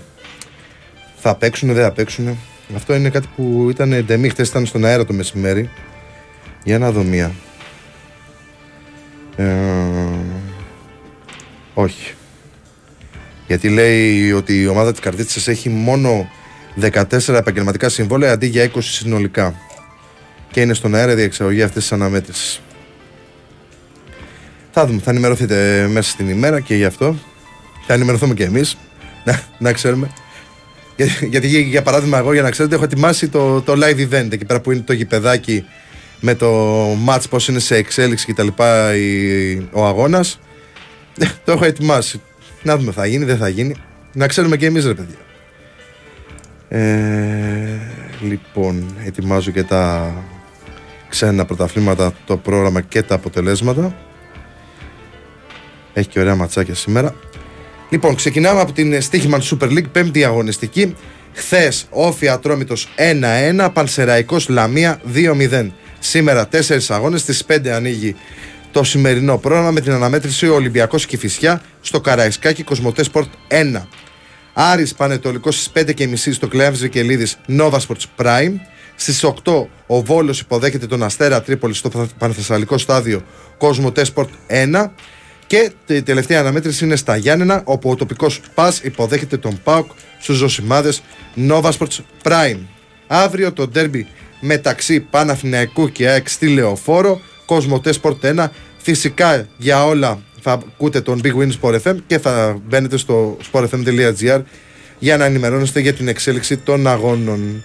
Θα 1.17 1.35
παίξουν, 1.35 1.73
δεν 1.73 1.83
θα 1.83 1.91
παίξουν. 1.91 2.37
Αυτό 2.75 2.95
είναι 2.95 3.09
κάτι 3.09 3.27
που 3.35 3.67
ήταν 3.69 3.93
εντεμή. 3.93 4.29
Χθες 4.29 4.49
ήταν 4.49 4.65
στον 4.65 4.85
αέρα 4.85 5.05
το 5.05 5.13
μεσημέρι. 5.13 5.69
Για 6.63 6.79
να 6.79 6.91
δω 6.91 7.03
μία. 7.03 7.31
Ε, 9.35 9.45
όχι. 11.73 12.13
Γιατί 13.47 13.69
λέει 13.69 14.31
ότι 14.31 14.61
η 14.61 14.67
ομάδα 14.67 14.91
της 14.91 14.99
Καρδίτσας 14.99 15.47
έχει 15.47 15.69
μόνο 15.69 16.29
14 16.81 17.27
επαγγελματικά 17.27 17.89
συμβόλαια 17.89 18.31
αντί 18.31 18.47
για 18.47 18.71
20 18.71 18.77
συνολικά. 18.79 19.55
Και 20.57 20.63
είναι 20.63 20.73
στον 20.73 20.95
αέρα 20.95 21.11
η 21.11 21.15
διεξαγωγή 21.15 21.61
αυτής 21.61 21.81
της 21.81 21.91
αναμέτρησης. 21.91 22.61
Θα 24.71 24.85
δούμε, 24.85 25.01
θα 25.03 25.11
ενημερωθείτε 25.11 25.87
μέσα 25.91 26.09
στην 26.09 26.29
ημέρα 26.29 26.59
και 26.59 26.75
γι' 26.75 26.85
αυτό. 26.85 27.15
Θα 27.87 27.93
ενημερωθούμε 27.93 28.33
και 28.33 28.43
εμείς, 28.43 28.77
να, 29.25 29.41
να 29.59 29.73
ξέρουμε. 29.73 30.09
Γιατί, 30.95 31.27
γιατί 31.27 31.61
για 31.61 31.81
παράδειγμα 31.81 32.17
εγώ 32.17 32.33
για 32.33 32.41
να 32.41 32.49
ξέρετε 32.49 32.75
έχω 32.75 32.83
ετοιμάσει 32.83 33.27
το, 33.29 33.61
το 33.61 33.73
live 33.73 33.99
event 33.99 34.31
εκεί 34.31 34.45
πέρα 34.45 34.61
που 34.61 34.71
είναι 34.71 34.81
το 34.81 34.93
γηπεδάκι 34.93 35.65
με 36.19 36.35
το 36.35 36.91
match 37.07 37.23
πώς 37.29 37.47
είναι 37.47 37.59
σε 37.59 37.75
εξέλιξη 37.75 38.25
και 38.25 38.33
τα 38.33 38.43
λοιπά 38.43 38.95
η- 38.95 39.67
ο 39.71 39.85
αγώνας. 39.85 40.39
Ε, 41.17 41.25
το 41.45 41.51
έχω 41.51 41.65
ετοιμάσει. 41.65 42.21
Να 42.63 42.77
δούμε 42.77 42.91
θα 42.91 43.05
γίνει, 43.05 43.25
δεν 43.25 43.37
θα 43.37 43.47
γίνει. 43.47 43.75
Να 44.13 44.27
ξέρουμε 44.27 44.57
και 44.57 44.65
εμείς 44.65 44.85
ρε 44.85 44.93
παιδιά. 44.93 45.17
Ε, 46.69 47.79
λοιπόν, 48.21 48.95
ετοιμάζω 49.05 49.51
και 49.51 49.63
τα 49.63 50.13
ξένα 51.09 51.45
πρωταθλήματα, 51.45 52.13
το 52.25 52.37
πρόγραμμα 52.37 52.81
και 52.81 53.01
τα 53.01 53.15
αποτελέσματα. 53.15 53.95
Έχει 55.93 56.07
και 56.07 56.19
ωραία 56.19 56.35
ματσάκια 56.35 56.75
σήμερα. 56.75 57.15
Λοιπόν, 57.89 58.15
ξεκινάμε 58.15 58.59
από 58.59 58.71
την 58.71 59.01
Στίχημαν 59.01 59.41
Super 59.41 59.69
League, 59.69 59.91
πέμπτη 59.91 60.23
αγωνιστική. 60.23 60.95
Χθες 61.33 61.87
Όφη 61.89 62.27
Ατρόμητος 62.27 62.89
1-1, 62.95 63.69
Πανσεραϊκός 63.73 64.49
Λαμία 64.49 65.01
2-0. 65.13 65.71
Σήμερα 65.99 66.47
4 66.47 66.95
αγώνες, 66.95 67.21
στις 67.21 67.45
5 67.45 67.69
ανοίγει 67.69 68.15
το 68.71 68.83
σημερινό 68.83 69.37
πρόγραμμα 69.37 69.71
με 69.71 69.81
την 69.81 69.91
αναμέτρηση 69.91 70.47
Ολυμπιακός 70.47 71.05
Κηφισιά 71.05 71.61
στο 71.81 72.01
Καραϊσκάκι 72.01 72.63
Κοσμοτές 72.63 73.05
Σπορτ 73.05 73.27
1. 73.47 73.87
Άρης 74.53 74.93
Πανετολικός 74.93 75.55
στις 75.55 75.69
5.30 75.69 76.33
στο 76.33 76.47
Κλεάνη 76.47 76.77
Βικελίδης 76.77 77.37
Nova 77.47 77.77
Sports 77.87 78.05
Prime. 78.23 78.53
Στις 78.99 79.23
8 79.23 79.65
ο 79.87 80.01
Βόλος 80.01 80.39
υποδέχεται 80.39 80.87
τον 80.87 81.03
Αστέρα 81.03 81.41
Τρίπολη 81.41 81.73
στο 81.73 81.89
Πανθεσσαλικό 82.17 82.77
Στάδιο 82.77 83.21
Κοσμοτέ 83.57 84.05
Sport 84.15 84.27
1. 84.47 84.89
Και 85.47 85.71
η 85.87 86.01
τελευταία 86.01 86.39
αναμέτρηση 86.39 86.85
είναι 86.85 86.95
στα 86.95 87.15
Γιάννενα, 87.15 87.61
όπου 87.65 87.89
ο 87.89 87.95
τοπικός 87.95 88.41
Πας 88.53 88.79
υποδέχεται 88.79 89.37
τον 89.37 89.59
Πάουκ 89.63 89.91
στους 90.19 90.37
Ζωσιμάδες 90.37 91.01
Nova 91.49 91.71
Sports 91.71 91.99
Prime. 92.23 92.59
Αύριο 93.07 93.53
το 93.53 93.67
ντέρμπι 93.67 94.07
μεταξύ 94.39 94.99
Παναθηναϊκού 94.99 95.91
και 95.91 96.07
ΑΕΚ 96.07 96.29
στη 96.29 96.47
Λεωφόρο, 96.47 97.21
Κοσμοτέ 97.45 97.93
Sport 98.01 98.17
1. 98.21 98.47
Φυσικά 98.77 99.47
για 99.57 99.85
όλα 99.85 100.21
θα 100.41 100.51
ακούτε 100.51 101.01
τον 101.01 101.21
Big 101.23 101.33
Win 101.35 101.51
Sport 101.61 101.79
FM 101.81 101.95
και 102.07 102.19
θα 102.19 102.57
μπαίνετε 102.67 102.97
στο 102.97 103.37
sportfm.gr 103.51 104.41
για 104.99 105.17
να 105.17 105.25
ενημερώνεστε 105.25 105.79
για 105.79 105.93
την 105.93 106.07
εξέλιξη 106.07 106.57
των 106.57 106.87
αγώνων. 106.87 107.63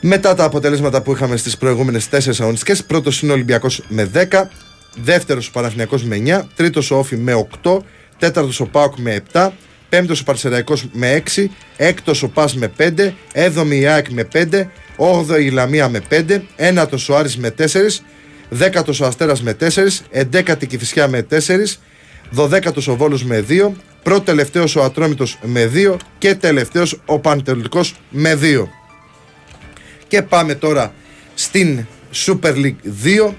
Μετά 0.00 0.34
τα 0.34 0.44
αποτελέσματα 0.44 1.02
που 1.02 1.12
είχαμε 1.12 1.36
στις 1.36 1.56
προηγούμενες 1.56 2.08
4 2.08 2.40
αγωνιστικές, 2.40 2.84
πρώτος 2.84 3.22
είναι 3.22 3.30
ο 3.30 3.34
Ολυμπιακός 3.34 3.82
με 3.88 4.04
10, 4.04 4.50
δεύτερος 5.02 5.48
ο 5.48 5.50
Παναθηναϊκός 5.52 6.04
με 6.04 6.16
9, 6.16 6.48
τρίτος 6.54 6.90
ο 6.90 6.98
Όφη 6.98 7.16
με 7.16 7.46
8, 7.62 7.84
τέταρτος 8.18 8.60
ο 8.60 8.66
Πάοκ 8.66 8.98
με 8.98 9.22
7, 9.32 9.50
πέμπτος 9.88 10.20
ο 10.20 10.24
Παρσεραϊκό 10.24 10.74
με 10.92 11.12
6, 11.12 11.50
έκτος 11.76 12.22
ο 12.22 12.28
Πας 12.28 12.54
με 12.54 12.72
5, 12.76 13.14
έβδομη 13.32 13.76
η 13.76 13.86
ΑΕΚ 13.86 14.08
με 14.08 14.24
5, 14.24 14.70
όγδοη 14.96 15.44
η 15.44 15.50
Λαμία 15.50 15.88
με 15.88 16.00
5, 16.10 16.42
ένατος 16.56 17.08
ο 17.08 17.16
Άρης 17.16 17.36
με 17.36 17.50
4, 17.50 18.02
δέκατος 18.48 19.00
ο 19.00 19.06
Αστέρας 19.06 19.42
με 19.42 19.54
4, 19.54 20.04
εντέκατη 20.10 20.64
η 20.64 20.68
Κυφυσιά 20.68 21.08
με 21.08 21.22
4, 21.22 21.78
δωδέκατος 22.30 22.88
ο 22.88 22.96
Βόλος 22.96 23.24
με 23.24 23.44
2, 23.48 23.72
πρώτος 24.02 24.24
τελευταίος 24.24 24.76
ο 24.76 24.82
Ατρόμητος 24.82 25.38
με 25.42 25.66
2 25.66 25.96
και 26.18 26.34
τελευταίος 26.34 27.00
ο 27.06 27.18
Παντελικό 27.18 27.80
με 28.10 28.34
2. 28.34 28.68
Και 30.08 30.22
πάμε 30.22 30.54
τώρα 30.54 30.92
στην 31.34 31.86
Super 32.26 32.54
League 32.54 32.74
2. 33.28 33.32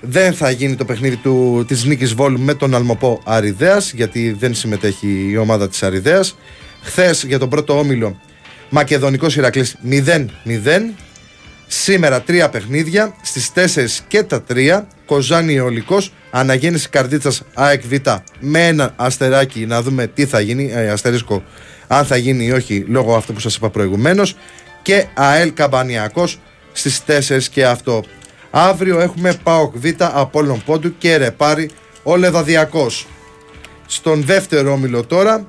Δεν 0.00 0.32
θα 0.34 0.50
γίνει 0.50 0.74
το 0.74 0.84
παιχνίδι 0.84 1.16
του, 1.16 1.64
της 1.68 1.84
νίκης 1.84 2.14
Βόλου 2.14 2.40
με 2.40 2.54
τον 2.54 2.74
Αλμοπό 2.74 3.20
Αριδέας 3.24 3.92
γιατί 3.92 4.36
δεν 4.38 4.54
συμμετέχει 4.54 5.28
η 5.30 5.36
ομάδα 5.36 5.68
της 5.68 5.82
Αριδέας. 5.82 6.36
Χθες 6.82 7.24
για 7.24 7.38
τον 7.38 7.48
πρώτο 7.48 7.78
όμιλο 7.78 8.20
Μακεδονικός 8.70 9.36
Ηρακλής 9.36 9.76
0-0. 9.90 10.94
Σήμερα 11.66 12.22
τρία 12.22 12.48
παιχνίδια 12.48 13.14
στις 13.22 13.50
4 13.54 14.04
και 14.08 14.22
τα 14.22 14.44
3 14.48 14.86
Κοζάνη 15.06 15.58
Ολικός 15.58 16.12
Αναγέννηση 16.30 16.88
Καρδίτσας 16.88 17.42
ΑΕΚ 17.54 17.82
Β 17.86 17.92
με 18.40 18.66
ένα 18.66 18.92
αστεράκι 18.96 19.66
να 19.66 19.82
δούμε 19.82 20.06
τι 20.06 20.26
θα 20.26 20.40
γίνει 20.40 20.70
ε, 20.72 20.90
αστερίσκο 20.90 21.42
αν 21.86 22.04
θα 22.04 22.16
γίνει 22.16 22.44
ή 22.44 22.52
όχι 22.52 22.84
λόγω 22.88 23.14
αυτού 23.14 23.32
που 23.32 23.40
σας 23.40 23.56
είπα 23.56 23.70
προηγουμένως 23.70 24.36
και 24.82 25.06
ΑΕΛ 25.14 25.52
Καμπανιακός 25.52 26.38
στις 26.72 27.02
4 27.06 27.42
και 27.50 27.66
αυτό. 27.66 28.04
Αύριο 28.50 29.00
έχουμε 29.00 29.34
ΠΑΟΚ 29.42 29.76
Β 29.76 29.86
Απόλλων 29.98 30.62
Πόντου 30.64 30.98
και 30.98 31.16
Ρεπάρι 31.16 31.70
ο 32.02 32.16
Λεδαδιακός. 32.16 33.06
Στον 33.86 34.24
δεύτερο 34.24 34.72
όμιλο 34.72 35.04
τώρα 35.04 35.46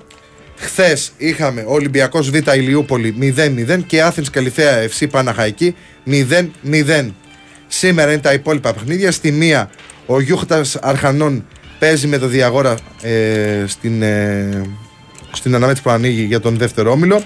Χθες 0.64 1.12
είχαμε 1.18 1.64
Ολυμπιακός 1.68 2.30
Β 2.30 2.36
Ηλιούπολη 2.56 3.34
0-0 3.68 3.80
και 3.88 4.02
Άθηνς 4.02 4.30
Καλυθέα 4.30 4.88
FC 4.88 5.08
Παναχαϊκή 5.12 5.76
0-0. 6.08 7.10
Σήμερα 7.68 8.12
είναι 8.12 8.22
τα 8.22 8.34
υπόλοιπα 8.34 8.74
παιχνίδια. 8.74 9.12
Στη 9.12 9.32
μία 9.32 9.70
ο 10.06 10.22
Γιούχτας 10.22 10.76
Αρχανών 10.76 11.46
παίζει 11.80 12.08
με 12.08 12.18
το 12.18 12.28
Διαγόρα 12.28 12.78
ε, 13.02 13.64
στην, 13.68 14.02
ε, 14.02 14.62
στην 15.32 15.56
αναμέτρηση 15.56 15.84
που 15.84 15.90
ανοίγει 15.90 16.24
για 16.24 16.40
τον 16.40 16.58
δεύτερο 16.58 16.92
όμιλο. 16.92 17.24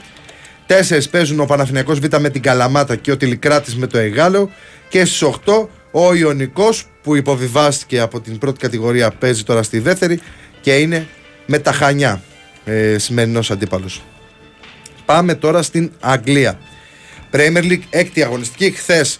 Τέσσερις 0.67 1.09
παίζουν 1.09 1.39
ο 1.39 1.45
Παναθηναϊκός 1.45 1.99
Β 1.99 2.05
με 2.19 2.29
την 2.29 2.41
Καλαμάτα 2.41 2.95
και 2.95 3.11
ο 3.11 3.17
Τηλικράτης 3.17 3.75
με 3.75 3.87
το 3.87 3.97
Εγάλεο. 3.97 4.49
Και 4.89 5.05
στις 5.05 5.23
8 5.23 5.67
ο 5.91 6.13
Ιωνικός 6.13 6.85
που 7.03 7.15
υποβιβάστηκε 7.15 7.99
από 7.99 8.21
την 8.21 8.37
πρώτη 8.37 8.59
κατηγορία 8.59 9.11
παίζει 9.11 9.43
τώρα 9.43 9.63
στη 9.63 9.79
δεύτερη 9.79 10.19
και 10.61 10.75
είναι 10.75 11.07
με 11.45 11.59
τα 11.59 11.71
Χανιά 11.71 12.21
ε, 12.65 12.97
σημερινός 12.97 13.51
αντίπαλος. 13.51 14.03
Πάμε 15.05 15.35
τώρα 15.35 15.61
στην 15.61 15.91
Αγγλία. 15.99 16.59
Premier 17.31 17.63
League 17.63 17.83
έκτη 17.89 18.23
αγωνιστική 18.23 18.71
χθες. 18.71 19.19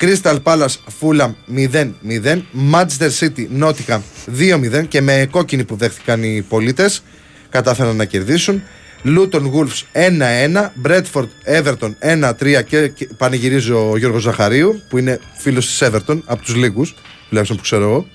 Crystal 0.00 0.38
Palace 0.42 0.76
Fulham 1.00 1.30
0-0. 1.56 2.42
Manchester 2.72 3.10
City 3.18 3.46
Nottingham 3.60 4.00
2-0 4.38 4.88
και 4.88 5.00
με 5.00 5.28
κόκκινη 5.30 5.64
που 5.64 5.76
δέχτηκαν 5.76 6.22
οι 6.22 6.44
πολίτες 6.48 7.02
κατάφεραν 7.48 7.96
να 7.96 8.04
κερδίσουν. 8.04 8.62
Luton 9.04 9.50
Wolves 9.52 9.84
1-1, 9.92 10.70
Bradford 10.82 11.28
Everton 11.44 11.92
1-3 12.00 12.64
και 12.64 13.08
πανηγυρίζει 13.16 13.72
ο 13.72 13.94
Γιώργος 13.96 14.22
Ζαχαρίου 14.22 14.82
που 14.88 14.98
είναι 14.98 15.20
φίλος 15.36 15.66
της 15.66 15.82
Everton 15.88 16.18
από 16.24 16.42
τους 16.42 16.54
λίγους, 16.54 16.94
τουλάχιστον 17.28 17.56
που 17.56 17.62
ξέρω 17.62 17.82
εγώ. 17.82 18.06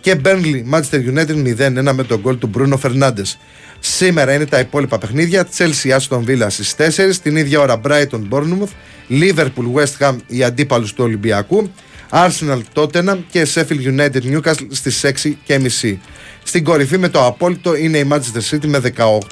Και 0.00 0.16
Burnley 0.24 0.62
Manchester 0.72 1.14
United 1.14 1.56
0-1 1.88 1.92
με 1.92 2.04
τον 2.04 2.20
γκολ 2.20 2.38
του 2.38 2.50
Bruno 2.54 2.78
Fernandes. 2.82 3.36
Σήμερα 3.78 4.34
είναι 4.34 4.46
τα 4.46 4.58
υπόλοιπα 4.58 4.98
παιχνίδια. 4.98 5.48
Chelsea 5.56 5.98
Aston 5.98 6.24
Villa 6.24 6.46
στις 6.48 6.74
4, 6.74 7.16
την 7.22 7.36
ίδια 7.36 7.60
ώρα 7.60 7.80
Brighton 7.84 8.28
Bournemouth, 8.30 8.70
Liverpool 9.10 9.72
West 9.74 9.98
Ham 9.98 10.16
οι 10.26 10.44
αντίπαλου 10.44 10.86
του 10.86 11.04
Ολυμπιακού, 11.04 11.70
Arsenal 12.10 12.60
Tottenham 12.74 13.18
και 13.30 13.46
Sheffield 13.54 13.98
United 13.98 14.22
Newcastle 14.32 14.66
στις 14.70 15.04
6 15.04 15.36
και 15.44 15.58
μισή. 15.58 16.00
Στην 16.48 16.64
κορυφή 16.64 16.98
με 16.98 17.08
το 17.08 17.26
απόλυτο 17.26 17.76
είναι 17.76 17.98
η 17.98 18.08
Manchester 18.10 18.50
City 18.50 18.66
με 18.66 18.80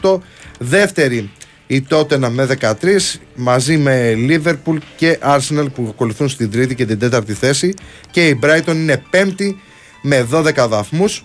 18, 0.02 0.18
δεύτερη 0.58 1.30
η 1.66 1.86
Tottenham 1.90 2.28
με 2.30 2.48
13 2.60 2.72
μαζί 3.34 3.76
με 3.76 4.14
Liverpool 4.28 4.76
και 4.96 5.18
Arsenal 5.22 5.66
που 5.74 5.86
ακολουθούν 5.90 6.28
στην 6.28 6.50
τρίτη 6.50 6.74
και 6.74 6.86
την 6.86 6.98
τέταρτη 6.98 7.32
θέση 7.32 7.74
και 8.10 8.28
η 8.28 8.38
Brighton 8.42 8.74
είναι 8.74 9.02
πέμπτη 9.10 9.60
με 10.02 10.26
12 10.32 10.66
βαθμούς 10.68 11.24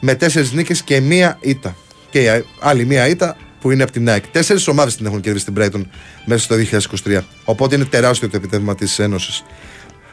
με 0.00 0.16
4 0.20 0.50
νίκες 0.52 0.82
και 0.82 1.00
μία 1.00 1.38
ήττα 1.40 1.76
και 2.10 2.44
άλλη 2.60 2.84
μία 2.84 3.08
ήττα 3.08 3.36
που 3.60 3.70
είναι 3.70 3.82
από 3.82 3.92
την 3.92 4.08
ΑΕΚ. 4.08 4.26
Τέσσερις 4.26 4.68
ομάδες 4.68 4.96
την 4.96 5.06
έχουν 5.06 5.20
κερδίσει 5.20 5.44
την 5.44 5.54
Brighton 5.58 5.82
μέσα 6.24 6.42
στο 6.42 6.56
2023. 7.04 7.20
Οπότε 7.44 7.74
είναι 7.74 7.84
τεράστιο 7.84 8.28
το 8.28 8.36
επιτεύγμα 8.36 8.74
της 8.74 8.98
Ένωσης. 8.98 9.44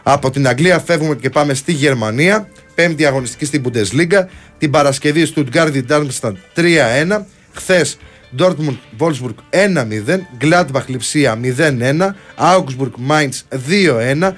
Από 0.04 0.32
την 0.32 0.48
Αγγλία 0.48 0.80
φεύγουμε 0.80 1.16
και 1.16 1.30
πάμε 1.30 1.54
στη 1.54 1.72
Γερμανία. 1.72 2.50
Πέμπτη 2.76 3.06
αγωνιστική 3.06 3.46
στην 3.46 3.64
Bundesliga. 3.66 4.26
Την 4.58 4.72
Παρασκευή 4.72 5.34
Stuttgart 5.36 5.82
Darmstadt 5.90 6.34
3-1. 6.56 7.22
Χθες 7.54 7.98
Dortmund 8.38 8.78
Wolfsburg 9.00 9.36
1-0. 9.50 10.20
Gladbach 10.42 10.88
Lipsia 10.88 11.36
0-1. 11.58 12.14
Augsburg 12.38 12.94
Mainz 13.10 13.58
2-1. 13.70 14.32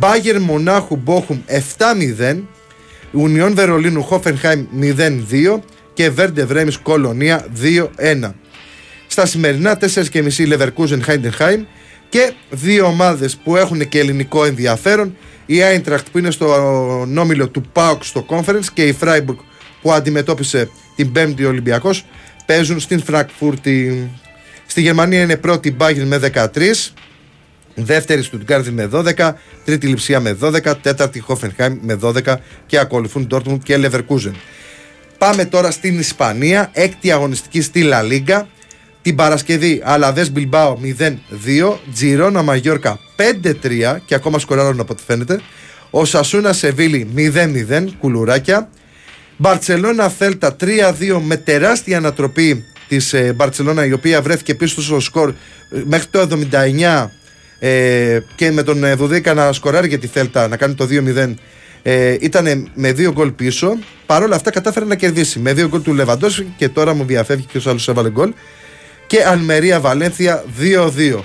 Bayern 0.00 0.40
Μονάχου 0.40 1.02
Bochum 1.06 1.38
7-0. 1.78 2.42
Union 3.14 3.52
Βερολίνου 3.54 4.08
Hoffenheim 4.10 4.64
0-2 4.80 5.60
και 5.94 6.10
Βέρντε 6.10 6.44
Βρέμι 6.44 6.72
Κολονία 6.82 7.46
2-1. 7.62 8.32
Στα 9.06 9.26
σημερινά 9.26 9.78
4.30 9.80 10.20
Leverkusen 10.38 11.00
Heidenheim 11.06 11.64
και 12.08 12.32
δύο 12.50 12.86
ομάδες 12.86 13.36
που 13.36 13.56
έχουν 13.56 13.88
και 13.88 13.98
ελληνικό 13.98 14.44
ενδιαφέρον 14.44 15.16
η 15.46 15.56
Eintracht 15.72 16.04
που 16.12 16.18
είναι 16.18 16.30
στο 16.30 17.04
νόμιλο 17.08 17.48
του 17.48 17.62
ΠΑΟΚ 17.72 18.04
στο 18.04 18.26
Conference 18.28 18.66
και 18.72 18.86
η 18.86 18.96
Freiburg 19.00 19.36
που 19.82 19.92
αντιμετώπισε 19.92 20.70
την 20.96 21.12
5η 21.16 21.46
Ολυμπιακός 21.46 22.04
παίζουν 22.46 22.80
στην 22.80 23.02
Φραγκφούρτη. 23.02 24.10
Στη 24.66 24.80
Γερμανία 24.80 25.22
είναι 25.22 25.36
πρώτη 25.36 25.68
η 25.68 25.76
Bayern 25.78 26.04
με 26.04 26.20
13, 26.34 26.92
δεύτερη 27.74 28.22
Στουτγκάρδη 28.22 28.70
με 28.70 28.88
12, 28.92 29.32
τρίτη 29.64 29.86
Λιψία 29.86 30.20
με 30.20 30.36
12, 30.42 30.74
τέταρτη 30.82 31.24
Hoffenheim 31.28 31.76
με 31.80 31.98
12 32.02 32.34
και 32.66 32.78
ακολουθούν 32.78 33.28
Dortmund 33.30 33.58
και 33.62 33.78
Leverkusen. 33.78 34.32
Πάμε 35.18 35.44
τώρα 35.44 35.70
στην 35.70 35.98
Ισπανία, 35.98 36.70
έκτη 36.72 37.12
αγωνιστική 37.12 37.60
στη 37.60 37.82
Λα 37.82 38.02
Λίγκα. 38.02 38.48
Την 39.02 39.14
Παρασκευή 39.14 39.80
Αλαδέ 39.84 40.28
Μπιλμπάο 40.30 40.78
0-2, 41.62 41.76
Τζιρόνα 41.92 42.42
Μαγιόρκα 42.42 42.98
5-3 43.42 43.96
και 44.04 44.14
ακόμα 44.14 44.38
σκοράρουν 44.38 44.80
από 44.80 44.92
ό,τι 44.92 45.02
φαίνεται. 45.06 45.40
Ο 45.90 46.04
Σασούνα 46.04 46.52
Σεβίλη 46.52 47.32
0-0, 47.70 47.86
κουλουράκια. 47.98 48.68
Μπαρσελόνα 49.36 50.08
Θέλτα 50.08 50.56
3-2 50.60 50.66
με 51.22 51.36
τεράστια 51.36 51.96
ανατροπή 51.96 52.64
της 52.88 53.12
ε, 53.12 53.32
Μπαρσελόνα 53.32 53.86
η 53.86 53.92
οποία 53.92 54.22
βρέθηκε 54.22 54.54
πίσω 54.54 54.82
στο 54.82 55.00
σκορ 55.00 55.28
ε, 55.28 55.34
μέχρι 55.84 56.06
το 56.06 56.28
79 56.50 57.06
ε, 57.58 58.18
και 58.34 58.50
με 58.50 58.62
τον 58.62 58.96
Βουδίκα 58.96 59.34
να 59.34 59.52
σκοράρει 59.52 59.88
για 59.88 59.98
τη 59.98 60.06
Θέλτα 60.06 60.48
να 60.48 60.56
κάνει 60.56 60.74
το 60.74 60.88
2-0 60.90 61.34
ε, 61.88 62.16
ήταν 62.20 62.70
με 62.74 62.92
δύο 62.92 63.12
γκολ 63.12 63.30
πίσω. 63.30 63.78
Παρ' 64.06 64.22
όλα 64.22 64.36
αυτά 64.36 64.50
κατάφερε 64.50 64.84
να 64.84 64.94
κερδίσει. 64.94 65.38
Με 65.38 65.52
δύο 65.52 65.68
γκολ 65.68 65.82
του 65.82 65.94
Λεβαντό 65.94 66.28
και 66.56 66.68
τώρα 66.68 66.94
μου 66.94 67.04
διαφεύγει 67.04 67.44
και 67.44 67.58
ο 67.58 67.70
άλλος 67.70 67.88
έβαλε 67.88 68.10
γκολ. 68.10 68.32
και 69.06 69.24
Αλμερία 69.24 69.80
Βαλένθια 69.80 70.44
2-2. 70.60 71.20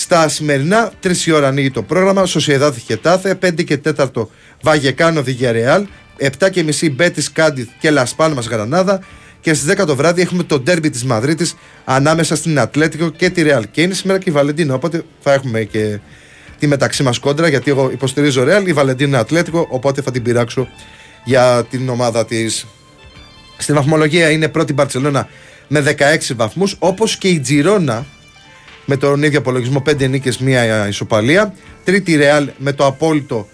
Στα 0.00 0.28
σημερινά, 0.28 0.92
3 1.02 1.26
η 1.26 1.32
ώρα 1.32 1.48
ανοίγει 1.48 1.70
το 1.70 1.82
πρόγραμμα. 1.82 2.26
Σοσιαδάδ 2.26 2.76
Χετάθε, 2.76 3.34
5 3.34 3.64
και 3.64 3.80
4 3.96 4.28
Βαγεκάνο 4.62 5.22
Διγερεάλ, 5.22 5.86
7 6.18 6.50
και 6.50 6.62
μισή 6.62 6.90
Μπέτη 6.90 7.32
Κάντιθ 7.32 7.68
και 7.80 7.90
Λασπάλμα 7.90 8.40
Γρανάδα. 8.40 9.00
Και 9.40 9.54
στις 9.54 9.66
10 9.66 9.86
το 9.86 9.96
βράδυ 9.96 10.20
έχουμε 10.20 10.42
το 10.42 10.60
ντέρμπι 10.60 10.90
της 10.90 11.04
Μαδρίτης 11.04 11.54
ανάμεσα 11.84 12.36
στην 12.36 12.58
Ατλέτικο 12.58 13.10
και 13.10 13.30
τη 13.30 13.42
Ρεάλ. 13.42 13.64
Και 13.70 13.82
είναι 13.82 13.94
σήμερα 13.94 14.18
και 14.18 14.30
η 14.30 14.32
Βαλεντίνο. 14.32 14.74
Οπότε 14.74 15.02
θα 15.20 15.32
έχουμε 15.32 15.62
και 15.62 15.98
τη 16.58 16.66
μεταξύ 16.66 17.02
μας 17.02 17.18
κόντρα. 17.18 17.48
Γιατί 17.48 17.70
εγώ 17.70 17.90
υποστηρίζω 17.90 18.44
Ρεάλ, 18.44 18.66
η 18.66 18.72
Βαλεντίνο 18.72 19.08
είναι 19.08 19.18
Ατλέτικο. 19.18 19.66
Οπότε 19.70 20.02
θα 20.02 20.10
την 20.10 20.22
πειράξω 20.22 20.68
για 21.24 21.66
την 21.70 21.88
ομάδα 21.88 22.26
της. 22.26 22.66
Στην 23.58 23.74
βαθμολογία 23.74 24.30
είναι 24.30 24.48
πρώτη 24.48 24.72
Μπαρσελόνα 24.72 25.28
με 25.68 25.80
16 25.80 26.34
βαθμούς. 26.36 26.76
Όπως 26.78 27.16
και 27.16 27.28
η 27.28 27.40
Τζιρόνα 27.40 28.06
με 28.90 28.96
τον 28.96 29.22
ίδιο 29.22 29.38
απολογισμό 29.38 29.82
5 29.86 30.08
νίκες, 30.08 30.38
μία 30.38 30.88
ισοπαλία. 30.88 31.54
Τρίτη 31.84 32.16
Ρεάλ 32.16 32.48
με 32.58 32.72
το 32.72 32.86
απόλυτο 32.86 33.48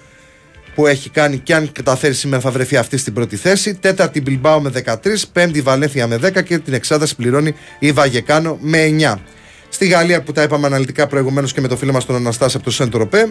που 0.74 0.86
έχει 0.86 1.11
κάνει 1.11 1.39
και 1.39 1.55
αν 1.55 1.73
καταφέρει 1.73 2.15
σήμερα 2.15 2.43
θα 2.43 2.51
βρεθεί 2.51 2.77
αυτή 2.77 2.97
στην 2.97 3.12
πρώτη 3.12 3.36
θέση. 3.36 3.74
Τέταρτη 3.74 4.20
Μπιλμπάο 4.20 4.61
με 4.61 4.73
13, 4.85 4.94
πέμπτη 5.32 5.61
Βαλένθια 5.61 6.06
με 6.06 6.19
10 6.23 6.44
και 6.44 6.59
την 6.59 6.74
εξάδα 6.74 7.06
συμπληρώνει 7.06 7.55
η 7.78 7.93
Βαγεκάνο 7.93 8.59
με 8.61 8.97
9. 8.98 9.15
Στη 9.69 9.86
Γαλλία 9.86 10.23
που 10.23 10.32
τα 10.32 10.43
είπαμε 10.43 10.66
αναλυτικά 10.66 11.06
προηγουμένως 11.06 11.52
και 11.52 11.61
με 11.61 11.69
το 11.69 11.77
φίλο 11.77 11.93
μας 11.93 12.05
τον 12.06 12.16
Αναστάση 12.16 12.56
από 12.56 12.65
το 12.65 12.70
Σεντροπέ. 12.70 13.28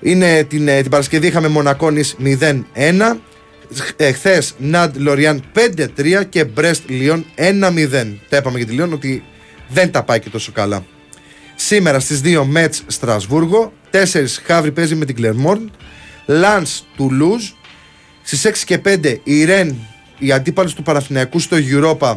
Είναι 0.00 0.44
την, 0.44 0.68
ε, 0.68 0.80
την 0.80 0.90
Παρασκευή 0.90 1.26
είχαμε 1.26 1.48
Μονακόνη 1.48 2.02
0-1. 2.18 3.16
Εχθέ 3.96 4.42
Ναντ 4.58 4.96
Λοριάν 4.96 5.42
5-3 5.52 6.24
και 6.28 6.44
Μπρέστ 6.44 6.82
Λιόν 6.88 7.24
1-0. 7.34 8.18
Τα 8.28 8.36
είπαμε 8.36 8.56
για 8.58 8.66
τη 8.66 8.72
Λιόν 8.72 8.92
ότι 8.92 9.24
δεν 9.72 9.90
τα 9.90 10.02
πάει 10.02 10.20
και 10.20 10.30
τόσο 10.30 10.52
καλά. 10.52 10.84
Σήμερα 11.54 12.00
στις 12.00 12.20
2 12.24 12.42
Μέτς 12.44 12.82
Στρασβούργο, 12.86 13.72
4 13.90 13.98
Χαύρι 14.44 14.72
παίζει 14.72 14.94
με 14.94 15.04
την 15.04 15.14
Κλερμόρν, 15.14 15.70
Λανς 16.26 16.84
Τουλούζ, 16.96 17.44
στις 18.22 18.44
6 18.44 18.64
και 18.64 18.78
5 18.78 19.20
η 19.24 19.44
Ρεν, 19.44 19.76
η 20.18 20.32
αντίπαλο 20.32 20.72
του 20.72 20.82
Παναθηναϊκού 20.82 21.38
στο 21.38 21.56
Europa, 21.70 22.16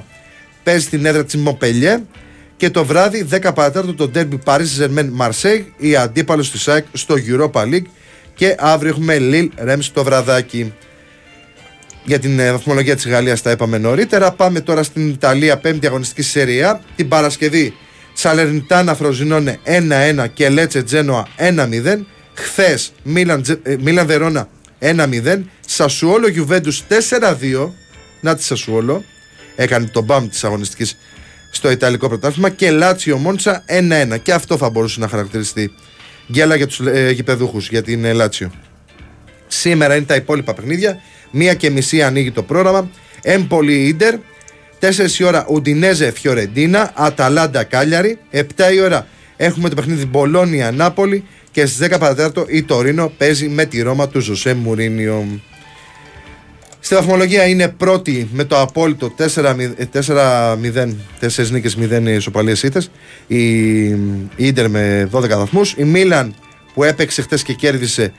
παίζει 0.63 0.85
στην 0.85 1.05
έδρα 1.05 1.25
της 1.25 1.35
Μοπελιέ 1.35 2.03
και 2.57 2.69
το 2.69 2.85
βράδυ 2.85 3.27
10 3.31 3.51
παρατέταρτο 3.55 3.93
το 3.93 4.11
Derby 4.15 4.37
Paris 4.45 4.63
Ζερμέν 4.63 5.13
Marseille, 5.19 5.65
η 5.77 5.95
αντίπαλο 5.95 6.41
τη 6.41 6.57
ΣΑΕΚ 6.57 6.85
στο 6.93 7.15
Europa 7.27 7.61
League 7.61 7.85
και 8.33 8.55
αύριο 8.59 8.91
έχουμε 8.91 9.17
Lille 9.19 9.49
Ρέμς 9.55 9.91
το 9.91 10.03
βραδάκι. 10.03 10.73
Για 12.05 12.19
την 12.19 12.39
ε, 12.39 12.51
βαθμολογία 12.51 12.95
της 12.95 13.07
Γαλλίας 13.07 13.41
τα 13.41 13.51
είπαμε 13.51 13.77
νωρίτερα. 13.77 14.31
Πάμε 14.31 14.59
τώρα 14.59 14.83
στην 14.83 15.09
Ιταλία, 15.09 15.57
πέμπτη 15.57 15.87
αγωνιστική 15.87 16.21
σερία. 16.21 16.81
Την 16.95 17.07
Παρασκευή 17.07 17.73
Σαλερνιτάνα 18.13 18.95
Φροζινώνε 18.95 19.59
1-1 19.65 20.25
και 20.33 20.49
Λέτσε 20.49 20.83
Τζένοα 20.83 21.27
1-0. 21.37 21.99
Χθες 22.33 22.93
Μίλαν 23.79 24.05
Βερόνα 24.05 24.47
1-0. 24.79 25.41
Σασουόλο 25.65 26.27
Γιουβέντους 26.27 26.83
4-2. 26.89 27.71
Να 28.21 28.35
τη 28.35 28.43
Σασουόλο. 28.43 29.03
Έκανε 29.55 29.85
τον 29.85 30.03
μπαμ 30.03 30.29
της 30.29 30.43
αγωνιστικής 30.43 30.97
στο 31.51 31.71
Ιταλικό 31.71 32.07
πρωτάθλημα. 32.07 32.49
Και 32.49 32.71
Λάτσιο 32.71 33.17
Μόντσα 33.17 33.63
1-1. 33.67 34.19
Και 34.21 34.33
αυτό 34.33 34.57
θα 34.57 34.69
μπορούσε 34.69 34.99
να 34.99 35.07
χαρακτηριστεί 35.07 35.71
γκέλα 36.31 36.55
για 36.55 36.67
τους 36.67 36.79
ε, 36.79 37.11
γηπεδούχους 37.11 37.69
για 37.69 37.81
την 37.81 38.05
ε, 38.05 38.13
Λάτσιο. 38.13 38.51
Σήμερα 39.47 39.95
είναι 39.95 40.05
τα 40.05 40.15
υπόλοιπα 40.15 40.53
παιχνίδια. 40.53 41.01
Μία 41.35 41.53
και 41.53 41.69
μισή 41.69 42.01
ανοίγει 42.01 42.31
το 42.31 42.43
πρόγραμμα. 42.43 42.89
Έμπολη 43.21 43.87
Ίντερ. 43.87 44.15
4 44.79 45.19
η 45.19 45.23
ώρα 45.23 45.45
Ουντινέζε 45.49 46.11
Φιωρεντίνα. 46.11 46.91
Αταλάντα 46.95 47.63
Κάλιαρη. 47.63 48.17
7 48.31 48.41
η 48.73 48.81
ώρα 48.81 49.07
έχουμε 49.37 49.69
το 49.69 49.75
παιχνίδι 49.75 50.05
Μπολόνια 50.05 50.71
Νάπολη. 50.71 51.23
Και 51.51 51.65
στις 51.65 51.87
10 51.87 51.99
παρατέταρτο 51.99 52.45
η 52.47 52.63
Τωρίνο 52.63 53.11
παίζει 53.17 53.47
με 53.47 53.65
τη 53.65 53.81
Ρώμα 53.81 54.07
του 54.07 54.19
Ζωσέ 54.19 54.53
Μουρίνιο. 54.53 55.41
Στη 56.79 56.95
βαθμολογία 56.95 57.47
είναι 57.47 57.67
πρώτη 57.67 58.29
με 58.33 58.43
το 58.43 58.61
απόλυτο 58.61 59.15
4-0, 59.17 59.73
4 61.19 61.49
νίκες 61.51 61.77
0 61.77 62.07
ισοπαλίες 62.07 62.63
ήττες. 62.63 62.91
Η 63.27 63.43
Ίντερ 64.35 64.69
με 64.69 65.09
12 65.11 65.37
βαθμούς. 65.37 65.73
Η 65.77 65.83
Μίλαν 65.83 66.35
που 66.73 66.83
έπαιξε 66.83 67.21
χθε 67.21 67.37
και 67.43 67.53
κέρδισε 67.53 68.13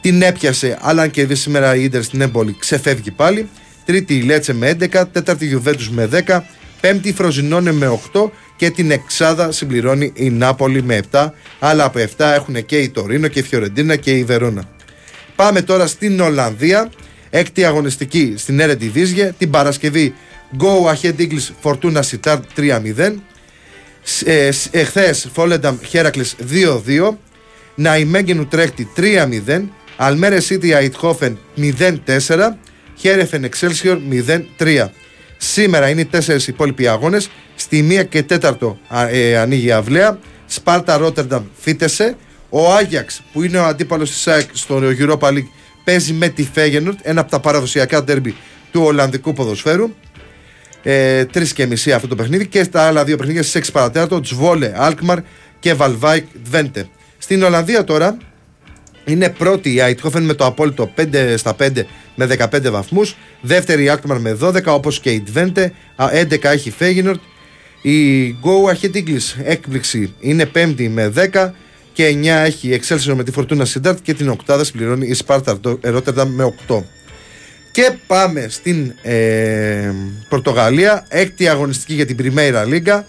την 0.00 0.22
έπιασε, 0.22 0.78
αλλά 0.80 1.02
αν 1.02 1.10
κερδίσει 1.10 1.42
σήμερα 1.42 1.76
η 1.76 1.82
Ιντερ 1.82 2.02
στην 2.02 2.20
έμπολη, 2.20 2.56
ξεφεύγει 2.58 3.10
πάλι. 3.10 3.48
Τρίτη 3.84 4.14
η 4.14 4.22
Λέτσε 4.22 4.52
με 4.52 4.76
11, 4.80 5.04
τέταρτη 5.12 5.44
η 5.44 5.48
Γιουβέντους 5.48 5.90
με 5.90 6.08
10, 6.26 6.40
πέμπτη 6.80 7.08
η 7.08 7.12
Φροζινόνε 7.12 7.72
με 7.72 8.00
8 8.12 8.30
και 8.56 8.70
την 8.70 8.90
Εξάδα 8.90 9.52
συμπληρώνει 9.52 10.12
η 10.14 10.30
Νάπολη 10.30 10.82
με 10.82 11.00
7. 11.10 11.28
Αλλά 11.58 11.84
από 11.84 11.98
7 11.98 12.06
έχουν 12.18 12.66
και 12.66 12.78
η 12.78 12.88
Τωρίνο 12.88 13.28
και 13.28 13.38
η 13.38 13.42
Φιωρεντίνα 13.42 13.96
και 13.96 14.10
η 14.10 14.24
Βερόνα. 14.24 14.64
Πάμε 15.36 15.62
τώρα 15.62 15.86
στην 15.86 16.20
Ολλανδία. 16.20 16.90
Έκτη 17.30 17.64
αγωνιστική 17.64 18.34
στην 18.36 18.60
Eredivisie. 18.62 19.30
Την 19.38 19.50
Παρασκευή 19.50 20.14
Go 20.58 20.94
Ahead 20.94 21.14
Eagles 21.18 21.48
Fortuna 21.62 22.00
Sittard 22.10 22.40
3-0. 22.56 23.14
Εχθές 24.70 25.28
Φόλενταμ 25.32 25.76
Χέρακλε 25.88 26.24
2-2. 26.86 27.16
Ναϊμέγγεν 27.74 28.38
Ουτρέχτη 28.38 28.88
3-0. 28.96 29.62
Αλμέρες 30.00 30.48
City 30.50 30.70
Αιτχόφεν 30.70 31.38
0-4. 31.56 32.56
Χέρεφεν 32.94 33.44
Εξέλσιορ 33.44 33.98
0-3. 34.58 34.88
Σήμερα 35.36 35.88
είναι 35.88 36.00
οι 36.00 36.04
τέσσερις 36.04 36.46
υπόλοιποι 36.46 36.88
αγώνες. 36.88 37.30
Στη 37.54 37.86
1 38.00 38.06
και 38.08 38.24
4 38.28 38.76
ε, 39.10 39.36
ανοίγει 39.36 39.66
η 39.66 39.72
αυλαία. 39.72 40.18
Σπάρτα 40.46 40.96
Ρότερνταμ 40.96 41.44
φύτεσε. 41.60 42.16
Ο 42.48 42.72
Άγιαξ 42.72 43.22
που 43.32 43.42
είναι 43.42 43.58
ο 43.58 43.64
αντίπαλος 43.64 44.10
της 44.10 44.20
ΣΑΕΚ 44.20 44.48
στο 44.52 44.80
Europa 44.98 45.28
League 45.28 45.48
παίζει 45.84 46.12
με 46.12 46.28
τη 46.28 46.48
Φέγενορτ, 46.52 46.98
ένα 47.02 47.20
από 47.20 47.30
τα 47.30 47.40
παραδοσιακά 47.40 48.04
ντέρμπι 48.04 48.34
του 48.72 48.82
Ολλανδικού 48.82 49.32
ποδοσφαίρου. 49.32 49.90
Ε, 50.82 51.24
Τρεις 51.24 51.52
και 51.52 51.66
μισή 51.66 51.92
αυτό 51.92 52.08
το 52.08 52.14
παιχνίδι 52.14 52.46
και 52.46 52.62
στα 52.62 52.82
άλλα 52.82 53.04
δύο 53.04 53.16
παιχνίδια 53.16 53.42
στις 53.42 53.68
6 53.68 53.72
παρατέταρτο 53.72 54.20
Τσβόλε 54.20 54.72
Αλκμαρ 54.76 55.18
και 55.58 55.74
Βαλβάικ 55.74 56.24
Δβέντε. 56.44 56.88
Στην 57.18 57.42
Ολλανδία 57.42 57.84
τώρα 57.84 58.16
είναι 59.08 59.28
πρώτη 59.28 59.72
η 59.72 59.80
Αιτχόφεν 59.80 60.22
με 60.22 60.34
το 60.34 60.46
απόλυτο 60.46 60.92
5 60.96 61.34
στα 61.36 61.56
5 61.58 61.68
με 62.14 62.26
15 62.38 62.70
βαθμούς. 62.70 63.16
Δεύτερη 63.40 63.84
η 63.84 63.90
Alkmaar 63.92 64.18
με 64.18 64.38
12 64.42 64.64
όπως 64.64 65.00
και 65.00 65.10
η 65.10 65.24
Twente. 65.34 65.66
11 65.96 66.44
έχει 66.44 66.70
Φέγινορτ. 66.70 67.20
Η 67.82 68.30
Go 68.30 68.72
Ahead 68.72 69.16
έκπληξη 69.44 70.14
είναι 70.20 70.46
πέμπτη 70.46 70.88
με 70.88 71.12
10 71.32 71.50
και 71.92 72.16
9 72.22 72.26
έχει 72.26 72.68
η 72.68 72.80
Excelsior 72.82 73.14
με 73.14 73.24
τη 73.24 73.32
Fortuna 73.36 73.62
Sittard 73.62 73.96
και 74.02 74.14
την 74.14 74.28
οκτάδα 74.28 74.64
συμπληρώνει 74.64 75.06
η 75.06 75.16
Sparta 75.26 75.56
Rotterdam 75.82 76.26
με 76.26 76.54
8. 76.68 76.82
Και 77.72 77.92
πάμε 78.06 78.46
στην 78.48 78.92
ε, 79.02 79.92
Πορτογαλία, 80.28 81.06
έκτη 81.08 81.48
αγωνιστική 81.48 81.94
για 81.94 82.06
την 82.06 82.16
Πριμέρα 82.16 82.64
Λίγκα. 82.64 83.06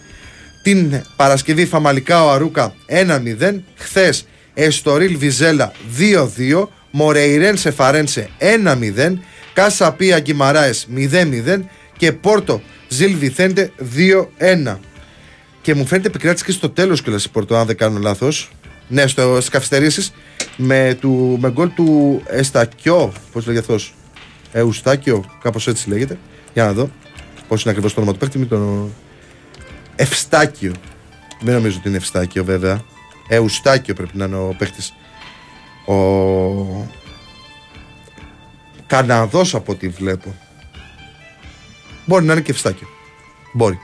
Την 0.63 1.01
Παρασκευή 1.15 1.65
Φαμαλικά 1.65 2.25
ο 2.25 2.29
Αρούκα 2.29 2.73
1-0. 2.87 3.59
Χθες 3.75 4.25
Εστορίλ 4.63 5.17
Βιζέλα 5.17 5.71
2-2. 5.97 6.67
Μορεϊρέν 6.91 7.57
σε 7.57 7.71
Φαρένσε 7.71 8.29
1-0. 8.39 9.13
Κάσα 9.53 9.91
Πία 9.93 10.19
Γκυμαράες 10.19 10.87
0-0. 10.95 11.59
Και 11.97 12.11
Πόρτο 12.11 12.61
Ζιλ 12.87 13.17
Βιθέντε 13.17 13.71
2-1. 14.67 14.77
Και 15.61 15.75
μου 15.75 15.85
φαίνεται 15.85 16.07
επικράτηση 16.07 16.45
και 16.45 16.51
στο 16.51 16.69
τέλος 16.69 17.01
κιόλας 17.01 17.25
η 17.25 17.29
Πόρτο, 17.29 17.55
αν 17.55 17.65
δεν 17.65 17.77
κάνω 17.77 17.99
λάθος. 17.99 18.51
Ναι, 18.87 19.07
στις 19.07 19.49
καθυστερήσεις 19.49 20.13
με, 20.57 20.97
του, 20.99 21.37
με 21.41 21.51
γκολ 21.51 21.73
του 21.75 22.21
Εστακιό. 22.25 23.13
Πώς 23.31 23.45
λέγεται 23.45 23.65
αυτός; 23.73 23.93
Εουστάκιο, 24.51 25.25
κάπως 25.41 25.67
έτσι 25.67 25.89
λέγεται. 25.89 26.17
Για 26.53 26.65
να 26.65 26.73
δω. 26.73 26.89
Πώς 27.47 27.61
είναι 27.61 27.71
ακριβώς 27.71 27.93
το 27.93 28.01
όνομα 28.01 28.17
του 28.17 28.19
παίκτη. 28.19 28.45
Το... 28.45 28.89
Ευστάκιο. 29.95 30.73
Δεν 31.41 31.53
νομίζω 31.53 31.77
ότι 31.79 31.87
είναι 31.87 31.97
Ευστάκιο 31.97 32.43
βέβαια. 32.43 32.83
Εουστάκιο 33.29 33.93
πρέπει 33.93 34.17
να 34.17 34.25
είναι 34.25 34.35
ο 34.35 34.55
παίκτης. 34.57 34.93
Ο 35.85 36.89
Καναδός 38.87 39.55
από 39.55 39.71
ό,τι 39.71 39.87
βλέπω. 39.87 40.35
Μπορεί 42.05 42.25
να 42.25 42.33
είναι 42.33 42.41
και 42.41 42.51
Ευστάκιο. 42.51 42.87
Μπορεί. 43.53 43.79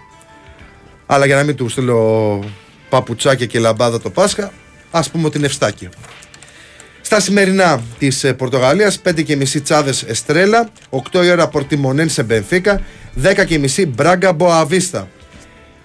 Αλλά 1.05 1.26
για 1.26 1.35
να 1.35 1.43
μην 1.43 1.55
του 1.55 1.69
στείλω 1.69 2.43
παπουτσάκια 2.89 3.45
και 3.45 3.59
λαμπάδα 3.59 4.01
το 4.01 4.09
Πάσχα, 4.09 4.51
ας 4.91 5.09
πούμε 5.09 5.26
ότι 5.27 5.38
είναι 5.38 5.45
Ευστάκιο. 5.45 5.89
Στα 7.01 7.19
σημερινά 7.19 7.81
της 7.97 8.23
ε, 8.23 8.34
Πορτογαλίας, 8.34 9.01
5.30 9.03 9.61
τσάδες 9.63 10.03
Εστρέλα, 10.03 10.69
8 10.89 11.23
η 11.23 11.31
ώρα 11.31 11.47
Πορτιμονέν 11.47 12.09
σε 12.09 12.23
Μπενφίκα, 12.23 12.81
10.30 13.23 13.88
Μπράγκα 13.88 14.34
Μποαβίστα. 14.34 15.07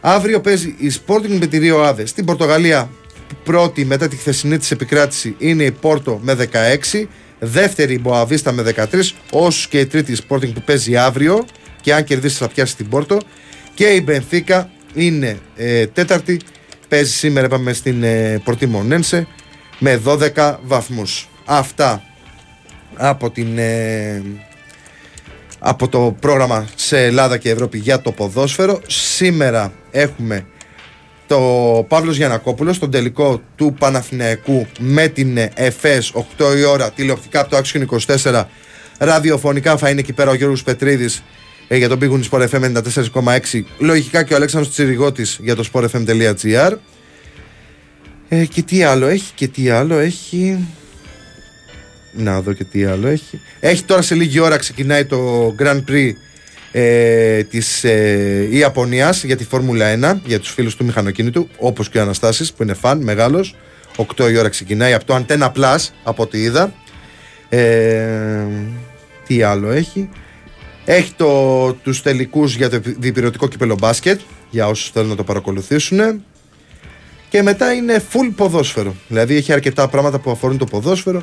Αύριο 0.01 0.41
παίζει 0.41 0.75
η 0.79 0.93
Sporting 0.95 1.39
με 1.39 1.47
τη 1.47 1.59
Ρίο 1.59 1.83
Άδε. 1.83 2.07
Στην 2.07 2.25
Πορτογαλία, 2.25 2.91
πρώτη 3.45 3.85
μετά 3.85 4.09
τη 4.09 4.17
χθεσινή 4.17 4.59
της 4.59 4.71
επικράτηση 4.71 5.35
είναι 5.39 5.65
η 5.65 5.71
Πόρτο 5.71 6.21
με 6.23 6.49
16, 6.93 7.07
δεύτερη 7.39 7.95
η 7.95 7.99
Μποαβίστα 8.03 8.53
με 8.53 8.75
13, 8.77 8.85
όσο 9.31 9.69
και 9.71 9.81
η 9.81 9.87
τρίτη 9.87 10.13
η 10.13 10.17
Sporting 10.29 10.53
που 10.55 10.63
παίζει 10.65 10.97
αύριο 10.97 11.47
και 11.81 11.95
αν 11.95 12.05
κερδίσει 12.05 12.37
θα 12.37 12.49
πιάσει 12.49 12.77
την 12.77 12.89
Πόρτο 12.89 13.19
και 13.75 13.85
η 13.87 14.03
Μπενφίκα 14.05 14.71
είναι 14.95 15.39
ε, 15.57 15.87
τέταρτη. 15.87 16.41
Παίζει 16.89 17.13
σήμερα, 17.13 17.47
είπαμε, 17.47 17.73
στην 17.73 18.03
ε, 18.03 18.41
Πορτιμονένσε 18.45 19.27
με 19.79 20.01
12 20.05 20.57
βαθμούς. 20.63 21.29
Αυτά 21.45 22.03
από, 22.95 23.31
την, 23.31 23.59
ε, 23.59 24.23
από 25.59 25.89
το 25.89 26.17
πρόγραμμα 26.21 26.69
σε 26.75 27.05
Ελλάδα 27.05 27.37
και 27.37 27.51
Ευρώπη 27.51 27.79
για 27.79 28.01
το 28.01 28.13
ποδόσφαιρο. 28.13 28.81
Σήμερα 28.87 29.73
έχουμε 29.91 30.47
το 31.31 31.85
Παύλος 31.89 32.17
Γιανακόπουλος, 32.17 32.79
τον 32.79 32.91
τελικό 32.91 33.43
του 33.57 33.75
Παναθηναϊκού 33.79 34.67
με 34.79 35.09
την 35.09 35.39
ΕΦΕΣ 35.55 36.13
8 36.39 36.57
η 36.59 36.65
ώρα 36.65 36.91
τηλεοπτικά 36.91 37.41
από 37.41 37.51
το 37.51 37.57
Action 37.57 37.85
24 38.23 38.45
ραδιοφωνικά 38.99 39.77
θα 39.77 39.91
είναι 39.91 40.01
εκεί 40.01 40.13
πέρα 40.13 40.31
ο 40.31 40.35
Γιώργος 40.35 40.63
Πετρίδης 40.63 41.23
ε, 41.69 41.77
για 41.77 41.89
τον 41.89 41.99
Big 42.03 42.21
Sport 42.31 42.49
FM 42.49 42.83
94,6 43.13 43.63
λογικά 43.79 44.23
και 44.23 44.33
ο 44.33 44.37
Αλέξανδρος 44.37 44.73
Τσιριγώτης 44.73 45.39
για 45.43 45.55
το 45.55 45.65
sportfm.gr 45.73 46.73
ε, 48.29 48.45
και 48.45 48.63
τι 48.63 48.83
άλλο 48.83 49.07
έχει 49.07 49.33
και 49.35 49.49
τι 49.49 49.71
άλλο 49.71 49.99
έχει. 49.99 50.69
Να 52.13 52.41
δω 52.41 52.53
και 52.53 52.65
τι 52.65 52.85
άλλο 52.85 53.09
έχει. 53.09 53.41
Έχει 53.61 53.83
τώρα 53.83 54.03
σε 54.03 54.15
λίγη 54.15 54.41
ώρα 54.41 54.57
ξεκινάει 54.57 55.05
το 55.05 55.55
Grand 55.59 55.83
Prix 55.89 56.13
ε, 56.73 57.43
της 57.43 57.85
ε, 57.85 58.49
Ιαπωνίας 58.51 59.25
για 59.25 59.37
τη 59.37 59.45
Φόρμουλα 59.45 60.15
1 60.15 60.21
για 60.25 60.39
τους 60.39 60.51
φίλους 60.51 60.77
του 60.77 60.85
μηχανοκίνητου 60.85 61.49
όπως 61.59 61.89
και 61.89 61.99
ο 61.99 62.03
Αναστάσης 62.03 62.53
που 62.53 62.63
είναι 62.63 62.75
φαν 62.75 63.03
μεγάλος. 63.03 63.55
8 63.97 64.31
η 64.31 64.37
ώρα 64.37 64.49
ξεκινάει 64.49 64.93
από 64.93 65.05
το 65.05 65.15
Antenna 65.15 65.53
Plus 65.53 65.89
από 66.03 66.23
ό,τι 66.23 66.39
είδα. 66.39 66.73
Ε, 67.49 68.45
τι 69.27 69.43
άλλο 69.43 69.71
έχει. 69.71 70.09
Έχει 70.85 71.13
το, 71.17 71.73
τους 71.73 72.03
τελικούς 72.03 72.57
για 72.57 72.71
το 72.71 72.81
διπυρωτικό 72.85 73.49
κύπελο 73.49 73.77
μπάσκετ 73.79 74.21
για 74.51 74.69
όσους 74.69 74.91
θέλουν 74.91 75.09
να 75.09 75.17
το 75.17 75.25
παρακολουθήσουν 75.25 76.23
και 77.29 77.43
μετά 77.43 77.73
είναι 77.73 78.03
full 78.13 78.33
ποδόσφαιρο. 78.37 78.95
Δηλαδή 79.09 79.37
έχει 79.37 79.53
αρκετά 79.53 79.89
πράγματα 79.89 80.19
που 80.19 80.31
αφορούν 80.31 80.59
το 80.59 80.65
ποδόσφαιρο. 80.65 81.23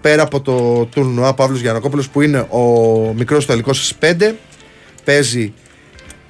Πέρα 0.00 0.22
από 0.22 0.40
το 0.40 0.84
τουρνουά 0.84 1.34
Παύλος 1.34 1.60
Γιανακόπουλος 1.60 2.08
που 2.08 2.20
είναι 2.22 2.38
ο 2.38 2.62
μικρός 3.16 3.46
τελικός 3.46 3.86
στις 3.86 4.16
5 4.18 4.32
παίζει 5.06 5.52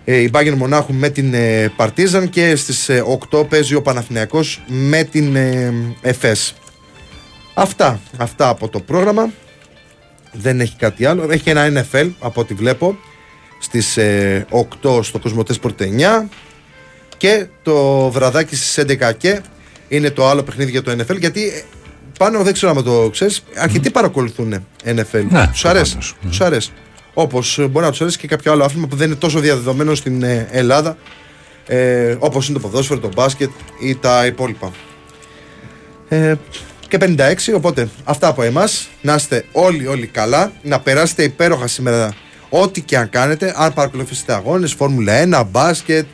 ε, 0.04 0.16
η 0.16 0.28
Μπάγκεν 0.32 0.54
Μονάχου 0.54 0.94
με 0.94 1.08
την 1.08 1.34
ε, 1.34 1.72
Παρτίζαν 1.76 2.28
και 2.28 2.56
στις 2.56 2.90
8 3.30 3.38
ε, 3.38 3.42
παίζει 3.48 3.74
ο 3.74 3.82
Παναθηναϊκός 3.82 4.62
με 4.66 5.02
την 5.02 5.36
ε, 5.36 5.74
ΕΦΕΣ. 6.00 6.54
Αυτά, 7.54 8.00
αυτά 8.16 8.48
από 8.48 8.68
το 8.68 8.80
πρόγραμμα. 8.80 9.30
Δεν 10.32 10.60
έχει 10.60 10.76
κάτι 10.76 11.04
άλλο. 11.04 11.26
Έχει 11.30 11.50
ένα 11.50 11.84
NFL 11.92 12.10
από 12.18 12.40
ό,τι 12.40 12.54
βλέπω 12.54 12.98
στις 13.60 13.98
8 14.82 15.00
στο 15.02 15.18
Κοσμοτές 15.18 15.60
Sport 15.62 15.82
9 15.82 16.26
και 17.16 17.46
το 17.62 18.08
βραδάκι 18.10 18.56
στις 18.56 18.84
11 19.00 19.12
και 19.16 19.40
είναι 19.88 20.10
το 20.10 20.28
άλλο 20.28 20.42
παιχνίδι 20.42 20.70
για 20.70 20.82
το 20.82 20.92
NFL 20.92 21.18
γιατί 21.18 21.64
πάνω 22.18 22.42
δεν 22.42 22.52
ξέρω 22.52 22.72
αν 22.72 22.84
το 22.84 23.08
ξέρεις 23.12 23.44
αρκετοί 23.56 23.90
παρακολουθούν 23.90 24.66
NFL. 24.84 25.24
Ναι, 25.28 25.46
τους 25.46 25.64
αρέσει. 25.64 25.98
Τους 26.28 26.40
αρέσει. 26.40 26.72
Όπως 27.18 27.58
μπορεί 27.70 27.84
να 27.84 27.90
τους 27.90 28.00
αρέσει 28.00 28.18
και 28.18 28.26
κάποιο 28.26 28.52
άλλο 28.52 28.64
άθλημα 28.64 28.86
που 28.86 28.96
δεν 28.96 29.06
είναι 29.06 29.16
τόσο 29.16 29.38
διαδεδομένο 29.38 29.94
στην 29.94 30.22
ε, 30.22 30.48
Ελλάδα, 30.50 30.96
ε, 31.66 32.16
όπως 32.18 32.48
είναι 32.48 32.58
το 32.58 32.68
ποδόσφαιρο, 32.68 33.00
το 33.00 33.08
μπάσκετ 33.14 33.50
ή 33.80 33.96
τα 33.96 34.26
υπόλοιπα. 34.26 34.72
Ε, 36.08 36.34
και 36.88 36.98
56, 37.00 37.54
οπότε 37.54 37.88
αυτά 38.04 38.28
από 38.28 38.42
εμάς. 38.42 38.88
Να 39.00 39.14
είστε 39.14 39.44
όλοι, 39.52 39.86
όλοι 39.86 40.06
καλά. 40.06 40.52
Να 40.62 40.80
περάσετε 40.80 41.22
υπέροχα 41.22 41.66
σήμερα 41.66 42.14
ό,τι 42.48 42.80
και 42.80 42.96
αν 42.96 43.10
κάνετε. 43.10 43.54
Αν 43.56 43.72
παρακολουθήσετε 43.72 44.32
αγώνες, 44.32 44.72
Φόρμουλα 44.72 45.42
1, 45.42 45.46
μπάσκετ. 45.50 46.06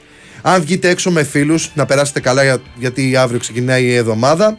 Αν 0.42 0.60
βγείτε 0.60 0.88
έξω 0.88 1.10
με 1.10 1.22
φίλους, 1.22 1.70
να 1.74 1.86
περάσετε 1.86 2.20
καλά 2.20 2.60
γιατί 2.74 3.16
αύριο 3.16 3.38
ξεκινάει 3.40 3.84
η 3.84 3.94
εβδομάδα. 3.94 4.58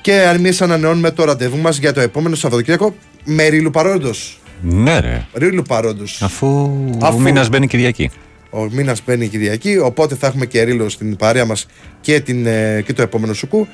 Και 0.00 0.26
αν 0.26 0.34
εμείς 0.34 0.62
ανανεώνουμε 0.62 1.10
το 1.10 1.24
ραντεβού 1.24 1.56
μας 1.56 1.76
για 1.76 1.92
το 1.92 2.00
επόμενο 2.00 2.34
Σαββατοκύριακο 2.34 2.94
με 3.24 3.46
ρίλου 3.46 3.70
παρόντος. 3.70 4.40
Ναι, 4.60 4.98
ρε. 4.98 5.26
Ρίλου 5.34 5.62
παρόντος. 5.62 6.22
Αφού, 6.22 6.70
Αφού- 7.00 7.18
ο 7.18 7.20
μήνας 7.20 7.48
μπαίνει 7.48 7.66
Κυριακή. 7.66 8.10
Ο 8.50 8.68
μήνας 8.70 9.00
μπαίνει 9.06 9.24
η 9.24 9.28
Κυριακή, 9.28 9.78
οπότε 9.78 10.14
θα 10.14 10.26
έχουμε 10.26 10.46
και 10.46 10.62
ρίλο 10.62 10.88
στην 10.88 11.16
παρέα 11.16 11.44
μας 11.44 11.66
και, 12.00 12.20
την, 12.20 12.46
ε, 12.46 12.82
και 12.86 12.92
το 12.92 13.02
επόμενο 13.02 13.32
σουκού. 13.32 13.66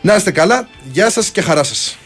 Να 0.00 0.14
είστε 0.16 0.30
καλά, 0.30 0.68
γεια 0.92 1.10
σας 1.10 1.30
και 1.30 1.40
χαρά 1.40 1.62
σας. 1.62 1.98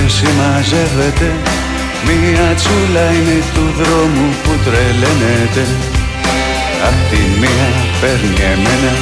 Δεν 0.00 0.10
συμμαζεύεται 0.10 1.28
Μία 2.06 2.46
τσούλα 2.58 3.06
είναι 3.16 3.38
του 3.54 3.66
δρόμου 3.78 4.26
που 4.42 4.52
τρελαίνεται. 4.64 5.64
Απ' 6.88 7.02
τη 7.10 7.20
μία 7.40 7.68
παίρνει 8.00 8.34
εμένα 8.52 8.92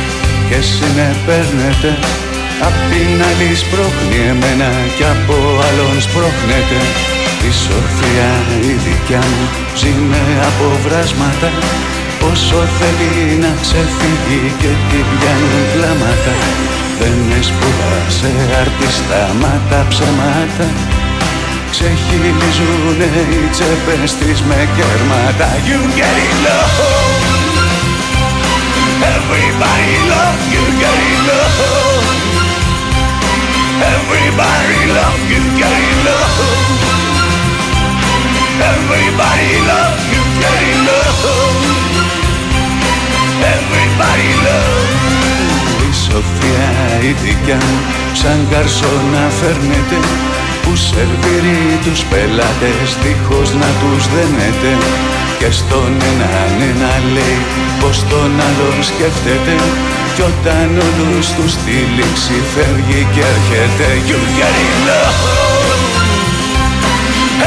και 0.49 0.59
συνεπέρνεται. 0.71 1.91
Απ' 2.69 2.81
την 2.91 3.11
άλλη 3.29 3.51
σπρώχνει 3.63 4.21
εμένα 4.33 4.71
κι 4.97 5.07
από 5.15 5.37
άλλον 5.67 5.95
σπρώχνεται. 6.07 6.79
Η 7.49 7.51
Σοφία 7.63 8.31
η 8.71 8.73
δικιά 8.85 9.23
μου 9.31 9.45
ζει 9.79 9.93
με 10.11 10.23
αποβράσματα 10.49 11.49
Όσο 12.31 12.59
θέλει 12.79 13.13
να 13.45 13.53
ξεφύγει 13.63 14.43
και 14.61 14.73
τη 14.89 14.99
πιάνουν 15.11 15.57
κλάματα 15.73 16.35
Δεν 17.01 17.43
σπουδάσε 17.43 18.33
αρτιστά 18.61 19.35
μα 19.41 19.61
τα 19.71 19.87
ψέματα 19.89 20.69
Ξεχυλίζουνε 21.71 23.11
οι 23.31 23.49
τσέπες 23.51 24.11
της 24.21 24.43
με 24.49 24.69
κέρματα 24.77 25.49
You 25.69 25.81
get 25.99 26.17
it 26.27 26.37
low 26.45 26.67
Everybody 29.17 29.97
love 30.13 30.43
you 30.55 30.65
get 30.81 30.99
it 31.11 31.21
low 31.29 31.49
Everybody 33.95 34.81
love 34.97 35.23
you 35.33 35.43
get 35.61 35.79
it 35.89 35.99
low 36.07 36.27
Everybody 38.73 39.53
love 39.71 40.01
you 40.13 40.23
get 40.41 40.61
it 40.71 40.79
low 40.87 41.13
Everybody 43.55 44.31
love 44.47 44.89
Η 45.25 45.28
Σοφία 46.11 46.69
η 47.11 47.13
δικιά 47.23 47.59
μου 47.67 47.79
σαν 48.21 48.39
καρσόνα 48.51 49.25
φέρνεται 49.39 49.99
που 50.63 50.73
σερβίρει 50.77 51.61
τους 51.85 52.01
πελάτες 52.11 52.89
δίχως 53.03 53.49
να 53.63 53.71
τους 53.81 54.03
δένεται 54.15 54.71
και 55.39 55.51
στον 55.59 55.91
έναν 56.11 56.53
ένα 56.71 56.93
λέει 57.15 57.41
πως 57.81 57.97
τον 58.11 58.31
άλλον 58.47 58.77
σκέφτεται 58.91 59.55
κι 60.15 60.23
όταν 60.31 60.69
όλους 60.87 61.27
τους 61.37 61.53
τη 61.65 61.77
λήξη 61.97 62.37
φεύγει 62.53 63.03
και 63.15 63.23
έρχεται. 63.35 63.89
You 64.09 64.19
get 64.39 64.55
it 64.67 64.77
low 64.87 65.11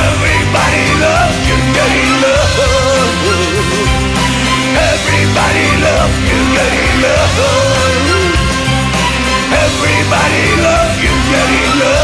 Everybody 0.08 0.86
love 1.04 1.36
you 1.50 1.58
get 1.76 1.92
it 2.02 2.12
low 2.24 2.44
Everybody 4.92 5.68
love 5.86 6.14
you 6.30 6.40
get 6.56 6.72
it 6.84 6.94
low 7.04 7.91
Everybody 9.68 10.46
love 10.66 10.96
you 11.06 11.14
get 11.30 11.50
it 11.62 11.72
low 11.82 12.02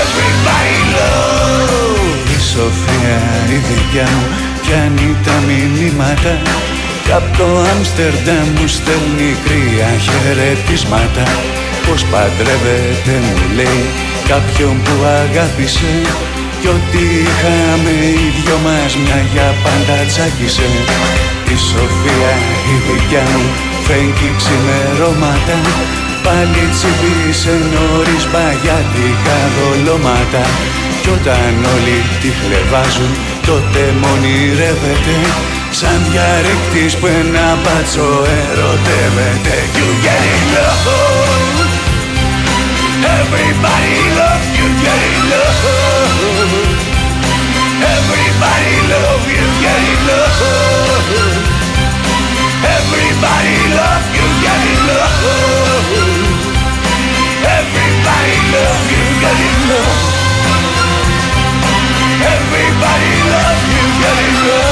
Everybody 0.00 0.78
love 0.96 2.28
Η 2.36 2.38
Σοφία 2.52 3.20
η 3.56 3.58
δικιά 3.68 4.08
μου 4.12 4.26
πιάνει 4.62 5.16
τα 5.24 5.36
μηνύματα 5.46 6.34
Κι 7.04 7.12
απ' 7.12 7.36
το 7.36 7.46
Άμστερνταμ 7.72 8.46
μου 8.56 8.66
στέλνει 8.76 9.30
κρύα 9.44 9.90
χαιρετίσματα 10.04 11.24
Πως 11.86 12.04
παντρεύεται 12.04 13.14
μου 13.24 13.36
λέει 13.56 13.84
κάποιον 14.28 14.74
που 14.84 14.94
αγάπησε 15.20 15.92
Κι 16.60 16.68
ό,τι 16.76 17.02
είχαμε 17.22 17.94
οι 18.06 18.26
δυο 18.36 18.56
μας 18.64 18.96
μια 18.96 19.20
για 19.32 19.48
πάντα 19.62 19.96
τσάκισε. 20.10 20.68
Η 21.54 21.56
Σοφία 21.68 22.32
η 22.72 22.74
δικιά 22.86 23.24
μου 23.32 23.71
φέγγει 23.86 24.30
ξημερώματα. 24.38 25.56
Πάλι 26.26 26.62
τσιμπήσε 26.74 27.54
νωρίς 27.72 28.24
παγιάτικα 28.32 29.38
δολώματα. 29.54 30.44
Κι 31.02 31.10
όταν 31.16 31.52
όλοι 31.74 31.98
τη 32.20 32.30
χλεβάζουν 32.38 33.12
τότε 33.48 33.82
μόνη 34.02 34.34
ρεύεται. 34.58 35.16
Σαν 35.78 35.98
διαρρήκτης 36.08 36.92
που 36.98 37.06
ένα 37.20 37.46
μπάτσο 37.62 38.08
ερωτεύεται. 38.38 39.56
You 39.76 39.88
getting 40.04 40.46
low 40.54 41.22
Everybody 43.20 43.98
love 44.18 44.46
you 44.58 44.66
getting 44.84 45.22
low 45.32 45.52
Everybody 47.94 48.76
love 48.92 49.24
you 49.36 49.46
getting 49.62 50.02
Everybody 52.64 53.56
loves 53.74 54.08
you, 54.14 54.26
Getting 54.42 54.82
love. 54.86 55.14
Everybody 57.42 58.36
loves 58.54 58.86
you, 58.92 59.04
love. 59.70 60.20
Everybody 62.22 63.12
loves 63.32 63.64
you, 63.74 63.84
love. 64.46 64.71